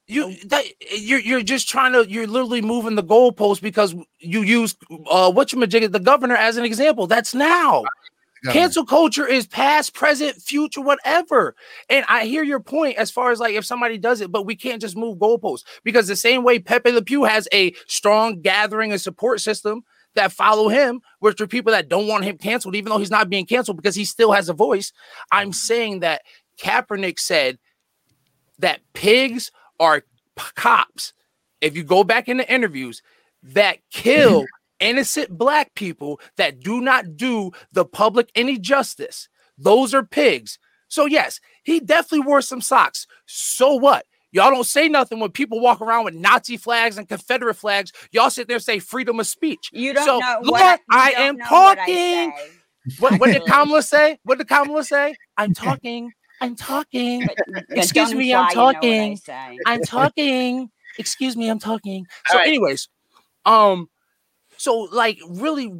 You 0.07 0.35
that 0.47 0.65
you're 0.97 1.21
you're 1.21 1.43
just 1.43 1.69
trying 1.69 1.93
to 1.93 2.09
you're 2.09 2.27
literally 2.27 2.63
moving 2.63 2.95
the 2.95 3.05
goalpost 3.05 3.61
because 3.61 3.95
you 4.19 4.43
use 4.43 4.75
uh 5.11 5.31
what 5.31 5.53
you 5.53 5.67
the 5.67 6.01
governor 6.01 6.37
as 6.37 6.57
an 6.57 6.65
example. 6.65 7.07
That's 7.07 7.35
now. 7.35 7.85
Cancel 8.45 8.87
culture 8.87 9.27
is 9.27 9.47
past, 9.47 9.95
present, 9.95 10.41
future, 10.41 10.81
whatever. 10.81 11.57
And 11.91 12.05
I 12.09 12.25
hear 12.27 12.45
your 12.45 12.61
point 12.61 12.97
as 12.97 13.11
far 13.11 13.33
as 13.33 13.41
like 13.41 13.55
if 13.55 13.65
somebody 13.65 13.99
does 13.99 14.21
it, 14.21 14.31
but 14.31 14.47
we 14.47 14.55
can't 14.55 14.81
just 14.81 14.97
move 14.97 15.19
goalposts 15.19 15.65
because 15.83 16.07
the 16.07 16.17
same 16.17 16.45
way 16.45 16.59
Pepe 16.61 16.93
Le 16.93 17.03
Pew 17.03 17.25
has 17.25 17.49
a 17.53 17.75
strong 17.89 18.41
gathering 18.41 18.93
and 18.93 19.01
support 19.01 19.41
system 19.41 19.83
that 20.15 20.33
follow 20.33 20.69
him, 20.69 21.01
which 21.21 21.41
are 21.41 21.47
people 21.47 21.73
that 21.73 21.89
don't 21.89 22.09
want 22.09 22.25
him 22.25 22.39
canceled, 22.39 22.75
even 22.75 22.91
though 22.91 22.99
he's 22.99 23.11
not 23.11 23.31
being 23.31 23.47
canceled 23.47 23.77
because 23.77 23.95
he 23.95 24.05
still 24.05 24.33
has 24.33 24.49
a 24.49 24.55
voice. 24.55 24.93
I'm 25.31 25.53
saying 25.53 26.01
that 26.01 26.23
Kaepernick 26.61 27.19
said 27.19 27.59
that 28.59 28.81
pigs 28.95 29.51
are 29.79 30.03
cops. 30.55 31.13
If 31.61 31.77
you 31.77 31.85
go 31.85 32.05
back 32.05 32.29
into 32.29 32.51
interviews, 32.53 33.03
that 33.43 33.79
kill 33.91 34.45
innocent 34.81 35.37
black 35.37 35.75
people 35.75 36.21
that 36.37 36.61
do 36.61 36.81
not 36.81 37.17
do 37.17 37.53
the 37.73 37.85
public 37.85 38.31
any 38.35 38.59
justice. 38.59 39.29
Those 39.57 39.95
are 39.95 40.05
pigs. 40.05 40.59
So 40.89 41.07
yes, 41.07 41.41
he 41.63 41.81
definitely 41.81 42.27
wore 42.27 42.41
some 42.41 42.61
socks. 42.61 43.07
So 43.27 43.75
what? 43.75 44.07
Y'all 44.33 44.51
don't 44.51 44.65
say 44.65 44.89
nothing 44.89 45.21
when 45.21 45.31
people 45.31 45.61
walk 45.61 45.81
around 45.81 46.05
with 46.05 46.15
Nazi 46.15 46.57
flags 46.57 46.99
and 46.99 47.09
Confederate 47.09 47.55
flags. 47.55 47.93
Y'all 48.13 48.31
sit 48.31 48.47
there 48.47 48.57
and 48.57 48.65
say 48.65 48.79
freedom 48.79 49.19
of 49.21 49.27
speech. 49.27 49.71
You 49.73 49.95
don't 49.95 50.05
so, 50.05 50.19
know 50.19 50.39
Lord, 50.43 50.61
what 50.61 50.81
I, 50.91 51.15
I 51.17 51.23
am 51.23 51.37
know 51.37 51.45
what 51.51 51.79
talking. 51.79 52.33
What, 52.99 53.21
what 53.21 53.33
did 53.33 53.45
Kamala 53.47 53.83
say? 53.83 54.19
What 54.25 54.39
did 54.39 54.49
Kamala 54.49 54.85
say? 54.85 55.17
I'm 55.37 55.55
talking. 55.55 56.13
I'm 56.41 56.57
talking. 56.57 57.25
But- 57.25 57.37
but 57.49 57.65
Excuse 57.71 58.15
me, 58.15 58.35
I'm 58.35 58.49
you 58.51 58.55
know 58.55 58.63
I 58.63 58.73
talking. 58.75 59.17
say. 59.17 59.59
I'm 59.67 59.83
talking. 59.83 60.71
Excuse 60.99 61.37
me, 61.37 61.49
I'm 61.49 61.59
talking. 61.59 62.07
So, 62.27 62.35
All 62.35 62.41
right. 62.41 62.49
anyways, 62.49 62.89
um, 63.45 63.89
so 64.57 64.89
like 64.93 65.19
really, 65.29 65.73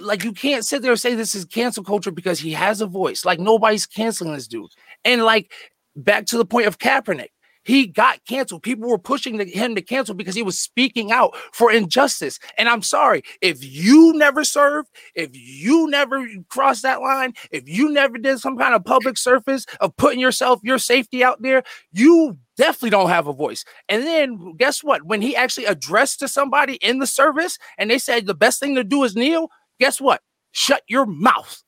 like 0.00 0.24
you 0.24 0.32
can't 0.32 0.64
sit 0.64 0.80
there 0.82 0.92
and 0.92 1.00
say 1.00 1.14
this 1.14 1.34
is 1.34 1.44
cancel 1.44 1.84
culture 1.84 2.10
because 2.10 2.40
he 2.40 2.52
has 2.52 2.80
a 2.80 2.86
voice. 2.86 3.24
Like 3.24 3.38
nobody's 3.38 3.86
canceling 3.86 4.32
this 4.32 4.48
dude. 4.48 4.70
And 5.04 5.22
like 5.24 5.52
back 5.94 6.26
to 6.26 6.38
the 6.38 6.46
point 6.46 6.66
of 6.66 6.78
Kaepernick, 6.78 7.28
he 7.64 7.86
got 7.86 8.24
canceled. 8.26 8.62
People 8.62 8.88
were 8.88 8.98
pushing 8.98 9.36
the- 9.36 9.44
him 9.44 9.74
to 9.74 9.82
cancel 9.82 10.14
because 10.14 10.34
he 10.34 10.42
was 10.42 10.58
speaking 10.58 11.12
out 11.12 11.36
for 11.52 11.70
injustice. 11.70 12.38
And 12.58 12.68
I'm 12.68 12.82
sorry, 12.82 13.22
if 13.40 13.62
you 13.62 14.12
never 14.14 14.44
served, 14.44 14.88
if 15.14 15.30
you 15.32 15.88
never 15.88 16.26
crossed 16.48 16.82
that 16.82 17.00
line, 17.00 17.34
if 17.50 17.68
you 17.68 17.90
never 17.90 18.18
did 18.18 18.38
some 18.40 18.58
kind 18.58 18.74
of 18.74 18.84
public 18.84 19.16
surface 19.16 19.64
of 19.80 19.96
putting 19.96 20.20
yourself, 20.20 20.60
your 20.62 20.78
safety 20.78 21.22
out 21.22 21.42
there, 21.42 21.62
you 21.92 22.38
definitely 22.56 22.90
don't 22.90 23.08
have 23.08 23.26
a 23.26 23.32
voice. 23.32 23.64
And 23.88 24.02
then 24.04 24.56
guess 24.56 24.82
what? 24.82 25.04
When 25.04 25.22
he 25.22 25.36
actually 25.36 25.66
addressed 25.66 26.20
to 26.20 26.28
somebody 26.28 26.74
in 26.74 26.98
the 26.98 27.06
service 27.06 27.58
and 27.78 27.90
they 27.90 27.98
said 27.98 28.26
the 28.26 28.34
best 28.34 28.60
thing 28.60 28.74
to 28.74 28.84
do 28.84 29.04
is 29.04 29.14
kneel, 29.14 29.50
guess 29.78 30.00
what? 30.00 30.20
Shut 30.52 30.82
your 30.88 31.06
mouth. 31.06 31.62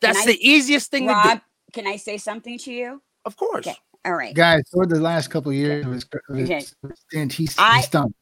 That's 0.00 0.18
I, 0.18 0.26
the 0.26 0.48
easiest 0.48 0.90
thing 0.90 1.06
to 1.06 1.14
do. 1.22 1.40
can 1.72 1.86
I 1.86 1.96
say 1.96 2.18
something 2.18 2.58
to 2.58 2.72
you? 2.72 3.02
Of 3.24 3.36
course. 3.36 3.66
Okay. 3.66 3.76
All 4.06 4.14
right. 4.14 4.34
Guys, 4.34 4.62
For 4.72 4.86
the 4.86 5.00
last 5.00 5.28
couple 5.28 5.50
of 5.50 5.56
years 5.56 5.84
of 5.84 5.92
his, 5.92 6.06
of 6.28 6.36
his 6.36 6.48
Okay. 6.50 6.66
stint, 7.10 7.32
he's, 7.32 7.54
I- 7.58 7.78
he's 7.78 7.88
done. 7.88 8.14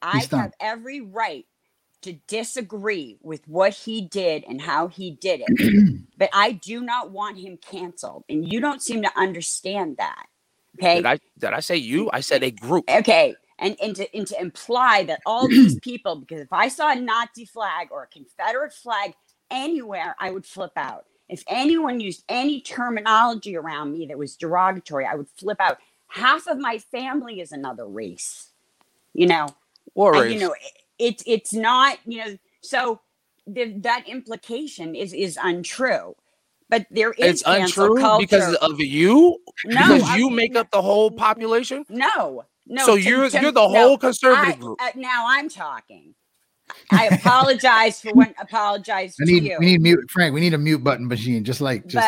I 0.00 0.24
done. 0.26 0.40
have 0.40 0.52
every 0.60 1.00
right 1.00 1.44
to 2.02 2.12
disagree 2.28 3.18
with 3.20 3.46
what 3.48 3.74
he 3.74 4.02
did 4.02 4.44
and 4.48 4.60
how 4.60 4.86
he 4.86 5.10
did 5.10 5.42
it, 5.46 6.00
but 6.16 6.30
I 6.32 6.52
do 6.52 6.80
not 6.80 7.10
want 7.10 7.38
him 7.38 7.56
canceled. 7.58 8.24
And 8.28 8.50
you 8.50 8.60
don't 8.60 8.80
seem 8.80 9.02
to 9.02 9.10
understand 9.18 9.96
that. 9.98 10.26
Okay. 10.78 10.96
Did 10.96 11.06
I 11.06 11.18
did 11.38 11.52
I 11.52 11.60
say 11.60 11.76
you? 11.76 12.08
I 12.12 12.20
said 12.20 12.44
a 12.44 12.52
group. 12.52 12.88
Okay. 12.88 13.34
And, 13.58 13.76
and, 13.82 13.96
to, 13.96 14.16
and 14.16 14.24
to 14.28 14.40
imply 14.40 15.02
that 15.04 15.20
all 15.26 15.48
these 15.48 15.80
people, 15.82 16.14
because 16.14 16.40
if 16.40 16.52
I 16.52 16.68
saw 16.68 16.92
a 16.92 16.94
Nazi 16.94 17.44
flag 17.44 17.88
or 17.90 18.04
a 18.04 18.06
Confederate 18.06 18.72
flag 18.72 19.14
anywhere, 19.50 20.14
I 20.20 20.30
would 20.30 20.46
flip 20.46 20.70
out. 20.76 21.06
If 21.28 21.44
anyone 21.46 22.00
used 22.00 22.24
any 22.28 22.60
terminology 22.60 23.56
around 23.56 23.92
me 23.92 24.06
that 24.06 24.16
was 24.18 24.36
derogatory, 24.36 25.04
I 25.06 25.14
would 25.14 25.28
flip 25.36 25.58
out. 25.60 25.78
Half 26.08 26.46
of 26.46 26.58
my 26.58 26.78
family 26.78 27.40
is 27.40 27.52
another 27.52 27.86
race, 27.86 28.48
you 29.12 29.26
know. 29.26 29.48
Or 29.94 30.12
race. 30.12 30.32
you 30.32 30.40
know 30.40 30.52
it- 30.52 30.82
it's 30.98 31.22
it's 31.26 31.52
not 31.52 31.98
you 32.06 32.18
know 32.24 32.38
so 32.60 33.00
the, 33.46 33.72
that 33.78 34.08
implication 34.08 34.94
is 34.94 35.12
is 35.12 35.38
untrue 35.42 36.14
but 36.68 36.86
there 36.90 37.12
is 37.12 37.40
It's 37.40 37.42
untrue 37.46 37.96
culture. 37.96 38.20
because 38.26 38.54
of 38.56 38.78
you. 38.80 39.38
No, 39.64 39.80
because 39.94 40.02
I'm- 40.02 40.18
you 40.18 40.28
make 40.30 40.54
up 40.56 40.70
the 40.70 40.82
whole 40.82 41.10
population. 41.10 41.84
no, 41.88 42.44
no. 42.66 42.84
so 42.84 42.96
to- 42.96 43.02
you're 43.02 43.30
to- 43.30 43.40
you're 43.40 43.52
the 43.52 43.66
no, 43.66 43.68
whole 43.68 43.98
conservative 43.98 44.54
I- 44.54 44.58
group. 44.58 44.78
uh, 44.82 44.90
now 44.96 45.24
I'm 45.28 45.48
talking. 45.48 46.14
I 46.90 47.06
apologize 47.06 48.00
for 48.00 48.12
when 48.12 48.34
apologize 48.40 49.16
I 49.20 49.24
to 49.24 49.32
need 49.32 49.44
you. 49.44 49.56
we 49.58 49.66
need 49.66 49.82
mute 49.82 50.10
Frank. 50.10 50.34
We 50.34 50.40
need 50.40 50.54
a 50.54 50.58
mute 50.58 50.82
button 50.82 51.08
machine, 51.08 51.44
just 51.44 51.60
like 51.60 51.86
just 51.86 52.06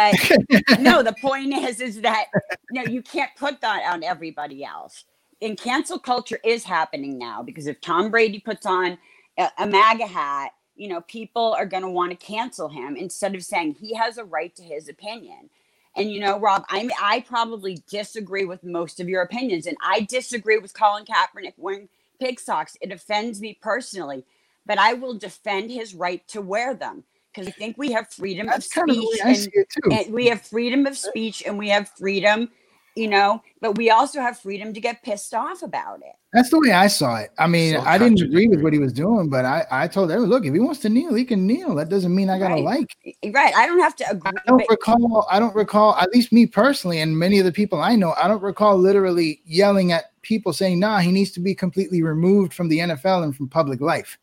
But 0.59 0.81
no, 0.81 1.03
the 1.03 1.15
point 1.21 1.53
is, 1.53 1.81
is 1.81 2.01
that 2.03 2.27
no, 2.71 2.83
you 2.83 3.03
can't 3.03 3.31
put 3.37 3.61
that 3.61 3.93
on 3.93 4.03
everybody 4.03 4.65
else. 4.65 5.05
And 5.43 5.59
cancel 5.59 5.99
culture 5.99 6.39
is 6.45 6.65
happening 6.65 7.19
now 7.19 7.43
because 7.43 7.67
if 7.67 7.81
Tom 7.81 8.11
Brady 8.11 8.41
puts 8.41 8.67
on 8.67 8.99
a, 9.39 9.49
a 9.59 9.67
MAGA 9.67 10.07
hat, 10.07 10.53
you 10.77 10.89
know, 10.89 11.01
people 11.03 11.55
are 11.59 11.67
going 11.67 11.83
to 11.83 11.89
want 11.91 12.11
to 12.11 12.17
cancel 12.27 12.69
him 12.69 12.97
instead 12.97 13.35
of 13.35 13.43
saying 13.43 13.75
he 13.75 13.95
has 13.95 14.19
a 14.19 14.25
right 14.25 14.55
to 14.57 14.63
his 14.63 14.89
opinion. 14.89 15.51
And 15.97 16.11
you 16.11 16.21
know, 16.21 16.39
Rob, 16.39 16.65
I 16.69 16.89
I 17.01 17.21
probably 17.21 17.83
disagree 17.91 18.45
with 18.45 18.63
most 18.63 19.01
of 19.01 19.09
your 19.09 19.23
opinions, 19.23 19.67
and 19.67 19.77
I 19.83 20.03
disagree 20.03 20.59
with 20.59 20.73
Colin 20.73 21.05
Kaepernick 21.05 21.55
wearing 21.57 21.89
pig 22.21 22.39
socks. 22.39 22.77
It 22.81 22.93
offends 22.93 23.41
me 23.41 23.59
personally, 23.61 24.25
but 24.67 24.79
I 24.79 24.95
will 24.95 25.15
defend 25.15 25.71
his 25.71 25.95
right 25.95 26.27
to 26.29 26.41
wear 26.41 26.75
them 26.75 27.05
because 27.33 27.49
I 27.49 27.53
think 27.53 27.79
we 27.79 27.93
have 27.93 28.09
freedom 28.11 28.47
that's 28.47 28.67
of 28.67 28.73
kind 28.73 28.91
of 28.91 28.97
the 28.97 29.03
speech 29.03 29.21
way 29.25 29.31
I 29.31 29.33
and 29.33 29.43
see 29.43 29.51
it 29.55 29.69
too. 29.71 29.91
and 29.93 30.15
we 30.15 30.27
have 30.27 30.43
freedom 30.43 30.87
of 30.87 30.97
speech 30.97 31.43
and 31.47 31.59
we 31.59 31.69
have 31.69 31.89
freedom 31.99 32.51
you 32.97 33.09
know 33.09 33.41
but 33.61 33.77
we 33.77 33.91
also 33.91 34.21
have 34.21 34.39
freedom 34.39 34.75
to 34.75 34.81
get 34.81 35.03
pissed 35.03 35.33
off 35.35 35.63
about 35.63 36.01
it 36.01 36.17
That's 36.33 36.51
the 36.51 36.59
way 36.61 36.73
I 36.73 36.87
saw 36.87 37.17
it. 37.17 37.31
I 37.39 37.47
mean, 37.49 37.75
So 37.75 37.81
I 37.81 37.99
didn't 37.99 38.21
agree 38.23 38.47
with 38.49 38.63
what 38.63 38.73
he 38.73 38.79
was 38.79 38.93
doing, 38.93 39.29
but 39.29 39.45
I, 39.45 39.67
I 39.71 39.89
told 39.89 40.11
him, 40.13 40.21
look, 40.23 40.45
if 40.45 40.55
he 40.55 40.61
wants 40.61 40.79
to 40.81 40.89
kneel, 40.89 41.15
he 41.15 41.25
can 41.25 41.45
kneel. 41.45 41.75
That 41.75 41.89
doesn't 41.89 42.15
mean 42.15 42.31
I 42.31 42.39
gotta 42.39 42.55
Right. 42.55 42.65
like. 42.65 42.97
right 43.35 43.55
i 43.57 43.67
don't 43.67 43.81
have 43.81 43.97
to 43.97 44.11
agree 44.11 44.33
I 44.37 44.41
don't 44.47 44.59
but 44.59 44.71
recall. 44.71 45.27
I 45.31 45.39
don't 45.41 45.55
recall. 45.55 45.95
At 45.97 46.11
least 46.13 46.33
me 46.33 46.47
personally, 46.47 47.01
and 47.01 47.17
many 47.19 47.39
of 47.39 47.45
the 47.47 47.53
people 47.53 47.81
I 47.81 47.97
know, 47.97 48.15
I 48.21 48.29
don't 48.29 48.43
recall 48.43 48.77
literally 48.77 49.41
yelling 49.45 49.93
at 49.93 50.21
people 50.23 50.53
saying, 50.53 50.79
"Nah, 50.79 50.99
he 50.99 51.11
needs 51.11 51.31
to 51.33 51.41
be 51.41 51.55
completely 51.55 52.03
removed 52.03 52.53
from 52.53 52.69
the 52.69 52.79
NFL 52.81 53.25
and 53.25 53.35
from 53.35 53.49
public 53.49 53.81
life." 53.81 54.19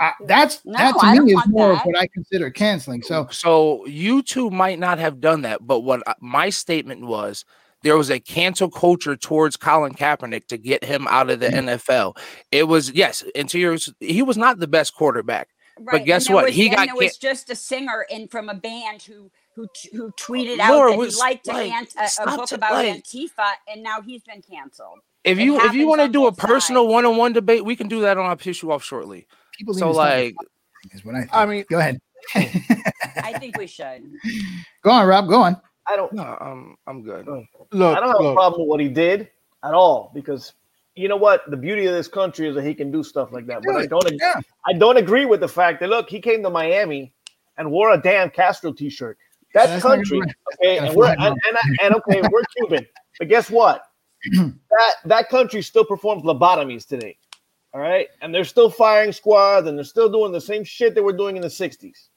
I, 0.00 0.12
that's 0.26 0.64
No, 0.64 0.78
that 0.78 0.92
to 0.94 1.14
don't 1.16 1.24
me 1.26 1.32
is 1.32 1.36
want 1.36 1.48
more 1.50 1.72
of 1.72 1.80
what 1.80 1.98
I 1.98 2.06
consider 2.06 2.50
canceling. 2.50 3.02
So 3.02 3.26
So 3.30 3.84
you 3.86 4.22
two 4.22 4.48
might 4.50 4.78
not 4.78 4.98
have 4.98 5.20
done 5.20 5.42
that, 5.42 5.66
but 5.66 5.80
what 5.80 6.02
I- 6.06 6.14
my 6.20 6.50
statement 6.50 7.06
was, 7.06 7.44
there 7.82 7.96
was 7.96 8.10
a 8.10 8.18
cancel 8.20 8.70
culture 8.70 9.16
towards 9.16 9.56
Colin 9.56 9.94
Kaepernick 9.94 10.46
to 10.48 10.56
get 10.58 10.84
him 10.84 11.06
out 11.08 11.30
of 11.30 11.40
the 11.40 11.46
mm-hmm. 11.48 11.68
NFL. 11.68 12.16
It 12.52 12.64
was 12.64 12.90
yes, 12.92 13.24
and 13.34 13.48
to 13.50 13.58
yours, 13.58 13.92
he 14.00 14.22
was 14.22 14.36
not 14.36 14.58
the 14.58 14.66
best 14.66 14.94
quarterback. 14.94 15.48
right 15.80 16.04
guess 16.04 16.26
and 16.26 16.34
what? 16.34 16.44
was, 16.46 16.54
He 16.54 16.66
and 16.68 16.76
got 16.76 16.86
there 16.86 16.94
ca- 16.94 16.98
was 17.04 17.16
just 17.16 17.50
a 17.50 17.54
singer 17.54 18.04
in 18.10 18.26
from 18.28 18.48
a 18.48 18.54
band 18.54 19.02
who 19.02 19.30
who 19.54 19.66
t- 19.74 19.90
who 19.96 20.10
tweeted 20.12 20.58
Laura, 20.58 20.90
out 20.90 20.90
that 20.92 20.98
was- 20.98 21.14
he 21.14 21.20
liked 21.20 21.44
to 21.46 21.52
like, 21.52 21.72
ant- 21.72 21.94
a, 21.96 22.22
a 22.22 22.36
book 22.36 22.48
to- 22.48 22.54
about 22.56 22.72
like- 22.72 22.94
antifa 23.04 23.52
and 23.72 23.82
now 23.82 24.00
he's 24.00 24.22
been 24.22 24.42
canceled 24.42 24.98
If 25.24 25.38
you 25.38 25.60
if 25.60 25.74
you 25.74 25.86
want 25.88 26.00
to 26.00 26.08
do 26.08 26.26
a 26.26 26.32
personal 26.32 26.86
one 26.88 27.04
on 27.06 27.16
one 27.16 27.32
debate, 27.32 27.64
we 27.64 27.74
can 27.76 27.88
do 27.88 28.00
that 28.02 28.16
on 28.18 28.26
our 28.26 28.36
issue 28.44 28.70
off 28.72 28.82
shortly. 28.84 29.26
People 29.58 29.74
need 29.74 29.80
So 29.80 29.92
to 29.92 29.96
like, 29.98 30.34
is 30.92 31.04
what 31.04 31.14
I. 31.14 31.20
Think. 31.20 31.30
I 31.34 31.46
mean, 31.46 31.64
go 31.68 31.78
ahead. 31.78 31.98
i 32.34 33.34
think 33.38 33.56
we 33.58 33.66
should 33.66 34.02
go 34.82 34.90
on, 34.90 35.06
Rob. 35.06 35.28
Go 35.28 35.42
on. 35.42 35.60
I 35.86 35.96
don't. 35.96 36.12
no, 36.12 36.22
I'm 36.22 36.76
I'm 36.86 37.02
good. 37.02 37.26
Oh. 37.28 37.44
look, 37.72 37.96
I 37.96 38.00
don't 38.00 38.08
have 38.10 38.20
a 38.32 38.34
problem 38.34 38.62
with 38.62 38.68
what 38.68 38.80
he 38.80 38.88
did 38.88 39.28
at 39.64 39.74
all 39.74 40.10
because 40.14 40.52
you 40.94 41.08
know 41.08 41.16
what? 41.16 41.48
The 41.50 41.56
beauty 41.56 41.86
of 41.86 41.94
this 41.94 42.08
country 42.08 42.48
is 42.48 42.54
that 42.56 42.64
he 42.64 42.74
can 42.74 42.90
do 42.90 43.02
stuff 43.02 43.32
like 43.32 43.46
that. 43.46 43.62
But 43.64 43.76
I 43.76 43.86
don't. 43.86 44.06
ag- 44.06 44.18
Yeah. 44.20 44.40
I 44.66 44.72
don't 44.72 44.96
agree 44.96 45.24
with 45.26 45.40
the 45.40 45.48
fact 45.48 45.80
that 45.80 45.88
look, 45.88 46.10
he 46.10 46.20
came 46.20 46.42
to 46.42 46.50
Miami 46.50 47.12
and 47.56 47.70
wore 47.70 47.92
a 47.92 48.00
Dan 48.00 48.30
Castro 48.30 48.72
T-shirt. 48.72 49.16
That's, 49.54 49.68
That's 49.70 49.82
country, 49.82 50.20
okay? 50.54 50.78
And 50.78 50.94
we're 50.94 51.06
and, 51.06 51.20
and, 51.22 51.36
I- 51.56 51.84
and 51.86 51.94
okay, 51.96 52.20
we're 52.30 52.42
Cuban, 52.56 52.86
but 53.18 53.28
guess 53.28 53.48
what? 53.48 53.82
that 54.32 54.94
that 55.06 55.28
country 55.30 55.62
still 55.62 55.84
performs 55.84 56.22
lobotomies 56.24 56.86
today. 56.86 57.16
All 57.74 57.80
right, 57.80 58.08
and 58.22 58.34
they're 58.34 58.44
still 58.44 58.70
firing 58.70 59.12
squads 59.12 59.66
and 59.66 59.76
they're 59.76 59.84
still 59.84 60.08
doing 60.08 60.32
the 60.32 60.40
same 60.40 60.64
shit 60.64 60.94
they 60.94 61.00
were 61.00 61.12
doing 61.12 61.36
in 61.36 61.42
the 61.42 61.48
'60s. 61.48 62.08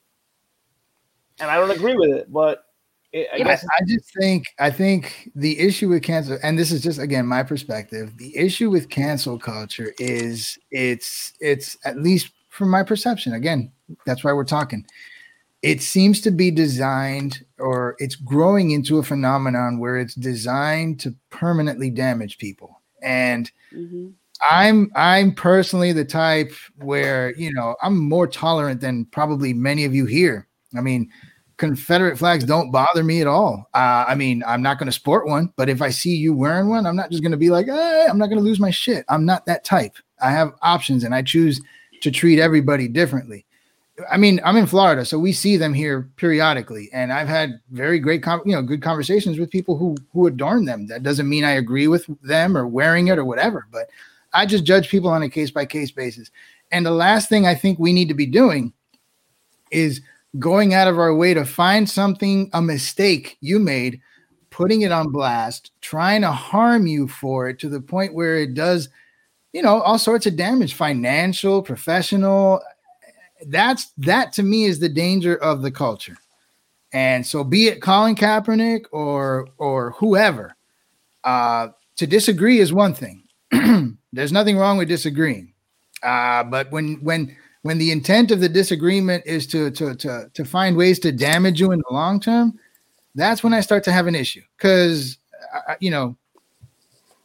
And 1.39 1.49
I 1.49 1.55
don't 1.55 1.71
agree 1.71 1.95
with 1.95 2.11
it, 2.11 2.31
but 2.31 2.65
it, 3.11 3.27
I 3.33 3.37
Yeah, 3.37 3.49
I, 3.49 3.53
I 3.53 3.85
just 3.85 4.13
think 4.19 4.47
I 4.59 4.69
think 4.69 5.29
the 5.35 5.59
issue 5.59 5.89
with 5.89 6.03
cancel, 6.03 6.37
and 6.43 6.57
this 6.57 6.71
is 6.71 6.81
just 6.81 6.99
again 6.99 7.25
my 7.25 7.43
perspective. 7.43 8.17
The 8.17 8.35
issue 8.37 8.69
with 8.69 8.89
cancel 8.89 9.37
culture 9.37 9.93
is 9.99 10.57
it's 10.71 11.33
it's 11.41 11.77
at 11.83 11.97
least 11.97 12.31
from 12.49 12.69
my 12.69 12.83
perception. 12.83 13.33
Again, 13.33 13.71
that's 14.05 14.23
why 14.23 14.33
we're 14.33 14.45
talking. 14.45 14.85
It 15.61 15.81
seems 15.81 16.21
to 16.21 16.31
be 16.31 16.49
designed, 16.49 17.45
or 17.59 17.95
it's 17.99 18.15
growing 18.15 18.71
into 18.71 18.97
a 18.97 19.03
phenomenon 19.03 19.79
where 19.79 19.97
it's 19.97 20.15
designed 20.15 20.99
to 21.01 21.13
permanently 21.29 21.89
damage 21.89 22.37
people. 22.37 22.81
And 23.03 23.51
Mhm. 23.75 24.13
I'm 24.49 24.91
I'm 24.95 25.33
personally 25.33 25.91
the 25.91 26.05
type 26.05 26.51
where 26.77 27.33
you 27.35 27.53
know 27.53 27.75
I'm 27.81 27.97
more 27.97 28.27
tolerant 28.27 28.81
than 28.81 29.05
probably 29.05 29.53
many 29.53 29.85
of 29.85 29.93
you 29.93 30.05
here. 30.05 30.47
I 30.75 30.81
mean, 30.81 31.11
Confederate 31.57 32.17
flags 32.17 32.43
don't 32.43 32.71
bother 32.71 33.03
me 33.03 33.21
at 33.21 33.27
all. 33.27 33.69
Uh, 33.73 34.05
I 34.07 34.15
mean, 34.15 34.43
I'm 34.47 34.63
not 34.63 34.79
going 34.79 34.87
to 34.87 34.91
sport 34.91 35.27
one, 35.27 35.53
but 35.57 35.69
if 35.69 35.81
I 35.81 35.89
see 35.89 36.15
you 36.15 36.33
wearing 36.33 36.69
one, 36.69 36.87
I'm 36.87 36.95
not 36.95 37.11
just 37.11 37.21
going 37.21 37.33
to 37.33 37.37
be 37.37 37.51
like, 37.51 37.67
eh, 37.67 38.07
I'm 38.09 38.17
not 38.17 38.27
going 38.27 38.39
to 38.39 38.43
lose 38.43 38.59
my 38.59 38.71
shit. 38.71 39.05
I'm 39.09 39.25
not 39.25 39.45
that 39.45 39.63
type. 39.63 39.95
I 40.21 40.31
have 40.31 40.53
options, 40.61 41.03
and 41.03 41.13
I 41.13 41.21
choose 41.21 41.61
to 42.01 42.09
treat 42.09 42.39
everybody 42.39 42.87
differently. 42.87 43.45
I 44.09 44.17
mean, 44.17 44.39
I'm 44.43 44.57
in 44.57 44.65
Florida, 44.65 45.05
so 45.05 45.19
we 45.19 45.33
see 45.33 45.57
them 45.57 45.73
here 45.73 46.09
periodically, 46.15 46.89
and 46.93 47.13
I've 47.13 47.27
had 47.27 47.59
very 47.69 47.99
great, 47.99 48.23
com- 48.23 48.41
you 48.45 48.53
know, 48.53 48.63
good 48.63 48.81
conversations 48.81 49.37
with 49.37 49.51
people 49.51 49.77
who 49.77 49.95
who 50.13 50.25
adorn 50.25 50.65
them. 50.65 50.87
That 50.87 51.03
doesn't 51.03 51.29
mean 51.29 51.43
I 51.43 51.51
agree 51.51 51.87
with 51.87 52.07
them 52.23 52.57
or 52.57 52.65
wearing 52.65 53.09
it 53.09 53.19
or 53.19 53.25
whatever, 53.25 53.67
but 53.71 53.89
I 54.33 54.45
just 54.45 54.63
judge 54.63 54.89
people 54.89 55.09
on 55.09 55.23
a 55.23 55.29
case 55.29 55.51
by 55.51 55.65
case 55.65 55.91
basis. 55.91 56.31
And 56.71 56.85
the 56.85 56.91
last 56.91 57.29
thing 57.29 57.45
I 57.45 57.55
think 57.55 57.79
we 57.79 57.93
need 57.93 58.07
to 58.07 58.13
be 58.13 58.25
doing 58.25 58.73
is 59.71 60.01
going 60.39 60.73
out 60.73 60.87
of 60.87 60.97
our 60.97 61.13
way 61.13 61.33
to 61.33 61.45
find 61.45 61.89
something, 61.89 62.49
a 62.53 62.61
mistake 62.61 63.37
you 63.41 63.59
made, 63.59 64.01
putting 64.49 64.81
it 64.81 64.91
on 64.91 65.11
blast, 65.11 65.71
trying 65.81 66.21
to 66.21 66.31
harm 66.31 66.87
you 66.87 67.07
for 67.07 67.49
it 67.49 67.59
to 67.59 67.69
the 67.69 67.81
point 67.81 68.13
where 68.13 68.37
it 68.37 68.53
does, 68.53 68.89
you 69.53 69.61
know, 69.61 69.81
all 69.81 69.99
sorts 69.99 70.25
of 70.25 70.35
damage, 70.35 70.73
financial, 70.73 71.61
professional. 71.61 72.61
That's 73.47 73.91
that 73.97 74.33
to 74.33 74.43
me 74.43 74.65
is 74.65 74.79
the 74.79 74.89
danger 74.89 75.35
of 75.35 75.61
the 75.61 75.71
culture. 75.71 76.17
And 76.93 77.25
so 77.25 77.43
be 77.43 77.67
it 77.67 77.81
Colin 77.81 78.15
Kaepernick 78.15 78.85
or 78.91 79.47
or 79.57 79.91
whoever, 79.91 80.55
uh, 81.23 81.69
to 81.97 82.07
disagree 82.07 82.59
is 82.59 82.73
one 82.73 82.93
thing. 82.93 83.23
There's 84.13 84.31
nothing 84.31 84.57
wrong 84.57 84.77
with 84.77 84.87
disagreeing. 84.87 85.53
Uh, 86.03 86.43
but 86.43 86.71
when 86.71 86.95
when 87.03 87.35
when 87.63 87.77
the 87.77 87.91
intent 87.91 88.31
of 88.31 88.39
the 88.39 88.49
disagreement 88.49 89.23
is 89.25 89.45
to 89.47 89.71
to 89.71 89.95
to 89.95 90.29
to 90.33 90.45
find 90.45 90.75
ways 90.75 90.99
to 90.99 91.11
damage 91.11 91.59
you 91.59 91.71
in 91.71 91.79
the 91.79 91.93
long 91.93 92.19
term, 92.19 92.57
that's 93.15 93.43
when 93.43 93.53
I 93.53 93.61
start 93.61 93.83
to 93.85 93.91
have 93.91 94.07
an 94.07 94.15
issue 94.15 94.41
because 94.57 95.17
you 95.79 95.91
know 95.91 96.15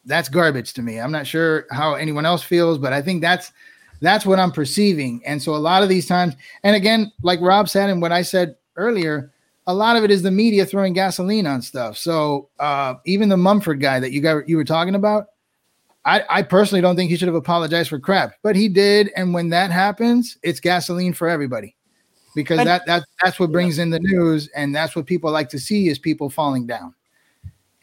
that's 0.04 0.28
garbage 0.28 0.72
to 0.74 0.82
me. 0.82 1.00
I'm 1.00 1.12
not 1.12 1.26
sure 1.26 1.66
how 1.70 1.94
anyone 1.94 2.26
else 2.26 2.42
feels, 2.42 2.78
but 2.78 2.92
I 2.92 3.02
think 3.02 3.20
that's 3.20 3.52
that's 4.00 4.26
what 4.26 4.38
I'm 4.38 4.52
perceiving. 4.52 5.22
And 5.24 5.42
so 5.42 5.54
a 5.54 5.58
lot 5.58 5.82
of 5.82 5.88
these 5.88 6.06
times, 6.06 6.34
and 6.62 6.76
again, 6.76 7.12
like 7.22 7.40
Rob 7.40 7.68
said, 7.68 7.90
and 7.90 8.02
what 8.02 8.12
I 8.12 8.22
said 8.22 8.56
earlier, 8.76 9.32
a 9.66 9.74
lot 9.74 9.96
of 9.96 10.04
it 10.04 10.10
is 10.10 10.22
the 10.22 10.30
media 10.30 10.66
throwing 10.66 10.92
gasoline 10.92 11.46
on 11.46 11.62
stuff. 11.62 11.96
So 11.96 12.48
uh, 12.58 12.94
even 13.04 13.28
the 13.28 13.36
Mumford 13.36 13.80
guy 13.80 13.98
that 14.00 14.12
you 14.12 14.20
got 14.20 14.48
you 14.48 14.56
were 14.56 14.64
talking 14.64 14.94
about, 14.94 15.28
I, 16.06 16.22
I 16.30 16.42
personally 16.42 16.80
don't 16.80 16.94
think 16.94 17.10
he 17.10 17.16
should 17.16 17.28
have 17.28 17.34
apologized 17.34 17.90
for 17.90 17.98
crap, 17.98 18.34
but 18.42 18.54
he 18.54 18.68
did. 18.68 19.10
And 19.16 19.34
when 19.34 19.48
that 19.50 19.72
happens, 19.72 20.38
it's 20.42 20.60
gasoline 20.60 21.12
for 21.12 21.28
everybody 21.28 21.74
because 22.34 22.60
And- 22.60 22.68
that 22.68 22.86
that 22.86 23.04
that's 23.22 23.40
what 23.40 23.50
brings 23.50 23.78
in 23.78 23.90
the 23.90 23.98
news, 23.98 24.48
and 24.54 24.74
that's 24.74 24.94
what 24.94 25.06
people 25.06 25.32
like 25.32 25.48
to 25.48 25.58
see 25.58 25.88
is 25.88 25.98
people 25.98 26.30
falling 26.30 26.66
down. 26.66 26.94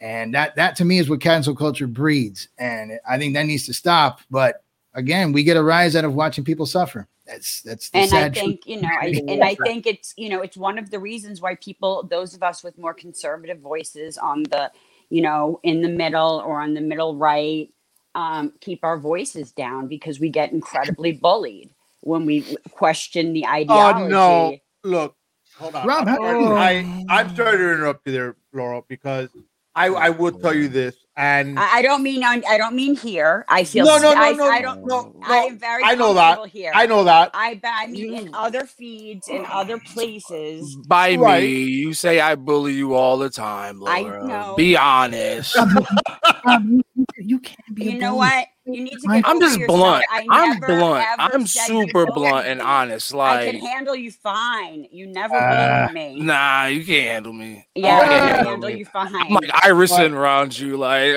And 0.00 0.34
that 0.34 0.56
that 0.56 0.74
to 0.76 0.84
me 0.84 0.98
is 0.98 1.10
what 1.10 1.20
cancel 1.20 1.54
culture 1.54 1.86
breeds, 1.86 2.48
and 2.58 2.98
I 3.08 3.18
think 3.18 3.34
that 3.34 3.44
needs 3.46 3.66
to 3.66 3.74
stop. 3.74 4.20
But 4.30 4.62
again, 4.94 5.32
we 5.32 5.44
get 5.44 5.56
a 5.56 5.62
rise 5.62 5.94
out 5.94 6.04
of 6.04 6.14
watching 6.14 6.44
people 6.44 6.66
suffer. 6.66 7.06
That's 7.26 7.62
that's 7.62 7.90
the 7.90 7.98
and 7.98 8.14
I 8.14 8.30
think 8.30 8.66
you 8.66 8.80
know, 8.80 8.88
I, 8.88 9.06
and 9.28 9.42
I 9.42 9.54
think 9.54 9.86
it's 9.86 10.14
you 10.16 10.28
know, 10.28 10.40
it's 10.40 10.56
one 10.56 10.78
of 10.78 10.90
the 10.90 10.98
reasons 10.98 11.40
why 11.40 11.56
people, 11.56 12.04
those 12.04 12.34
of 12.34 12.42
us 12.42 12.62
with 12.62 12.78
more 12.78 12.94
conservative 12.94 13.60
voices 13.60 14.18
on 14.18 14.44
the, 14.44 14.70
you 15.08 15.22
know, 15.22 15.58
in 15.62 15.80
the 15.80 15.88
middle 15.88 16.42
or 16.46 16.60
on 16.60 16.74
the 16.74 16.80
middle 16.80 17.16
right, 17.16 17.70
um, 18.14 18.52
keep 18.60 18.84
our 18.84 18.98
voices 18.98 19.52
down 19.52 19.88
because 19.88 20.20
we 20.20 20.28
get 20.28 20.52
incredibly 20.52 21.12
bullied 21.12 21.70
when 22.00 22.26
we 22.26 22.56
question 22.70 23.32
the 23.32 23.46
ideology. 23.46 24.00
Oh 24.00 24.06
ideology. 24.06 24.62
no! 24.84 24.90
Look, 24.90 25.16
hold 25.56 25.74
on. 25.74 25.86
Rob, 25.86 26.08
I'm 26.08 26.16
sorry, 26.16 26.46
I 26.56 27.04
I'm 27.08 27.34
sorry 27.34 27.58
to 27.58 27.72
interrupt 27.72 28.06
you 28.06 28.12
there, 28.12 28.36
Laurel, 28.52 28.84
because 28.88 29.30
I 29.74 29.86
I 29.86 30.10
will 30.10 30.32
tell 30.32 30.54
you 30.54 30.68
this. 30.68 30.96
And 31.16 31.58
I, 31.58 31.76
I 31.78 31.82
don't 31.82 32.02
mean 32.02 32.24
on. 32.24 32.42
I 32.48 32.58
don't 32.58 32.74
mean 32.74 32.96
here. 32.96 33.44
I 33.48 33.64
feel. 33.64 33.84
no, 33.84 33.98
no, 33.98 34.12
I, 34.14 34.32
no, 34.32 34.36
no, 34.38 34.50
I 34.50 34.60
don't. 34.60 34.86
no, 34.86 35.14
I 35.22 35.36
am 35.44 35.58
very. 35.58 35.84
I 35.84 35.94
know 35.94 36.14
that. 36.14 36.46
Here. 36.48 36.72
I 36.74 36.86
know 36.86 37.04
that. 37.04 37.30
I. 37.34 37.60
I 37.64 37.86
mean, 37.86 38.14
in 38.14 38.34
other 38.34 38.64
feeds, 38.64 39.28
in 39.28 39.46
other 39.46 39.78
places. 39.78 40.76
By 40.86 41.14
Right. 41.16 41.44
me, 41.44 41.64
you 41.64 41.94
say 41.94 42.20
I 42.20 42.34
bully 42.34 42.72
you 42.72 42.94
all 42.94 43.18
the 43.18 43.30
time, 43.30 43.82
I 43.86 44.02
know. 44.02 44.54
Be 44.56 44.76
honest. 44.76 45.56
you 47.18 47.38
can't 47.38 47.74
be. 47.74 47.84
You 47.84 47.98
know 47.98 48.16
what? 48.16 48.46
You 48.66 48.82
need 48.82 48.92
to 48.92 49.00
I'm 49.10 49.20
get 49.20 49.28
I'm 49.28 49.36
over 49.36 49.46
just 49.46 49.66
blunt. 49.66 50.04
I 50.10 50.26
I'm 50.30 50.58
blunt. 50.60 51.06
I'm 51.18 51.46
super 51.46 52.06
blunt 52.06 52.46
and 52.46 52.62
honest. 52.62 53.12
Like 53.12 53.40
I 53.48 53.50
can 53.50 53.60
handle 53.60 53.94
you 53.94 54.10
fine. 54.10 54.86
You 54.90 55.06
never 55.06 55.36
Uh, 55.36 55.90
me. 55.92 56.18
nah, 56.20 56.64
you 56.66 56.82
can't 56.84 57.06
handle 57.08 57.34
me. 57.34 57.66
Yeah, 57.74 57.96
you 57.98 58.02
I 58.02 58.06
can't 58.08 58.24
handle 58.36 58.50
handle 58.52 58.70
me. 58.70 58.78
you 58.78 58.84
fine. 58.86 59.14
I'm 59.14 59.28
like 59.34 59.50
Iverson 59.64 60.14
around 60.14 60.58
you. 60.58 60.78
Like, 60.78 61.08
you 61.08 61.14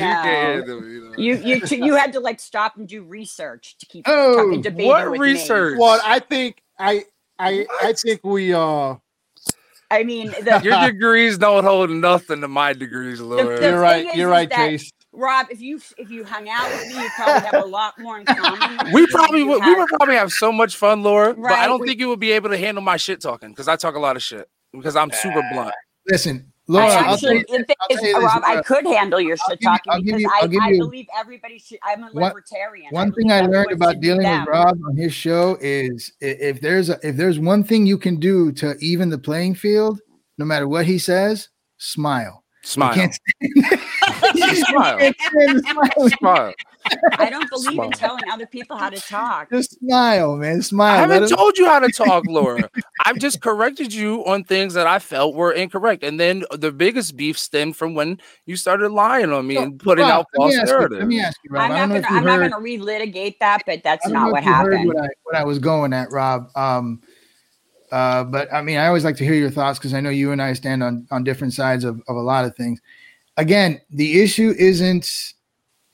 can't 0.00 0.24
handle 0.26 0.80
me. 0.80 0.92
you 0.92 1.04
know? 1.04 1.14
you 1.18 1.34
you 1.36 1.60
t- 1.60 1.84
you 1.84 1.96
had 1.96 2.14
to 2.14 2.20
like 2.20 2.40
stop 2.40 2.76
and 2.78 2.88
do 2.88 3.02
research 3.04 3.76
to 3.78 3.86
keep 3.86 4.04
Oh, 4.08 4.36
fucking 4.46 4.62
debating 4.62 4.88
what 4.88 5.10
with 5.10 5.20
research? 5.20 5.76
Well, 5.78 6.00
I 6.02 6.18
think 6.18 6.62
I 6.78 7.04
I 7.38 7.66
I 7.82 7.92
think 7.92 8.24
we 8.24 8.54
uh 8.54 8.94
I 9.90 10.02
mean, 10.02 10.28
the, 10.28 10.60
Your 10.64 10.80
degrees 10.90 11.36
don't 11.36 11.62
hold 11.62 11.90
nothing 11.90 12.40
to 12.40 12.48
my 12.48 12.72
degrees, 12.72 13.20
Laura. 13.20 13.60
the 13.60 13.68
you're 13.68 13.78
right. 13.80 14.06
thing 14.06 14.18
You're 14.18 14.28
is 14.30 14.32
right, 14.32 14.48
that- 14.48 14.56
Chase. 14.70 14.90
Rob, 15.16 15.46
if 15.50 15.60
you 15.60 15.80
if 15.96 16.10
you 16.10 16.24
hung 16.24 16.48
out 16.48 16.68
with 16.70 16.88
me, 16.88 17.02
you 17.02 17.08
probably 17.16 17.48
have 17.48 17.62
a 17.62 17.66
lot 17.66 17.94
more 17.98 18.18
in 18.18 18.24
common. 18.26 18.92
we 18.92 19.06
probably 19.08 19.40
than 19.40 19.48
you 19.48 19.52
would. 19.52 19.60
We 19.64 19.70
have- 19.70 19.78
would 19.78 19.88
probably 19.88 20.16
have 20.16 20.32
so 20.32 20.50
much 20.52 20.76
fun, 20.76 21.02
Laura. 21.02 21.34
but 21.34 21.52
I 21.52 21.66
don't 21.66 21.80
we- 21.80 21.88
think 21.88 22.00
you 22.00 22.08
would 22.08 22.20
be 22.20 22.32
able 22.32 22.50
to 22.50 22.56
handle 22.58 22.82
my 22.82 22.96
shit 22.96 23.20
talking 23.20 23.50
because 23.50 23.68
I 23.68 23.76
talk 23.76 23.94
a 23.94 24.00
lot 24.00 24.16
of 24.16 24.22
shit 24.22 24.48
because 24.72 24.96
I'm 24.96 25.10
super 25.12 25.42
blunt. 25.52 25.72
Listen, 26.10 26.46
I 26.68 26.72
Laura. 26.72 26.86
I'll 26.86 27.02
tell 27.02 27.12
actually, 27.14 27.36
you, 27.36 27.58
the 27.58 27.64
thing 27.64 27.76
I'll 27.80 27.96
is, 27.96 28.00
tell 28.00 28.20
this, 28.20 28.34
Rob, 28.34 28.42
I 28.44 28.62
could 28.62 28.86
handle 28.86 29.20
your 29.20 29.36
I'll 29.42 29.50
shit 29.50 29.60
give 29.60 29.66
talking 29.68 29.92
I'll 29.92 30.02
because 30.02 30.20
you- 30.20 30.30
I, 30.32 30.38
I'll 30.42 30.48
give 30.48 30.62
I 30.62 30.68
you- 30.70 30.78
believe 30.78 31.06
everybody 31.16 31.58
should. 31.58 31.78
I'm 31.82 32.02
a 32.02 32.06
One- 32.08 32.22
libertarian. 32.24 32.88
One 32.90 33.10
believe 33.10 33.28
thing 33.28 33.32
I 33.32 33.40
learned 33.46 33.72
about 33.72 34.00
dealing 34.00 34.22
them. 34.22 34.40
with 34.44 34.48
Rob 34.48 34.78
on 34.86 34.96
his 34.96 35.14
show 35.14 35.56
is 35.60 36.12
if 36.20 36.60
there's 36.60 36.90
a, 36.90 36.98
if 37.06 37.16
there's 37.16 37.38
one 37.38 37.64
thing 37.64 37.86
you 37.86 37.98
can 37.98 38.16
do 38.16 38.52
to 38.52 38.76
even 38.80 39.08
the 39.10 39.18
playing 39.18 39.54
field, 39.54 40.00
no 40.38 40.44
matter 40.44 40.66
what 40.68 40.84
he 40.86 40.98
says, 40.98 41.48
smile. 41.78 42.43
You 42.64 42.68
Smile. 42.68 42.94
can't 42.94 43.14
Smile. 44.66 44.98
stand 44.98 45.14
the 45.64 45.64
smile. 45.66 46.08
Smile. 46.18 46.54
I 47.18 47.30
don't 47.30 47.48
believe 47.50 47.72
Smile. 47.74 47.86
in 47.86 47.92
telling 47.92 48.22
other 48.30 48.46
people 48.46 48.76
how 48.76 48.88
to 48.90 49.00
talk. 49.00 49.50
Just 49.50 49.78
smile, 49.78 50.36
man. 50.36 50.60
Smile. 50.62 50.94
I 50.94 50.96
haven't 51.00 51.24
him- 51.30 51.36
told 51.36 51.56
you 51.58 51.66
how 51.66 51.78
to 51.80 51.88
talk, 51.90 52.24
Laura. 52.26 52.68
I've 53.04 53.18
just 53.18 53.40
corrected 53.42 53.92
you 53.92 54.24
on 54.26 54.44
things 54.44 54.74
that 54.74 54.86
I 54.86 54.98
felt 54.98 55.34
were 55.34 55.52
incorrect. 55.52 56.02
And 56.04 56.18
then 56.20 56.44
the 56.52 56.72
biggest 56.72 57.16
beef 57.16 57.38
stemmed 57.38 57.76
from 57.76 57.94
when 57.94 58.18
you 58.46 58.56
started 58.56 58.90
lying 58.92 59.30
on 59.30 59.46
me 59.46 59.54
No, 59.54 59.62
and 59.62 59.78
putting 59.80 60.04
Rob, 60.04 60.12
out 60.20 60.26
false 60.36 60.54
ask 60.56 60.66
narratives. 60.66 60.98
Let 61.00 61.08
me 61.08 61.20
ask 61.20 61.38
you, 61.44 61.50
Rob. 61.52 61.70
I'm 61.70 61.76
not 61.76 61.88
gonna. 61.88 62.00
if 62.00 62.10
you 62.10 62.16
I'm 62.16 62.24
not 62.24 62.40
heard- 62.40 62.50
gonna 62.52 62.64
relitigate 62.64 63.38
that, 63.40 63.62
but 63.66 63.82
that's 63.82 64.06
don't 64.10 64.30
what 64.30 64.40
if 64.40 64.46
you 64.46 64.52
heard 64.54 64.72
happened. 64.74 64.88
What 64.88 65.04
I, 65.04 65.08
what 65.22 65.34
I 65.36 65.44
was 65.44 65.58
going 65.58 65.92
at, 65.92 66.10
Rob. 66.12 66.48
Um, 66.56 67.00
uh, 67.94 68.24
but 68.24 68.52
I 68.52 68.60
mean, 68.60 68.76
I 68.76 68.88
always 68.88 69.04
like 69.04 69.14
to 69.18 69.24
hear 69.24 69.34
your 69.34 69.50
thoughts 69.50 69.78
because 69.78 69.94
I 69.94 70.00
know 70.00 70.10
you 70.10 70.32
and 70.32 70.42
I 70.42 70.52
stand 70.54 70.82
on 70.82 71.06
on 71.12 71.22
different 71.22 71.52
sides 71.52 71.84
of, 71.84 72.02
of 72.08 72.16
a 72.16 72.20
lot 72.20 72.44
of 72.44 72.56
things. 72.56 72.80
Again, 73.36 73.80
the 73.88 74.20
issue 74.20 74.52
isn't. 74.58 75.34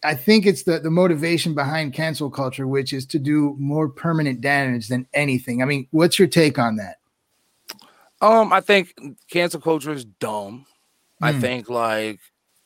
I 0.03 0.14
think 0.14 0.46
it's 0.46 0.62
the 0.62 0.78
the 0.78 0.90
motivation 0.90 1.55
behind 1.55 1.92
cancel 1.92 2.30
culture, 2.30 2.66
which 2.66 2.94
is 2.94 3.05
to 3.05 3.18
do 3.18 3.55
more 3.59 3.86
permanent 3.86 4.40
damage 4.40 4.88
than 4.88 5.07
anything. 5.12 5.61
I 5.61 5.66
mean, 5.66 5.88
what's 5.90 6.18
your 6.18 6.26
take 6.26 6.59
on 6.59 6.76
that? 6.76 6.96
Um, 8.22 8.51
I 8.51 8.62
think 8.62 8.94
cancel 9.30 9.61
culture 9.61 9.92
is 9.92 10.07
dumb. 10.07 10.64
I 11.20 11.32
Hmm. 11.32 11.40
think 11.40 11.68
like 11.68 12.18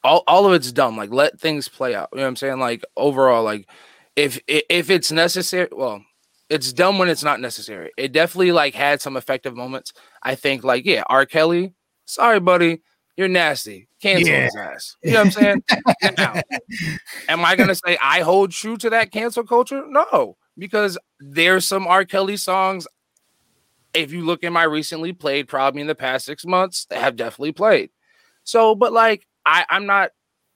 all, 0.04 0.22
all 0.28 0.46
of 0.46 0.52
it's 0.52 0.70
dumb. 0.70 0.96
Like 0.96 1.10
let 1.10 1.40
things 1.40 1.66
play 1.66 1.92
out. 1.96 2.08
You 2.12 2.18
know 2.18 2.22
what 2.22 2.28
I'm 2.28 2.36
saying? 2.36 2.60
Like 2.60 2.84
overall, 2.96 3.42
like 3.42 3.68
if 4.14 4.38
if 4.46 4.90
it's 4.90 5.10
necessary, 5.10 5.70
well, 5.72 6.04
it's 6.50 6.72
dumb 6.72 6.98
when 6.98 7.08
it's 7.08 7.24
not 7.24 7.40
necessary. 7.40 7.90
It 7.96 8.12
definitely 8.12 8.52
like 8.52 8.74
had 8.74 9.00
some 9.00 9.16
effective 9.16 9.56
moments. 9.56 9.92
I 10.22 10.34
think 10.34 10.64
like 10.64 10.84
yeah, 10.84 11.02
R. 11.08 11.26
Kelly, 11.26 11.74
sorry 12.04 12.40
buddy, 12.40 12.82
you're 13.16 13.28
nasty. 13.28 13.88
Cancel 14.00 14.28
Yeah. 14.28 14.44
his 14.44 14.56
ass. 14.56 14.96
You 15.02 15.12
know 15.12 15.24
what 15.24 15.26
I'm 15.26 15.30
saying? 15.32 15.62
now, 16.18 16.40
am 17.28 17.44
I 17.44 17.56
gonna 17.56 17.74
say 17.74 17.96
I 18.02 18.20
hold 18.20 18.50
true 18.52 18.76
to 18.78 18.90
that 18.90 19.10
cancel 19.12 19.44
culture? 19.44 19.84
No, 19.88 20.36
because 20.58 20.98
there's 21.20 21.66
some 21.66 21.86
R. 21.86 22.04
Kelly 22.04 22.36
songs 22.36 22.86
if 23.94 24.12
you 24.12 24.22
look 24.24 24.42
in 24.42 24.52
my 24.52 24.64
recently 24.64 25.12
played, 25.12 25.48
probably 25.48 25.80
in 25.80 25.86
the 25.86 25.94
past 25.94 26.26
six 26.26 26.44
months, 26.44 26.86
have 26.90 27.16
definitely 27.16 27.52
played. 27.52 27.90
So, 28.42 28.74
but 28.74 28.92
like 28.92 29.26
I, 29.46 29.64
I'm 29.70 29.86
not, 29.86 30.10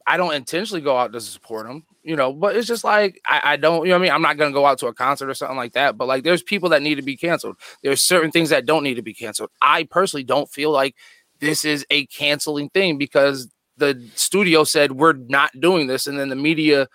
I 0.09 0.17
don't 0.17 0.35
intentionally 0.35 0.81
go 0.81 0.97
out 0.97 1.13
to 1.13 1.21
support 1.21 1.67
them, 1.67 1.85
you 2.03 2.17
know. 2.17 2.33
But 2.33 2.57
it's 2.57 2.67
just 2.67 2.83
like 2.83 3.21
I, 3.27 3.41
I 3.45 3.57
don't, 3.57 3.85
you 3.85 3.91
know 3.91 3.97
what 3.97 4.01
I 4.01 4.03
mean. 4.05 4.13
I'm 4.13 4.23
not 4.23 4.39
gonna 4.39 4.53
go 4.53 4.65
out 4.65 4.79
to 4.79 4.87
a 4.87 4.95
concert 4.95 5.29
or 5.29 5.35
something 5.35 5.57
like 5.57 5.75
that. 5.75 5.99
But 5.99 6.09
like, 6.09 6.25
there's 6.25 6.43
people 6.43 6.71
that 6.71 6.83
need 6.83 6.95
to 6.95 7.03
be 7.03 7.17
canceled. 7.17 7.57
There's 7.83 8.03
certain 8.03 8.31
things 8.31 8.49
that 8.49 8.65
don't 8.65 8.83
need 8.83 8.95
to 8.95 9.03
be 9.03 9.13
canceled. 9.13 9.51
I 9.61 9.85
personally 9.85 10.25
don't 10.25 10.51
feel 10.51 10.71
like 10.71 10.97
this 11.41 11.65
is 11.65 11.85
a 11.91 12.07
canceling 12.07 12.71
thing 12.71 12.97
because 12.97 13.49
the 13.77 14.09
studio 14.15 14.65
said 14.65 14.93
we're 14.93 15.13
not 15.13 15.51
doing 15.61 15.87
this, 15.87 16.07
and 16.07 16.19
then 16.19 16.31
the 16.31 16.37
media 16.37 16.89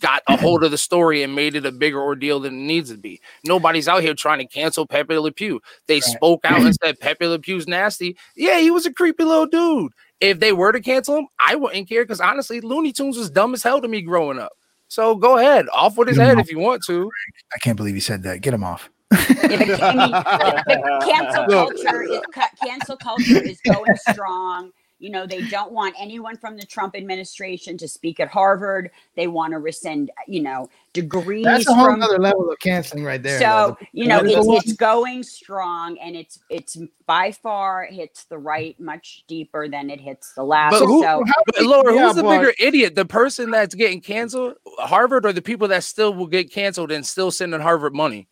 got 0.00 0.22
a 0.28 0.36
hold 0.36 0.62
of 0.62 0.70
the 0.70 0.78
story 0.78 1.22
and 1.22 1.34
made 1.34 1.54
it 1.54 1.66
a 1.66 1.72
bigger 1.72 2.00
ordeal 2.00 2.40
than 2.40 2.54
it 2.54 2.64
needs 2.64 2.90
to 2.90 2.96
be. 2.96 3.20
Nobody's 3.44 3.88
out 3.88 4.02
here 4.02 4.14
trying 4.14 4.38
to 4.38 4.46
cancel 4.46 4.86
Pepe 4.86 5.16
Le 5.18 5.32
Pew. 5.32 5.60
They 5.86 6.00
spoke 6.00 6.44
out 6.44 6.60
and 6.60 6.74
said 6.82 7.00
Pepe 7.00 7.26
Le 7.26 7.38
Pew's 7.38 7.66
nasty. 7.66 8.16
Yeah, 8.36 8.58
he 8.60 8.70
was 8.70 8.86
a 8.86 8.92
creepy 8.92 9.24
little 9.24 9.46
dude. 9.46 9.92
If 10.20 10.38
they 10.40 10.52
were 10.52 10.72
to 10.72 10.80
cancel 10.80 11.16
him, 11.16 11.28
I 11.38 11.54
wouldn't 11.54 11.88
care 11.88 12.04
because 12.04 12.20
honestly, 12.20 12.60
Looney 12.60 12.92
Tunes 12.92 13.16
was 13.16 13.30
dumb 13.30 13.54
as 13.54 13.62
hell 13.62 13.80
to 13.80 13.88
me 13.88 14.02
growing 14.02 14.38
up. 14.38 14.52
So 14.88 15.14
go 15.14 15.38
ahead, 15.38 15.66
off 15.72 15.96
with 15.96 16.08
his 16.08 16.18
Get 16.18 16.26
head 16.26 16.38
off. 16.38 16.44
if 16.44 16.50
you 16.50 16.58
want 16.58 16.82
to. 16.86 17.10
I 17.54 17.58
can't 17.60 17.76
believe 17.76 17.94
he 17.94 18.00
said 18.00 18.22
that. 18.24 18.40
Get 18.40 18.52
him 18.52 18.64
off. 18.64 18.90
Yeah, 19.12 19.18
the, 19.28 20.62
the, 20.66 20.76
the 20.76 21.06
cancel 21.10 21.46
culture 21.48 22.02
is 22.02 22.20
cancel 22.62 22.96
culture 22.96 23.42
is 23.42 23.60
going 23.60 23.96
strong. 24.10 24.70
You 25.00 25.08
know, 25.10 25.26
they 25.26 25.40
don't 25.48 25.72
want 25.72 25.94
anyone 25.98 26.36
from 26.36 26.58
the 26.58 26.64
Trump 26.66 26.94
administration 26.94 27.78
to 27.78 27.88
speak 27.88 28.20
at 28.20 28.28
Harvard. 28.28 28.90
They 29.16 29.28
want 29.28 29.52
to 29.54 29.58
rescind, 29.58 30.10
you 30.28 30.42
know, 30.42 30.68
degrees 30.92 31.44
That's 31.44 31.66
a 31.66 31.74
whole 31.74 31.86
from. 31.86 32.02
other 32.02 32.18
level 32.18 32.50
of 32.50 32.58
canceling 32.58 33.02
right 33.02 33.22
there. 33.22 33.38
so 33.40 33.76
though. 33.80 33.86
you 33.92 34.06
know, 34.06 34.20
it's, 34.22 34.66
it's 34.66 34.76
going 34.76 35.22
strong, 35.22 35.96
and 35.98 36.14
it's 36.14 36.38
it's 36.50 36.76
by 37.06 37.32
far 37.32 37.86
hits 37.86 38.24
the 38.24 38.36
right 38.36 38.78
much 38.78 39.24
deeper 39.26 39.68
than 39.68 39.88
it 39.88 40.00
hits 40.00 40.34
the 40.34 40.44
left. 40.44 40.72
But 40.78 40.84
who- 40.86 41.02
so 41.02 41.24
But 41.46 41.62
Laura, 41.64 41.94
Yeah, 41.94 42.06
who's 42.06 42.16
the 42.16 42.22
but- 42.22 42.38
bigger 42.38 42.52
idiot? 42.60 42.94
The 42.94 43.06
person 43.06 43.50
that's 43.50 43.74
getting 43.74 44.02
canceled, 44.02 44.56
Harvard, 44.78 45.24
or 45.24 45.32
the 45.32 45.40
people 45.42 45.66
that 45.68 45.82
still 45.82 46.12
will 46.12 46.26
get 46.26 46.52
canceled 46.52 46.92
and 46.92 47.06
still 47.06 47.30
sending 47.30 47.60
Harvard 47.60 47.94
money? 47.94 48.28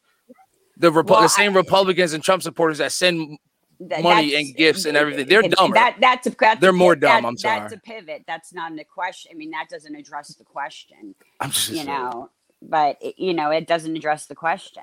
The, 0.76 0.92
Repu- 0.92 1.08
Well, 1.10 1.22
the 1.22 1.28
same 1.28 1.52
I- 1.54 1.56
Republicans 1.56 2.12
and 2.12 2.22
Trump 2.22 2.42
supporters 2.42 2.76
that 2.78 2.92
send 2.92 3.38
th- 3.78 4.02
money 4.02 4.30
that's- 4.30 4.46
and 4.46 4.56
gifts 4.56 4.84
and 4.84 4.96
everything. 4.96 5.26
They're 5.26 5.44
it- 5.44 5.52
dumber. 5.52 5.74
That 5.74 5.96
that's 6.00 6.26
a, 6.26 6.34
that's 6.38 6.60
They're 6.60 6.72
more 6.72 6.96
dumb, 6.96 7.22
that- 7.22 7.28
I'm 7.28 7.36
sorry. 7.36 7.60
That's 7.60 7.72
sorry. 7.72 7.98
a 7.98 8.02
pivot. 8.02 8.24
That's 8.26 8.52
not 8.52 8.78
a 8.78 8.84
question. 8.84 9.30
I 9.32 9.34
mean, 9.36 9.50
that 9.50 9.68
doesn't 9.70 9.94
address 9.94 10.34
the 10.34 10.44
question. 10.44 11.14
I'm 11.40 11.50
just 11.50 11.70
you 11.70 11.84
know 11.84 12.30
but 12.60 12.98
it- 13.00 13.18
you 13.18 13.32
know 13.32 13.50
it 13.50 13.68
doesn't 13.68 13.96
address 13.96 14.26
the 14.26 14.34
question 14.34 14.82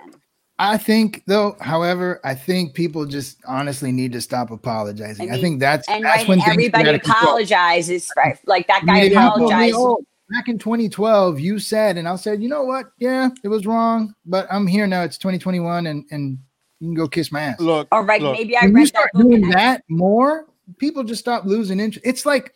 I 0.58 0.78
think 0.78 1.24
though, 1.28 1.58
however, 1.60 2.22
I 2.24 2.34
think 2.34 2.76
people 2.76 3.06
just 3.06 3.40
honestly 3.46 3.92
need 3.92 4.14
to 4.14 4.22
stop 4.22 4.52
apologizing. 4.52 5.30
I 5.30 5.36
I, 5.36 5.42
think 5.42 5.60
that's 5.60 5.88
and 5.90 6.06
that's 6.06 6.28
when 6.30 6.40
and 6.40 6.46
things 6.46 6.58
get 6.58 6.76
everybody 6.76 6.90
out 6.90 6.96
of 6.96 7.02
control. 7.02 7.24
apologizes 7.24 8.10
for 8.14 8.40
like 8.46 8.68
that 8.68 8.86
guy 8.86 8.94
mean, 8.94 9.04
if 9.04 9.12
you 9.12 9.20
told 9.20 9.40
me, 9.40 9.46
apologized 9.48 9.76
"Oh, 9.78 9.98
back 10.30 10.48
in 10.48 10.58
2012, 10.58 11.42
you 11.42 11.60
said, 11.60 11.98
and 11.98 12.08
I 12.08 12.16
said, 12.16 12.42
you 12.42 12.48
know 12.48 12.64
what? 12.64 12.86
Yeah, 13.00 13.30
it 13.44 13.50
was 13.50 13.66
wrong, 13.66 14.16
but 14.26 14.48
I'm 14.50 14.66
here 14.66 14.88
now. 14.88 15.04
It's 15.04 15.18
2021, 15.18 15.88
and 15.88 16.06
and 16.12 16.38
you 16.86 16.92
can 16.92 16.96
go 16.96 17.08
kiss 17.08 17.32
my 17.32 17.42
ass. 17.42 17.60
Look, 17.60 17.88
all 17.92 18.04
right, 18.04 18.22
look, 18.22 18.34
maybe 18.34 18.56
i 18.56 18.66
when 18.66 18.78
you 18.78 18.86
start 18.86 19.10
that 19.14 19.20
book 19.20 19.32
doing 19.32 19.50
that 19.50 19.84
more, 19.90 20.46
people 20.78 21.04
just 21.04 21.22
stop 21.22 21.46
losing 21.46 21.80
interest. 21.80 22.06
It's 22.06 22.26
like 22.26 22.54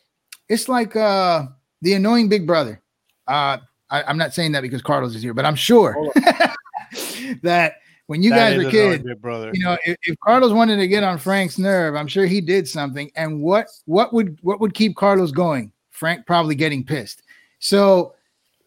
it's 0.48 0.70
like 0.70 0.96
uh 0.96 1.48
the 1.82 1.94
annoying 1.94 2.30
big 2.30 2.46
brother. 2.46 2.82
Uh 3.28 3.58
I, 3.90 4.04
I'm 4.04 4.18
not 4.18 4.34
saying 4.34 4.52
that 4.52 4.62
because 4.62 4.82
Carlos 4.82 5.16
is 5.16 5.24
here, 5.24 5.34
but 5.34 5.46
I'm 5.46 5.56
sure 5.56 5.96
that 7.42 7.76
when 8.06 8.22
you 8.22 8.30
that 8.32 8.56
guys 8.56 8.64
were 8.64 8.70
kids, 8.70 9.04
brother. 9.20 9.52
you 9.54 9.64
know, 9.64 9.78
if, 9.86 9.98
if 10.04 10.16
Carlos 10.20 10.52
wanted 10.52 10.78
to 10.78 10.88
get 10.88 11.04
on 11.04 11.18
Frank's 11.18 11.58
nerve, 11.58 11.96
I'm 11.96 12.08
sure 12.08 12.26
he 12.26 12.42
did 12.42 12.68
something. 12.68 13.12
And 13.16 13.42
what 13.42 13.68
what 13.86 14.14
would 14.14 14.38
what 14.42 14.60
would 14.60 14.74
keep 14.74 14.96
Carlos 14.96 15.32
going? 15.32 15.72
Frank 15.92 16.26
probably 16.26 16.56
getting 16.56 16.84
pissed. 16.84 17.24
So 17.60 18.14
it, 18.14 18.19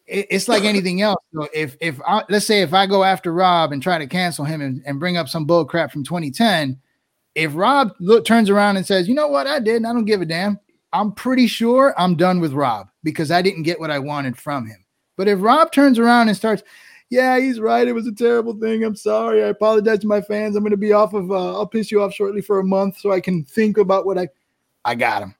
it's 0.06 0.48
like 0.48 0.64
anything 0.64 1.00
else. 1.00 1.22
So 1.34 1.48
if 1.54 1.76
if 1.80 2.00
I, 2.06 2.22
let's 2.28 2.46
say 2.46 2.62
if 2.62 2.74
I 2.74 2.86
go 2.86 3.04
after 3.04 3.32
Rob 3.32 3.72
and 3.72 3.82
try 3.82 3.98
to 3.98 4.06
cancel 4.06 4.44
him 4.44 4.60
and, 4.60 4.82
and 4.84 4.98
bring 4.98 5.16
up 5.16 5.28
some 5.28 5.44
bull 5.44 5.64
crap 5.64 5.92
from 5.92 6.04
2010, 6.04 6.78
if 7.34 7.54
Rob 7.54 7.92
look, 8.00 8.24
turns 8.24 8.50
around 8.50 8.76
and 8.76 8.86
says, 8.86 9.08
you 9.08 9.14
know 9.14 9.28
what, 9.28 9.46
I 9.46 9.58
did, 9.58 9.76
and 9.76 9.86
I 9.86 9.92
don't 9.92 10.04
give 10.04 10.20
a 10.20 10.26
damn, 10.26 10.58
I'm 10.92 11.12
pretty 11.12 11.46
sure 11.46 11.94
I'm 11.96 12.16
done 12.16 12.40
with 12.40 12.52
Rob 12.52 12.88
because 13.02 13.30
I 13.30 13.42
didn't 13.42 13.62
get 13.62 13.80
what 13.80 13.90
I 13.90 13.98
wanted 13.98 14.36
from 14.36 14.66
him. 14.66 14.84
But 15.16 15.28
if 15.28 15.40
Rob 15.40 15.72
turns 15.72 15.98
around 15.98 16.28
and 16.28 16.36
starts, 16.36 16.62
yeah, 17.10 17.38
he's 17.38 17.60
right. 17.60 17.86
It 17.86 17.92
was 17.92 18.06
a 18.06 18.14
terrible 18.14 18.54
thing. 18.54 18.84
I'm 18.84 18.96
sorry. 18.96 19.44
I 19.44 19.48
apologize 19.48 19.98
to 20.00 20.06
my 20.06 20.22
fans. 20.22 20.56
I'm 20.56 20.62
going 20.62 20.70
to 20.70 20.78
be 20.78 20.92
off 20.92 21.12
of, 21.12 21.30
uh, 21.30 21.54
I'll 21.58 21.66
piss 21.66 21.90
you 21.90 22.02
off 22.02 22.14
shortly 22.14 22.40
for 22.40 22.58
a 22.58 22.64
month 22.64 22.98
so 22.98 23.12
I 23.12 23.20
can 23.20 23.44
think 23.44 23.76
about 23.76 24.06
what 24.06 24.18
I, 24.18 24.28
I 24.84 24.94
got 24.94 25.22
him. 25.22 25.34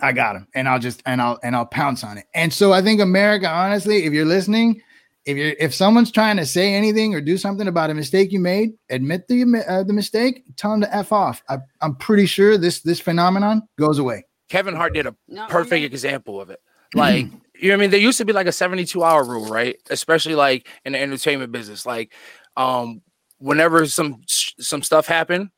I 0.00 0.12
got 0.12 0.36
him, 0.36 0.48
and 0.54 0.68
I'll 0.68 0.78
just 0.78 1.02
and 1.06 1.20
I'll 1.20 1.38
and 1.42 1.54
I'll 1.54 1.66
pounce 1.66 2.02
on 2.02 2.18
it. 2.18 2.26
And 2.34 2.52
so 2.52 2.72
I 2.72 2.82
think 2.82 3.00
America, 3.00 3.48
honestly, 3.48 4.04
if 4.04 4.12
you're 4.12 4.24
listening, 4.24 4.82
if 5.24 5.36
you're 5.36 5.54
if 5.58 5.74
someone's 5.74 6.10
trying 6.10 6.36
to 6.36 6.46
say 6.46 6.74
anything 6.74 7.14
or 7.14 7.20
do 7.20 7.38
something 7.38 7.68
about 7.68 7.90
a 7.90 7.94
mistake 7.94 8.32
you 8.32 8.40
made, 8.40 8.72
admit 8.90 9.28
the 9.28 9.64
uh, 9.68 9.84
the 9.84 9.92
mistake, 9.92 10.44
tell 10.56 10.72
them 10.72 10.80
to 10.80 10.94
f 10.94 11.12
off. 11.12 11.42
I, 11.48 11.58
I'm 11.80 11.94
pretty 11.96 12.26
sure 12.26 12.58
this 12.58 12.80
this 12.80 13.00
phenomenon 13.00 13.62
goes 13.78 13.98
away. 13.98 14.24
Kevin 14.48 14.74
Hart 14.74 14.94
did 14.94 15.06
a 15.06 15.14
No, 15.28 15.46
perfect 15.46 15.82
I 15.82 15.86
example 15.86 16.40
of 16.40 16.50
it. 16.50 16.60
Like, 16.94 17.26
you 17.60 17.68
know 17.68 17.74
what 17.74 17.74
I 17.74 17.76
mean? 17.82 17.90
There 17.90 18.00
used 18.00 18.18
to 18.18 18.24
be 18.24 18.32
like 18.32 18.46
a 18.46 18.52
72 18.52 19.02
hour 19.02 19.24
rule, 19.24 19.46
right? 19.46 19.76
Especially 19.90 20.34
like 20.34 20.68
in 20.84 20.92
the 20.92 21.00
entertainment 21.00 21.52
business. 21.52 21.86
Like, 21.86 22.12
um, 22.56 23.02
whenever 23.38 23.86
some 23.86 24.22
some 24.26 24.82
stuff 24.82 25.06
happened, 25.06 25.50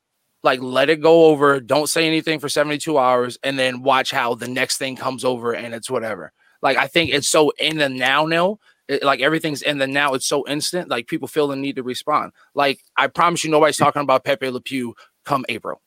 like 0.47 0.61
let 0.61 0.89
it 0.89 1.01
go 1.01 1.25
over, 1.25 1.59
don't 1.59 1.87
say 1.87 2.07
anything 2.07 2.39
for 2.39 2.47
72 2.49 2.97
hours, 2.97 3.37
and 3.43 3.59
then 3.59 3.83
watch 3.83 4.09
how 4.11 4.33
the 4.33 4.47
next 4.47 4.77
thing 4.77 4.95
comes 4.95 5.23
over 5.25 5.51
and 5.53 5.73
it's 5.75 5.89
whatever. 5.89 6.31
Like, 6.61 6.77
I 6.77 6.87
think 6.87 7.11
it's 7.13 7.29
so 7.29 7.51
in 7.59 7.77
the 7.77 7.89
now 7.89 8.25
now. 8.25 8.57
It, 8.87 9.03
like 9.03 9.19
everything's 9.19 9.61
in 9.61 9.77
the 9.79 9.85
now, 9.87 10.13
it's 10.13 10.25
so 10.25 10.47
instant. 10.47 10.87
Like 10.89 11.07
people 11.07 11.27
feel 11.27 11.47
the 11.49 11.57
need 11.57 11.75
to 11.75 11.83
respond. 11.83 12.31
Like 12.55 12.79
I 12.95 13.07
promise 13.07 13.43
you, 13.43 13.51
nobody's 13.51 13.75
talking 13.75 14.01
about 14.01 14.23
Pepe 14.23 14.49
Le 14.49 14.61
Pew 14.61 14.95
come 15.25 15.43
April. 15.49 15.81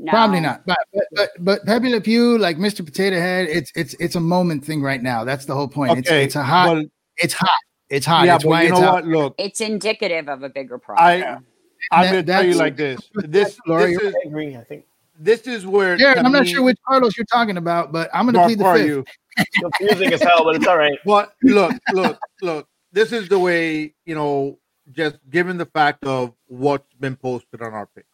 No. 0.00 0.10
Probably 0.10 0.40
not. 0.40 0.66
But 0.66 0.78
but 0.92 1.06
but, 1.12 1.30
but 1.38 1.64
Pepe 1.66 1.88
Le 1.88 2.00
Pew, 2.00 2.36
like 2.38 2.56
Mr. 2.58 2.84
Potato 2.84 3.16
Head, 3.20 3.48
it's 3.48 3.70
it's 3.76 3.94
it's 4.00 4.16
a 4.16 4.20
moment 4.20 4.64
thing 4.64 4.82
right 4.82 5.02
now. 5.02 5.22
That's 5.24 5.44
the 5.44 5.54
whole 5.54 5.68
point. 5.68 5.98
It's 5.98 6.08
Okay, 6.08 6.24
it's 6.24 6.36
a 6.36 6.42
hot. 6.42 6.74
but- 6.74 6.86
it's 7.16 7.34
hot. 7.34 7.48
It's 7.90 8.04
hot. 8.06 8.26
yeah, 8.26 8.34
it's 8.34 8.44
but 8.44 8.50
why 8.50 8.62
you 8.62 8.68
it's 8.72 8.80
know 8.80 8.86
out. 8.86 8.92
what? 8.94 9.06
Look, 9.06 9.34
It's 9.38 9.60
indicative 9.60 10.28
of 10.28 10.42
a 10.42 10.48
bigger 10.50 10.80
I 10.96 11.20
problem. 11.20 11.46
I'm 11.92 12.04
That- 12.04 12.10
gonna 12.10 12.22
tell 12.24 12.46
you 12.46 12.54
like 12.54 12.76
this. 12.76 13.00
This 13.14 13.58
Lori, 13.66 13.94
this 13.94 14.02
is 14.02 14.14
I 14.24 14.28
agree. 14.28 14.56
I 14.56 14.64
think 14.64 14.84
this 15.18 15.42
is 15.46 15.66
where 15.66 15.96
Jared, 15.96 16.18
I'm 16.18 16.32
not 16.32 16.42
me- 16.44 16.52
sure 16.52 16.62
which 16.62 16.78
Carlos 16.86 17.16
you're 17.16 17.26
talking 17.26 17.56
about, 17.56 17.92
but 17.92 18.10
I'm 18.12 18.26
gonna 18.26 18.44
plead 18.44 18.58
the 18.58 18.72
fifth. 18.72 18.86
you? 18.86 19.04
confusing 19.78 20.12
as 20.12 20.22
hell, 20.22 20.44
but 20.44 20.56
it's 20.56 20.66
all 20.66 20.76
right. 20.78 20.98
But 21.04 21.32
look, 21.42 21.72
look, 21.92 22.18
look. 22.42 22.68
This 22.92 23.12
is 23.12 23.28
the 23.28 23.38
way 23.38 23.94
you 24.04 24.14
know. 24.14 24.58
Just 24.90 25.18
given 25.28 25.58
the 25.58 25.66
fact 25.66 26.04
of 26.04 26.32
what's 26.46 26.94
been 26.94 27.14
posted 27.14 27.60
on 27.60 27.74
our 27.74 27.84
page, 27.86 28.06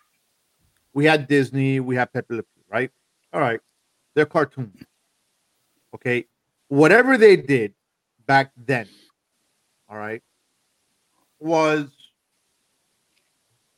we 0.92 1.04
had 1.04 1.28
Disney, 1.28 1.78
we 1.78 1.94
had 1.94 2.12
Pepe 2.12 2.34
Le 2.34 2.42
Pew, 2.42 2.62
right? 2.68 2.90
All 3.32 3.40
right, 3.40 3.60
they're 4.14 4.26
cartoons. 4.26 4.82
Okay, 5.94 6.26
whatever 6.66 7.16
they 7.16 7.36
did 7.36 7.74
back 8.26 8.50
then, 8.56 8.88
all 9.88 9.96
right, 9.96 10.20
was 11.38 11.88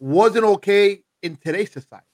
wasn't 0.06 0.44
okay 0.44 1.02
in 1.22 1.36
today's 1.36 1.72
society. 1.72 2.06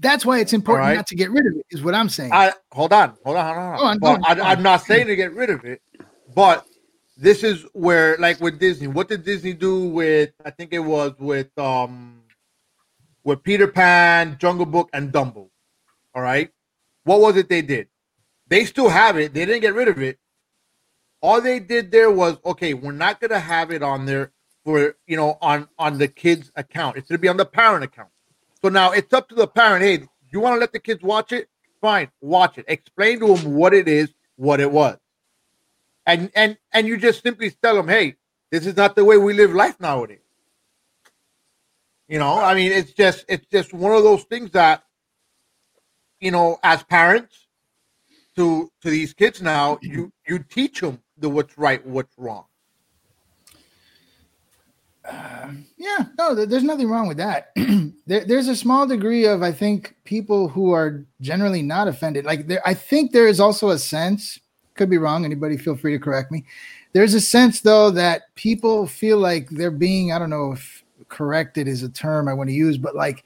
That's 0.00 0.24
why 0.24 0.38
it's 0.40 0.52
important 0.52 0.86
right. 0.86 0.96
not 0.96 1.06
to 1.08 1.16
get 1.16 1.30
rid 1.30 1.46
of 1.46 1.56
it. 1.56 1.66
Is 1.70 1.82
what 1.82 1.94
I'm 1.94 2.08
saying. 2.08 2.32
I 2.32 2.52
hold 2.72 2.92
on, 2.92 3.14
hold 3.24 3.36
on, 3.36 3.54
hold 3.54 3.58
on. 3.58 3.78
Go 3.78 3.84
on, 3.84 3.98
go 3.98 4.22
But 4.22 4.30
on, 4.30 4.40
I. 4.40 4.52
I'm 4.52 4.62
not 4.62 4.82
saying 4.82 5.06
to 5.08 5.16
get 5.16 5.32
rid 5.34 5.50
of 5.50 5.64
it, 5.64 5.80
but 6.34 6.66
this 7.16 7.42
is 7.42 7.66
where, 7.72 8.16
like 8.18 8.40
with 8.40 8.58
Disney, 8.58 8.86
what 8.86 9.08
did 9.08 9.24
Disney 9.24 9.52
do 9.52 9.88
with? 9.88 10.30
I 10.44 10.50
think 10.50 10.72
it 10.72 10.80
was 10.80 11.12
with 11.18 11.56
um, 11.58 12.22
with 13.24 13.42
Peter 13.42 13.66
Pan, 13.66 14.36
Jungle 14.38 14.66
Book, 14.66 14.90
and 14.92 15.12
Dumbo. 15.12 15.48
All 16.14 16.22
right, 16.22 16.50
what 17.04 17.20
was 17.20 17.36
it 17.36 17.48
they 17.48 17.62
did? 17.62 17.88
They 18.48 18.64
still 18.64 18.88
have 18.88 19.16
it. 19.18 19.34
They 19.34 19.44
didn't 19.44 19.62
get 19.62 19.74
rid 19.74 19.88
of 19.88 20.00
it. 20.00 20.18
All 21.20 21.40
they 21.40 21.58
did 21.60 21.90
there 21.90 22.10
was 22.10 22.36
okay. 22.44 22.74
We're 22.74 22.92
not 22.92 23.20
gonna 23.20 23.40
have 23.40 23.70
it 23.70 23.82
on 23.82 24.06
there 24.06 24.32
for 24.68 24.94
you 25.06 25.16
know 25.16 25.38
on 25.40 25.66
on 25.78 25.96
the 25.96 26.06
kid's 26.06 26.52
account. 26.54 26.98
It's 26.98 27.08
gonna 27.08 27.18
be 27.18 27.28
on 27.28 27.38
the 27.38 27.46
parent 27.46 27.84
account. 27.84 28.10
So 28.60 28.68
now 28.68 28.92
it's 28.92 29.14
up 29.14 29.26
to 29.30 29.34
the 29.34 29.46
parent. 29.46 29.82
Hey, 29.82 30.06
you 30.30 30.40
want 30.40 30.56
to 30.56 30.60
let 30.60 30.74
the 30.74 30.78
kids 30.78 31.02
watch 31.02 31.32
it? 31.32 31.48
Fine, 31.80 32.10
watch 32.20 32.58
it. 32.58 32.66
Explain 32.68 33.20
to 33.20 33.34
them 33.34 33.54
what 33.54 33.72
it 33.72 33.88
is, 33.88 34.12
what 34.36 34.60
it 34.60 34.70
was, 34.70 34.98
and 36.04 36.30
and 36.34 36.58
and 36.74 36.86
you 36.86 36.98
just 36.98 37.22
simply 37.22 37.50
tell 37.50 37.76
them, 37.76 37.88
hey, 37.88 38.16
this 38.50 38.66
is 38.66 38.76
not 38.76 38.94
the 38.94 39.06
way 39.06 39.16
we 39.16 39.32
live 39.32 39.54
life 39.54 39.80
nowadays. 39.80 40.18
You 42.06 42.18
know, 42.18 42.38
I 42.38 42.54
mean, 42.54 42.70
it's 42.70 42.92
just 42.92 43.24
it's 43.26 43.46
just 43.46 43.72
one 43.72 43.96
of 43.96 44.02
those 44.02 44.24
things 44.24 44.50
that, 44.50 44.82
you 46.20 46.30
know, 46.30 46.58
as 46.62 46.82
parents 46.82 47.46
to 48.36 48.70
to 48.82 48.90
these 48.90 49.14
kids 49.14 49.40
now, 49.40 49.78
you 49.80 50.12
you 50.26 50.40
teach 50.40 50.82
them 50.82 51.00
the 51.16 51.30
what's 51.30 51.56
right, 51.56 51.86
what's 51.86 52.18
wrong. 52.18 52.44
Yeah, 55.76 56.06
no, 56.18 56.34
there- 56.34 56.46
there's 56.46 56.62
nothing 56.64 56.88
wrong 56.88 57.08
with 57.08 57.16
that. 57.18 57.50
there, 58.06 58.24
there's 58.24 58.48
a 58.48 58.56
small 58.56 58.86
degree 58.86 59.26
of, 59.26 59.42
I 59.42 59.52
think, 59.52 59.94
people 60.04 60.48
who 60.48 60.72
are 60.72 61.04
generally 61.20 61.62
not 61.62 61.88
offended. 61.88 62.24
Like, 62.24 62.46
there, 62.46 62.60
I 62.66 62.74
think 62.74 63.12
there 63.12 63.26
is 63.28 63.40
also 63.40 63.70
a 63.70 63.78
sense, 63.78 64.38
could 64.74 64.90
be 64.90 64.98
wrong. 64.98 65.24
Anybody 65.24 65.56
feel 65.56 65.76
free 65.76 65.92
to 65.92 65.98
correct 65.98 66.30
me. 66.30 66.44
There's 66.92 67.14
a 67.14 67.20
sense, 67.20 67.60
though, 67.60 67.90
that 67.92 68.34
people 68.34 68.86
feel 68.86 69.18
like 69.18 69.48
they're 69.50 69.70
being, 69.70 70.12
I 70.12 70.18
don't 70.18 70.30
know 70.30 70.52
if 70.52 70.84
corrected 71.08 71.68
is 71.68 71.82
a 71.82 71.88
term 71.88 72.28
I 72.28 72.34
want 72.34 72.48
to 72.50 72.54
use, 72.54 72.76
but 72.76 72.94
like, 72.94 73.24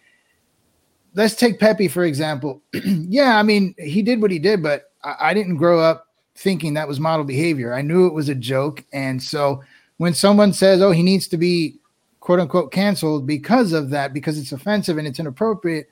let's 1.15 1.35
take 1.35 1.59
Pepe, 1.59 1.89
for 1.89 2.05
example. 2.05 2.63
yeah, 2.85 3.39
I 3.39 3.43
mean, 3.43 3.75
he 3.79 4.03
did 4.03 4.21
what 4.21 4.31
he 4.31 4.39
did, 4.39 4.63
but 4.63 4.93
I, 5.05 5.17
I 5.21 5.35
didn't 5.35 5.57
grow 5.57 5.81
up 5.81 6.09
thinking 6.35 6.75
that 6.75 6.89
was 6.89 7.01
model 7.01 7.25
behavior. 7.25 7.75
I 7.75 7.83
knew 7.83 8.07
it 8.07 8.15
was 8.15 8.29
a 8.29 8.35
joke. 8.35 8.85
And 8.93 9.23
so, 9.23 9.63
when 10.03 10.15
someone 10.15 10.53
says, 10.53 10.83
"Oh, 10.83 10.91
he 10.91 11.03
needs 11.05 11.29
to 11.29 11.37
be 11.37 11.77
quote 12.19 12.41
unquote 12.41 12.73
canceled 12.73 13.25
because 13.25 13.73
of 13.73 13.91
that, 13.91 14.13
because 14.13 14.37
it's 14.37 14.51
offensive 14.51 14.99
and 14.99 15.07
it's 15.07 15.21
inappropriate," 15.21 15.89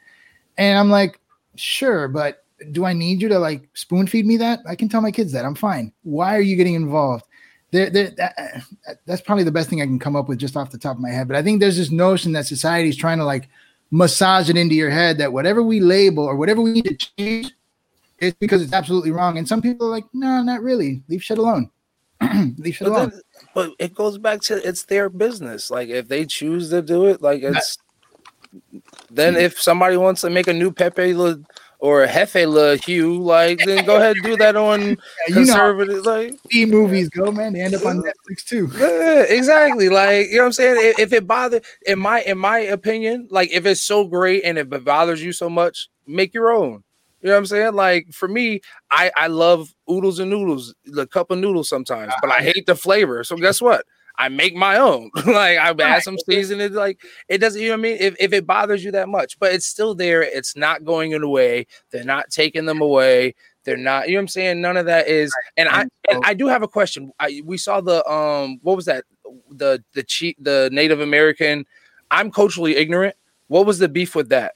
and 0.59 0.77
I'm 0.77 0.91
like, 0.91 1.20
"Sure, 1.55 2.09
but 2.09 2.45
do 2.73 2.85
I 2.85 2.93
need 2.93 3.23
you 3.23 3.28
to 3.28 3.39
like 3.39 3.69
spoon 3.74 4.09
feed 4.09 4.27
me 4.27 4.37
that? 4.39 4.59
I 4.69 4.74
can 4.74 4.89
tell 4.89 5.01
my 5.01 5.12
kids 5.12 5.31
that 5.31 5.45
I'm 5.45 5.55
fine. 5.55 5.93
Why 6.03 6.37
are 6.37 6.41
you 6.41 6.57
getting 6.57 6.74
involved?" 6.74 7.24
There, 7.70 7.89
there, 7.89 8.11
that, 8.16 8.65
that's 9.07 9.23
probably 9.23 9.45
the 9.45 9.53
best 9.53 9.70
thing 9.70 9.81
I 9.81 9.87
can 9.87 10.01
come 10.01 10.16
up 10.16 10.28
with 10.28 10.41
just 10.41 10.57
off 10.57 10.73
the 10.73 10.78
top 10.78 10.97
of 10.97 11.03
my 11.03 11.11
head. 11.11 11.28
But 11.28 11.37
I 11.37 11.43
think 11.43 11.61
there's 11.61 11.77
this 11.77 11.93
notion 11.93 12.32
that 12.32 12.47
society 12.47 12.89
is 12.89 12.97
trying 12.97 13.19
to 13.19 13.24
like 13.24 13.49
massage 13.93 14.51
it 14.51 14.57
into 14.57 14.74
your 14.74 14.91
head 14.91 15.19
that 15.19 15.32
whatever 15.32 15.62
we 15.62 15.78
label 15.78 16.24
or 16.24 16.35
whatever 16.35 16.61
we 16.61 16.73
need 16.73 16.87
to 16.87 16.97
change, 16.97 17.53
it's 18.19 18.37
because 18.41 18.61
it's 18.61 18.73
absolutely 18.73 19.12
wrong. 19.12 19.39
And 19.39 19.47
some 19.47 19.62
people 19.62 19.87
are 19.87 19.91
like, 19.91 20.07
"No, 20.12 20.43
not 20.43 20.62
really. 20.62 21.01
Leave 21.09 21.23
shit 21.23 21.39
alone. 21.39 21.70
Leave 22.59 22.74
shit 22.74 22.89
But, 22.89 22.97
alone." 22.97 23.12
But 23.55 23.72
it 23.78 23.94
goes 23.94 24.18
back 24.18 24.40
to 24.43 24.66
it's 24.66 24.85
their 24.85 25.09
business. 25.09 25.70
Like 25.70 25.89
if 25.89 26.09
they 26.09 26.27
choose 26.27 26.70
to 26.70 26.82
do 26.82 27.06
it, 27.06 27.22
like 27.22 27.43
it's 27.43 27.78
then 29.10 29.36
if 29.36 29.60
somebody 29.60 29.97
wants 29.97 30.20
to 30.22 30.31
make 30.31 30.48
a 30.48 30.52
new 30.52 30.72
Pepe 30.72 31.14
Le, 31.14 31.40
or 31.78 32.05
a 32.05 32.09
Hefe 32.09 32.47
Le 32.48 32.77
Hue, 32.77 33.20
like 33.20 33.59
then 33.64 33.85
go 33.85 33.97
ahead 33.97 34.16
and 34.16 34.24
do 34.24 34.36
that 34.36 34.56
on 34.56 34.81
you 34.81 34.97
know 34.97 34.97
how 35.35 35.35
conservative. 35.35 36.05
Like 36.05 36.35
B 36.48 36.66
movies 36.66 37.09
go, 37.09 37.32
man. 37.32 37.55
They 37.55 37.62
end 37.62 37.74
up 37.74 37.86
on 37.86 38.02
Netflix 38.02 38.44
too. 38.44 38.70
yeah, 38.77 39.22
exactly. 39.22 39.89
Like 39.89 40.28
you 40.28 40.36
know 40.36 40.43
what 40.43 40.47
I'm 40.47 40.52
saying. 40.52 40.77
If, 40.90 40.98
if 40.98 41.12
it 41.12 41.27
bothers, 41.27 41.62
in 41.86 41.98
my 41.98 42.22
in 42.22 42.39
my 42.39 42.59
opinion, 42.59 43.28
like 43.31 43.51
if 43.51 43.66
it's 43.66 43.82
so 43.82 44.05
great 44.05 44.44
and 44.44 44.59
if 44.59 44.72
it 44.72 44.85
bothers 44.85 45.22
you 45.22 45.32
so 45.32 45.48
much, 45.48 45.89
make 46.06 46.35
your 46.35 46.51
own. 46.51 46.85
You 47.22 47.28
know 47.28 47.32
what 47.35 47.39
I'm 47.39 47.47
saying? 47.47 47.74
Like 47.74 48.12
for 48.12 48.28
me, 48.28 48.60
I 48.90 49.10
I 49.16 49.27
love 49.28 49.74
oodles 49.91 50.19
and 50.19 50.31
noodles, 50.31 50.75
the 50.85 51.07
cup 51.07 51.31
of 51.31 51.39
noodles 51.39 51.69
sometimes, 51.69 52.12
but 52.21 52.31
I 52.31 52.43
hate 52.43 52.67
the 52.67 52.77
flavor. 52.77 53.25
So 53.25 53.37
guess 53.37 53.61
what? 53.61 53.85
I 54.17 54.29
make 54.29 54.55
my 54.55 54.77
own. 54.77 55.11
like 55.27 55.59
I 55.59 55.75
add 55.81 56.03
some 56.03 56.19
seasoning. 56.29 56.75
Like 56.75 57.01
it 57.29 57.39
doesn't. 57.39 57.61
You 57.61 57.69
know 57.69 57.75
what 57.75 57.81
I 57.81 57.83
mean? 57.83 57.97
If 58.01 58.17
if 58.21 58.33
it 58.33 58.47
bothers 58.47 58.85
you 58.85 58.93
that 58.93 59.09
much, 59.09 59.39
but 59.39 59.53
it's 59.53 59.67
still 59.67 59.95
there. 59.95 60.23
It's 60.23 60.57
not 60.57 60.85
going 60.85 61.15
away. 61.15 61.67
They're 61.91 62.05
not 62.05 62.31
taking 62.31 62.67
them 62.67 62.83
away. 62.83 63.35
They're 63.65 63.77
not. 63.77 64.09
You 64.09 64.15
know 64.15 64.19
what 64.19 64.23
I'm 64.23 64.29
saying? 64.29 64.61
None 64.61 64.77
of 64.77 64.87
that 64.87 65.09
is. 65.09 65.33
And 65.57 65.69
I 65.69 65.87
and 66.11 66.23
I 66.25 66.35
do 66.35 66.49
have 66.49 66.62
a 66.62 66.69
question. 66.69 67.12
I 67.19 67.43
we 67.45 67.57
saw 67.57 67.81
the 67.81 68.07
um 68.11 68.59
what 68.62 68.77
was 68.77 68.85
that 68.87 69.05
the 69.51 69.83
the 69.95 70.03
cheat 70.03 70.43
the 70.43 70.69
Native 70.73 71.01
American. 71.01 71.65
I'm 72.11 72.31
culturally 72.31 72.77
ignorant. 72.77 73.17
What 73.49 73.67
was 73.67 73.79
the 73.79 73.89
beef 73.89 74.15
with 74.15 74.29
that? 74.29 74.55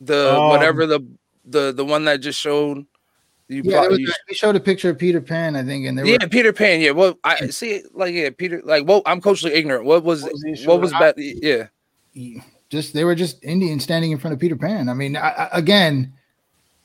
The 0.00 0.36
Um, 0.36 0.48
whatever 0.48 0.86
the 0.86 1.00
the 1.46 1.72
the 1.72 1.84
one 1.84 2.04
that 2.04 2.20
just 2.20 2.40
showed. 2.40 2.84
You 3.48 3.62
Yeah, 3.64 3.80
there 3.80 3.80
probably 3.88 4.04
was 4.04 4.18
a- 4.30 4.34
showed 4.34 4.56
a 4.56 4.60
picture 4.60 4.90
of 4.90 4.98
Peter 4.98 5.20
Pan, 5.20 5.54
I 5.54 5.62
think, 5.62 5.86
and 5.86 5.96
there 5.96 6.04
yeah, 6.04 6.18
were 6.20 6.28
Peter 6.28 6.52
Pan. 6.52 6.80
Yeah, 6.80 6.90
well, 6.90 7.16
I 7.22 7.46
see. 7.46 7.82
Like, 7.94 8.12
yeah, 8.12 8.30
Peter. 8.36 8.60
Like, 8.64 8.86
well, 8.88 9.02
I'm 9.06 9.20
culturally 9.20 9.54
ignorant. 9.54 9.84
What 9.84 10.02
was 10.02 10.22
What 10.24 10.32
was 10.32 10.42
the 10.42 10.66
what 10.66 10.80
with 10.80 10.82
was 10.82 10.92
bad? 10.92 11.14
Yeah, 11.16 11.68
just 12.70 12.92
they 12.92 13.04
were 13.04 13.14
just 13.14 13.42
Indians 13.44 13.84
standing 13.84 14.10
in 14.10 14.18
front 14.18 14.34
of 14.34 14.40
Peter 14.40 14.56
Pan. 14.56 14.88
I 14.88 14.94
mean, 14.94 15.16
I, 15.16 15.28
I, 15.28 15.48
again, 15.52 16.12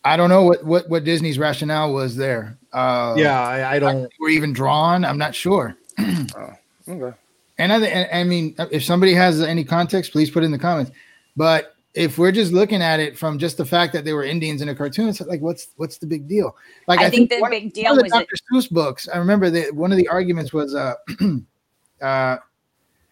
I 0.04 0.18
don't 0.18 0.30
know 0.30 0.44
what 0.44 0.64
what 0.64 0.88
what 0.90 1.04
Disney's 1.04 1.40
rationale 1.40 1.94
was 1.94 2.16
there. 2.16 2.58
Uh, 2.72 3.16
Yeah, 3.18 3.42
I, 3.42 3.74
I 3.76 3.80
don't. 3.80 4.12
were 4.20 4.30
even 4.30 4.54
drawn. 4.54 5.04
I'm 5.04 5.18
not 5.18 5.34
sure. 5.34 5.76
okay. 6.00 7.14
And 7.58 7.74
I, 7.74 7.80
and, 7.86 8.10
I 8.12 8.24
mean, 8.24 8.56
if 8.72 8.84
somebody 8.84 9.14
has 9.14 9.42
any 9.42 9.64
context, 9.64 10.12
please 10.12 10.30
put 10.30 10.44
it 10.44 10.46
in 10.46 10.52
the 10.52 10.60
comments. 10.60 10.92
But 11.36 11.76
if 11.94 12.18
we're 12.18 12.32
just 12.32 12.54
looking 12.54 12.82
at 12.82 13.00
it 13.00 13.18
from 13.18 13.38
just 13.38 13.58
the 13.58 13.66
fact 13.66 13.92
that 13.94 14.06
they 14.06 14.14
were 14.14 14.24
Indians 14.24 14.62
in 14.62 14.70
a 14.70 14.76
cartoon, 14.76 15.10
it's 15.10 15.22
like, 15.22 15.42
what's 15.42 15.68
what's 15.78 15.98
the 15.98 16.08
big 16.08 16.28
deal? 16.28 16.56
Like, 16.88 17.00
I 17.00 17.10
think 17.10 17.30
the 17.30 17.40
one- 17.40 17.52
big 17.52 17.64
one 17.64 17.70
deal 17.72 17.92
of 17.92 17.98
the 17.98 18.04
was 18.04 18.12
that- 18.12 18.28
Dr. 18.28 18.36
Seuss 18.52 18.72
books. 18.72 19.10
I 19.14 19.18
remember 19.18 19.50
that 19.50 19.76
one 19.76 19.92
of 19.92 19.98
the 19.98 20.08
arguments 20.08 20.54
was, 20.54 20.74
uh, 20.74 20.94
uh, 22.02 22.38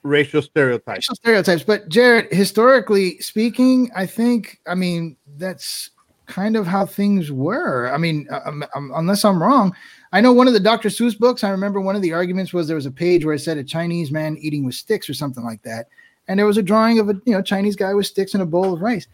racial 0.04 0.42
stereotypes. 0.42 0.98
racial 0.98 1.16
stereotypes. 1.16 1.64
But 1.64 1.90
Jared, 1.90 2.32
historically 2.32 3.20
speaking, 3.20 3.92
I 3.96 4.06
think, 4.06 4.60
I 4.66 4.76
mean, 4.76 5.18
that's 5.38 5.90
kind 6.26 6.56
of 6.56 6.66
how 6.68 6.86
things 6.86 7.32
were. 7.32 7.92
I 7.94 7.98
mean, 7.98 8.28
uh, 8.32 8.40
um, 8.46 8.64
um, 8.76 8.92
unless 8.96 9.26
I'm 9.26 9.42
wrong, 9.42 9.76
I 10.14 10.22
know 10.22 10.32
one 10.32 10.48
of 10.48 10.54
the 10.54 10.60
Dr. 10.60 10.90
Seuss 10.90 11.18
books. 11.18 11.44
I 11.44 11.50
remember 11.50 11.82
one 11.82 11.96
of 11.96 12.02
the 12.02 12.14
arguments 12.14 12.54
was 12.54 12.68
there 12.68 12.76
was 12.76 12.86
a 12.86 12.92
page 12.92 13.26
where 13.26 13.34
it 13.36 13.40
said 13.40 13.58
a 13.58 13.64
Chinese 13.64 14.12
man 14.12 14.38
eating 14.40 14.64
with 14.64 14.76
sticks 14.76 15.10
or 15.10 15.14
something 15.14 15.44
like 15.44 15.62
that, 15.64 15.88
and 16.30 16.40
there 16.40 16.46
was 16.46 16.58
a 16.58 16.64
drawing 16.64 17.00
of 17.00 17.10
a 17.10 17.14
you 17.26 17.34
know 17.34 17.42
Chinese 17.42 17.76
guy 17.76 17.94
with 17.94 18.06
sticks 18.06 18.34
and 18.34 18.42
a 18.42 18.46
bowl 18.46 18.74
of 18.74 18.82
rice. 18.82 19.08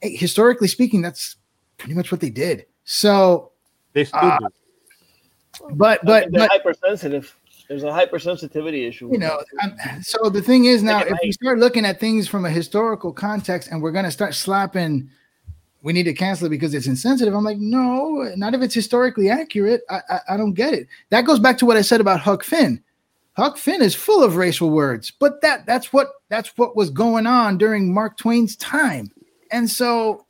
Hey, 0.00 0.16
historically 0.16 0.68
speaking, 0.68 1.02
that's 1.02 1.36
pretty 1.76 1.94
much 1.94 2.10
what 2.10 2.20
they 2.22 2.30
did. 2.30 2.64
So, 2.84 3.50
They 3.92 4.04
still 4.04 4.20
Uh, 4.20 4.38
do. 4.38 4.46
but 5.72 6.00
but 6.04 6.30
they're 6.32 6.40
but 6.48 6.50
hypersensitive. 6.50 7.36
There's 7.68 7.82
a 7.82 7.86
hypersensitivity 7.88 8.86
issue. 8.86 9.10
you 9.10 9.18
know 9.18 9.42
um, 9.62 9.74
so 10.02 10.28
the 10.28 10.42
thing 10.42 10.66
is 10.66 10.82
now 10.82 11.00
if 11.00 11.16
we 11.22 11.32
start 11.32 11.58
looking 11.58 11.86
at 11.86 11.98
things 11.98 12.28
from 12.28 12.44
a 12.44 12.50
historical 12.50 13.10
context 13.12 13.70
and 13.70 13.82
we're 13.82 13.90
going 13.92 14.04
to 14.04 14.10
start 14.10 14.34
slapping 14.34 15.08
we 15.80 15.94
need 15.94 16.02
to 16.02 16.12
cancel 16.12 16.46
it 16.46 16.50
because 16.50 16.74
it's 16.74 16.86
insensitive 16.86 17.34
i'm 17.34 17.42
like 17.42 17.56
no 17.58 18.30
not 18.36 18.52
if 18.52 18.60
it's 18.60 18.74
historically 18.74 19.30
accurate 19.30 19.80
i 19.88 20.00
i, 20.10 20.18
I 20.30 20.36
don't 20.36 20.52
get 20.52 20.74
it 20.74 20.88
that 21.08 21.22
goes 21.22 21.38
back 21.38 21.56
to 21.58 21.64
what 21.66 21.78
i 21.78 21.80
said 21.80 22.02
about 22.02 22.20
huck 22.20 22.44
finn 22.44 22.82
huck 23.36 23.56
finn 23.56 23.82
is 23.82 23.94
full 23.94 24.22
of 24.22 24.36
racial 24.36 24.70
words 24.70 25.10
but 25.10 25.40
that 25.40 25.66
that's 25.66 25.92
what 25.92 26.08
that's 26.28 26.56
what 26.56 26.76
was 26.76 26.90
going 26.90 27.26
on 27.26 27.58
during 27.58 27.92
mark 27.92 28.16
twain's 28.16 28.56
time 28.56 29.10
and 29.50 29.68
so 29.68 30.24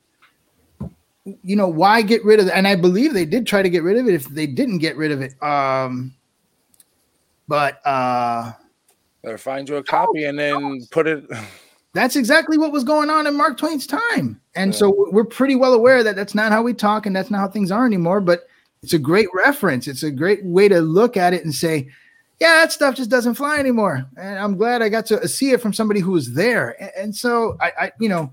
you 1.43 1.55
know 1.55 1.67
why 1.67 2.01
get 2.01 2.23
rid 2.23 2.39
of 2.39 2.47
it 2.47 2.53
and 2.53 2.67
i 2.67 2.75
believe 2.75 3.13
they 3.13 3.25
did 3.25 3.47
try 3.47 3.61
to 3.61 3.69
get 3.69 3.83
rid 3.83 3.97
of 3.97 4.07
it 4.07 4.13
if 4.13 4.25
they 4.25 4.47
didn't 4.47 4.79
get 4.79 4.95
rid 4.97 5.11
of 5.11 5.21
it 5.21 5.41
um 5.43 6.13
but 7.47 7.79
uh 7.85 8.51
Better 9.25 9.37
find 9.39 9.67
you 9.67 9.77
a 9.77 9.83
copy 9.83 10.25
and 10.25 10.37
then 10.37 10.85
put 10.91 11.07
it. 11.07 11.25
That's 11.93 12.15
exactly 12.15 12.59
what 12.59 12.71
was 12.71 12.83
going 12.83 13.09
on 13.09 13.25
in 13.25 13.35
Mark 13.35 13.57
Twain's 13.57 13.87
time. 13.87 14.39
And 14.53 14.75
so 14.75 15.07
we're 15.11 15.23
pretty 15.23 15.55
well 15.55 15.73
aware 15.73 16.03
that 16.03 16.17
that's 16.17 16.35
not 16.35 16.51
how 16.51 16.61
we 16.61 16.73
talk 16.73 17.05
and 17.05 17.15
that's 17.15 17.31
not 17.31 17.39
how 17.39 17.47
things 17.47 17.71
are 17.71 17.85
anymore. 17.85 18.19
But 18.19 18.47
it's 18.83 18.91
a 18.91 18.99
great 18.99 19.29
reference. 19.33 19.87
It's 19.87 20.03
a 20.03 20.11
great 20.11 20.43
way 20.43 20.67
to 20.67 20.81
look 20.81 21.15
at 21.15 21.33
it 21.33 21.45
and 21.45 21.55
say, 21.55 21.87
yeah, 22.39 22.59
that 22.59 22.71
stuff 22.71 22.95
just 22.95 23.09
doesn't 23.09 23.35
fly 23.35 23.59
anymore. 23.59 24.05
And 24.17 24.37
I'm 24.37 24.57
glad 24.57 24.81
I 24.81 24.89
got 24.89 25.05
to 25.07 25.27
see 25.27 25.51
it 25.51 25.61
from 25.61 25.73
somebody 25.73 25.99
who 25.99 26.11
was 26.11 26.33
there. 26.33 26.81
And, 26.81 26.91
and 26.97 27.15
so 27.15 27.57
I, 27.61 27.71
I, 27.79 27.91
you 27.99 28.09
know, 28.09 28.31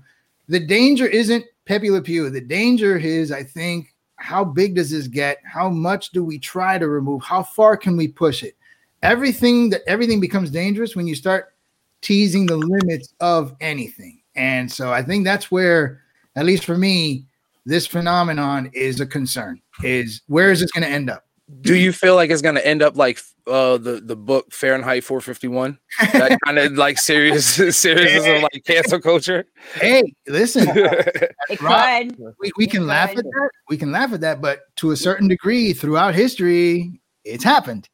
the 0.49 0.59
danger 0.59 1.05
isn't 1.05 1.45
Pepe 1.65 1.89
Le 1.89 2.01
Pew. 2.01 2.29
The 2.29 2.41
danger 2.41 2.97
is, 2.97 3.31
I 3.31 3.43
think, 3.43 3.93
how 4.17 4.43
big 4.43 4.75
does 4.75 4.91
this 4.91 5.07
get? 5.07 5.39
How 5.45 5.69
much 5.69 6.11
do 6.11 6.23
we 6.23 6.37
try 6.39 6.77
to 6.77 6.87
remove? 6.87 7.23
How 7.23 7.43
far 7.43 7.77
can 7.77 7.97
we 7.97 8.07
push 8.07 8.43
it? 8.43 8.55
Everything 9.01 9.69
that 9.69 9.81
everything 9.87 10.19
becomes 10.19 10.49
dangerous 10.49 10.95
when 10.95 11.07
you 11.07 11.15
start 11.15 11.53
teasing 12.01 12.45
the 12.45 12.57
limits 12.57 13.13
of 13.19 13.55
anything. 13.61 14.21
And 14.35 14.71
so 14.71 14.91
I 14.91 15.01
think 15.01 15.23
that's 15.23 15.51
where, 15.51 16.01
at 16.35 16.45
least 16.45 16.65
for 16.65 16.77
me, 16.77 17.25
this 17.65 17.87
phenomenon 17.87 18.69
is 18.73 18.99
a 18.99 19.05
concern. 19.05 19.61
Is 19.83 20.21
where 20.27 20.51
is 20.51 20.59
this 20.59 20.71
going 20.71 20.83
to 20.83 20.89
end 20.89 21.09
up? 21.09 21.25
Do 21.61 21.75
you 21.75 21.91
feel 21.91 22.15
like 22.15 22.29
it's 22.29 22.41
gonna 22.41 22.59
end 22.61 22.81
up 22.81 22.95
like 22.97 23.19
uh 23.47 23.77
the 23.77 24.01
the 24.03 24.15
book 24.15 24.51
Fahrenheit 24.53 25.03
451? 25.03 25.77
That 26.13 26.37
kind 26.45 26.59
of 26.59 26.73
like 26.73 26.97
serious 26.99 27.45
seriousness 27.77 28.25
of 28.27 28.43
like 28.43 28.63
cancel 28.65 28.99
culture. 28.99 29.45
Hey, 29.75 30.03
listen, 30.27 30.67
It 30.75 31.61
Right. 31.61 32.11
we, 32.39 32.51
we 32.57 32.67
can 32.67 32.87
laugh 32.87 33.09
at 33.11 33.17
that. 33.17 33.49
We 33.69 33.77
can 33.77 33.91
laugh 33.91 34.13
at 34.13 34.21
that, 34.21 34.41
but 34.41 34.59
to 34.77 34.91
a 34.91 34.95
certain 34.97 35.27
degree, 35.27 35.73
throughout 35.73 36.15
history, 36.15 37.01
it's 37.25 37.43
happened. 37.43 37.87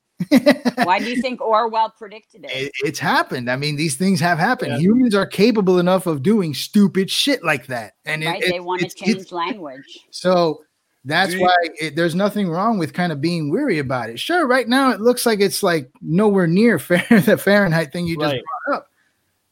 Why 0.84 1.00
do 1.00 1.06
you 1.06 1.22
think 1.22 1.40
Orwell 1.40 1.94
predicted 1.98 2.44
it? 2.44 2.52
It- 2.52 2.72
it's 2.84 3.00
happened. 3.00 3.50
I 3.50 3.56
mean, 3.56 3.78
these 3.78 3.96
things 3.96 4.20
have 4.20 4.38
happened. 4.38 4.82
Humans 4.82 5.16
are 5.16 5.26
capable 5.26 5.80
enough 5.80 6.08
of 6.08 6.24
doing 6.24 6.54
stupid 6.54 7.10
shit 7.10 7.42
like 7.44 7.68
that, 7.68 7.94
and 8.06 8.24
right? 8.26 8.42
it- 8.44 8.52
they 8.52 8.60
want 8.60 8.82
to 8.82 8.88
it's- 8.88 9.02
it's- 9.02 9.16
change 9.26 9.32
language. 9.32 10.00
So 10.12 10.62
that's 11.06 11.34
you- 11.34 11.42
why 11.42 11.56
it, 11.80 11.96
there's 11.96 12.16
nothing 12.16 12.50
wrong 12.50 12.78
with 12.78 12.94
kind 12.94 13.12
of 13.12 13.22
being 13.22 13.50
weary 13.50 13.80
about 13.80 14.10
it. 14.10 14.20
Sure, 14.20 14.46
right 14.48 14.68
now 14.68 14.92
it 14.92 15.00
looks 15.02 15.26
like 15.26 15.40
it's 15.40 15.64
like 15.64 15.90
nowhere 16.02 16.48
near 16.48 16.78
fair 16.80 17.06
the 17.10 17.38
Fahrenheit 17.38 17.92
thing 17.92 18.06
you 18.08 18.18
just 18.18 18.34
Right. 18.34 18.44
brought 18.68 18.78
up. 18.78 18.88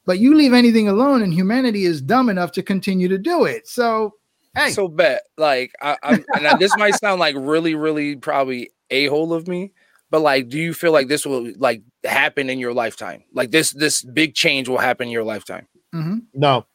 But 0.05 0.19
you 0.19 0.35
leave 0.35 0.53
anything 0.53 0.87
alone, 0.87 1.21
and 1.21 1.33
humanity 1.33 1.83
is 1.83 2.01
dumb 2.01 2.29
enough 2.29 2.51
to 2.53 2.63
continue 2.63 3.09
to 3.09 3.17
do 3.17 3.43
it. 3.43 3.67
So, 3.67 4.13
hey, 4.55 4.69
So 4.71 4.87
bet 4.87 5.23
like 5.37 5.73
I, 5.81 5.97
I'm 6.03 6.25
and 6.33 6.43
now 6.43 6.55
this 6.55 6.75
might 6.77 6.95
sound 6.95 7.19
like 7.19 7.35
really 7.37 7.75
really 7.75 8.15
probably 8.15 8.69
a 8.89 9.07
hole 9.07 9.33
of 9.33 9.47
me, 9.49 9.73
but 10.09 10.21
like, 10.21 10.47
do 10.47 10.57
you 10.57 10.73
feel 10.73 10.93
like 10.93 11.07
this 11.09 11.25
will 11.25 11.51
like 11.57 11.81
happen 12.05 12.49
in 12.49 12.57
your 12.59 12.73
lifetime? 12.73 13.23
Like 13.33 13.51
this 13.51 13.71
this 13.71 14.01
big 14.01 14.33
change 14.33 14.69
will 14.69 14.77
happen 14.77 15.07
in 15.07 15.11
your 15.13 15.25
lifetime? 15.25 15.67
mhm. 15.93 16.21
No. 16.33 16.65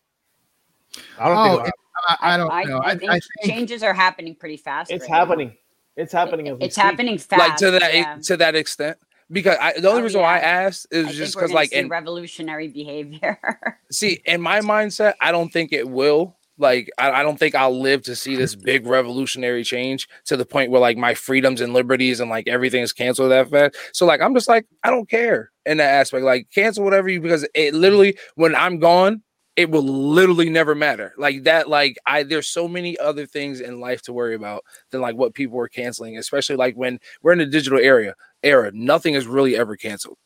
I 1.19 1.29
don't 1.29 1.39
oh, 1.39 1.57
think 1.57 1.69
it- 1.69 1.75
I, 2.09 2.17
I 2.35 2.37
don't 2.37 2.51
I, 2.51 2.63
know. 2.65 2.79
I 2.79 2.91
I, 2.91 2.97
think 2.97 3.11
think 3.13 3.23
changes 3.45 3.83
are 3.83 3.95
happening 3.95 4.35
pretty 4.35 4.57
fast. 4.57 4.91
It's 4.91 5.03
right 5.03 5.11
now. 5.11 5.17
happening. 5.19 5.57
It's 5.97 6.13
happening. 6.13 6.49
as 6.49 6.59
we 6.59 6.65
It's 6.67 6.75
speak. 6.77 6.85
happening 6.85 7.19
fast. 7.19 7.41
like 7.41 7.57
to 7.59 7.71
that 7.73 7.95
yeah. 7.95 8.19
to 8.25 8.37
that 8.39 8.55
extent. 8.55 8.99
Because 9.31 9.57
I, 9.61 9.79
the 9.81 9.89
only 9.89 10.03
Oh, 10.03 10.05
reason 10.05 10.21
why 10.21 10.35
I 10.37 10.41
yeah. 10.41 10.47
asked 10.67 10.87
is 10.91 11.07
I 11.07 11.13
just 11.13 11.35
because 11.35 11.53
like 11.53 11.71
see 11.71 11.77
in 11.77 11.89
revolutionary 11.89 12.69
behavior. 12.69 13.39
see 13.91 14.21
in 14.27 14.41
my 14.43 14.61
mindset 14.61 15.15
i 15.21 15.31
don't 15.33 15.51
think 15.51 15.73
it 15.73 15.89
will 15.89 16.37
like 16.59 16.91
I, 16.99 17.11
I 17.11 17.23
don't 17.23 17.39
think 17.39 17.55
i'll 17.55 17.79
live 17.79 18.03
to 18.05 18.15
see 18.17 18.37
this 18.37 18.55
big 18.55 18.87
revolutionary 18.87 19.65
change 19.65 20.07
to 20.27 20.37
the 20.37 20.45
point 20.45 20.71
where 20.71 20.81
like 20.83 20.97
my 20.99 21.15
freedoms 21.15 21.61
and 21.63 21.73
liberties 21.73 22.21
and 22.21 22.29
like 22.31 22.47
everything 22.49 22.83
is 22.83 22.93
canceled 22.93 23.31
that 23.31 23.49
fast 23.51 23.77
so 23.93 24.05
like 24.07 24.21
i'm 24.21 24.35
just 24.35 24.49
like 24.49 24.67
i 24.83 24.91
don't 24.91 25.09
care 25.09 25.51
in 25.67 25.79
that 25.79 25.89
aspect 25.95 26.25
like 26.25 26.49
cancel 26.55 26.85
whatever 26.85 27.09
you 27.09 27.21
because 27.21 27.47
it 27.55 27.73
literally 27.75 28.19
when 28.35 28.55
i'm 28.55 28.79
gone 28.79 29.23
it 29.57 29.71
will 29.71 29.83
literally 29.83 30.49
never 30.49 30.75
matter 30.75 31.13
like 31.19 31.43
that 31.43 31.69
like 31.69 31.99
i 32.07 32.23
there's 32.23 32.49
so 32.49 32.67
many 32.67 32.99
other 32.99 33.27
things 33.27 33.61
in 33.61 33.81
life 33.81 34.01
to 34.01 34.13
worry 34.13 34.35
about 34.35 34.65
than 34.91 35.01
like 35.01 35.15
what 35.15 35.35
people 35.35 35.59
are 35.59 35.69
canceling 35.69 36.17
especially 36.17 36.57
like 36.57 36.75
when 36.75 36.99
we're 37.23 37.33
in 37.33 37.39
the 37.39 37.47
digital 37.47 37.79
area 37.79 38.15
era 38.43 38.71
nothing 38.73 39.15
is 39.15 39.27
really 39.27 39.57
ever 39.57 39.77
canceled 39.77 40.17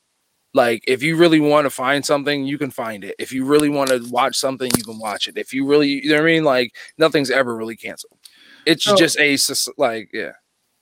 like 0.54 0.82
if 0.86 1.02
you 1.02 1.16
really 1.16 1.38
want 1.38 1.66
to 1.66 1.70
find 1.70 2.04
something, 2.04 2.46
you 2.46 2.56
can 2.56 2.70
find 2.70 3.04
it. 3.04 3.14
If 3.18 3.30
you 3.30 3.44
really 3.44 3.68
want 3.68 3.90
to 3.90 4.02
watch 4.08 4.36
something, 4.36 4.70
you 4.74 4.82
can 4.82 4.98
watch 4.98 5.28
it. 5.28 5.36
If 5.36 5.52
you 5.52 5.66
really, 5.66 6.02
you 6.02 6.08
know 6.08 6.14
what 6.14 6.22
I 6.22 6.26
mean? 6.26 6.44
Like 6.44 6.74
nothing's 6.96 7.30
ever 7.30 7.54
really 7.54 7.76
canceled. 7.76 8.18
It's 8.64 8.82
So- 8.84 8.96
just 8.96 9.18
a 9.20 9.36
like 9.76 10.08
yeah. 10.14 10.32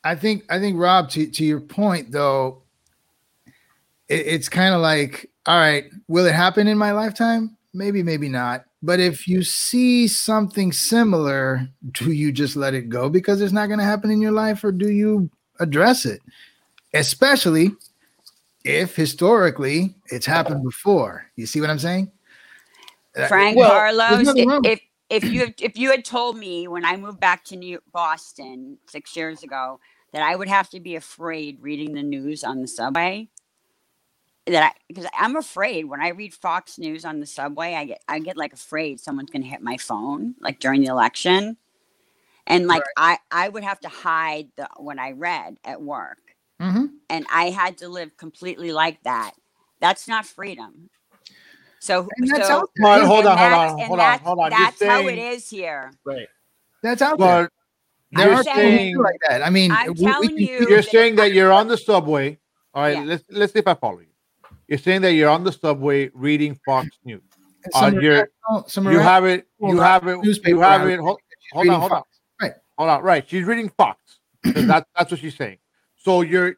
I 0.05 0.15
think 0.15 0.45
I 0.49 0.61
think 0.61 0.79
Rob, 0.79 1.11
to, 1.11 1.27
to 1.27 1.45
your 1.45 1.61
point 1.61 2.13
though, 2.13 2.63
it, 4.09 4.27
it's 4.27 4.49
kind 4.49 4.75
of 4.75 4.81
like, 4.81 5.29
all 5.45 5.59
right, 5.59 5.87
will 6.07 6.27
it 6.27 6.35
happen 6.35 6.69
in 6.69 6.79
my 6.79 6.93
lifetime? 6.93 7.57
Maybe, 7.75 8.05
maybe 8.05 8.29
not. 8.29 8.65
But 8.83 9.01
if 9.01 9.27
you 9.27 9.43
see 9.43 10.07
something 10.07 10.73
similar, 10.73 11.69
do 11.91 12.13
you 12.13 12.31
just 12.31 12.55
let 12.55 12.73
it 12.73 12.89
go 12.89 13.09
because 13.11 13.41
it's 13.41 13.53
not 13.53 13.67
going 13.67 13.81
to 13.81 13.85
happen 13.85 14.13
in 14.13 14.23
your 14.23 14.33
life, 14.33 14.63
or 14.63 14.71
do 14.71 14.91
you 14.91 15.29
address 15.59 16.07
it? 16.07 16.21
Especially 16.95 17.73
if 18.65 18.95
historically 18.95 19.95
it's 20.07 20.25
happened 20.25 20.63
before. 20.63 21.27
You 21.35 21.47
see 21.47 21.61
what 21.61 21.69
I'm 21.69 21.81
saying? 21.81 22.13
Uh, 23.17 23.27
Frank 23.27 23.57
well, 23.57 23.71
Carlos, 23.71 24.11
there's 24.11 24.27
nothing 24.27 24.49
wrong 24.49 24.63
if, 24.65 24.81
if 25.11 25.25
you 25.25 25.53
if 25.61 25.77
you 25.77 25.91
had 25.91 26.05
told 26.05 26.37
me 26.37 26.67
when 26.67 26.85
I 26.85 26.97
moved 26.97 27.21
back 27.21 27.45
to 27.47 27.57
New 27.57 27.81
Boston 27.93 28.79
six 28.89 29.17
years 29.17 29.43
ago 29.43 29.81
that 30.13 30.23
I 30.23 30.37
would 30.37 30.49
have 30.49 30.71
to 30.71 30.81
be 30.81 30.97
afraid 30.97 31.59
reading 31.61 31.95
the 31.95 32.03
news 32.03 32.45
on 32.45 32.61
the 32.61 32.69
subway, 32.69 33.29
that 34.47 34.63
I 34.63 34.73
because 34.89 35.07
I'm 35.19 35.37
afraid 35.37 35.87
when 35.87 36.01
I 36.03 36.09
read 36.09 36.35
Fox 36.35 36.79
News 36.79 37.05
on 37.05 37.21
the 37.21 37.27
subway, 37.27 37.75
I 37.75 37.85
get 37.87 38.03
I 38.09 38.19
get 38.19 38.37
like 38.37 38.53
afraid 38.53 39.01
someone's 39.01 39.31
gonna 39.31 39.47
hit 39.47 39.63
my 39.63 39.77
phone 39.79 40.35
like 40.41 40.61
during 40.61 40.83
the 40.83 40.89
election, 40.89 41.57
and 42.47 42.67
like 42.67 42.83
I 42.97 43.19
I 43.31 43.49
would 43.49 43.65
have 43.65 43.81
to 43.81 43.89
hide 43.89 44.49
the 44.57 44.69
what 44.77 44.99
I 44.99 45.13
read 45.13 45.57
at 45.65 45.81
work, 45.81 46.19
Mhm. 46.61 46.91
and 47.09 47.27
I 47.33 47.51
had 47.51 47.79
to 47.79 47.89
live 47.89 48.17
completely 48.19 48.73
like 48.73 49.03
that. 49.05 49.33
That's 49.81 50.09
not 50.09 50.27
freedom. 50.27 50.91
So, 51.81 52.09
that's 52.19 52.47
so 52.49 52.61
out 52.61 52.71
Hold 52.81 53.03
on, 53.03 53.07
hold 53.07 53.27
on, 53.27 53.37
hold 53.37 53.53
on, 53.53 53.69
hold 53.79 53.91
on, 53.91 53.99
that's- 53.99 54.21
hold 54.23 54.39
on. 54.39 54.51
You're 54.53 54.61
That's 54.61 54.83
how 54.83 55.07
it 55.07 55.19
is 55.19 55.51
here. 55.51 55.93
Right. 56.05 56.29
That's 56.83 57.03
out 57.03 57.19
there. 57.19 57.43
But 57.43 57.53
There 58.19 58.29
you're 58.29 58.37
are 58.37 58.43
saying- 58.45 58.97
like 58.97 59.17
that. 59.29 59.43
I 59.43 59.51
mean, 59.51 59.71
I'm 59.71 59.89
we- 59.89 59.93
we 59.93 60.05
telling 60.07 60.39
you- 60.39 60.67
you're 60.69 60.81
that 60.81 60.91
saying 60.91 61.17
that 61.17 61.33
you're 61.35 61.53
on 61.53 61.69
the 61.69 61.77
subway. 61.77 62.39
All 62.73 62.83
right, 62.83 62.97
Yeah. 62.97 63.03
let's 63.05 63.25
let's 63.29 63.53
see 63.53 63.59
if 63.59 63.69
I 63.69 63.75
follow 63.75 63.99
you. 64.01 64.07
You're 64.69 64.79
saying 64.79 65.03
that 65.03 65.13
you're 65.13 65.31
on 65.31 65.45
the 65.45 65.53
subway 65.53 66.11
reading 66.15 66.59
Fox 66.65 66.89
News. 67.05 67.23
some 67.73 67.97
uh, 67.97 68.01
you're- 68.01 68.25
some 68.67 68.91
You 68.91 68.99
have 68.99 69.25
it. 69.25 69.47
You 69.61 69.79
have 69.81 70.07
it. 70.07 70.19
You 70.47 70.61
have 70.61 70.89
it. 70.89 71.01
Hold, 71.01 71.19
hold 71.53 71.69
on. 71.69 71.81
Hold 71.81 71.93
on. 71.93 72.03
Right. 72.41 72.53
Hold 72.79 72.91
on. 72.91 73.03
Right. 73.03 73.29
She's 73.29 73.45
reading 73.45 73.71
Fox. 73.71 73.99
that's 74.43 74.87
that's 74.97 75.11
what 75.11 75.21
she's 75.21 75.37
saying. 75.37 75.59
So 75.97 76.21
you're 76.23 76.57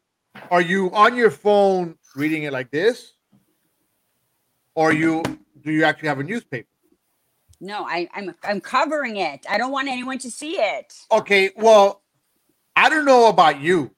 are 0.50 0.60
you 0.60 0.90
on 0.92 1.16
your 1.16 1.30
phone 1.30 1.96
reading 2.14 2.42
it 2.44 2.52
like 2.52 2.70
this? 2.70 3.12
Or 4.74 4.92
you 4.92 5.22
do 5.62 5.72
you 5.72 5.84
actually 5.84 6.08
have 6.08 6.18
a 6.20 6.24
newspaper? 6.24 6.68
No, 7.60 7.84
I, 7.84 8.08
I'm 8.14 8.34
I'm 8.44 8.60
covering 8.60 9.16
it. 9.16 9.46
I 9.48 9.56
don't 9.56 9.72
want 9.72 9.88
anyone 9.88 10.18
to 10.18 10.30
see 10.30 10.58
it. 10.58 10.92
Okay, 11.10 11.50
well, 11.56 12.02
I 12.74 12.88
don't 12.90 13.06
know 13.06 13.28
about 13.28 13.60
you. 13.60 13.90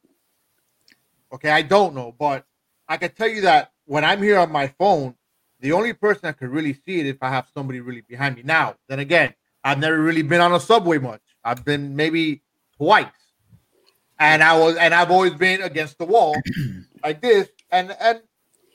Okay, 1.32 1.50
I 1.50 1.62
don't 1.62 1.94
know, 1.94 2.14
but 2.16 2.44
I 2.88 2.96
can 2.98 3.10
tell 3.12 3.28
you 3.28 3.40
that 3.42 3.72
when 3.88 4.04
I'm 4.04 4.22
here 4.22 4.38
on 4.38 4.52
my 4.52 4.68
phone, 4.78 5.14
the 5.60 5.72
only 5.72 5.94
person 5.94 6.20
that 6.24 6.38
could 6.38 6.50
really 6.50 6.74
see 6.74 7.00
it 7.00 7.06
if 7.06 7.16
I 7.22 7.30
have 7.30 7.48
somebody 7.54 7.80
really 7.80 8.02
behind 8.02 8.36
me. 8.36 8.42
Now, 8.44 8.76
then 8.86 8.98
again, 8.98 9.34
I've 9.64 9.78
never 9.78 9.98
really 9.98 10.22
been 10.22 10.42
on 10.42 10.52
a 10.52 10.60
subway 10.60 10.98
much. 10.98 11.22
I've 11.42 11.64
been 11.64 11.96
maybe 11.96 12.42
twice, 12.76 13.06
and 14.18 14.42
I 14.42 14.58
was, 14.58 14.76
and 14.76 14.94
I've 14.94 15.10
always 15.10 15.34
been 15.34 15.62
against 15.62 15.96
the 15.98 16.04
wall 16.04 16.36
like 17.02 17.22
this, 17.22 17.48
and 17.72 17.96
and 17.98 18.20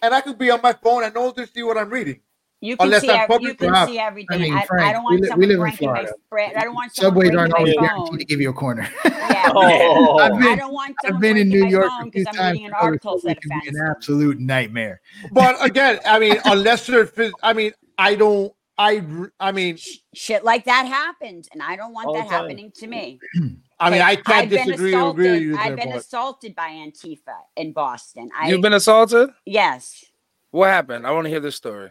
and 0.01 0.13
I 0.15 0.21
could 0.21 0.37
be 0.37 0.49
on 0.49 0.61
my 0.61 0.73
phone 0.73 1.03
and 1.03 1.13
no 1.13 1.21
one 1.25 1.33
can 1.33 1.47
see 1.47 1.63
what 1.63 1.77
I'm 1.77 1.89
reading. 1.89 2.19
You 2.63 2.77
can 2.77 2.85
Unless 2.87 3.01
see, 3.01 3.09
I'm 3.09 3.27
public 3.27 3.49
you 3.49 3.55
can 3.55 3.67
enough. 3.67 3.89
see 3.89 3.99
everything. 3.99 4.39
I 4.41 4.45
I, 4.45 4.47
mean, 4.47 4.53
I, 4.57 4.65
Frank, 4.65 4.93
don't 4.93 5.01
we 5.03 5.05
want 5.05 5.21
we 5.21 5.27
someone 5.27 5.47
live 5.49 5.55
in 5.55 5.59
breaking 5.61 5.87
my 5.89 5.93
Florida. 5.95 6.13
spread. 6.25 6.55
I 6.55 6.61
don't 6.63 6.73
want 6.75 6.95
someone 6.95 7.11
Subways 7.25 7.35
aren't 7.37 7.53
always 7.55 7.73
guaranteed 7.75 8.19
to 8.19 8.25
give 8.25 8.39
you 8.39 8.49
a 8.49 8.53
corner. 8.53 8.89
Yeah. 9.33 9.51
Oh, 9.55 10.17
I've 10.19 10.31
I 10.33 10.39
been- 10.39 10.57
don't 10.59 10.73
want 10.73 10.95
I've 11.03 11.19
been 11.19 11.35
in 11.37 11.49
New 11.49 11.65
York 11.67 11.91
a 11.91 12.03
few 12.03 12.11
because 12.11 12.27
I'm 12.27 12.33
times. 12.35 12.51
reading 12.53 12.67
an 12.67 12.73
I 12.73 12.77
was 12.77 12.83
article 12.85 13.11
told 13.11 13.23
that 13.23 13.37
it 13.37 13.41
can 13.41 13.59
be 13.61 13.67
an 13.67 13.75
absolute 13.89 14.39
nightmare. 14.39 15.01
But 15.33 15.57
again, 15.63 15.99
I 16.05 16.19
mean, 16.19 16.37
unless 16.45 16.87
they're, 16.87 17.09
I 17.43 17.51
mean, 17.53 17.73
I 17.97 18.15
don't, 18.15 18.53
I, 18.77 19.03
I 19.41 19.51
mean, 19.51 19.77
Shit 20.13 20.43
like 20.45 20.63
that 20.65 20.85
happens, 20.87 21.49
and 21.51 21.61
I 21.61 21.75
don't 21.75 21.91
want 21.93 22.13
that 22.13 22.21
time. 22.21 22.29
happening 22.29 22.71
to 22.75 22.87
me. 22.87 23.19
I 23.79 23.89
mean, 23.89 24.01
I 24.01 24.15
can't 24.15 24.29
I've 24.29 24.49
been 24.49 24.67
disagree 24.67 24.95
or 24.95 25.09
agree 25.11 25.31
with 25.31 25.41
you 25.41 25.57
I've 25.57 25.67
there, 25.69 25.75
been 25.77 25.89
but 25.89 25.97
assaulted 25.99 26.55
by 26.55 26.69
Antifa 26.69 27.35
in 27.57 27.73
Boston. 27.73 28.29
I, 28.39 28.47
You've 28.49 28.61
been 28.61 28.73
assaulted? 28.73 29.29
yes. 29.45 30.05
What 30.51 30.67
happened? 30.69 31.05
I 31.05 31.11
want 31.11 31.25
to 31.25 31.29
hear 31.29 31.39
this 31.41 31.55
story. 31.55 31.89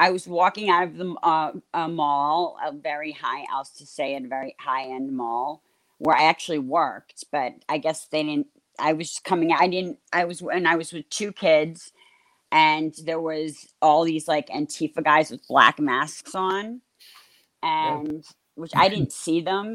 I 0.00 0.10
was 0.10 0.26
walking 0.26 0.70
out 0.70 0.84
of 0.84 0.96
the 0.96 1.14
uh, 1.22 1.52
a 1.74 1.86
mall, 1.86 2.56
a 2.64 2.72
very 2.72 3.12
high, 3.12 3.44
I'll 3.52 3.64
just 3.64 3.94
say 3.94 4.16
a 4.16 4.20
very 4.20 4.56
high 4.58 4.86
end 4.86 5.14
mall 5.14 5.62
where 5.98 6.16
I 6.16 6.22
actually 6.22 6.58
worked, 6.58 7.26
but 7.30 7.52
I 7.68 7.76
guess 7.76 8.06
they 8.06 8.22
didn't. 8.22 8.46
I 8.78 8.94
was 8.94 9.20
coming. 9.22 9.52
I 9.52 9.68
didn't. 9.68 9.98
I 10.10 10.24
was 10.24 10.40
and 10.40 10.66
I 10.66 10.76
was 10.76 10.90
with 10.94 11.10
two 11.10 11.32
kids, 11.32 11.92
and 12.50 12.94
there 13.04 13.20
was 13.20 13.68
all 13.82 14.04
these 14.04 14.26
like 14.26 14.48
Antifa 14.48 15.04
guys 15.04 15.30
with 15.30 15.46
black 15.46 15.78
masks 15.78 16.34
on, 16.34 16.80
and 17.62 18.24
which 18.54 18.72
I 18.74 18.88
didn't 18.88 19.12
see 19.12 19.42
them 19.42 19.74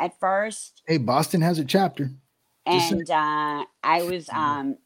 at 0.00 0.18
first 0.18 0.82
Hey, 0.88 0.98
Boston 0.98 1.40
has 1.42 1.60
a 1.60 1.64
chapter. 1.64 2.10
Just 2.68 2.92
and 2.92 3.10
uh, 3.10 3.64
I 3.84 4.02
was 4.02 4.28
um, 4.32 4.78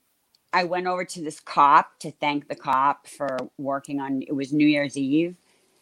I 0.56 0.64
went 0.64 0.86
over 0.86 1.04
to 1.04 1.20
this 1.20 1.38
cop 1.38 1.98
to 1.98 2.10
thank 2.10 2.48
the 2.48 2.54
cop 2.54 3.06
for 3.06 3.36
working 3.58 4.00
on 4.00 4.22
it 4.22 4.32
was 4.32 4.54
New 4.54 4.66
Year's 4.66 4.96
Eve, 4.96 5.36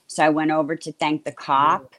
so 0.08 0.24
I 0.24 0.30
went 0.30 0.50
over 0.50 0.74
to 0.74 0.90
thank 0.90 1.24
the 1.24 1.30
cop, 1.30 1.82
mm. 1.82 1.98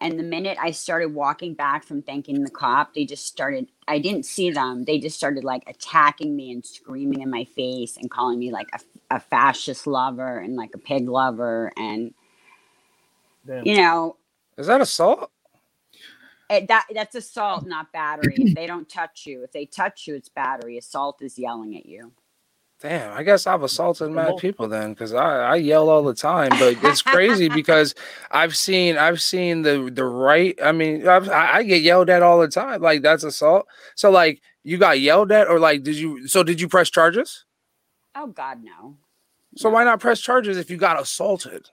and 0.00 0.20
the 0.20 0.22
minute 0.22 0.56
I 0.60 0.70
started 0.70 1.14
walking 1.14 1.54
back 1.54 1.82
from 1.82 2.00
thanking 2.00 2.44
the 2.44 2.50
cop, 2.50 2.94
they 2.94 3.04
just 3.06 3.26
started. 3.26 3.66
I 3.88 3.98
didn't 3.98 4.24
see 4.24 4.52
them. 4.52 4.84
They 4.84 5.00
just 5.00 5.16
started 5.16 5.42
like 5.42 5.64
attacking 5.66 6.36
me 6.36 6.52
and 6.52 6.64
screaming 6.64 7.22
in 7.22 7.28
my 7.28 7.42
face 7.42 7.96
and 7.96 8.08
calling 8.08 8.38
me 8.38 8.52
like 8.52 8.68
a, 8.72 9.16
a 9.16 9.18
fascist 9.18 9.88
lover 9.88 10.38
and 10.38 10.54
like 10.54 10.76
a 10.76 10.78
pig 10.78 11.08
lover 11.08 11.72
and 11.76 12.14
damn. 13.44 13.66
you 13.66 13.78
know 13.78 14.16
Is 14.56 14.68
that 14.68 14.80
assault? 14.80 15.28
It, 16.52 16.68
that 16.68 16.86
that's 16.94 17.14
assault, 17.14 17.66
not 17.66 17.92
battery. 17.92 18.34
If 18.38 18.54
they 18.56 18.66
don't 18.66 18.88
touch 18.88 19.26
you, 19.26 19.42
if 19.44 19.52
they 19.52 19.66
touch 19.66 20.06
you, 20.06 20.14
it's 20.14 20.28
battery. 20.28 20.78
Assault 20.78 21.22
is 21.22 21.38
yelling 21.38 21.76
at 21.76 21.86
you. 21.86 22.12
Damn, 22.80 23.16
I 23.16 23.22
guess 23.22 23.46
I've 23.46 23.62
assaulted 23.62 24.10
mad 24.10 24.26
Well- 24.26 24.38
people 24.38 24.66
then, 24.66 24.92
because 24.92 25.14
I, 25.14 25.52
I 25.52 25.54
yell 25.54 25.88
all 25.88 26.02
the 26.02 26.14
time. 26.14 26.50
But 26.58 26.82
it's 26.82 27.00
crazy 27.00 27.48
because 27.54 27.94
I've 28.32 28.56
seen 28.56 28.96
I've 28.98 29.22
seen 29.22 29.62
the 29.62 29.88
the 29.92 30.04
right. 30.04 30.58
I 30.62 30.72
mean, 30.72 31.06
I've, 31.06 31.28
I, 31.28 31.58
I 31.58 31.62
get 31.62 31.82
yelled 31.82 32.10
at 32.10 32.22
all 32.24 32.40
the 32.40 32.48
time. 32.48 32.82
Like 32.82 33.02
that's 33.02 33.22
assault. 33.22 33.66
So 33.94 34.10
like 34.10 34.42
you 34.64 34.78
got 34.78 34.98
yelled 35.00 35.30
at, 35.30 35.46
or 35.48 35.60
like 35.60 35.84
did 35.84 35.94
you? 35.96 36.26
So 36.26 36.42
did 36.42 36.60
you 36.60 36.68
press 36.68 36.90
charges? 36.90 37.44
Oh 38.16 38.26
God, 38.26 38.62
no. 38.64 38.96
So 39.56 39.68
No. 39.68 39.74
why 39.74 39.84
not 39.84 40.00
press 40.00 40.20
charges 40.20 40.56
if 40.58 40.68
you 40.70 40.76
got 40.76 41.00
assaulted? 41.00 41.70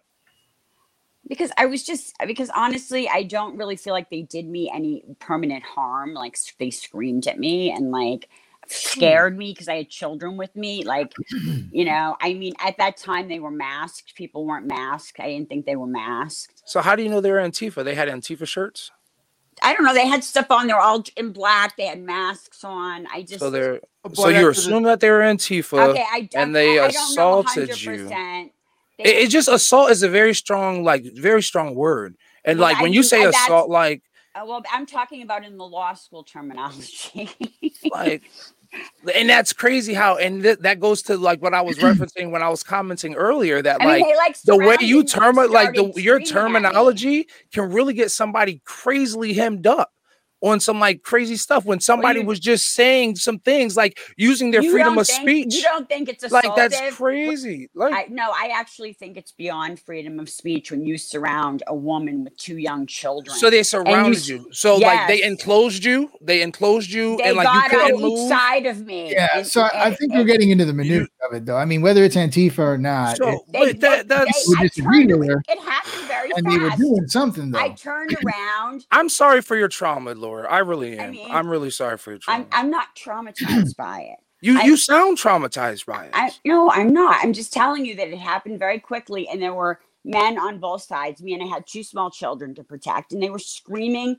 Because 1.30 1.52
I 1.58 1.68
was 1.68 1.84
just 1.86 2.16
because 2.26 2.50
honestly, 2.56 3.08
I 3.08 3.24
don't 3.24 3.56
really 3.56 3.76
feel 3.76 3.94
like 3.94 4.10
they 4.10 4.24
did 4.24 4.48
me 4.48 4.70
any 4.74 5.04
permanent 5.20 5.64
harm. 5.64 6.14
Like 6.14 6.38
they 6.58 6.72
screamed 6.72 7.28
at 7.28 7.40
me 7.40 7.72
and 7.72 7.92
like 7.92 8.28
hmm. 8.64 8.68
scared 8.68 9.38
me 9.38 9.52
because 9.54 9.68
I 9.68 9.76
had 9.76 9.90
children 9.90 10.38
with 10.38 10.56
me. 10.56 10.84
Like, 10.84 11.14
you 11.72 11.86
know, 11.86 12.18
I 12.20 12.34
mean, 12.34 12.54
at 12.60 12.78
that 12.80 12.98
time 12.98 13.28
they 13.28 13.40
were 13.40 13.52
masked. 13.52 14.16
People 14.16 14.46
weren't 14.46 14.66
masked. 14.66 15.20
I 15.20 15.28
didn't 15.28 15.50
think 15.50 15.66
they 15.66 15.76
were 15.76 15.88
masked. 15.88 16.64
So 16.66 16.82
how 16.82 16.96
do 16.96 17.04
you 17.04 17.10
know 17.10 17.22
they 17.22 17.32
were 17.32 17.38
Antifa? 17.38 17.84
They 17.84 17.96
had 17.96 18.10
Antifa 18.10 18.48
shirts. 18.48 18.92
I 19.62 19.74
don't 19.74 19.86
know. 19.86 19.94
They 19.94 20.08
had 20.08 20.24
stuff 20.24 20.48
on. 20.50 20.68
They're 20.68 20.80
all 20.80 21.04
in 21.18 21.32
black. 21.32 21.78
They 21.78 21.86
had 21.86 22.02
masks 22.02 22.64
on. 22.64 23.08
I 23.14 23.22
just 23.22 23.40
So 23.40 23.50
they're 23.50 23.82
so 24.14 24.30
you 24.30 24.36
after 24.36 24.46
the- 24.46 24.50
assume 24.52 24.84
that 24.84 25.00
they 25.00 25.10
were 25.10 25.20
Antifa. 25.20 25.90
okay. 25.90 26.06
I 26.10 26.30
and 26.36 26.56
they 26.56 26.80
I, 26.80 26.86
I 26.86 26.88
assaulted 26.88 27.82
you. 27.82 28.10
100%. 29.00 29.06
It, 29.06 29.16
it's 29.18 29.32
just 29.34 29.48
assault 29.48 29.92
is 29.92 30.04
a 30.04 30.10
very 30.10 30.34
strong, 30.34 30.84
like 30.84 31.06
very 31.16 31.42
strong 31.44 31.76
word. 31.76 32.16
And 32.46 32.60
Well, 32.60 32.70
like 32.70 32.78
I 32.78 32.84
when 32.84 32.94
you 32.94 33.02
mean, 33.02 33.10
say 33.10 33.24
assault, 33.24 33.70
like 33.70 34.04
Uh, 34.36 34.46
well, 34.46 34.62
I'm 34.72 34.86
talking 34.86 35.22
about 35.22 35.44
in 35.46 35.58
the 35.58 35.66
law 35.68 35.94
school 35.94 36.24
terminology. 36.24 37.30
like 37.92 38.24
and 39.16 39.30
that's 39.30 39.52
crazy 39.52 39.94
how 39.96 40.16
and 40.18 40.44
th- 40.44 40.60
that 40.60 40.80
goes 40.80 41.02
to 41.02 41.18
like 41.18 41.42
what 41.42 41.56
i 41.56 41.62
was 41.62 41.78
referencing 41.80 42.30
when 42.32 42.44
i 42.44 42.50
was 42.50 42.62
commenting 42.62 43.16
earlier 43.16 43.62
that 43.64 43.82
I 43.82 43.86
like 43.86 44.04
mean, 44.04 44.16
like 44.16 44.40
the 44.44 44.58
way 44.58 44.78
you 44.80 45.04
term 45.04 45.40
it 45.40 45.50
like 45.50 45.74
the 45.74 45.92
your 45.96 46.22
screaming 46.22 46.22
at 46.22 46.54
me. 46.54 46.62
terminology 46.62 47.28
can 47.52 47.72
really 47.72 47.94
get 47.94 48.12
somebody 48.12 48.62
crazily 48.66 49.34
hemmed 49.34 49.66
up 49.66 49.92
on 50.42 50.60
some 50.60 50.80
like 50.80 51.04
crazy 51.04 51.36
stuff 51.36 51.66
when 51.66 51.80
somebody 51.80 52.22
you- 52.22 52.26
was 52.26 52.40
just 52.40 52.74
saying 52.74 53.16
some 53.16 53.40
things 53.40 53.76
like 53.76 54.00
using 54.18 54.52
their 54.52 54.62
freedom 54.64 54.98
of 54.98 55.06
think- 55.08 55.22
speech 55.22 55.56
You 55.56 55.64
don't 55.64 55.88
think 55.90 56.08
it's 56.10 56.32
like 56.32 56.56
that's 56.56 56.80
crazy 56.96 57.70
like 57.76 57.94
I 57.94 58.08
no, 58.10 58.32
I 58.32 58.52
actually 58.54 58.94
think 58.94 59.18
it's 59.18 59.32
beyond 59.32 59.80
freedom 59.80 60.20
of 60.20 60.30
speech 60.30 60.72
when 60.72 60.86
you 60.86 60.98
surround 60.98 61.64
a 61.68 61.76
woman 61.76 62.24
with 62.24 62.38
two 62.38 62.58
young 62.58 62.86
children. 62.88 63.36
so 63.38 63.50
they 63.50 63.64
surrounded 63.64 64.18
s- 64.18 64.30
you 64.30 64.48
so 64.52 64.78
like 64.78 65.08
they 65.08 65.24
enclosed 65.24 65.84
you 65.84 66.10
they 66.22 66.42
enclosed 66.42 66.90
you 66.90 67.18
they 67.18 67.30
and 67.30 67.38
like 67.38 67.46
got 67.46 67.72
you 67.72 67.78
on 67.80 67.86
couldn't 67.86 67.96
each 68.00 68.02
move 68.20 68.30
side 68.30 68.66
of 68.66 68.86
me. 68.86 69.12
Yeah, 69.12 69.28
and- 69.36 69.48
so 69.48 69.62
I 69.62 69.88
and- 69.88 69.98
think 69.98 70.12
and 70.12 70.20
we're 70.20 70.26
getting 70.26 70.50
into 70.52 70.66
the 70.66 70.74
minutiae 70.74 71.08
of 71.28 71.36
it, 71.36 71.46
though. 71.46 71.58
I 71.58 71.66
mean, 71.66 71.82
whether 71.82 72.04
it's 72.04 72.16
Antifa 72.16 72.60
or 72.60 72.78
not, 72.78 73.18
so 73.18 73.28
it- 73.30 73.40
they- 73.52 73.60
but 73.60 73.80
that, 73.82 74.08
they- 74.08 74.16
that's 74.16 74.48
We 74.50 74.56
I 74.58 74.62
disagree 74.64 75.06
turned 75.08 75.20
with 75.20 75.30
ar- 75.30 75.36
her. 75.36 75.44
It 75.50 75.60
happened 75.60 76.08
very 76.08 76.32
and 76.36 76.46
they 76.52 76.58
were 76.58 76.70
fast. 76.70 76.82
doing 76.82 77.08
something 77.08 77.52
though. 77.52 77.60
I 77.60 77.70
turned 77.70 78.16
around. 78.26 78.86
I'm 78.92 79.10
sorry 79.10 79.42
for 79.42 79.56
your 79.58 79.68
trauma, 79.68 80.14
Laura. 80.30 80.52
I 80.52 80.60
really 80.60 81.00
I 81.00 81.08
am. 81.08 81.12
mean, 81.12 81.28
I'm 81.30 81.50
really 81.50 81.72
sorry 81.72 81.98
for 81.98 82.12
your 82.12 82.20
trauma. 82.20 82.42
I'm 82.42 82.48
I'm 82.52 82.72
not 82.72 82.96
traumatized 82.96 83.76
by 83.78 84.02
it. 84.02 84.20
you 84.42 84.58
I- 84.58 84.66
you 84.66 84.78
sound 84.78 85.18
traumatized 85.18 85.86
by 85.86 86.06
it. 86.08 86.14
I 86.14 86.32
no, 86.46 86.72
I'm 86.72 86.94
not. 86.94 87.20
I'm 87.24 87.34
just 87.34 87.54
telling 87.54 87.86
you 87.86 87.96
that 87.98 88.10
it 88.10 88.20
happened 88.20 88.60
very 88.60 88.80
quickly, 88.80 89.28
and 89.30 89.42
there 89.42 89.54
were 89.54 89.82
men 90.06 90.40
on 90.40 90.60
both 90.60 90.84
sides. 90.84 91.22
Me 91.22 91.34
and 91.34 91.44
I 91.44 91.48
had 91.48 91.68
two 91.68 91.84
small 91.84 92.12
children 92.12 92.56
to 92.56 92.64
protect, 92.64 93.14
and 93.14 93.24
they 93.24 93.30
were 93.32 93.40
screaming, 93.40 94.18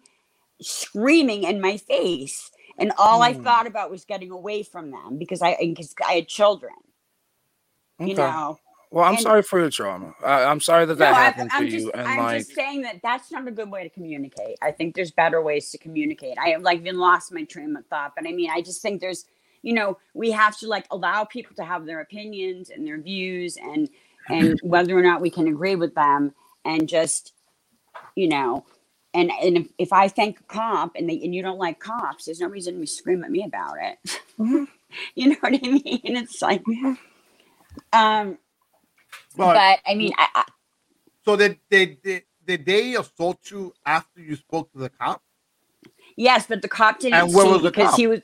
screaming 0.63 1.45
in 1.45 1.61
my 1.61 1.79
face. 1.79 2.51
And 2.79 2.93
all 2.99 3.23
I 3.23 3.33
Hmm. 3.33 3.43
thought 3.43 3.67
about 3.69 3.91
was 3.91 4.05
getting 4.07 4.31
away 4.33 4.63
from 4.65 4.91
them 4.93 5.19
because 5.19 5.43
I 5.43 5.57
because 5.61 5.95
I 6.07 6.15
had 6.15 6.29
children. 6.29 6.75
You 8.05 8.15
know, 8.17 8.61
well, 8.91 9.05
I'm 9.05 9.15
and- 9.15 9.23
sorry 9.23 9.43
for 9.43 9.61
your 9.61 9.71
trauma. 9.71 10.15
I, 10.25 10.45
I'm 10.45 10.61
sorry 10.61 10.85
that 10.87 10.99
that 10.99 11.13
no, 11.13 11.17
I, 11.19 11.23
happened 11.23 11.51
I'm 11.53 11.65
to 11.65 11.71
just 11.71 11.85
you. 11.87 11.93
And 11.93 12.09
I'm 12.09 12.19
like, 12.19 12.39
just 12.39 12.55
saying 12.55 12.83
that 12.83 13.01
that's 13.03 13.31
not 13.31 13.47
a 13.47 13.51
good 13.53 13.71
way 13.71 13.85
to 13.85 13.89
communicate. 13.91 14.59
I 14.63 14.73
think 14.73 14.95
there's 14.97 15.13
better 15.13 15.41
ways 15.41 15.71
to 15.71 15.79
communicate. 15.79 16.37
I 16.39 16.49
have 16.51 16.63
like 16.63 16.81
even 16.81 16.99
lost 16.99 17.33
my 17.33 17.45
train 17.45 17.77
of 17.77 17.87
thought, 17.87 18.13
but 18.17 18.27
I 18.27 18.33
mean, 18.33 18.51
I 18.51 18.63
just 18.63 18.83
think 18.83 19.01
there's, 19.01 19.27
you 19.63 19.75
know, 19.75 19.99
we 20.15 20.33
have 20.33 20.59
to 20.59 20.69
like 20.69 20.87
allow 20.91 21.25
people 21.25 21.55
to 21.57 21.65
have 21.65 21.87
their 21.87 22.01
opinions 22.01 22.71
and 22.71 22.87
their 22.87 23.01
views 23.01 23.57
and 23.57 23.89
and 24.29 24.59
whether 24.63 24.99
or 24.99 25.03
not 25.03 25.21
we 25.21 25.31
can 25.31 25.47
agree 25.47 25.77
with 25.77 25.95
them 25.95 26.35
and 26.65 26.89
just, 26.89 27.33
you 28.17 28.29
know, 28.29 28.65
and 29.15 29.31
and 29.43 29.57
if, 29.57 29.69
if 29.79 29.93
I 29.93 30.09
thank 30.09 30.41
a 30.41 30.45
cop 30.45 30.93
and 30.97 31.09
they 31.09 31.21
and 31.23 31.33
you 31.35 31.43
don't 31.43 31.59
like 31.59 31.79
cops, 31.79 32.25
there's 32.25 32.41
no 32.41 32.49
reason 32.49 32.81
to 32.81 32.87
scream 32.87 33.23
at 33.23 33.31
me 33.31 33.45
about 33.45 33.77
it. 33.81 34.19
Mhm. 34.39 34.67
you 35.15 35.29
know 35.29 35.37
what 35.41 35.55
I 35.55 35.59
mean? 35.59 35.83
It's 36.17 36.43
like, 36.43 36.63
um, 37.93 38.39
But, 39.37 39.55
but 39.55 39.79
I 39.87 39.95
mean, 39.95 40.13
I, 40.17 40.29
I, 40.35 40.45
so 41.25 41.37
did 41.37 41.59
they 41.71 41.87
did, 41.87 42.23
did 42.47 42.65
they 42.67 42.95
assault 42.97 43.39
you 43.51 43.73
after 43.87 44.21
you 44.21 44.37
spoke 44.37 44.73
to 44.73 44.79
the 44.79 44.91
cop? 44.91 45.23
Yes, 46.17 46.47
but 46.47 46.63
the 46.63 46.69
cop 46.69 46.99
didn't 47.01 47.21
And 47.21 47.35
where 47.35 47.47
see 47.47 47.53
was 47.53 47.63
the 47.63 47.71
because 47.71 47.91
cop? 47.91 47.97
he 47.97 48.07
was 48.07 48.21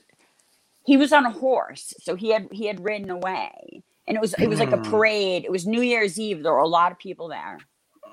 he 0.85 0.97
was 0.97 1.13
on 1.13 1.25
a 1.25 1.31
horse, 1.31 1.93
so 2.01 2.15
he 2.15 2.31
had 2.31 2.47
he 2.51 2.65
had 2.65 2.83
ridden 2.83 3.09
away, 3.09 3.83
and 4.07 4.15
it 4.17 4.21
was 4.21 4.33
it 4.35 4.47
was 4.47 4.59
like 4.59 4.71
a 4.71 4.77
Hmm. 4.77 4.83
parade. 4.89 5.45
It 5.45 5.51
was 5.51 5.65
New 5.65 5.81
Year's 5.81 6.19
Eve. 6.19 6.43
There 6.43 6.53
were 6.53 6.59
a 6.59 6.67
lot 6.67 6.91
of 6.91 6.99
people 6.99 7.27
there. 7.29 7.57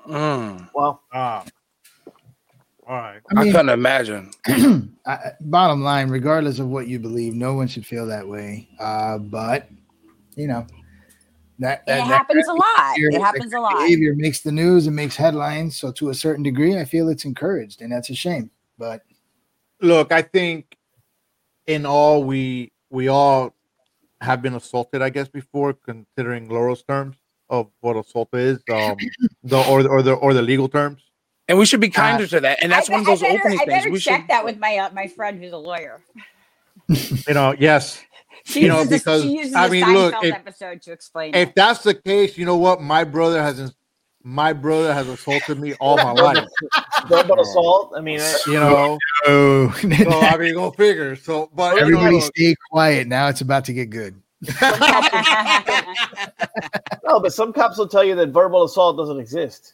mm, 0.07 0.69
Well, 0.73 1.01
Ah, 1.13 1.45
all 2.87 2.95
right. 2.95 3.21
I, 3.35 3.41
I 3.41 3.45
couldn't 3.45 3.69
imagine. 3.69 4.31
I, 5.05 5.31
bottom 5.41 5.83
line, 5.83 6.09
regardless 6.09 6.59
of 6.59 6.67
what 6.67 6.87
you 6.87 6.99
believe, 6.99 7.33
no 7.33 7.53
one 7.53 7.67
should 7.67 7.85
feel 7.85 8.05
that 8.07 8.27
way. 8.27 8.67
Uh, 8.79 9.17
but 9.17 9.69
you 10.35 10.47
know 10.47 10.65
that, 11.59 11.85
that 11.85 11.97
it 11.97 12.01
that 12.01 12.07
happens 12.07 12.47
a 12.47 12.53
lot. 12.53 12.95
behavior- 12.95 13.09
It 13.17 13.21
happens 13.21 13.53
a 13.53 13.59
lot. 13.59 13.77
Behavior 13.79 14.13
makes 14.15 14.41
the 14.41 14.51
news 14.51 14.87
and 14.87 14.95
makes 14.95 15.15
headlines. 15.15 15.77
So 15.77 15.91
to 15.93 16.09
a 16.09 16.13
certain 16.13 16.43
degree, 16.43 16.77
I 16.77 16.85
feel 16.85 17.09
it's 17.09 17.25
encouraged, 17.25 17.81
and 17.81 17.91
that's 17.91 18.09
a 18.09 18.15
shame. 18.15 18.49
But 18.77 19.01
Look, 19.81 20.11
I 20.11 20.21
think 20.21 20.77
in 21.67 21.85
all 21.85 22.23
we 22.23 22.71
we 22.89 23.07
all 23.09 23.53
have 24.21 24.41
been 24.41 24.55
assaulted, 24.55 25.01
I 25.01 25.09
guess, 25.09 25.27
before 25.27 25.73
considering 25.73 26.47
Laurel's 26.49 26.83
terms. 26.83 27.17
of 27.49 27.67
what 27.81 27.95
assault 27.95 28.29
is, 28.33 28.57
um, 28.71 28.95
the 29.43 29.61
or 29.69 29.87
or 29.87 30.01
the 30.01 30.13
or 30.13 30.33
the 30.33 30.41
legal 30.41 30.67
terms. 30.67 31.01
And 31.47 31.59
we 31.59 31.65
should 31.67 31.79
be 31.81 31.89
kinder 31.89 32.25
to 32.25 32.39
that. 32.39 32.57
And 32.63 32.71
that's 32.71 32.89
I, 32.89 32.93
one 32.93 33.01
of 33.01 33.05
those 33.05 33.21
I 33.21 33.27
better, 33.27 33.39
opening 33.39 33.59
I 33.59 33.65
things. 33.65 33.77
better 33.83 33.91
We 33.91 33.99
check 33.99 34.21
should 34.21 34.29
that 34.29 34.43
with 34.45 34.57
my 34.57 34.77
uh, 34.77 34.89
my 34.93 35.07
friend 35.07 35.37
who's 35.39 35.51
a 35.53 35.57
lawyer. 35.57 36.01
You 36.89 37.33
know, 37.33 37.53
yes. 37.59 38.01
She 38.45 38.61
You 38.61 38.67
know, 38.69 38.81
uses 38.81 38.99
because, 39.01 39.23
the, 39.23 39.27
she 39.27 39.37
uses 39.39 39.55
I 39.55 39.67
mean, 39.69 39.91
look, 39.91 40.13
if- 40.23 40.33
episode 40.33 40.81
to 40.83 40.91
explain 40.91 41.33
If 41.33 41.49
it. 41.49 41.55
that's 41.55 41.81
the 41.83 41.95
case, 41.95 42.37
you 42.37 42.45
know 42.45 42.55
what? 42.57 42.79
My 42.81 43.03
brother 43.03 43.41
has 43.41 43.73
my 44.23 44.53
brother 44.53 44.93
has 44.93 45.07
assaulted 45.07 45.59
me 45.59 45.73
all 45.75 45.97
my 45.97 46.11
life. 46.11 46.47
Verbal 47.09 47.39
assault. 47.41 47.93
I 47.97 48.01
mean, 48.01 48.19
I- 48.21 48.37
You 48.47 48.53
know, 48.53 48.97
so 49.25 49.71
I 49.81 50.37
mean, 50.37 50.53
go 50.53 50.71
figure. 50.71 51.15
So, 51.15 51.49
but 51.55 51.75
you 51.75 51.81
know, 51.81 51.87
everybody 51.97 52.21
stay 52.21 52.55
quiet. 52.71 53.07
Now 53.07 53.27
it's 53.29 53.41
about 53.41 53.65
to 53.65 53.73
get 53.73 53.89
good. 53.89 54.21
no, 57.03 57.19
but 57.19 57.33
some 57.33 57.51
cops 57.53 57.77
will 57.77 57.87
tell 57.87 58.03
you 58.03 58.15
that 58.15 58.29
verbal 58.29 58.63
assault 58.63 58.97
doesn't 58.97 59.19
exist. 59.19 59.73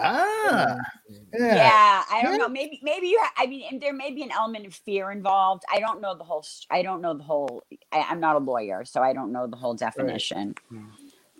Ah, 0.00 0.76
yeah. 1.08 1.54
yeah, 1.54 2.02
I 2.10 2.22
don't 2.22 2.38
know. 2.38 2.48
Maybe 2.48 2.80
maybe 2.82 3.08
you. 3.08 3.18
Ha- 3.20 3.32
I 3.36 3.46
mean, 3.46 3.64
and 3.70 3.80
there 3.80 3.92
may 3.92 4.10
be 4.12 4.22
an 4.22 4.30
element 4.30 4.66
of 4.66 4.74
fear 4.74 5.10
involved. 5.10 5.64
I 5.72 5.80
don't 5.80 6.00
know 6.00 6.16
the 6.16 6.24
whole. 6.24 6.40
s- 6.40 6.66
I 6.70 6.82
don't 6.82 7.00
know 7.00 7.14
the 7.16 7.24
whole. 7.24 7.62
I, 7.92 8.00
I'm 8.08 8.20
not 8.20 8.36
a 8.36 8.38
lawyer, 8.38 8.84
so 8.84 9.02
I 9.02 9.12
don't 9.12 9.32
know 9.32 9.46
the 9.46 9.56
whole 9.56 9.74
definition. 9.74 10.54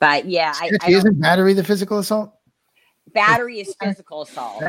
But 0.01 0.27
yeah, 0.27 0.53
I, 0.55 0.71
I 0.83 0.91
isn't 0.91 1.21
battery 1.21 1.55
the 1.55 1.65
physical 1.65 1.99
assault? 1.99 2.33
battery 3.13 3.61
is 3.61 3.75
physical 3.81 4.23
assault. 4.23 4.63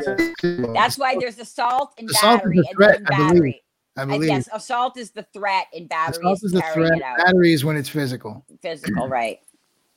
That's 0.74 0.98
why 0.98 1.16
there's 1.20 1.40
assault 1.40 1.94
and 1.98 2.10
Assault 2.10 2.36
is 2.36 2.40
battery 2.40 2.60
a 2.60 2.64
and 2.70 2.76
threat, 2.76 2.92
then 2.94 3.06
I 3.14 3.18
believe. 3.18 3.34
battery. 3.34 3.64
I 3.98 4.02
Uh, 4.04 4.20
yes, 4.22 4.50
assault 4.54 4.98
is 4.98 5.12
the 5.12 5.24
threat 5.34 5.68
and 5.74 5.90
battery 5.90 6.24
Assault 6.24 6.38
is, 6.38 6.44
is 6.44 6.52
the 6.54 6.62
threat. 6.74 7.00
Battery 7.00 7.54
is 7.54 7.66
when 7.66 7.76
it's 7.76 7.90
physical. 7.90 8.46
physical, 8.62 9.08
right? 9.10 9.40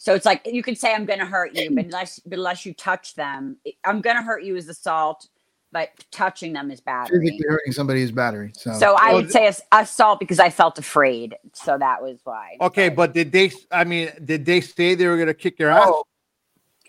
So 0.03 0.17
it's 0.17 0.27
like 0.27 0.45
you 0.45 0.65
could 0.65 0.77
say 0.77 0.93
I'm 0.93 1.05
going 1.05 1.21
to 1.21 1.25
hurt 1.25 1.55
you, 1.55 1.71
but 1.71 1.85
unless 1.85 2.19
but 2.19 2.33
unless 2.37 2.67
you 2.67 2.75
touch 2.75 3.15
them, 3.15 3.57
I'm 3.85 4.01
going 4.01 4.17
to 4.17 4.23
hurt 4.23 4.43
you 4.43 4.57
is 4.57 4.69
assault, 4.69 5.29
but 5.71 5.91
touching 6.11 6.53
them 6.53 6.73
is 6.73 6.81
battery. 6.81 7.21
Physically 7.21 7.47
hurting 7.49 7.73
somebody 7.73 8.03
is 8.03 8.11
battery. 8.11 8.51
So, 8.57 8.73
So 8.73 8.97
I 8.99 9.13
Well, 9.13 9.23
would 9.23 9.31
say 9.31 9.49
assault 9.71 10.19
because 10.19 10.41
I 10.41 10.51
felt 10.51 10.77
afraid. 10.77 11.37
So 11.53 11.79
that 11.79 12.03
was 12.03 12.19
why. 12.25 12.57
okay, 12.61 12.89
but 12.89 13.15
did 13.15 13.31
they? 13.31 13.53
I 13.71 13.85
mean, 13.85 14.11
did 14.25 14.45
they 14.45 14.61
say 14.61 14.97
they 14.97 15.07
were 15.07 15.17
gonna 15.19 15.35
kick 15.35 15.61
your 15.61 15.71
ass? 15.71 15.85
Oh. 15.87 16.03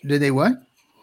did 0.04 0.20
they 0.20 0.32
what? 0.32 0.54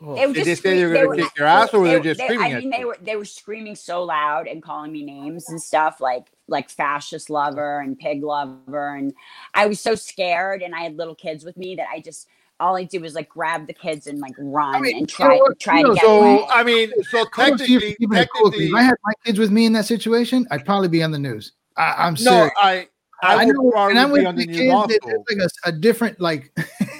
Oh. 0.04 0.16
They 0.16 0.26
Did 0.34 0.46
just 0.46 0.64
they 0.64 0.70
say 0.72 0.80
they 0.80 0.86
were 1.06 1.16
gonna 1.16 1.24
kick 1.30 1.38
your 1.38 1.48
ass, 1.48 1.74
or 1.74 1.80
were 1.80 1.88
they 1.88 2.02
just 2.02 2.20
I 2.20 2.26
screaming 2.26 2.52
at 2.52 2.60
mean, 2.60 2.72
they 2.72 2.80
you? 2.80 2.88
were 2.88 2.98
they 3.02 3.16
were 3.16 3.24
screaming 3.24 3.76
so 3.78 4.04
loud 4.04 4.48
and 4.48 4.62
calling 4.62 4.92
me 4.92 5.04
names 5.06 5.48
and 5.48 5.62
stuff 5.62 6.02
like 6.02 6.26
like 6.52 6.70
fascist 6.70 7.30
lover 7.30 7.80
and 7.80 7.98
pig 7.98 8.24
lover, 8.24 8.96
and 8.96 9.14
I 9.56 9.66
was 9.66 9.80
so 9.80 9.96
scared, 9.96 10.62
and 10.62 10.76
I 10.76 10.82
had 10.82 10.98
little 10.98 11.16
kids 11.16 11.44
with 11.44 11.58
me 11.58 11.76
that 11.76 11.88
I 11.92 12.00
just 12.00 12.28
all 12.60 12.78
I 12.78 12.84
do 12.84 13.00
was 13.00 13.16
like 13.16 13.28
grab 13.28 13.66
the 13.66 13.74
kids 13.74 14.06
and 14.06 14.20
like 14.20 14.36
run 14.38 14.82
mean, 14.82 14.98
and 14.98 15.10
try 15.10 15.38
so, 15.38 15.54
try 15.60 15.80
you 15.80 15.84
to 15.84 15.88
know, 15.90 15.96
get 15.96 16.04
So 16.04 16.20
away. 16.20 16.46
I 16.52 16.64
mean, 16.64 16.92
so 17.10 17.26
I 17.38 17.50
if 17.50 17.58
technically, 17.58 17.76
it's 17.76 18.32
cool 18.32 18.52
technically, 18.52 18.66
If 18.68 18.76
I 18.76 18.84
had 18.84 18.96
my 19.04 19.14
kids 19.26 19.40
with 19.40 19.50
me 19.52 19.66
in 19.66 19.74
that 19.74 19.86
situation, 19.86 20.46
I'd 20.52 20.66
probably 20.66 20.88
be 20.90 21.02
on 21.02 21.10
the 21.12 21.20
news. 21.20 21.54
I, 21.78 21.96
I'm 21.98 22.14
no, 22.14 22.18
serious. 22.20 22.52
I 22.62 22.88
I, 23.24 23.36
I 23.44 23.46
would 23.46 23.56
know, 23.56 23.72
probably 23.72 23.92
and 23.92 24.00
I'm 24.00 24.08
be 24.10 24.14
with 24.14 24.26
on 24.26 24.36
the 24.36 24.46
the 24.46 24.52
kids. 24.52 24.60
news 24.60 25.10
it's 25.14 25.32
like 25.32 25.50
a, 25.66 25.70
a 25.70 25.80
different, 25.80 26.20
like, 26.20 26.52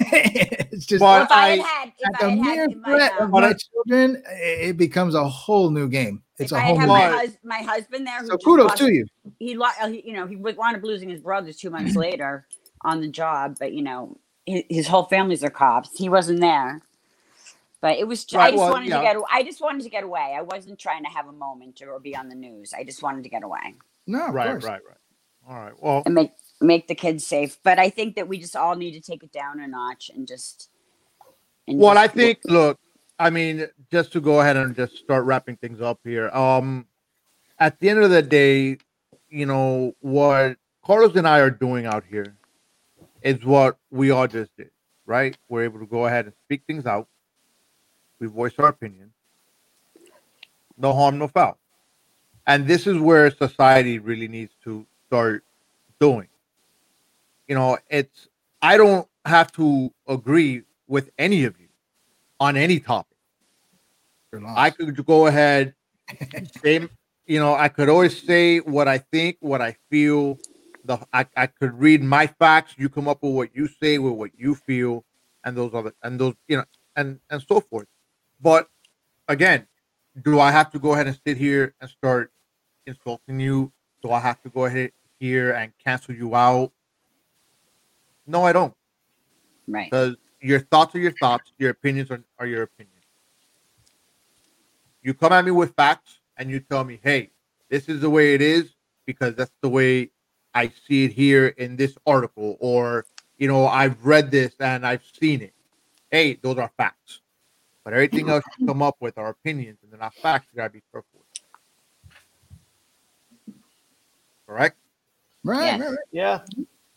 it's 0.82 0.86
just 0.88 1.00
But 1.00 1.22
If 1.22 1.30
I 1.30 1.48
had 1.50 1.60
I- 1.60 1.62
had, 1.62 1.88
if 1.98 2.12
like 2.12 2.22
I 2.22 2.26
a 2.26 2.30
had 2.30 2.38
mere 2.40 2.56
had 2.68 2.84
threat 2.84 3.12
of 3.20 3.30
my 3.30 3.52
children. 3.54 4.22
It, 4.30 4.68
it 4.70 4.76
becomes 4.76 5.14
a 5.14 5.26
whole 5.28 5.70
new 5.70 5.88
game. 5.88 6.22
It's 6.38 6.50
if 6.52 6.58
a 6.58 6.60
I 6.60 6.64
whole 6.64 6.76
had 6.78 6.86
new. 6.86 6.92
my, 6.92 7.08
hus- 7.08 7.38
my 7.44 7.58
husband 7.62 8.06
there, 8.06 8.24
So 8.26 8.36
kudos 8.38 8.66
lost- 8.68 8.78
to 8.78 8.92
you. 8.92 9.06
he, 9.38 9.56
lo- 9.56 9.66
uh, 9.80 9.88
he 9.88 10.02
you 10.06 10.12
know 10.14 10.26
he 10.26 10.36
wound 10.36 10.76
up 10.76 10.82
losing 10.82 11.08
his 11.08 11.20
brother 11.20 11.52
two 11.52 11.70
months 11.70 11.94
later 12.06 12.46
on 12.84 13.00
the 13.00 13.08
job 13.08 13.56
but 13.60 13.72
you 13.72 13.82
know 13.82 14.16
his, 14.44 14.64
his 14.68 14.86
whole 14.88 15.04
family's 15.04 15.44
are 15.44 15.50
cops 15.50 15.96
he 15.96 16.08
wasn't 16.08 16.40
there 16.40 16.80
but 17.80 17.96
it 17.96 18.08
was 18.08 18.24
ju- 18.24 18.38
i 18.38 18.50
just 18.50 18.58
well, 18.58 18.72
wanted 18.72 18.88
yeah. 18.88 18.96
to 18.98 19.02
get 19.04 19.16
i 19.30 19.42
just 19.44 19.60
wanted 19.60 19.84
to 19.84 19.88
get 19.88 20.02
away 20.02 20.34
i 20.36 20.42
wasn't 20.42 20.76
trying 20.80 21.04
to 21.04 21.08
have 21.08 21.28
a 21.28 21.32
moment 21.32 21.80
or 21.86 22.00
be 22.00 22.16
on 22.16 22.28
the 22.28 22.34
news 22.34 22.74
i 22.76 22.82
just 22.82 23.00
wanted 23.00 23.22
to 23.22 23.28
get 23.28 23.44
away 23.44 23.74
No, 24.08 24.26
of 24.26 24.34
right, 24.34 24.50
course. 24.50 24.64
right, 24.64 24.80
right. 24.88 24.96
All 25.48 25.56
right. 25.64 25.72
Well, 25.80 26.02
and 26.06 26.14
make 26.16 26.32
make 26.60 26.88
the 26.88 26.96
kids 26.96 27.24
safe 27.24 27.56
but 27.62 27.78
i 27.78 27.88
think 27.88 28.16
that 28.16 28.26
we 28.26 28.38
just 28.38 28.56
all 28.56 28.74
need 28.74 28.92
to 28.94 29.00
take 29.00 29.22
it 29.22 29.30
down 29.30 29.60
a 29.60 29.68
notch 29.68 30.10
and 30.12 30.26
just 30.26 30.70
and 30.71 30.71
well, 31.68 31.98
I 31.98 32.08
think. 32.08 32.40
Look, 32.44 32.78
I 33.18 33.30
mean, 33.30 33.66
just 33.90 34.12
to 34.12 34.20
go 34.20 34.40
ahead 34.40 34.56
and 34.56 34.74
just 34.74 34.96
start 34.96 35.24
wrapping 35.24 35.56
things 35.56 35.80
up 35.80 36.00
here. 36.04 36.28
Um, 36.30 36.86
at 37.58 37.78
the 37.78 37.88
end 37.90 38.00
of 38.00 38.10
the 38.10 38.22
day, 38.22 38.78
you 39.28 39.46
know 39.46 39.94
what 40.00 40.56
Carlos 40.84 41.14
and 41.14 41.26
I 41.26 41.38
are 41.38 41.50
doing 41.50 41.86
out 41.86 42.04
here 42.08 42.36
is 43.22 43.44
what 43.44 43.78
we 43.90 44.10
all 44.10 44.26
just 44.26 44.54
did, 44.56 44.70
right? 45.06 45.36
We're 45.48 45.64
able 45.64 45.78
to 45.78 45.86
go 45.86 46.06
ahead 46.06 46.24
and 46.26 46.34
speak 46.44 46.62
things 46.66 46.86
out. 46.86 47.08
We 48.18 48.26
voice 48.26 48.54
our 48.58 48.68
opinion. 48.68 49.12
No 50.76 50.92
harm, 50.92 51.18
no 51.18 51.28
foul. 51.28 51.58
And 52.46 52.66
this 52.66 52.86
is 52.86 52.98
where 52.98 53.30
society 53.30 53.98
really 54.00 54.26
needs 54.26 54.52
to 54.64 54.84
start 55.06 55.44
doing. 56.00 56.28
You 57.46 57.54
know, 57.54 57.78
it's 57.88 58.28
I 58.60 58.76
don't 58.76 59.06
have 59.24 59.52
to 59.52 59.92
agree 60.08 60.62
with 60.92 61.10
any 61.16 61.44
of 61.44 61.58
you 61.58 61.68
on 62.38 62.54
any 62.54 62.78
topic. 62.78 63.16
I 64.46 64.68
could 64.68 65.04
go 65.06 65.26
ahead, 65.26 65.74
say, 66.62 66.86
you 67.26 67.40
know, 67.40 67.54
I 67.54 67.68
could 67.68 67.88
always 67.88 68.22
say 68.22 68.58
what 68.58 68.88
I 68.88 68.98
think, 68.98 69.38
what 69.40 69.62
I 69.62 69.76
feel. 69.90 70.38
The 70.84 70.98
I, 71.12 71.26
I 71.34 71.46
could 71.46 71.78
read 71.78 72.02
my 72.02 72.26
facts. 72.26 72.74
You 72.76 72.90
come 72.90 73.08
up 73.08 73.22
with 73.22 73.32
what 73.32 73.56
you 73.56 73.68
say, 73.82 73.96
with 73.98 74.12
what 74.12 74.32
you 74.36 74.54
feel, 74.54 75.04
and 75.44 75.56
those 75.56 75.72
other 75.72 75.94
and 76.02 76.20
those 76.20 76.34
you 76.46 76.58
know, 76.58 76.64
and 76.94 77.20
and 77.30 77.42
so 77.42 77.60
forth. 77.60 77.86
But 78.40 78.68
again, 79.28 79.68
do 80.20 80.40
I 80.40 80.50
have 80.50 80.70
to 80.72 80.78
go 80.78 80.92
ahead 80.92 81.06
and 81.06 81.18
sit 81.26 81.38
here 81.38 81.74
and 81.80 81.88
start 81.88 82.32
insulting 82.86 83.40
you? 83.40 83.72
Do 84.02 84.10
I 84.10 84.20
have 84.20 84.42
to 84.42 84.50
go 84.50 84.66
ahead 84.66 84.92
here 85.18 85.52
and 85.52 85.72
cancel 85.82 86.14
you 86.14 86.34
out? 86.34 86.72
No, 88.26 88.44
I 88.44 88.52
don't 88.52 88.74
right 89.68 89.90
because 89.90 90.16
your 90.42 90.60
thoughts 90.60 90.94
are 90.94 90.98
your 90.98 91.12
thoughts, 91.12 91.52
your 91.58 91.70
opinions 91.70 92.10
are, 92.10 92.22
are 92.38 92.46
your 92.46 92.62
opinions. 92.62 92.92
You 95.02 95.14
come 95.14 95.32
at 95.32 95.44
me 95.44 95.50
with 95.50 95.74
facts 95.74 96.18
and 96.36 96.50
you 96.50 96.60
tell 96.60 96.84
me, 96.84 97.00
hey, 97.02 97.30
this 97.68 97.88
is 97.88 98.00
the 98.00 98.10
way 98.10 98.34
it 98.34 98.42
is 98.42 98.74
because 99.06 99.34
that's 99.34 99.52
the 99.62 99.68
way 99.68 100.10
I 100.54 100.70
see 100.86 101.04
it 101.04 101.12
here 101.12 101.48
in 101.48 101.76
this 101.76 101.96
article, 102.06 102.56
or 102.60 103.06
you 103.38 103.48
know, 103.48 103.66
I've 103.66 104.04
read 104.04 104.30
this 104.30 104.54
and 104.60 104.86
I've 104.86 105.02
seen 105.18 105.40
it. 105.40 105.54
Hey, 106.10 106.34
those 106.34 106.58
are 106.58 106.70
facts. 106.76 107.20
But 107.84 107.94
everything 107.94 108.28
else 108.28 108.44
you 108.58 108.66
come 108.66 108.82
up 108.82 108.96
with 109.00 109.18
are 109.18 109.30
opinions 109.30 109.78
and 109.82 109.90
they're 109.90 109.98
not 109.98 110.14
facts. 110.22 110.46
You 110.52 110.58
gotta 110.58 110.70
be 110.70 110.82
careful 110.92 111.08
with. 111.14 111.26
Correct? 114.46 114.76
right, 115.44 115.64
Yes. 115.64 115.80
right, 115.80 115.88
right. 115.88 115.98
Yeah, 116.12 116.40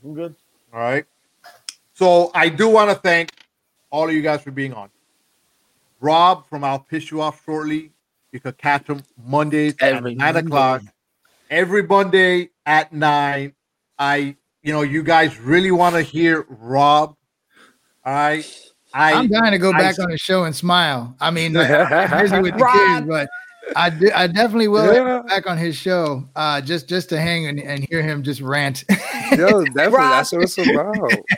I'm 0.03 0.13
good. 0.13 0.35
All 0.73 0.79
right. 0.79 1.05
So 1.95 2.29
I 2.35 2.49
do 2.49 2.69
want 2.69 2.89
to 2.91 2.95
thank 2.95 3.31
all 3.89 4.07
of 4.07 4.13
you 4.13 4.21
guys 4.21 4.41
for 4.41 4.51
being 4.51 4.73
on. 4.73 4.89
Rob 6.01 6.45
from 6.49 6.63
I'll 6.63 6.79
Piss 6.79 7.09
You 7.09 7.21
Off 7.21 7.41
Shortly. 7.45 7.91
You 8.31 8.39
could 8.41 8.57
catch 8.57 8.87
him 8.87 9.01
Mondays 9.25 9.75
Every 9.79 10.11
at 10.11 10.17
nine 10.17 10.33
Monday. 10.33 10.39
o'clock. 10.47 10.81
Every 11.49 11.83
Monday 11.83 12.49
at 12.65 12.91
nine. 12.91 13.53
I, 13.97 14.35
you 14.61 14.73
know, 14.73 14.81
you 14.81 15.03
guys 15.03 15.39
really 15.39 15.71
want 15.71 15.95
to 15.95 16.01
hear 16.01 16.45
Rob. 16.49 17.15
All 18.05 18.13
right. 18.13 18.61
I 18.93 19.13
I'm 19.13 19.27
dying 19.29 19.51
to 19.51 19.57
go 19.57 19.71
I 19.71 19.77
back 19.77 19.95
see- 19.95 20.03
on 20.03 20.09
the 20.11 20.17
show 20.17 20.43
and 20.43 20.55
smile. 20.55 21.15
I 21.19 21.31
mean, 21.31 21.55
I'm 21.55 22.21
busy 22.21 22.39
with 22.39 22.57
the 22.57 22.59
Rob. 22.63 22.73
kids, 22.75 23.07
but 23.07 23.29
I, 23.75 23.89
d- 23.89 24.11
I 24.11 24.27
definitely 24.27 24.67
will 24.67 24.93
Yeah. 24.93 25.21
back 25.27 25.47
on 25.47 25.57
his 25.57 25.75
show 25.75 26.23
uh, 26.35 26.61
just 26.61 26.87
just 26.87 27.09
to 27.09 27.19
hang 27.19 27.47
and, 27.47 27.59
and 27.59 27.85
hear 27.89 28.01
him 28.01 28.21
just 28.23 28.41
rant. 28.41 28.83
Yo, 28.89 29.63
definitely. 29.65 29.83
Rob. 29.97 30.11
That's 30.11 30.31
what 30.31 30.43
it's 30.43 30.57
about. 30.57 30.95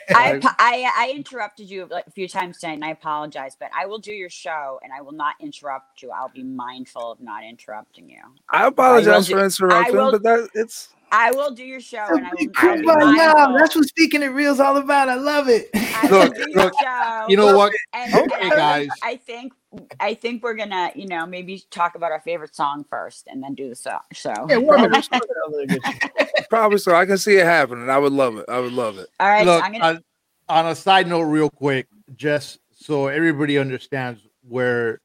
I, 0.10 0.32
Like, 0.34 0.46
apo- 0.46 0.56
I 0.60 0.92
I 0.98 1.14
interrupted 1.16 1.70
you 1.70 1.86
like 1.90 2.06
a 2.08 2.12
few 2.12 2.28
times 2.28 2.58
tonight, 2.60 2.74
and 2.74 2.86
I 2.86 2.90
apologize. 2.92 3.56
But 3.60 3.70
I 3.78 3.86
will 3.86 4.00
do 4.00 4.12
your 4.14 4.30
show, 4.30 4.80
and 4.84 4.92
I 4.92 5.02
will 5.02 5.14
not 5.14 5.36
interrupt 5.40 6.02
you. 6.02 6.12
I'll 6.12 6.30
be 6.30 6.44
mindful 6.44 7.12
of 7.14 7.22
not 7.22 7.44
interrupting 7.44 8.10
you. 8.10 8.20
I 8.50 8.68
apologize 8.68 9.32
I 9.32 9.36
will 9.36 9.40
for 9.40 9.46
interrupting, 9.46 9.96
will- 9.96 10.12
but 10.12 10.24
that 10.24 10.50
it's 10.54 10.90
I 11.12 11.32
will 11.32 11.52
do 11.52 11.64
your 11.64 11.80
show, 11.80 12.04
and 12.10 12.26
I 12.28 12.32
will. 12.32 12.48
I'll 12.58 12.78
be 12.78 12.84
Kumbaya, 12.84 13.16
mindful. 13.16 13.58
That's 13.60 13.76
what 13.76 13.88
speaking 13.88 14.22
it 14.24 14.28
real 14.28 14.52
is 14.52 14.60
all 14.60 14.76
about. 14.76 15.08
I 15.08 15.16
love 15.16 15.48
it. 15.48 15.70
I 15.74 16.08
will 16.12 16.20
Look, 16.20 16.36
do 16.36 16.42
your 16.50 16.64
look, 16.66 16.74
show. 16.82 17.26
you 17.30 17.38
know 17.38 17.56
what? 17.56 17.72
And, 17.94 18.14
Okay, 18.14 18.42
and 18.42 18.52
guys. 18.52 18.90
I 19.02 19.16
think 19.16 19.54
I 20.00 20.14
think 20.14 20.44
we're 20.44 20.54
gonna, 20.56 20.92
you 20.96 21.08
know, 21.08 21.26
maybe 21.26 21.64
talk 21.72 21.96
about 21.96 22.12
our 22.12 22.20
favorite 22.22 22.56
song 22.56 22.86
first, 22.90 23.28
and 23.28 23.42
then 23.42 23.56
do 23.56 23.70
the 23.70 23.76
so- 23.76 23.98
show. 24.14 24.34
Yeah, 24.50 24.58
warm 24.58 24.84
it 24.84 24.94
up. 24.96 25.04
Sounds 25.04 25.26
like 25.52 25.72
a 25.72 26.44
probably 26.50 26.78
so. 26.78 26.96
I 26.96 27.06
can 27.06 27.18
see 27.18 27.36
it 27.38 27.46
happening. 27.46 27.90
I 27.90 27.98
would 27.98 28.14
love 28.14 28.38
it. 28.38 28.46
I 28.48 28.60
would 28.60 28.74
love 28.74 28.98
it. 28.98 29.08
All 29.20 29.28
right, 29.30 29.46
Look, 29.46 29.64
I'm 29.64 29.72
gonna. 29.74 29.86
on, 29.86 30.04
on 30.50 30.66
a 30.68 30.76
side 30.76 31.08
note, 31.08 31.24
real 31.24 31.50
quick, 31.50 31.88
just 32.16 32.60
so 32.72 33.08
everybody 33.08 33.58
understands 33.58 34.22
where 34.48 35.02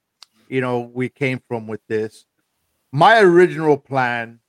you 0.48 0.60
know 0.60 0.80
we 0.80 1.08
came 1.08 1.40
from 1.48 1.66
with 1.66 1.80
this. 1.88 2.26
My 2.92 3.20
original 3.20 3.76
plan 3.78 4.40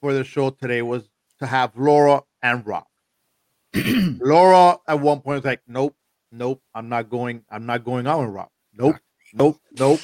for 0.00 0.12
the 0.12 0.24
show 0.24 0.50
today 0.50 0.82
was 0.82 1.08
to 1.38 1.46
have 1.46 1.76
Laura 1.76 2.22
and 2.42 2.66
Rob. 2.66 2.84
Laura 3.74 4.78
at 4.86 5.00
one 5.00 5.20
point 5.20 5.36
was 5.36 5.44
like, 5.44 5.60
"Nope, 5.66 5.96
Nope, 6.32 6.62
I'm 6.74 6.88
not 6.88 7.08
going. 7.08 7.42
I'm 7.50 7.66
not 7.66 7.84
going 7.84 8.06
out 8.06 8.20
with 8.20 8.30
Rob. 8.30 8.48
Nope, 8.74 8.96
nope, 9.34 9.58
nope. 9.78 10.00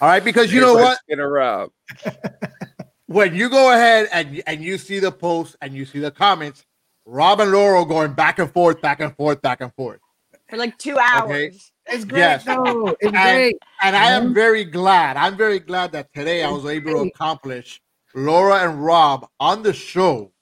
All 0.00 0.08
right, 0.08 0.24
because 0.24 0.52
you 0.52 0.60
know 0.60 0.74
what? 0.74 0.98
Get 1.08 1.18
a 1.18 1.26
Rob. 1.26 1.70
When 3.06 3.34
you 3.34 3.48
go 3.50 3.72
ahead 3.72 4.08
and 4.12 4.42
and 4.46 4.62
you 4.62 4.78
see 4.78 4.98
the 4.98 5.12
post 5.12 5.56
and 5.60 5.74
you 5.74 5.84
see 5.84 5.98
the 6.00 6.10
comments, 6.10 6.64
Rob 7.04 7.40
and 7.40 7.52
Laurel 7.52 7.84
going 7.84 8.12
back 8.14 8.38
and 8.38 8.50
forth, 8.50 8.80
back 8.80 9.00
and 9.00 9.14
forth, 9.16 9.40
back 9.42 9.60
and 9.60 9.72
forth. 9.74 10.00
for 10.48 10.56
like 10.56 10.76
two 10.78 10.98
hours. 10.98 11.30
Okay. 11.30 11.52
It's 11.86 12.04
great. 12.04 12.18
Yes. 12.20 12.44
though. 12.44 12.88
It's 13.00 13.04
And- 13.04 13.12
great. 13.12 13.56
And 13.82 13.94
I 13.96 14.12
am 14.12 14.30
Mhm. 14.30 14.34
very 14.34 14.64
glad. 14.64 15.16
I'm 15.16 15.36
very 15.36 15.58
glad 15.58 15.92
that 15.92 16.12
today 16.14 16.42
I 16.42 16.50
was 16.50 16.64
able 16.66 16.92
to 16.92 17.08
accomplish 17.10 17.80
Laura 18.14 18.68
and 18.68 18.82
Rob 18.84 19.28
on 19.38 19.62
the 19.62 19.72
show, 19.74 20.32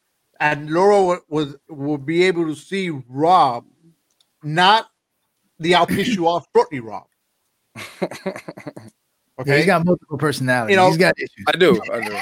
and 0.41 0.71
Laura 0.71 1.21
was 1.29 1.57
will 1.69 1.99
be 1.99 2.23
able 2.25 2.47
to 2.47 2.55
see 2.55 2.91
Rob, 3.09 3.65
not 4.43 4.89
the 5.59 5.75
I'll 5.75 5.87
piss 5.87 6.09
you 6.09 6.29
off 6.29 6.47
shortly 6.55 6.81
Rob. 6.81 7.07
Yeah, 9.39 9.43
Okay, 9.45 9.57
he's 9.57 9.67
got 9.67 9.85
multiple 9.85 10.19
personalities. 10.19 10.73
You 10.73 10.77
know- 10.77 10.89
he's 10.89 10.99
got 10.99 11.15
issues. 11.19 11.45
I 11.49 11.57
do. 11.57 11.81
I 11.93 12.01
do. 12.07 12.17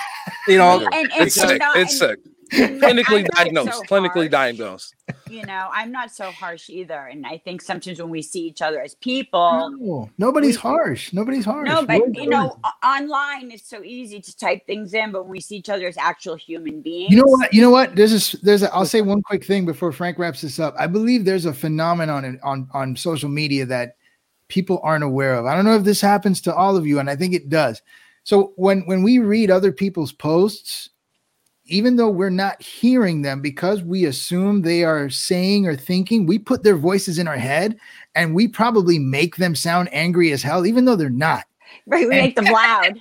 you 0.52 0.58
know, 0.58 0.68
I. 0.92 0.96
And- 0.96 1.12
and 1.12 1.26
it's 1.26 1.34
so 1.34 1.48
sick. 1.48 1.58
not- 1.58 1.76
It's 1.76 1.98
sick. 1.98 2.18
and 2.52 2.80
Clinically 2.80 3.26
diagnosed. 3.26 3.72
so 3.74 3.82
Clinically 3.82 4.14
harsh. 4.14 4.30
diagnosed. 4.30 4.94
You 5.28 5.44
know, 5.44 5.68
I'm 5.72 5.90
not 5.92 6.12
so 6.12 6.30
harsh 6.30 6.70
either. 6.70 7.06
And 7.10 7.26
I 7.26 7.38
think 7.38 7.62
sometimes 7.62 8.00
when 8.00 8.10
we 8.10 8.22
see 8.22 8.40
each 8.46 8.62
other 8.62 8.80
as 8.80 8.94
people, 8.94 9.70
No, 9.80 10.08
nobody's 10.18 10.54
we- 10.56 10.60
harsh. 10.62 11.12
Nobody's 11.12 11.44
harsh. 11.44 11.68
no, 11.68 11.84
but 11.84 12.00
Words 12.00 12.16
you 12.18 12.28
know, 12.28 12.56
online 12.82 13.50
it's 13.50 13.68
so 13.68 13.82
easy 13.82 14.20
to 14.20 14.36
type 14.36 14.64
things 14.66 14.94
in, 14.94 15.10
but 15.12 15.24
when 15.24 15.32
we 15.32 15.40
see 15.40 15.56
each 15.56 15.68
other 15.68 15.88
as 15.88 15.96
actual 15.98 16.36
human 16.36 16.80
beings, 16.80 17.10
You 17.10 17.18
know 17.18 17.26
what? 17.26 17.52
You 17.52 17.60
know 17.60 17.70
what? 17.70 17.96
There's 17.96 18.34
a 18.34 18.36
there's 18.38 18.62
a. 18.62 18.72
I'll 18.72 18.86
say 18.86 19.00
one 19.02 19.20
quick 19.22 19.44
thing 19.44 19.66
before 19.66 19.90
Frank 19.92 20.16
wraps 20.18 20.40
this 20.42 20.58
up. 20.60 20.74
I 20.78 20.86
believe 20.86 21.24
there's 21.24 21.44
a 21.44 21.52
phenomenon 21.52 22.24
in, 22.24 22.40
on 22.44 22.68
on 22.72 22.94
social 22.96 23.28
media 23.28 23.66
that 23.66 23.96
people 24.50 24.80
aren't 24.82 25.04
aware 25.04 25.34
of. 25.34 25.46
I 25.46 25.54
don't 25.54 25.64
know 25.64 25.76
if 25.76 25.84
this 25.84 26.00
happens 26.00 26.40
to 26.42 26.54
all 26.54 26.76
of 26.76 26.86
you, 26.86 26.98
and 26.98 27.08
I 27.08 27.16
think 27.16 27.32
it 27.32 27.48
does. 27.48 27.80
So 28.24 28.52
when 28.56 28.82
when 28.82 29.02
we 29.02 29.18
read 29.18 29.50
other 29.50 29.72
people's 29.72 30.12
posts, 30.12 30.90
even 31.64 31.96
though 31.96 32.10
we're 32.10 32.30
not 32.30 32.60
hearing 32.60 33.22
them 33.22 33.40
because 33.40 33.82
we 33.82 34.04
assume 34.04 34.60
they 34.60 34.84
are 34.84 35.08
saying 35.08 35.66
or 35.66 35.76
thinking, 35.76 36.26
we 36.26 36.38
put 36.38 36.62
their 36.62 36.76
voices 36.76 37.18
in 37.18 37.28
our 37.28 37.36
head, 37.38 37.78
and 38.14 38.34
we 38.34 38.48
probably 38.48 38.98
make 38.98 39.36
them 39.36 39.54
sound 39.54 39.88
angry 39.92 40.32
as 40.32 40.42
hell, 40.42 40.66
even 40.66 40.84
though 40.84 40.96
they're 40.96 41.08
not. 41.08 41.44
right? 41.86 42.08
We 42.08 42.16
make 42.16 42.36
them 42.36 42.44
loud. 42.52 43.00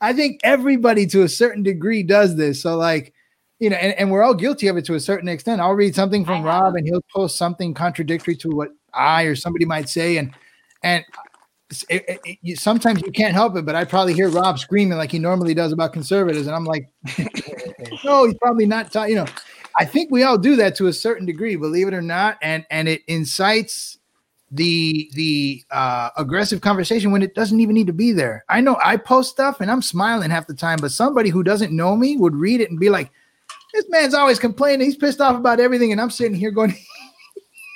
I 0.00 0.12
think 0.12 0.40
everybody 0.42 1.06
to 1.08 1.22
a 1.22 1.28
certain 1.28 1.62
degree 1.62 2.02
does 2.02 2.36
this. 2.36 2.60
So, 2.62 2.76
like, 2.76 3.12
you 3.58 3.70
know, 3.70 3.76
and, 3.76 3.92
and 3.94 4.10
we're 4.10 4.22
all 4.22 4.34
guilty 4.34 4.68
of 4.68 4.76
it 4.76 4.84
to 4.86 4.94
a 4.94 5.00
certain 5.00 5.28
extent. 5.28 5.60
I'll 5.60 5.72
read 5.72 5.94
something 5.94 6.24
from 6.24 6.42
Rob 6.42 6.74
and 6.74 6.86
he'll 6.86 7.04
post 7.14 7.36
something 7.36 7.72
contradictory 7.72 8.36
to 8.36 8.50
what 8.50 8.70
I 8.92 9.22
or 9.22 9.34
somebody 9.34 9.64
might 9.64 9.88
say. 9.88 10.18
And, 10.18 10.32
and, 10.82 11.04
it, 11.88 12.04
it- 12.08 12.20
it- 12.24 12.38
you, 12.42 12.56
sometimes 12.56 13.02
you 13.02 13.10
can't 13.12 13.34
help 13.34 13.56
it, 13.56 13.66
but 13.66 13.74
I 13.74 13.84
probably 13.84 14.14
hear 14.14 14.28
Rob 14.28 14.58
screaming 14.58 14.96
like 14.98 15.10
he 15.10 15.18
normally 15.18 15.54
does 15.54 15.72
about 15.72 15.92
conservatives, 15.92 16.46
and 16.46 16.54
I'm 16.54 16.64
like, 16.64 16.88
no, 18.04 18.24
he's 18.24 18.36
probably 18.40 18.66
not. 18.66 18.92
ta- 18.92 19.04
you 19.04 19.16
know, 19.16 19.26
I 19.78 19.84
think 19.84 20.10
we 20.10 20.22
all 20.22 20.38
do 20.38 20.56
that 20.56 20.74
to 20.76 20.86
a 20.86 20.92
certain 20.92 21.26
degree, 21.26 21.56
believe 21.56 21.88
it 21.88 21.94
or 21.94 22.02
not, 22.02 22.38
and 22.42 22.64
and 22.70 22.88
it 22.88 23.02
incites 23.08 23.98
the 24.52 25.10
the 25.14 25.64
uh, 25.72 26.10
aggressive 26.16 26.60
conversation 26.60 27.10
when 27.10 27.20
it 27.22 27.34
doesn't 27.34 27.58
even 27.58 27.74
need 27.74 27.88
to 27.88 27.92
be 27.92 28.12
there. 28.12 28.44
I 28.48 28.60
know 28.60 28.78
I 28.82 28.96
post 28.96 29.30
stuff 29.32 29.60
and 29.60 29.68
I'm 29.70 29.82
smiling 29.82 30.30
half 30.30 30.46
the 30.46 30.54
time, 30.54 30.78
but 30.80 30.92
somebody 30.92 31.30
who 31.30 31.42
doesn't 31.42 31.72
know 31.72 31.96
me 31.96 32.16
would 32.16 32.34
read 32.36 32.60
it 32.60 32.70
and 32.70 32.78
be 32.78 32.90
like, 32.90 33.10
"This 33.74 33.84
man's 33.88 34.14
always 34.14 34.38
complaining. 34.38 34.86
He's 34.86 34.96
pissed 34.96 35.20
off 35.20 35.36
about 35.36 35.58
everything," 35.58 35.90
and 35.90 36.00
I'm 36.00 36.10
sitting 36.10 36.36
here 36.36 36.52
going, 36.52 36.76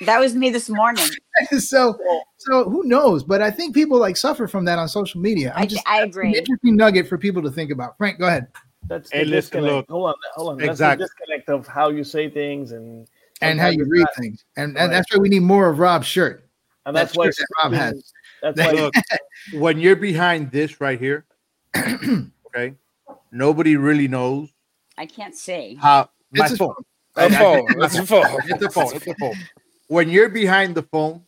That 0.05 0.19
was 0.19 0.35
me 0.35 0.49
this 0.49 0.69
morning. 0.69 1.05
"So, 1.59 1.97
so 2.37 2.69
who 2.69 2.83
knows?" 2.85 3.23
But 3.23 3.41
I 3.41 3.51
think 3.51 3.73
people 3.75 3.97
like 3.99 4.17
suffer 4.17 4.47
from 4.47 4.65
that 4.65 4.79
on 4.79 4.87
social 4.87 5.21
media. 5.21 5.53
I'm 5.55 5.63
I, 5.63 5.65
just 5.65 5.83
I 5.87 6.01
an 6.01 6.09
agree. 6.09 6.35
interesting 6.37 6.75
nugget 6.75 7.07
for 7.07 7.17
people 7.17 7.41
to 7.43 7.51
think 7.51 7.71
about. 7.71 7.97
Frank, 7.97 8.19
go 8.19 8.27
ahead. 8.27 8.47
That's 8.87 9.11
Hey, 9.11 9.19
the 9.19 9.25
listen, 9.29 9.61
disconnect. 9.61 9.73
look. 9.73 9.89
hold 9.89 10.07
on, 10.09 10.15
hold 10.33 10.49
on. 10.53 10.57
That's 10.57 10.69
Exactly. 10.71 11.03
the 11.03 11.07
disconnect 11.07 11.49
of 11.49 11.67
how 11.67 11.89
you 11.89 12.03
say 12.03 12.29
things 12.29 12.71
and 12.71 13.07
And 13.41 13.59
how 13.59 13.69
you 13.69 13.85
read 13.87 14.01
not- 14.01 14.15
things, 14.17 14.43
and, 14.57 14.75
Right. 14.75 14.83
and 14.83 14.91
that's 14.93 15.13
why 15.13 15.19
we 15.19 15.29
need 15.29 15.41
more 15.43 15.69
of 15.69 15.79
Rob's 15.79 16.07
shirt. 16.07 16.47
and 16.85 16.95
that 16.95 17.01
that's 17.13 17.15
why 17.17 17.27
that 17.27 17.45
Rob 17.63 17.73
has. 17.73 18.11
That's 18.41 18.59
why 18.59 18.71
look, 18.71 18.93
when 19.53 19.79
you're 19.79 19.95
behind 19.95 20.51
this 20.51 20.81
right 20.81 20.99
here, 20.99 21.25
okay, 21.75 22.73
nobody 23.31 23.75
really 23.77 24.07
knows 24.07 24.49
I 24.97 25.05
can't 25.05 25.35
say 25.35 25.75
how 25.75 26.09
my 26.31 26.45
It's 26.45 26.49
his 26.51 26.57
phone. 26.59 26.73
A 27.17 27.29
phone. 27.29 27.67
It's 27.83 27.97
a 27.97 28.05
phone. 28.05 28.25
It's 28.47 28.63
a 28.63 28.69
phone. 28.69 28.95
It's 28.95 29.07
a 29.07 29.13
phone. 29.15 29.35
When 29.91 30.09
you're 30.09 30.29
behind 30.29 30.73
the 30.73 30.83
phone, 30.83 31.21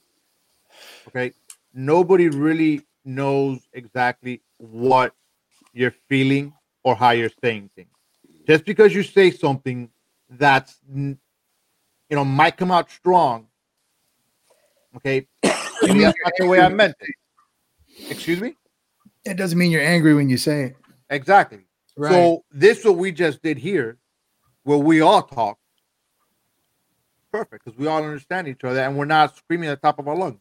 okay, 1.10 1.34
nobody 1.74 2.30
really 2.30 2.84
knows 3.04 3.60
exactly 3.74 4.42
what 4.56 5.14
you're 5.74 5.94
feeling 6.08 6.54
or 6.86 6.96
how 6.96 7.10
you're 7.10 7.36
saying 7.44 7.72
things. 7.76 7.90
Just 8.48 8.64
because 8.64 8.96
you 8.96 9.04
say 9.04 9.32
something 9.32 9.90
that's 10.30 10.80
you 10.96 11.18
know 12.10 12.24
might 12.24 12.56
come 12.56 12.72
out 12.72 12.90
strong, 12.90 13.48
okay, 14.96 15.28
that's 15.44 15.84
not 15.84 16.14
the 16.38 16.48
way 16.48 16.62
I 16.62 16.70
meant 16.70 16.96
it. 17.02 18.10
Excuse 18.10 18.40
me. 18.40 18.56
It 19.26 19.36
doesn't 19.36 19.60
mean 19.60 19.72
you're 19.72 19.82
angry 19.82 20.14
when 20.14 20.30
you 20.30 20.38
say 20.38 20.68
it. 20.68 20.78
Exactly. 21.10 21.66
Right. 21.98 22.12
So 22.12 22.46
this 22.50 22.86
what 22.86 22.96
we 22.96 23.12
just 23.12 23.42
did 23.42 23.58
here, 23.58 23.98
where 24.64 24.78
we 24.78 25.02
all 25.02 25.22
talk. 25.22 25.58
Perfect, 27.34 27.66
because 27.66 27.80
we 27.80 27.88
all 27.88 28.04
understand 28.04 28.48
each 28.48 28.64
other 28.64 28.80
and 28.80 28.96
we're 28.96 29.06
not 29.06 29.36
screaming 29.36 29.68
at 29.68 29.82
the 29.82 29.88
top 29.88 29.98
of 29.98 30.08
our 30.08 30.16
lungs. 30.16 30.40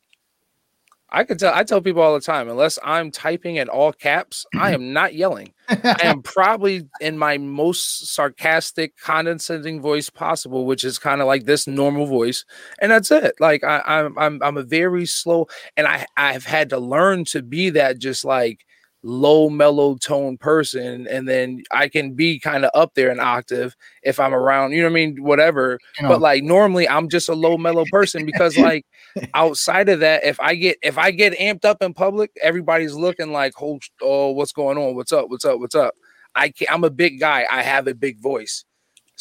I 1.14 1.24
can 1.24 1.36
tell. 1.36 1.52
I 1.54 1.62
tell 1.64 1.82
people 1.82 2.00
all 2.00 2.14
the 2.14 2.20
time, 2.20 2.48
unless 2.48 2.78
I'm 2.82 3.10
typing 3.10 3.56
in 3.56 3.68
all 3.68 3.92
caps, 3.92 4.46
I 4.58 4.72
am 4.72 4.94
not 4.94 5.14
yelling. 5.14 5.52
I 5.68 5.98
am 6.04 6.22
probably 6.22 6.88
in 7.02 7.18
my 7.18 7.36
most 7.36 8.06
sarcastic, 8.06 8.96
condescending 8.96 9.82
voice 9.82 10.08
possible, 10.08 10.64
which 10.64 10.84
is 10.84 10.98
kind 10.98 11.20
of 11.20 11.26
like 11.26 11.44
this 11.44 11.66
normal 11.66 12.06
voice, 12.06 12.46
and 12.80 12.90
that's 12.90 13.10
it. 13.10 13.34
Like 13.40 13.62
I, 13.62 13.82
I'm, 13.84 14.18
I'm, 14.18 14.42
I'm 14.42 14.56
a 14.56 14.62
very 14.62 15.04
slow, 15.04 15.48
and 15.76 15.86
I, 15.86 16.06
I've 16.16 16.46
had 16.46 16.70
to 16.70 16.78
learn 16.78 17.26
to 17.26 17.42
be 17.42 17.68
that 17.70 17.98
just 17.98 18.24
like 18.24 18.64
low 19.02 19.50
mellow 19.50 19.96
tone 19.96 20.36
person, 20.36 21.06
and 21.08 21.28
then 21.28 21.62
I 21.70 21.88
can 21.88 22.14
be 22.14 22.38
kind 22.38 22.64
of 22.64 22.70
up 22.74 22.94
there 22.94 23.10
an 23.10 23.20
octave 23.20 23.76
if 24.02 24.20
I'm 24.20 24.34
around. 24.34 24.72
You 24.72 24.78
know 24.82 24.88
what 24.88 24.92
I 24.92 25.06
mean? 25.06 25.22
Whatever. 25.22 25.78
You 25.98 26.04
know, 26.04 26.08
But 26.10 26.20
like 26.20 26.42
normally, 26.42 26.88
I'm 26.88 27.08
just 27.08 27.28
a 27.28 27.34
low 27.34 27.56
mellow 27.56 27.84
person 27.90 28.26
because 28.26 28.56
like 28.58 28.86
outside 29.34 29.88
of 29.88 30.00
that, 30.00 30.24
if 30.24 30.38
I 30.40 30.54
get 30.54 30.78
if 30.82 30.98
I 30.98 31.10
get 31.10 31.38
amped 31.38 31.64
up 31.64 31.82
in 31.82 31.94
public, 31.94 32.30
everybody's 32.42 32.94
looking 32.94 33.32
like, 33.32 33.54
oh, 33.60 33.78
oh 34.02 34.30
what's 34.32 34.52
going 34.52 34.78
on? 34.78 34.94
What's 34.94 35.12
up? 35.12 35.28
What's 35.28 35.44
up? 35.44 35.58
What's 35.58 35.74
up? 35.74 35.94
I 36.34 36.48
can't, 36.48 36.72
I'm 36.72 36.84
a 36.84 36.90
big 36.90 37.20
guy. 37.20 37.46
I 37.50 37.62
have 37.62 37.86
a 37.86 37.94
big 37.94 38.20
voice. 38.20 38.64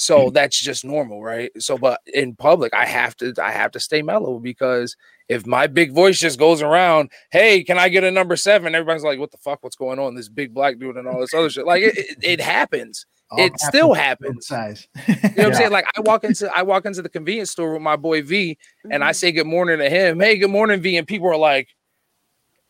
So 0.02 0.30
mm. 0.30 0.34
that's 0.34 0.60
just 0.60 0.84
normal, 0.84 1.22
right? 1.22 1.52
So, 1.62 1.78
but 1.78 2.02
in 2.12 2.36
public, 2.36 2.74
I 2.74 2.86
have 2.88 3.16
to 3.18 3.36
I 3.40 3.52
have 3.52 3.70
to 3.72 3.80
stay 3.80 4.02
mellow 4.02 4.40
because 4.40 4.98
if 5.30 5.46
my 5.46 5.68
big 5.68 5.94
voice 5.94 6.20
just 6.20 6.40
goes 6.40 6.64
around, 6.64 7.12
hey, 7.32 7.64
can 7.64 7.78
I 7.78 7.88
get 7.88 8.04
a 8.04 8.10
number 8.10 8.36
seven? 8.36 8.74
Everybody's 8.74 9.04
like, 9.04 9.20
what 9.20 9.30
the 9.30 9.38
fuck? 9.38 9.60
What's 9.62 9.76
going 9.76 10.00
on? 10.00 10.16
This 10.16 10.28
big 10.28 10.56
black 10.56 10.80
dude 10.80 10.98
and 10.98 11.08
all 11.08 11.20
this 11.20 11.36
other 11.36 11.52
shit. 11.52 11.68
Like 11.68 11.84
it, 11.84 11.96
it, 11.96 12.18
it 12.24 12.42
happens. 12.42 13.06
all 13.30 13.38
it 13.38 13.44
happens 13.44 13.62
still 13.68 13.94
happens. 13.94 14.48
Size. 14.48 14.88
You 15.08 15.14
know 15.14 15.20
what 15.22 15.46
I'm 15.46 15.54
saying? 15.54 15.72
Like 15.72 15.86
I 15.96 16.02
walk 16.02 16.24
into 16.24 16.52
I 16.52 16.64
walk 16.64 16.88
into 16.88 17.04
the 17.04 17.10
convenience 17.10 17.52
store 17.52 17.74
with 17.74 17.84
my 17.84 17.96
boy 17.96 18.24
V 18.24 18.58
and 18.90 19.04
I 19.04 19.10
mm-hmm. 19.10 19.14
say 19.14 19.32
good 19.32 19.46
morning 19.46 19.78
to 19.78 19.90
him. 19.90 20.20
Hey, 20.20 20.40
good 20.40 20.50
morning, 20.50 20.82
V. 20.82 20.98
And 20.98 21.08
people 21.08 21.28
are 21.28 21.38
like, 21.38 21.70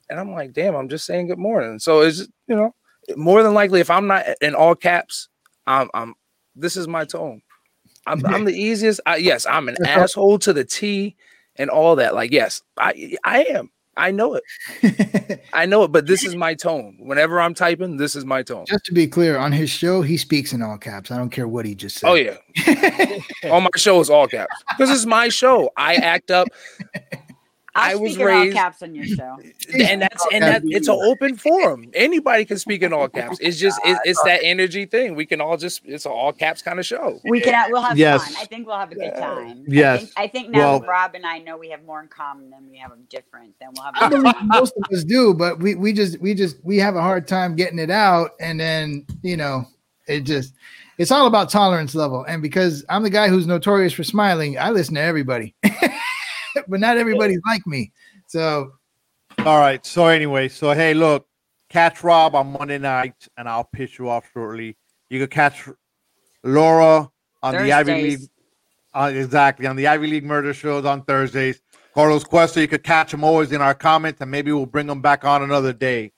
and 0.09 0.19
I'm 0.19 0.33
like, 0.33 0.51
damn, 0.51 0.75
I'm 0.75 0.89
just 0.89 1.05
saying 1.05 1.27
good 1.27 1.39
morning. 1.39 1.79
So 1.79 2.01
it's 2.01 2.27
you 2.47 2.57
know, 2.57 2.75
more 3.15 3.41
than 3.41 3.53
likely 3.53 3.79
if 3.79 3.89
I'm 3.89 4.07
not 4.07 4.25
in 4.41 4.53
all 4.53 4.75
caps, 4.75 5.29
I'm 5.65 5.89
I'm 5.93 6.15
this 6.55 6.75
is 6.77 6.87
my 6.87 7.05
tone. 7.05 7.41
I'm 8.05 8.25
I'm 8.33 8.45
the 8.45 8.53
easiest. 8.53 9.01
I, 9.05 9.17
yes, 9.17 9.45
I'm 9.45 9.69
an 9.69 9.77
asshole 9.85 10.39
to 10.39 10.53
the 10.53 10.63
T 10.63 11.15
and 11.55 11.69
all 11.69 11.95
that. 11.97 12.15
Like, 12.15 12.31
yes, 12.31 12.61
I 12.77 13.17
I 13.23 13.43
am. 13.43 13.71
I 13.97 14.11
know 14.11 14.35
it. 14.35 15.41
I 15.53 15.65
know 15.65 15.83
it, 15.83 15.91
but 15.91 16.07
this 16.07 16.23
is 16.23 16.33
my 16.33 16.53
tone. 16.53 16.97
Whenever 16.99 17.41
I'm 17.41 17.53
typing, 17.53 17.97
this 17.97 18.15
is 18.15 18.23
my 18.23 18.41
tone. 18.41 18.65
Just 18.65 18.85
to 18.85 18.93
be 18.93 19.05
clear, 19.05 19.37
on 19.37 19.51
his 19.51 19.69
show, 19.69 20.01
he 20.01 20.15
speaks 20.15 20.53
in 20.53 20.61
all 20.61 20.77
caps. 20.77 21.11
I 21.11 21.17
don't 21.17 21.29
care 21.29 21.47
what 21.47 21.65
he 21.65 21.75
just 21.75 21.97
said. 21.97 22.09
Oh 22.09 22.13
yeah. 22.13 22.37
On 23.51 23.63
my 23.63 23.69
show 23.75 23.99
is 23.99 24.09
all 24.09 24.27
caps. 24.27 24.55
Because 24.69 24.89
it's 24.95 25.05
my 25.05 25.27
show. 25.27 25.71
I 25.75 25.95
act 25.95 26.31
up 26.31 26.47
I 27.73 27.91
I'll 27.91 28.01
was 28.01 28.13
speak 28.15 28.25
raised- 28.25 28.55
all 28.57 28.61
caps 28.63 28.81
on 28.83 28.93
your 28.93 29.05
show. 29.05 29.37
and 29.79 30.01
that's 30.01 30.25
and 30.33 30.43
that 30.43 30.61
it's 30.65 30.87
an 30.89 30.99
open 31.01 31.37
forum. 31.37 31.89
Anybody 31.93 32.43
can 32.43 32.57
speak 32.57 32.81
in 32.81 32.91
all 32.91 33.07
caps. 33.07 33.37
It's 33.39 33.57
just 33.57 33.79
it, 33.85 33.97
it's 34.03 34.21
that 34.23 34.41
energy 34.43 34.85
thing. 34.85 35.15
We 35.15 35.25
can 35.25 35.39
all 35.39 35.55
just 35.55 35.81
it's 35.85 36.05
an 36.05 36.11
all 36.11 36.33
caps 36.33 36.61
kind 36.61 36.79
of 36.79 36.85
show. 36.85 37.19
We 37.23 37.39
can. 37.39 37.71
We'll 37.71 37.81
have 37.81 37.97
Yes. 37.97 38.25
fun. 38.25 38.35
I 38.41 38.45
think 38.45 38.67
we'll 38.67 38.77
have 38.77 38.91
a 38.91 38.95
good 38.95 39.15
time. 39.15 39.63
Yes. 39.67 39.95
I 39.95 39.97
think, 39.99 40.11
I 40.17 40.27
think 40.27 40.49
now 40.49 40.59
Well- 40.59 40.79
that 40.81 40.87
Rob 40.89 41.15
and 41.15 41.25
I 41.25 41.37
know 41.39 41.57
we 41.57 41.69
have 41.69 41.83
more 41.85 42.01
in 42.01 42.07
common 42.09 42.49
than 42.49 42.69
we 42.69 42.77
have 42.77 42.91
different. 43.09 43.53
Then 43.61 43.69
we'll 43.75 43.85
have. 43.85 43.93
I 43.95 44.07
A 44.07 44.09
good 44.09 44.21
believe 44.21 44.35
time. 44.35 44.47
most 44.47 44.73
of 44.75 44.83
us 44.97 45.03
do, 45.05 45.33
but 45.33 45.59
we 45.59 45.75
we 45.75 45.93
just 45.93 46.19
we 46.19 46.33
just 46.33 46.57
we 46.63 46.77
have 46.77 46.95
a 46.97 47.01
hard 47.01 47.27
time 47.27 47.55
getting 47.55 47.79
it 47.79 47.89
out, 47.89 48.31
and 48.41 48.59
then 48.59 49.05
you 49.21 49.37
know 49.37 49.65
it 50.07 50.21
just 50.21 50.53
it's 50.97 51.11
all 51.11 51.25
about 51.25 51.49
tolerance 51.49 51.95
level. 51.95 52.25
And 52.27 52.41
because 52.41 52.83
I'm 52.89 53.03
the 53.03 53.09
guy 53.09 53.29
who's 53.29 53.47
notorious 53.47 53.93
for 53.93 54.03
smiling, 54.03 54.59
I 54.59 54.71
listen 54.71 54.95
to 54.95 55.01
everybody. 55.01 55.55
but 56.67 56.79
not 56.79 56.97
everybody's 56.97 57.41
like 57.45 57.65
me. 57.65 57.91
So 58.27 58.73
All 59.39 59.59
right. 59.59 59.85
So 59.85 60.07
anyway, 60.07 60.49
so 60.49 60.71
hey, 60.71 60.93
look, 60.93 61.27
catch 61.69 62.03
Rob 62.03 62.35
on 62.35 62.53
Monday 62.53 62.77
nights, 62.77 63.29
and 63.37 63.47
I'll 63.47 63.63
pitch 63.63 63.97
you 63.99 64.09
off 64.09 64.29
shortly. 64.33 64.77
You 65.09 65.19
can 65.19 65.29
catch 65.29 65.67
Laura 66.43 67.09
on 67.43 67.53
the 67.53 67.71
Ivy 67.71 67.93
League. 67.93 68.19
Uh, 68.93 69.09
exactly 69.13 69.67
on 69.67 69.77
the 69.77 69.87
Ivy 69.87 70.07
League 70.07 70.25
murder 70.25 70.53
shows 70.53 70.85
on 70.85 71.03
Thursdays. 71.03 71.61
Carlos 71.93 72.23
Cuesta, 72.23 72.59
you 72.61 72.67
could 72.67 72.83
catch 72.83 73.13
him 73.13 73.23
always 73.23 73.51
in 73.51 73.61
our 73.61 73.73
comments, 73.73 74.21
and 74.21 74.29
maybe 74.29 74.51
we'll 74.51 74.65
bring 74.65 74.89
him 74.89 75.01
back 75.01 75.25
on 75.25 75.43
another 75.43 75.73
day. 75.73 76.11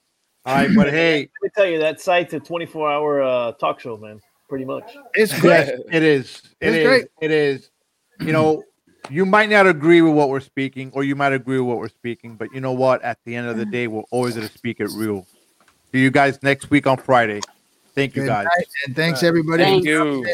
All 0.44 0.54
right, 0.54 0.70
but 0.74 0.88
hey, 0.90 1.20
Let 1.20 1.28
me 1.42 1.50
tell 1.54 1.66
you, 1.66 1.78
that 1.78 2.00
site's 2.00 2.34
a 2.34 2.40
24 2.40 2.90
hour 2.90 3.22
uh, 3.22 3.52
talk 3.52 3.80
show, 3.80 3.96
man. 3.96 4.20
Pretty 4.48 4.64
much. 4.64 4.96
it's 5.14 5.38
great. 5.40 5.68
It 5.90 6.02
is. 6.02 6.42
It 6.60 6.68
It's 6.68 6.76
is. 6.76 6.86
great. 6.86 7.04
It 7.20 7.30
is. 7.30 7.70
You 8.20 8.32
know, 8.32 8.62
you 9.10 9.26
might 9.26 9.50
not 9.50 9.66
agree 9.66 10.00
with 10.02 10.14
what 10.14 10.28
we're 10.28 10.40
speaking, 10.40 10.90
or 10.94 11.04
you 11.04 11.14
might 11.16 11.32
agree 11.32 11.58
with 11.58 11.68
what 11.68 11.78
we're 11.78 11.88
speaking, 11.88 12.36
but 12.36 12.52
you 12.52 12.60
know 12.60 12.72
what? 12.72 13.02
At 13.02 13.18
the 13.24 13.36
end 13.36 13.48
of 13.48 13.56
the 13.56 13.66
day, 13.66 13.86
we're 13.86 14.02
always 14.10 14.34
going 14.34 14.46
to 14.48 14.52
speak 14.52 14.80
it 14.80 14.90
real. 14.94 15.26
See 15.92 16.00
you 16.00 16.10
guys 16.10 16.42
next 16.42 16.70
week 16.70 16.86
on 16.86 16.96
Friday. 16.96 17.40
Thank 17.94 18.16
you, 18.16 18.22
Good 18.22 18.28
guys. 18.28 18.44
night, 18.44 18.66
and 18.86 18.96
thanks 18.96 19.22
everybody. 19.22 19.62
Thank 19.62 19.84
you. 19.84 20.26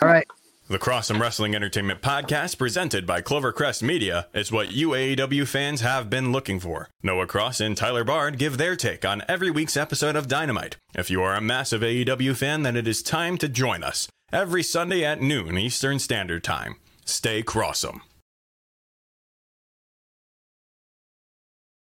All 0.00 0.08
right. 0.08 0.26
The 0.68 0.78
Crossum 0.78 1.20
Wrestling 1.20 1.56
Entertainment 1.56 2.00
Podcast, 2.00 2.56
presented 2.56 3.04
by 3.04 3.22
Clovercrest 3.22 3.82
Media, 3.82 4.28
is 4.32 4.52
what 4.52 4.70
you 4.70 4.90
AEW 4.90 5.48
fans 5.48 5.80
have 5.80 6.08
been 6.08 6.30
looking 6.30 6.60
for. 6.60 6.88
Noah 7.02 7.26
Cross 7.26 7.60
and 7.60 7.76
Tyler 7.76 8.04
Bard 8.04 8.38
give 8.38 8.56
their 8.56 8.76
take 8.76 9.04
on 9.04 9.24
every 9.28 9.50
week's 9.50 9.76
episode 9.76 10.14
of 10.14 10.28
Dynamite. 10.28 10.76
If 10.94 11.10
you 11.10 11.22
are 11.24 11.34
a 11.34 11.40
massive 11.40 11.80
AEW 11.80 12.36
fan, 12.36 12.62
then 12.62 12.76
it 12.76 12.86
is 12.86 13.02
time 13.02 13.36
to 13.38 13.48
join 13.48 13.82
us 13.82 14.06
every 14.32 14.62
Sunday 14.62 15.04
at 15.04 15.20
noon 15.20 15.58
Eastern 15.58 15.98
Standard 15.98 16.44
Time. 16.44 16.76
Stay 17.04 17.42
Crossum. 17.42 18.02